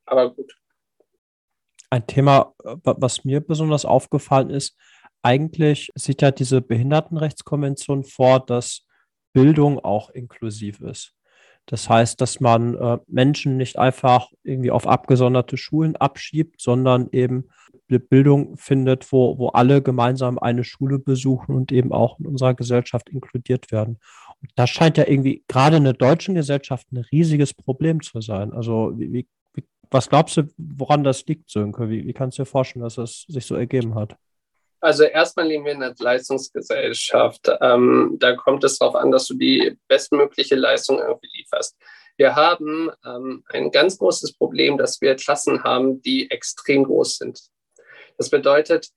Aber 0.05 0.33
gut. 0.33 0.53
Ein 1.89 2.07
Thema, 2.07 2.53
was 2.63 3.23
mir 3.23 3.39
besonders 3.39 3.85
aufgefallen 3.85 4.49
ist, 4.49 4.75
eigentlich 5.21 5.91
sieht 5.95 6.21
ja 6.21 6.31
diese 6.31 6.61
Behindertenrechtskonvention 6.61 8.03
vor, 8.03 8.39
dass 8.45 8.85
Bildung 9.31 9.79
auch 9.79 10.09
inklusiv 10.09 10.79
ist. 10.81 11.13
Das 11.65 11.89
heißt, 11.89 12.19
dass 12.19 12.39
man 12.39 12.75
äh, 12.75 12.97
Menschen 13.07 13.57
nicht 13.57 13.79
einfach 13.79 14.29
irgendwie 14.43 14.71
auf 14.71 14.85
abgesonderte 14.85 15.57
Schulen 15.57 15.95
abschiebt, 15.95 16.61
sondern 16.61 17.07
eben 17.11 17.45
Bildung 17.99 18.57
findet, 18.57 19.11
wo, 19.11 19.37
wo 19.37 19.49
alle 19.49 19.81
gemeinsam 19.81 20.39
eine 20.39 20.63
Schule 20.63 20.99
besuchen 20.99 21.55
und 21.55 21.71
eben 21.71 21.91
auch 21.91 22.19
in 22.19 22.27
unserer 22.27 22.53
Gesellschaft 22.53 23.09
inkludiert 23.09 23.71
werden. 23.71 23.99
Und 24.41 24.51
das 24.55 24.69
scheint 24.69 24.97
ja 24.97 25.07
irgendwie 25.07 25.43
gerade 25.47 25.77
in 25.77 25.83
der 25.83 25.93
deutschen 25.93 26.35
Gesellschaft 26.35 26.91
ein 26.91 26.97
riesiges 27.11 27.53
Problem 27.53 28.01
zu 28.01 28.21
sein. 28.21 28.51
Also 28.53 28.93
wie, 28.95 29.27
wie, 29.53 29.63
was 29.89 30.09
glaubst 30.09 30.37
du, 30.37 30.43
woran 30.57 31.03
das 31.03 31.25
liegt, 31.25 31.49
Sönke? 31.49 31.89
Wie, 31.89 32.05
wie 32.05 32.13
kannst 32.13 32.37
du 32.37 32.43
dir 32.43 32.47
vorstellen, 32.47 32.83
dass 32.83 32.97
es 32.97 33.25
sich 33.27 33.45
so 33.45 33.55
ergeben 33.55 33.95
hat? 33.95 34.15
Also 34.83 35.05
erstmal 35.05 35.47
leben 35.47 35.63
wir 35.63 35.71
in 35.71 35.81
einer 35.81 35.95
Leistungsgesellschaft. 35.97 37.49
Ähm, 37.61 38.17
da 38.19 38.35
kommt 38.35 38.65
es 38.65 38.79
darauf 38.79 38.95
an, 38.95 39.11
dass 39.11 39.27
du 39.27 39.35
die 39.35 39.77
bestmögliche 39.87 40.55
Leistung 40.55 40.99
irgendwie 40.99 41.29
lieferst. 41.37 41.77
Wir 42.17 42.35
haben 42.35 42.91
ähm, 43.05 43.45
ein 43.47 43.71
ganz 43.71 43.97
großes 43.97 44.33
Problem, 44.33 44.77
dass 44.77 44.99
wir 44.99 45.15
Klassen 45.15 45.63
haben, 45.63 46.01
die 46.01 46.29
extrem 46.29 46.83
groß 46.83 47.15
sind. 47.15 47.39
Das 48.17 48.29
bedeutet, 48.29 48.89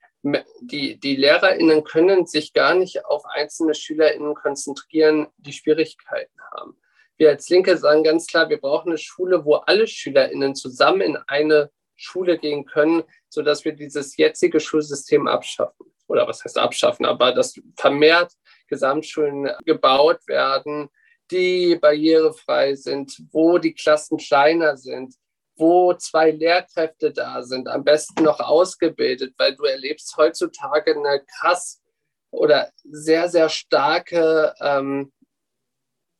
die, 0.60 0.98
die 0.98 1.14
LehrerInnen 1.14 1.84
können 1.84 2.26
sich 2.26 2.52
gar 2.52 2.74
nicht 2.74 3.04
auf 3.04 3.24
einzelne 3.24 3.72
SchülerInnen 3.72 4.34
konzentrieren, 4.34 5.28
die 5.36 5.52
Schwierigkeiten 5.52 6.40
haben. 6.56 6.76
Wir 7.16 7.28
als 7.28 7.48
Linke 7.48 7.78
sagen 7.78 8.02
ganz 8.02 8.26
klar, 8.26 8.48
wir 8.48 8.60
brauchen 8.60 8.88
eine 8.88 8.98
Schule, 8.98 9.44
wo 9.44 9.54
alle 9.54 9.86
SchülerInnen 9.86 10.56
zusammen 10.56 11.00
in 11.00 11.16
eine 11.28 11.70
Schule 11.96 12.38
gehen 12.38 12.66
können, 12.66 13.02
sodass 13.28 13.64
wir 13.64 13.72
dieses 13.72 14.16
jetzige 14.16 14.60
Schulsystem 14.60 15.26
abschaffen. 15.26 15.86
Oder 16.08 16.28
was 16.28 16.44
heißt 16.44 16.58
abschaffen, 16.58 17.04
aber 17.04 17.32
dass 17.32 17.60
vermehrt 17.76 18.32
Gesamtschulen 18.68 19.50
gebaut 19.64 20.20
werden, 20.28 20.88
die 21.30 21.76
barrierefrei 21.76 22.74
sind, 22.74 23.20
wo 23.32 23.58
die 23.58 23.74
Klassen 23.74 24.16
kleiner 24.18 24.76
sind, 24.76 25.14
wo 25.56 25.94
zwei 25.94 26.30
Lehrkräfte 26.30 27.12
da 27.12 27.42
sind, 27.42 27.68
am 27.68 27.82
besten 27.82 28.22
noch 28.22 28.40
ausgebildet, 28.40 29.34
weil 29.38 29.56
du 29.56 29.64
erlebst 29.64 30.16
heutzutage 30.16 30.94
eine 30.94 31.24
krass 31.38 31.82
oder 32.30 32.70
sehr, 32.84 33.28
sehr 33.28 33.48
starke, 33.48 34.54
ähm, 34.60 35.12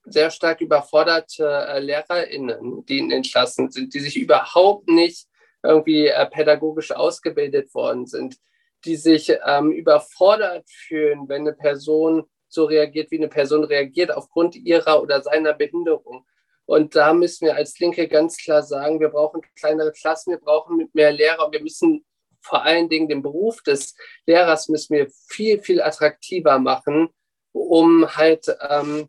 sehr 0.05 0.31
stark 0.31 0.61
überforderte 0.61 1.45
äh, 1.69 1.81
LehrerInnen, 1.81 2.85
die 2.87 2.99
in 2.99 3.11
den 3.11 3.23
Klassen 3.23 3.71
sind, 3.71 3.93
die 3.93 4.01
sich 4.01 4.17
überhaupt 4.17 4.89
nicht 4.89 5.27
irgendwie 5.63 6.09
äh, 6.09 6.27
pädagogisch 6.27 6.93
ausgebildet 6.93 7.75
worden 7.75 8.07
sind, 8.07 8.37
die 8.85 8.97
sich 8.97 9.33
ähm, 9.45 9.73
überfordert 9.73 10.69
fühlen, 10.69 11.29
wenn 11.29 11.43
eine 11.43 11.55
Person 11.55 12.25
so 12.49 12.65
reagiert, 12.65 13.11
wie 13.11 13.19
eine 13.19 13.29
Person 13.29 13.65
reagiert, 13.65 14.11
aufgrund 14.13 14.57
ihrer 14.57 15.03
oder 15.03 15.23
seiner 15.23 15.53
Behinderung. 15.53 16.25
Und 16.65 16.97
da 16.97 17.13
müssen 17.15 17.47
wir 17.47 17.57
als 17.57 17.79
Linke 17.79 18.09
ganz 18.09 18.37
klar 18.37 18.63
sagen, 18.63 19.01
wir 19.01 19.09
brauchen 19.09 19.41
kleinere 19.57 19.93
Klassen, 19.93 20.33
wir 20.33 20.41
brauchen 20.41 20.89
mehr 20.93 21.13
Lehrer, 21.13 21.51
wir 21.53 21.63
müssen 21.63 22.05
vor 22.47 22.63
allen 22.63 22.89
Dingen 22.89 23.09
den 23.09 23.23
Beruf 23.23 23.63
des 23.63 23.95
Lehrers 24.25 24.69
müssen 24.69 24.95
wir 24.95 25.09
viel, 25.29 25.61
viel 25.61 25.83
attraktiver 25.83 26.59
machen, 26.59 27.09
um 27.53 28.17
halt, 28.17 28.47
ähm, 28.69 29.09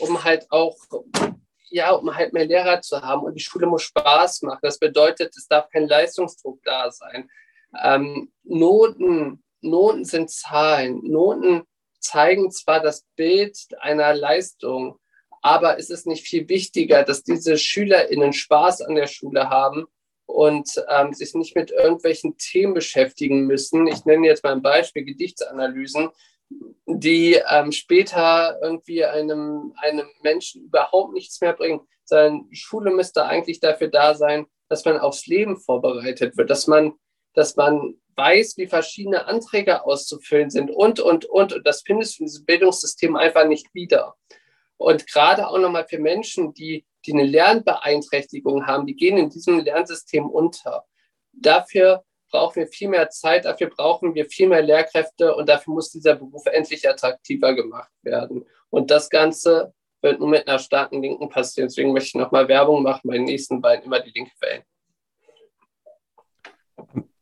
um 0.00 0.24
halt 0.24 0.46
auch, 0.50 0.76
ja, 1.72 1.92
um 1.92 2.14
halt 2.14 2.32
mehr 2.32 2.46
Lehrer 2.46 2.80
zu 2.80 3.00
haben. 3.00 3.22
Und 3.22 3.34
die 3.34 3.42
Schule 3.42 3.66
muss 3.66 3.82
Spaß 3.82 4.42
machen. 4.42 4.60
Das 4.62 4.78
bedeutet, 4.78 5.34
es 5.36 5.48
darf 5.48 5.68
kein 5.70 5.88
Leistungsdruck 5.88 6.60
da 6.64 6.90
sein. 6.90 7.30
Ähm, 7.82 8.30
Noten, 8.44 9.42
Noten 9.60 10.04
sind 10.04 10.30
Zahlen. 10.30 11.00
Noten 11.02 11.62
zeigen 12.00 12.50
zwar 12.50 12.80
das 12.80 13.04
Bild 13.16 13.56
einer 13.80 14.14
Leistung, 14.14 14.98
aber 15.40 15.78
es 15.78 15.90
ist 15.90 16.06
nicht 16.06 16.26
viel 16.26 16.48
wichtiger, 16.48 17.04
dass 17.04 17.22
diese 17.22 17.56
SchülerInnen 17.56 18.32
Spaß 18.32 18.82
an 18.82 18.94
der 18.94 19.06
Schule 19.06 19.48
haben 19.48 19.86
und 20.26 20.82
ähm, 20.88 21.12
sich 21.12 21.34
nicht 21.34 21.56
mit 21.56 21.70
irgendwelchen 21.70 22.36
Themen 22.36 22.74
beschäftigen 22.74 23.46
müssen. 23.46 23.86
Ich 23.86 24.04
nenne 24.04 24.26
jetzt 24.26 24.44
mal 24.44 24.52
ein 24.52 24.62
Beispiel, 24.62 25.04
Gedichtsanalysen. 25.04 26.10
Die 26.86 27.40
ähm, 27.48 27.72
später 27.72 28.58
irgendwie 28.62 29.04
einem, 29.04 29.74
einem 29.76 30.06
Menschen 30.22 30.64
überhaupt 30.64 31.12
nichts 31.12 31.40
mehr 31.40 31.52
bringen, 31.52 31.80
sondern 32.04 32.48
Schule 32.52 32.90
müsste 32.90 33.24
eigentlich 33.24 33.60
dafür 33.60 33.88
da 33.88 34.14
sein, 34.14 34.46
dass 34.68 34.84
man 34.84 34.98
aufs 34.98 35.26
Leben 35.26 35.58
vorbereitet 35.58 36.36
wird, 36.36 36.50
dass 36.50 36.66
man, 36.66 36.94
dass 37.34 37.56
man 37.56 37.94
weiß, 38.16 38.56
wie 38.56 38.66
verschiedene 38.66 39.26
Anträge 39.26 39.84
auszufüllen 39.84 40.50
sind 40.50 40.70
und, 40.70 41.00
und, 41.00 41.24
und. 41.24 41.52
Und 41.52 41.66
das 41.66 41.82
findest 41.82 42.18
du 42.18 42.24
in 42.24 42.26
diesem 42.26 42.44
Bildungssystem 42.44 43.16
einfach 43.16 43.46
nicht 43.46 43.72
wieder. 43.74 44.14
Und 44.76 45.06
gerade 45.06 45.48
auch 45.48 45.58
nochmal 45.58 45.86
für 45.88 45.98
Menschen, 45.98 46.52
die, 46.54 46.84
die 47.06 47.12
eine 47.12 47.24
Lernbeeinträchtigung 47.24 48.66
haben, 48.66 48.86
die 48.86 48.96
gehen 48.96 49.16
in 49.16 49.30
diesem 49.30 49.60
Lernsystem 49.60 50.28
unter. 50.28 50.84
Dafür 51.32 52.04
brauchen 52.32 52.56
wir 52.56 52.66
viel 52.66 52.88
mehr 52.88 53.08
Zeit, 53.10 53.44
dafür 53.44 53.68
brauchen 53.68 54.14
wir 54.14 54.26
viel 54.26 54.48
mehr 54.48 54.62
Lehrkräfte 54.62 55.36
und 55.36 55.48
dafür 55.48 55.74
muss 55.74 55.90
dieser 55.90 56.16
Beruf 56.16 56.46
endlich 56.46 56.88
attraktiver 56.88 57.54
gemacht 57.54 57.92
werden. 58.02 58.44
Und 58.70 58.90
das 58.90 59.08
Ganze 59.08 59.72
wird 60.00 60.18
nur 60.18 60.28
mit 60.28 60.48
einer 60.48 60.58
starken 60.58 61.00
Linken 61.00 61.28
passieren. 61.28 61.68
Deswegen 61.68 61.92
möchte 61.92 62.08
ich 62.08 62.14
nochmal 62.14 62.48
Werbung 62.48 62.82
machen, 62.82 63.08
bei 63.08 63.14
den 63.14 63.24
nächsten 63.24 63.60
beiden 63.60 63.84
immer 63.84 64.00
die 64.00 64.10
Linke 64.10 64.32
wählen. 64.40 64.62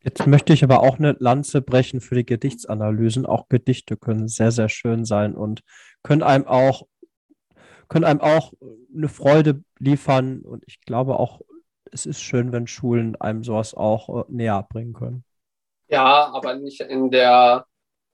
Jetzt 0.03 0.27
möchte 0.27 0.55
ich 0.55 0.65
aber 0.65 0.81
auch 0.81 0.99
eine 0.99 1.15
Lanze 1.19 1.61
brechen 1.61 2.01
für 2.01 2.15
die 2.15 2.25
Gedichtsanalysen. 2.25 3.27
Auch 3.27 3.49
Gedichte 3.51 3.99
können 3.99 4.29
sehr, 4.29 4.51
sehr 4.51 4.71
schön 4.71 5.05
sein 5.05 5.35
und 5.35 5.61
können 6.03 6.23
einem 6.23 6.47
auch, 6.47 6.87
können 7.89 8.07
einem 8.07 8.23
auch 8.23 8.55
eine 8.95 9.09
Freude 9.09 9.63
liefern. 9.79 10.41
Und 10.41 10.65
ich 10.67 10.81
glaube 10.81 11.19
auch, 11.19 11.43
es 11.93 12.07
ist 12.07 12.21
schön, 12.23 12.53
wenn 12.53 12.67
Schulen 12.67 13.17
einem 13.17 13.45
sowas 13.45 13.75
auch 13.75 14.23
äh, 14.23 14.25
näher 14.29 14.67
bringen 14.69 14.93
können. 14.93 15.25
Ja, 15.89 16.31
aber 16.33 16.55
nicht 16.55 16.81
in 16.81 17.11
der, 17.11 17.67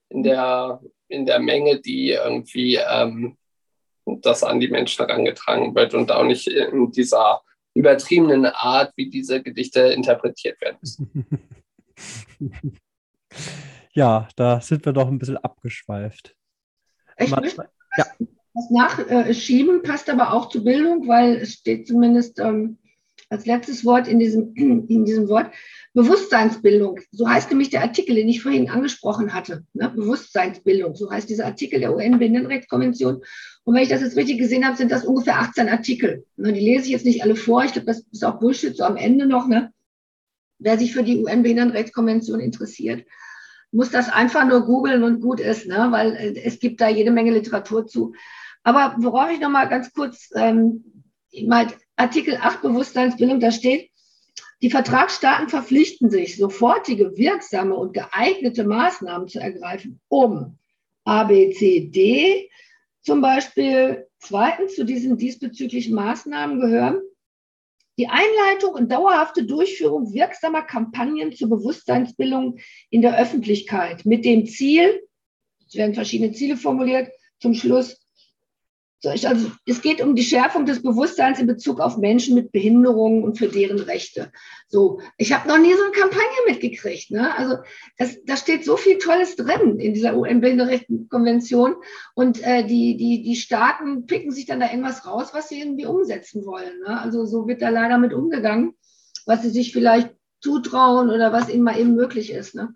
in 0.09 0.23
der, 0.23 0.81
in 1.07 1.25
der 1.25 1.39
Menge, 1.39 1.79
die 1.79 2.11
irgendwie 2.11 2.75
ähm, 2.75 3.37
das 4.05 4.43
an 4.43 4.59
die 4.59 4.69
Menschen 4.69 5.05
herangetragen 5.05 5.75
wird 5.75 5.93
und 5.93 6.11
auch 6.11 6.23
nicht 6.23 6.47
in 6.47 6.91
dieser 6.91 7.41
übertriebenen 7.73 8.45
Art, 8.45 8.93
wie 8.95 9.09
diese 9.09 9.43
Gedichte 9.43 9.81
interpretiert 9.81 10.59
werden 10.61 11.29
ja, 13.93 14.27
da 14.35 14.61
sind 14.61 14.85
wir 14.85 14.93
doch 14.93 15.07
ein 15.07 15.19
bisschen 15.19 15.37
abgeschweift. 15.37 16.35
Ich 17.17 17.29
Man, 17.29 17.41
möchte 17.41 17.69
ja. 17.97 18.05
das 18.53 18.69
nachschieben, 18.69 19.81
passt 19.81 20.09
aber 20.09 20.33
auch 20.33 20.49
zur 20.49 20.63
Bildung, 20.63 21.07
weil 21.07 21.37
es 21.37 21.53
steht 21.53 21.87
zumindest 21.87 22.39
ähm, 22.39 22.77
als 23.29 23.45
letztes 23.45 23.83
Wort 23.85 24.07
in 24.07 24.19
diesem, 24.19 24.53
in 24.55 25.05
diesem 25.05 25.27
Wort 25.27 25.53
Bewusstseinsbildung. 25.93 26.99
So 27.11 27.29
heißt 27.29 27.49
nämlich 27.49 27.69
der 27.69 27.81
Artikel, 27.81 28.15
den 28.15 28.29
ich 28.29 28.41
vorhin 28.41 28.69
angesprochen 28.69 29.33
hatte. 29.33 29.65
Ne? 29.73 29.89
Bewusstseinsbildung, 29.89 30.95
so 30.95 31.11
heißt 31.11 31.29
dieser 31.29 31.45
Artikel 31.45 31.79
der 31.79 31.95
UN-Behindertenrechtskonvention. 31.95 33.21
Und 33.63 33.75
wenn 33.75 33.83
ich 33.83 33.89
das 33.89 34.01
jetzt 34.01 34.15
richtig 34.15 34.37
gesehen 34.37 34.65
habe, 34.65 34.77
sind 34.77 34.91
das 34.91 35.05
ungefähr 35.05 35.39
18 35.39 35.69
Artikel. 35.69 36.25
Ne? 36.37 36.53
Die 36.53 36.59
lese 36.59 36.85
ich 36.85 36.91
jetzt 36.91 37.05
nicht 37.05 37.23
alle 37.23 37.35
vor. 37.35 37.63
Ich 37.63 37.73
glaube, 37.73 37.87
das 37.87 38.05
ist 38.11 38.23
auch 38.23 38.39
Bullshit 38.39 38.75
so 38.75 38.83
am 38.83 38.95
Ende 38.95 39.25
noch. 39.25 39.47
Ne? 39.47 39.71
Wer 40.59 40.77
sich 40.77 40.93
für 40.93 41.03
die 41.03 41.17
UN-Behindertenrechtskonvention 41.17 42.39
interessiert, 42.39 43.05
muss 43.71 43.91
das 43.91 44.09
einfach 44.09 44.47
nur 44.47 44.65
googeln 44.65 45.03
und 45.03 45.19
gut 45.19 45.39
ist, 45.39 45.67
ne? 45.67 45.87
weil 45.89 46.15
äh, 46.15 46.41
es 46.41 46.59
gibt 46.59 46.79
da 46.79 46.87
jede 46.87 47.11
Menge 47.11 47.31
Literatur 47.31 47.85
zu. 47.85 48.13
Aber 48.63 48.95
worauf 48.99 49.29
ich 49.31 49.39
noch 49.39 49.49
mal 49.49 49.65
ganz 49.65 49.91
kurz 49.93 50.29
ähm, 50.35 51.03
mal 51.45 51.67
Artikel 51.97 52.37
8 52.37 52.61
Bewusstseinsbildung, 52.61 53.39
da 53.39 53.51
steht, 53.51 53.89
die 54.61 54.71
Vertragsstaaten 54.71 55.49
verpflichten 55.49 56.09
sich, 56.09 56.37
sofortige, 56.37 57.15
wirksame 57.17 57.75
und 57.75 57.93
geeignete 57.93 58.63
Maßnahmen 58.63 59.27
zu 59.27 59.39
ergreifen, 59.39 59.99
um 60.07 60.57
A, 61.03 61.25
B, 61.25 61.51
C, 61.51 61.89
D 61.89 62.49
zum 63.01 63.21
Beispiel. 63.21 64.07
Zweitens 64.19 64.75
zu 64.75 64.83
diesen 64.83 65.17
diesbezüglichen 65.17 65.93
Maßnahmen 65.93 66.59
gehören 66.59 67.01
die 67.99 68.07
Einleitung 68.07 68.73
und 68.73 68.91
dauerhafte 68.91 69.43
Durchführung 69.43 70.13
wirksamer 70.13 70.61
Kampagnen 70.61 71.33
zur 71.33 71.49
Bewusstseinsbildung 71.49 72.59
in 72.89 73.01
der 73.01 73.19
Öffentlichkeit 73.19 74.05
mit 74.05 74.23
dem 74.23 74.45
Ziel, 74.45 75.01
es 75.67 75.75
werden 75.75 75.95
verschiedene 75.95 76.31
Ziele 76.31 76.57
formuliert, 76.57 77.09
zum 77.39 77.53
Schluss 77.53 78.06
also 79.05 79.51
es 79.65 79.81
geht 79.81 80.01
um 80.01 80.15
die 80.15 80.23
Schärfung 80.23 80.65
des 80.65 80.81
Bewusstseins 80.81 81.39
in 81.39 81.45
Bezug 81.45 81.79
auf 81.79 81.97
Menschen 81.97 82.33
mit 82.33 82.51
Behinderungen 82.51 83.23
und 83.23 83.37
für 83.37 83.47
deren 83.47 83.79
Rechte. 83.79 84.31
So, 84.67 84.99
ich 85.17 85.33
habe 85.33 85.47
noch 85.47 85.59
nie 85.59 85.73
so 85.73 85.83
eine 85.83 85.91
Kampagne 85.91 86.37
mitgekriegt. 86.47 87.11
Ne? 87.11 87.35
Also 87.37 87.57
das, 87.97 88.17
da 88.25 88.35
steht 88.35 88.65
so 88.65 88.75
viel 88.75 88.97
Tolles 88.97 89.35
drin 89.35 89.79
in 89.79 89.93
dieser 89.93 90.17
UN-Behindertenkonvention 90.17 91.75
und 92.15 92.41
äh, 92.43 92.65
die, 92.65 92.97
die, 92.97 93.21
die 93.21 93.35
Staaten 93.35 94.07
picken 94.07 94.31
sich 94.31 94.47
dann 94.47 94.59
da 94.59 94.69
irgendwas 94.69 95.05
raus, 95.05 95.29
was 95.33 95.49
sie 95.49 95.59
irgendwie 95.59 95.85
umsetzen 95.85 96.45
wollen. 96.45 96.79
Ne? 96.79 96.99
Also 96.99 97.25
so 97.25 97.47
wird 97.47 97.61
da 97.61 97.69
leider 97.69 97.99
mit 97.99 98.13
umgegangen, 98.13 98.73
was 99.25 99.43
sie 99.43 99.51
sich 99.51 99.73
vielleicht 99.73 100.09
zutrauen 100.41 101.09
oder 101.09 101.31
was 101.31 101.49
ihnen 101.49 101.63
mal 101.63 101.79
eben 101.79 101.95
möglich 101.95 102.31
ist. 102.31 102.55
Ne? 102.55 102.73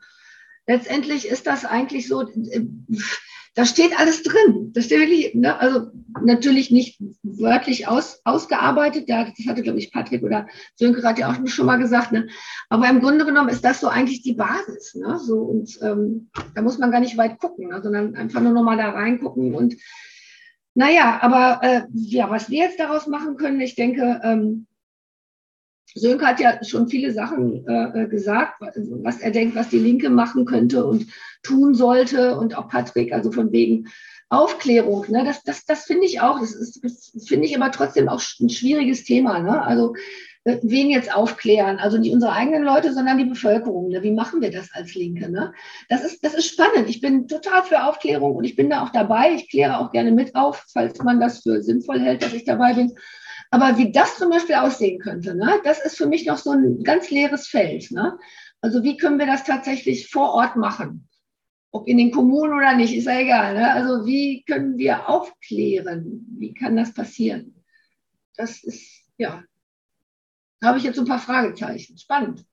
Letztendlich 0.67 1.27
ist 1.27 1.47
das 1.47 1.65
eigentlich 1.65 2.07
so. 2.07 2.21
Äh, 2.21 2.65
da 3.53 3.65
steht 3.65 3.99
alles 3.99 4.23
drin. 4.23 4.71
Das 4.73 4.85
steht 4.85 4.99
wirklich, 4.99 5.35
ne, 5.35 5.59
also 5.59 5.91
natürlich 6.23 6.71
nicht 6.71 7.01
wörtlich 7.21 7.87
aus, 7.87 8.21
ausgearbeitet. 8.23 9.09
Ja, 9.09 9.25
das 9.25 9.45
hatte, 9.45 9.61
glaube 9.61 9.79
ich, 9.79 9.91
Patrick 9.91 10.23
oder 10.23 10.47
Sönke 10.75 11.03
hat 11.03 11.19
ja 11.19 11.29
auch 11.29 11.47
schon 11.47 11.65
mal 11.65 11.77
gesagt. 11.77 12.13
Ne? 12.13 12.27
Aber 12.69 12.89
im 12.89 13.01
Grunde 13.01 13.25
genommen 13.25 13.49
ist 13.49 13.65
das 13.65 13.81
so 13.81 13.87
eigentlich 13.87 14.21
die 14.21 14.33
Basis. 14.33 14.95
Ne? 14.95 15.19
So, 15.19 15.39
und 15.39 15.77
ähm, 15.81 16.29
da 16.55 16.61
muss 16.61 16.77
man 16.77 16.91
gar 16.91 17.01
nicht 17.01 17.17
weit 17.17 17.39
gucken, 17.39 17.69
ne? 17.69 17.81
sondern 17.81 18.15
einfach 18.15 18.39
nur 18.39 18.53
nochmal 18.53 18.77
da 18.77 18.89
reingucken. 18.91 19.53
Und 19.53 19.75
naja, 20.73 21.19
aber 21.21 21.59
äh, 21.61 21.81
ja, 21.93 22.29
was 22.29 22.49
wir 22.49 22.59
jetzt 22.59 22.79
daraus 22.79 23.07
machen 23.07 23.35
können, 23.35 23.59
ich 23.59 23.75
denke, 23.75 24.21
ähm, 24.23 24.67
Sönke 25.93 26.25
hat 26.25 26.39
ja 26.39 26.63
schon 26.63 26.87
viele 26.87 27.11
Sachen 27.11 27.67
äh, 27.67 28.03
äh, 28.03 28.07
gesagt, 28.07 28.61
was 28.61 29.19
er 29.19 29.31
denkt, 29.31 29.55
was 29.55 29.69
die 29.69 29.79
Linke 29.79 30.09
machen 30.09 30.45
könnte 30.45 30.85
und 30.85 31.07
tun 31.43 31.73
sollte. 31.73 32.37
Und 32.37 32.57
auch 32.57 32.67
Patrick, 32.69 33.13
also 33.13 33.31
von 33.31 33.51
wegen 33.51 33.87
Aufklärung. 34.29 35.05
Ne? 35.09 35.23
Das, 35.25 35.43
das, 35.43 35.65
das 35.65 35.85
finde 35.85 36.05
ich 36.05 36.21
auch. 36.21 36.39
Das, 36.39 36.53
ist, 36.53 36.83
das 36.83 37.27
finde 37.27 37.45
ich 37.45 37.55
aber 37.55 37.71
trotzdem 37.71 38.07
auch 38.07 38.21
ein 38.39 38.49
schwieriges 38.49 39.03
Thema. 39.03 39.39
Ne? 39.39 39.61
Also 39.61 39.93
äh, 40.45 40.57
wen 40.63 40.89
jetzt 40.89 41.13
aufklären? 41.13 41.77
Also 41.77 41.97
nicht 41.97 42.13
unsere 42.13 42.31
eigenen 42.31 42.63
Leute, 42.63 42.93
sondern 42.93 43.17
die 43.17 43.25
Bevölkerung. 43.25 43.89
Ne? 43.89 44.01
Wie 44.01 44.11
machen 44.11 44.41
wir 44.41 44.49
das 44.49 44.69
als 44.73 44.95
Linke? 44.95 45.29
Ne? 45.29 45.53
Das, 45.89 46.03
ist, 46.03 46.23
das 46.23 46.33
ist 46.33 46.47
spannend. 46.47 46.89
Ich 46.89 47.01
bin 47.01 47.27
total 47.27 47.63
für 47.63 47.83
Aufklärung 47.83 48.35
und 48.35 48.45
ich 48.45 48.55
bin 48.55 48.69
da 48.69 48.83
auch 48.83 48.89
dabei. 48.89 49.33
Ich 49.35 49.49
kläre 49.49 49.79
auch 49.79 49.91
gerne 49.91 50.11
mit 50.11 50.35
auf, 50.35 50.65
falls 50.71 51.03
man 51.03 51.19
das 51.19 51.43
für 51.43 51.61
sinnvoll 51.61 51.99
hält, 51.99 52.23
dass 52.23 52.33
ich 52.33 52.45
dabei 52.45 52.73
bin. 52.73 52.93
Aber 53.51 53.77
wie 53.77 53.91
das 53.91 54.17
zum 54.17 54.29
Beispiel 54.29 54.55
aussehen 54.55 54.99
könnte, 54.99 55.35
ne, 55.35 55.59
das 55.65 55.83
ist 55.83 55.97
für 55.97 56.07
mich 56.07 56.25
noch 56.25 56.37
so 56.37 56.51
ein 56.51 56.83
ganz 56.83 57.11
leeres 57.11 57.47
Feld. 57.47 57.91
Ne? 57.91 58.17
Also 58.61 58.81
wie 58.81 58.95
können 58.95 59.19
wir 59.19 59.25
das 59.25 59.43
tatsächlich 59.43 60.09
vor 60.09 60.31
Ort 60.31 60.55
machen? 60.55 61.09
Ob 61.71 61.87
in 61.87 61.97
den 61.97 62.11
Kommunen 62.11 62.53
oder 62.53 62.75
nicht, 62.75 62.95
ist 62.95 63.05
ja 63.05 63.19
egal. 63.19 63.55
Ne? 63.55 63.71
Also 63.71 64.05
wie 64.05 64.43
können 64.43 64.77
wir 64.77 65.09
aufklären? 65.09 66.25
Wie 66.37 66.53
kann 66.53 66.77
das 66.77 66.93
passieren? 66.93 67.63
Das 68.37 68.63
ist, 68.63 69.03
ja, 69.17 69.43
da 70.61 70.69
habe 70.69 70.77
ich 70.77 70.85
jetzt 70.85 70.99
ein 70.99 71.05
paar 71.05 71.19
Fragezeichen. 71.19 71.97
Spannend. 71.97 72.45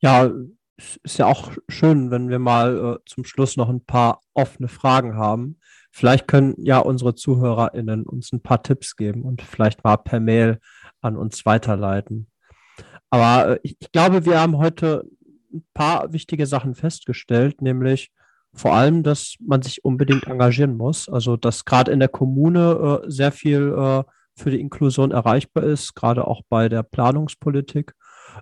Ja, 0.00 0.30
es 0.76 0.96
ist 1.02 1.18
ja 1.18 1.26
auch 1.26 1.52
schön, 1.68 2.12
wenn 2.12 2.28
wir 2.28 2.38
mal 2.38 2.98
äh, 2.98 3.04
zum 3.06 3.24
Schluss 3.24 3.56
noch 3.56 3.68
ein 3.68 3.84
paar 3.84 4.20
offene 4.32 4.68
Fragen 4.68 5.16
haben. 5.16 5.58
Vielleicht 5.96 6.26
können 6.26 6.56
ja 6.58 6.80
unsere 6.80 7.14
ZuhörerInnen 7.14 8.02
uns 8.02 8.32
ein 8.32 8.40
paar 8.40 8.64
Tipps 8.64 8.96
geben 8.96 9.22
und 9.22 9.42
vielleicht 9.42 9.84
mal 9.84 9.96
per 9.96 10.18
Mail 10.18 10.58
an 11.00 11.16
uns 11.16 11.46
weiterleiten. 11.46 12.26
Aber 13.10 13.50
äh, 13.52 13.60
ich, 13.62 13.76
ich 13.78 13.92
glaube, 13.92 14.24
wir 14.24 14.40
haben 14.40 14.58
heute 14.58 15.04
ein 15.52 15.64
paar 15.72 16.12
wichtige 16.12 16.46
Sachen 16.48 16.74
festgestellt, 16.74 17.62
nämlich 17.62 18.10
vor 18.52 18.74
allem, 18.74 19.04
dass 19.04 19.36
man 19.38 19.62
sich 19.62 19.84
unbedingt 19.84 20.26
engagieren 20.26 20.76
muss. 20.76 21.08
Also, 21.08 21.36
dass 21.36 21.64
gerade 21.64 21.92
in 21.92 22.00
der 22.00 22.08
Kommune 22.08 23.02
äh, 23.04 23.08
sehr 23.08 23.30
viel 23.30 23.72
äh, 23.78 24.02
für 24.34 24.50
die 24.50 24.60
Inklusion 24.60 25.12
erreichbar 25.12 25.62
ist, 25.62 25.94
gerade 25.94 26.26
auch 26.26 26.42
bei 26.48 26.68
der 26.68 26.82
Planungspolitik. 26.82 27.94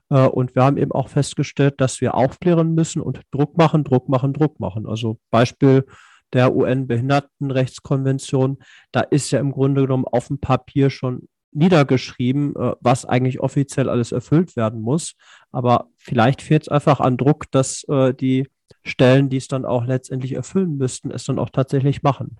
Äh, 0.08 0.26
und 0.26 0.54
wir 0.54 0.64
haben 0.64 0.78
eben 0.78 0.92
auch 0.92 1.10
festgestellt, 1.10 1.82
dass 1.82 2.00
wir 2.00 2.14
aufklären 2.14 2.74
müssen 2.74 3.02
und 3.02 3.20
Druck 3.30 3.58
machen, 3.58 3.84
Druck 3.84 4.08
machen, 4.08 4.32
Druck 4.32 4.58
machen. 4.58 4.86
Also 4.86 5.18
Beispiel 5.30 5.84
der 6.32 6.54
UN-Behindertenrechtskonvention, 6.54 8.58
da 8.90 9.00
ist 9.00 9.30
ja 9.30 9.40
im 9.40 9.52
Grunde 9.52 9.82
genommen 9.82 10.06
auf 10.06 10.28
dem 10.28 10.38
Papier 10.38 10.90
schon 10.90 11.28
niedergeschrieben, 11.52 12.56
äh, 12.56 12.74
was 12.80 13.04
eigentlich 13.04 13.40
offiziell 13.40 13.88
alles 13.88 14.12
erfüllt 14.12 14.56
werden 14.56 14.80
muss. 14.80 15.14
Aber 15.50 15.88
vielleicht 15.98 16.42
fehlt 16.42 16.62
es 16.62 16.68
einfach 16.68 17.00
an 17.00 17.16
Druck, 17.16 17.50
dass 17.50 17.84
äh, 17.84 18.14
die 18.14 18.48
Stellen, 18.84 19.28
die 19.28 19.36
es 19.36 19.48
dann 19.48 19.64
auch 19.64 19.84
letztendlich 19.84 20.34
erfüllen 20.34 20.76
müssten, 20.76 21.10
es 21.10 21.24
dann 21.24 21.38
auch 21.38 21.50
tatsächlich 21.50 22.02
machen. 22.02 22.38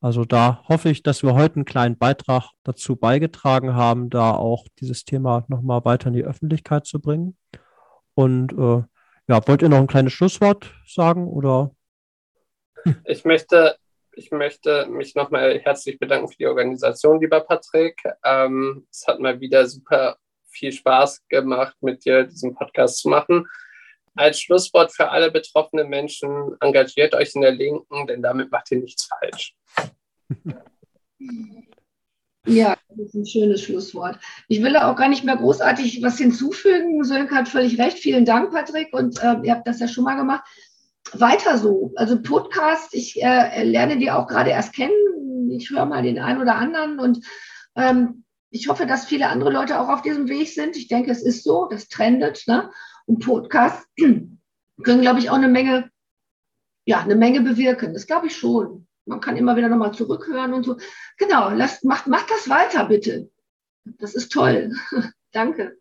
Also 0.00 0.24
da 0.24 0.62
hoffe 0.68 0.90
ich, 0.90 1.02
dass 1.02 1.22
wir 1.22 1.34
heute 1.34 1.56
einen 1.56 1.64
kleinen 1.64 1.98
Beitrag 1.98 2.50
dazu 2.62 2.94
beigetragen 2.94 3.74
haben, 3.74 4.10
da 4.10 4.32
auch 4.32 4.66
dieses 4.78 5.04
Thema 5.04 5.44
nochmal 5.48 5.84
weiter 5.84 6.08
in 6.08 6.14
die 6.14 6.24
Öffentlichkeit 6.24 6.86
zu 6.86 7.00
bringen. 7.00 7.36
Und 8.14 8.52
äh, 8.52 8.82
ja, 9.28 9.46
wollt 9.46 9.62
ihr 9.62 9.68
noch 9.68 9.78
ein 9.78 9.86
kleines 9.86 10.12
Schlusswort 10.12 10.72
sagen 10.86 11.26
oder 11.26 11.72
Ich 13.04 13.24
möchte, 13.24 13.76
ich 14.12 14.30
möchte 14.30 14.86
mich 14.86 15.14
nochmal 15.14 15.58
herzlich 15.58 15.98
bedanken 15.98 16.28
für 16.28 16.36
die 16.36 16.46
Organisation, 16.46 17.20
lieber 17.20 17.40
Patrick. 17.40 18.02
Ähm, 18.24 18.86
es 18.90 19.06
hat 19.06 19.20
mal 19.20 19.40
wieder 19.40 19.66
super 19.66 20.16
viel 20.48 20.72
Spaß 20.72 21.26
gemacht, 21.28 21.76
mit 21.80 22.04
dir 22.04 22.24
diesen 22.24 22.54
Podcast 22.54 22.98
zu 22.98 23.08
machen. 23.08 23.46
Als 24.14 24.40
Schlusswort 24.40 24.92
für 24.92 25.10
alle 25.10 25.30
betroffenen 25.30 25.88
Menschen, 25.88 26.56
engagiert 26.60 27.14
euch 27.14 27.34
in 27.34 27.42
der 27.42 27.52
Linken, 27.52 28.06
denn 28.06 28.22
damit 28.22 28.50
macht 28.50 28.70
ihr 28.72 28.78
nichts 28.78 29.08
falsch. 29.08 29.54
Ja, 32.48 32.76
das 32.88 33.08
ist 33.08 33.14
ein 33.14 33.26
schönes 33.26 33.62
Schlusswort. 33.62 34.18
Ich 34.48 34.62
will 34.62 34.72
da 34.72 34.90
auch 34.90 34.96
gar 34.96 35.08
nicht 35.08 35.22
mehr 35.22 35.36
großartig 35.36 36.02
was 36.02 36.18
hinzufügen. 36.18 37.04
Sönke 37.04 37.34
hat 37.34 37.48
völlig 37.48 37.78
recht. 37.78 37.98
Vielen 37.98 38.24
Dank, 38.24 38.52
Patrick. 38.52 38.92
Und 38.92 39.22
äh, 39.22 39.36
ihr 39.42 39.52
habt 39.52 39.66
das 39.66 39.80
ja 39.80 39.88
schon 39.88 40.04
mal 40.04 40.16
gemacht. 40.16 40.44
Weiter 41.12 41.58
so. 41.58 41.92
Also 41.96 42.20
Podcast, 42.22 42.94
ich 42.94 43.22
äh, 43.22 43.64
lerne 43.64 43.98
die 43.98 44.10
auch 44.10 44.26
gerade 44.26 44.50
erst 44.50 44.74
kennen. 44.74 45.50
Ich 45.50 45.70
höre 45.70 45.86
mal 45.86 46.02
den 46.02 46.18
einen 46.18 46.40
oder 46.40 46.56
anderen 46.56 46.98
und 46.98 47.24
ähm, 47.76 48.24
ich 48.50 48.68
hoffe, 48.68 48.86
dass 48.86 49.06
viele 49.06 49.28
andere 49.28 49.50
Leute 49.50 49.80
auch 49.80 49.88
auf 49.88 50.02
diesem 50.02 50.28
Weg 50.28 50.48
sind. 50.48 50.76
Ich 50.76 50.88
denke, 50.88 51.10
es 51.10 51.22
ist 51.22 51.44
so, 51.44 51.66
das 51.66 51.88
trendet. 51.88 52.44
Ne? 52.46 52.70
Und 53.06 53.24
Podcasts 53.24 53.86
können, 53.96 55.00
glaube 55.00 55.18
ich, 55.18 55.30
auch 55.30 55.36
eine 55.36 55.48
Menge, 55.48 55.90
ja, 56.84 57.00
eine 57.00 57.16
Menge 57.16 57.42
bewirken. 57.42 57.92
Das 57.92 58.06
glaube 58.06 58.26
ich 58.26 58.36
schon. 58.36 58.86
Man 59.04 59.20
kann 59.20 59.36
immer 59.36 59.56
wieder 59.56 59.68
nochmal 59.68 59.92
zurückhören 59.92 60.52
und 60.52 60.64
so. 60.64 60.76
Genau, 61.16 61.50
lasst, 61.50 61.84
macht, 61.84 62.06
macht 62.06 62.30
das 62.30 62.48
weiter, 62.48 62.86
bitte. 62.86 63.30
Das 63.84 64.14
ist 64.14 64.32
toll. 64.32 64.72
Danke. 65.32 65.78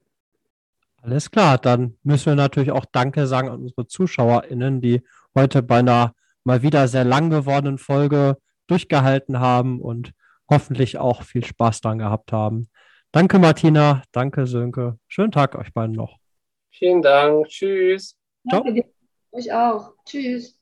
Alles 1.08 1.32
klar, 1.32 1.58
dann 1.58 1.98
müssen 2.04 2.26
wir 2.26 2.36
natürlich 2.36 2.72
auch 2.72 2.84
Danke 2.84 3.28
sagen 3.28 3.48
an 3.48 3.62
unsere 3.62 3.88
ZuschauerInnen, 3.88 4.82
die 4.82 5.04
heute 5.34 5.64
bei 5.64 5.80
einer 5.80 6.14
mal 6.44 6.64
wieder 6.64 6.90
sehr 6.90 7.06
lang 7.06 7.30
gewordenen 7.30 7.78
Folge 7.78 8.36
durchgehalten 8.68 9.40
haben 9.40 9.80
und 9.80 10.12
hoffentlich 10.50 10.98
auch 10.98 11.24
viel 11.24 11.46
Spaß 11.46 11.80
dran 11.80 12.00
gehabt 12.00 12.34
haben. 12.34 12.68
Danke, 13.14 13.40
Martina. 13.40 14.04
Danke, 14.12 14.48
Sönke. 14.48 15.00
Schönen 15.08 15.32
Tag 15.32 15.56
euch 15.56 15.74
beiden 15.74 15.96
noch. 15.96 16.18
Vielen 16.72 17.02
Dank. 17.02 17.48
Tschüss. 17.48 18.18
Danke 18.44 18.74
Ciao. 18.74 18.94
euch 19.32 19.54
auch. 19.54 19.94
Tschüss. 20.06 20.57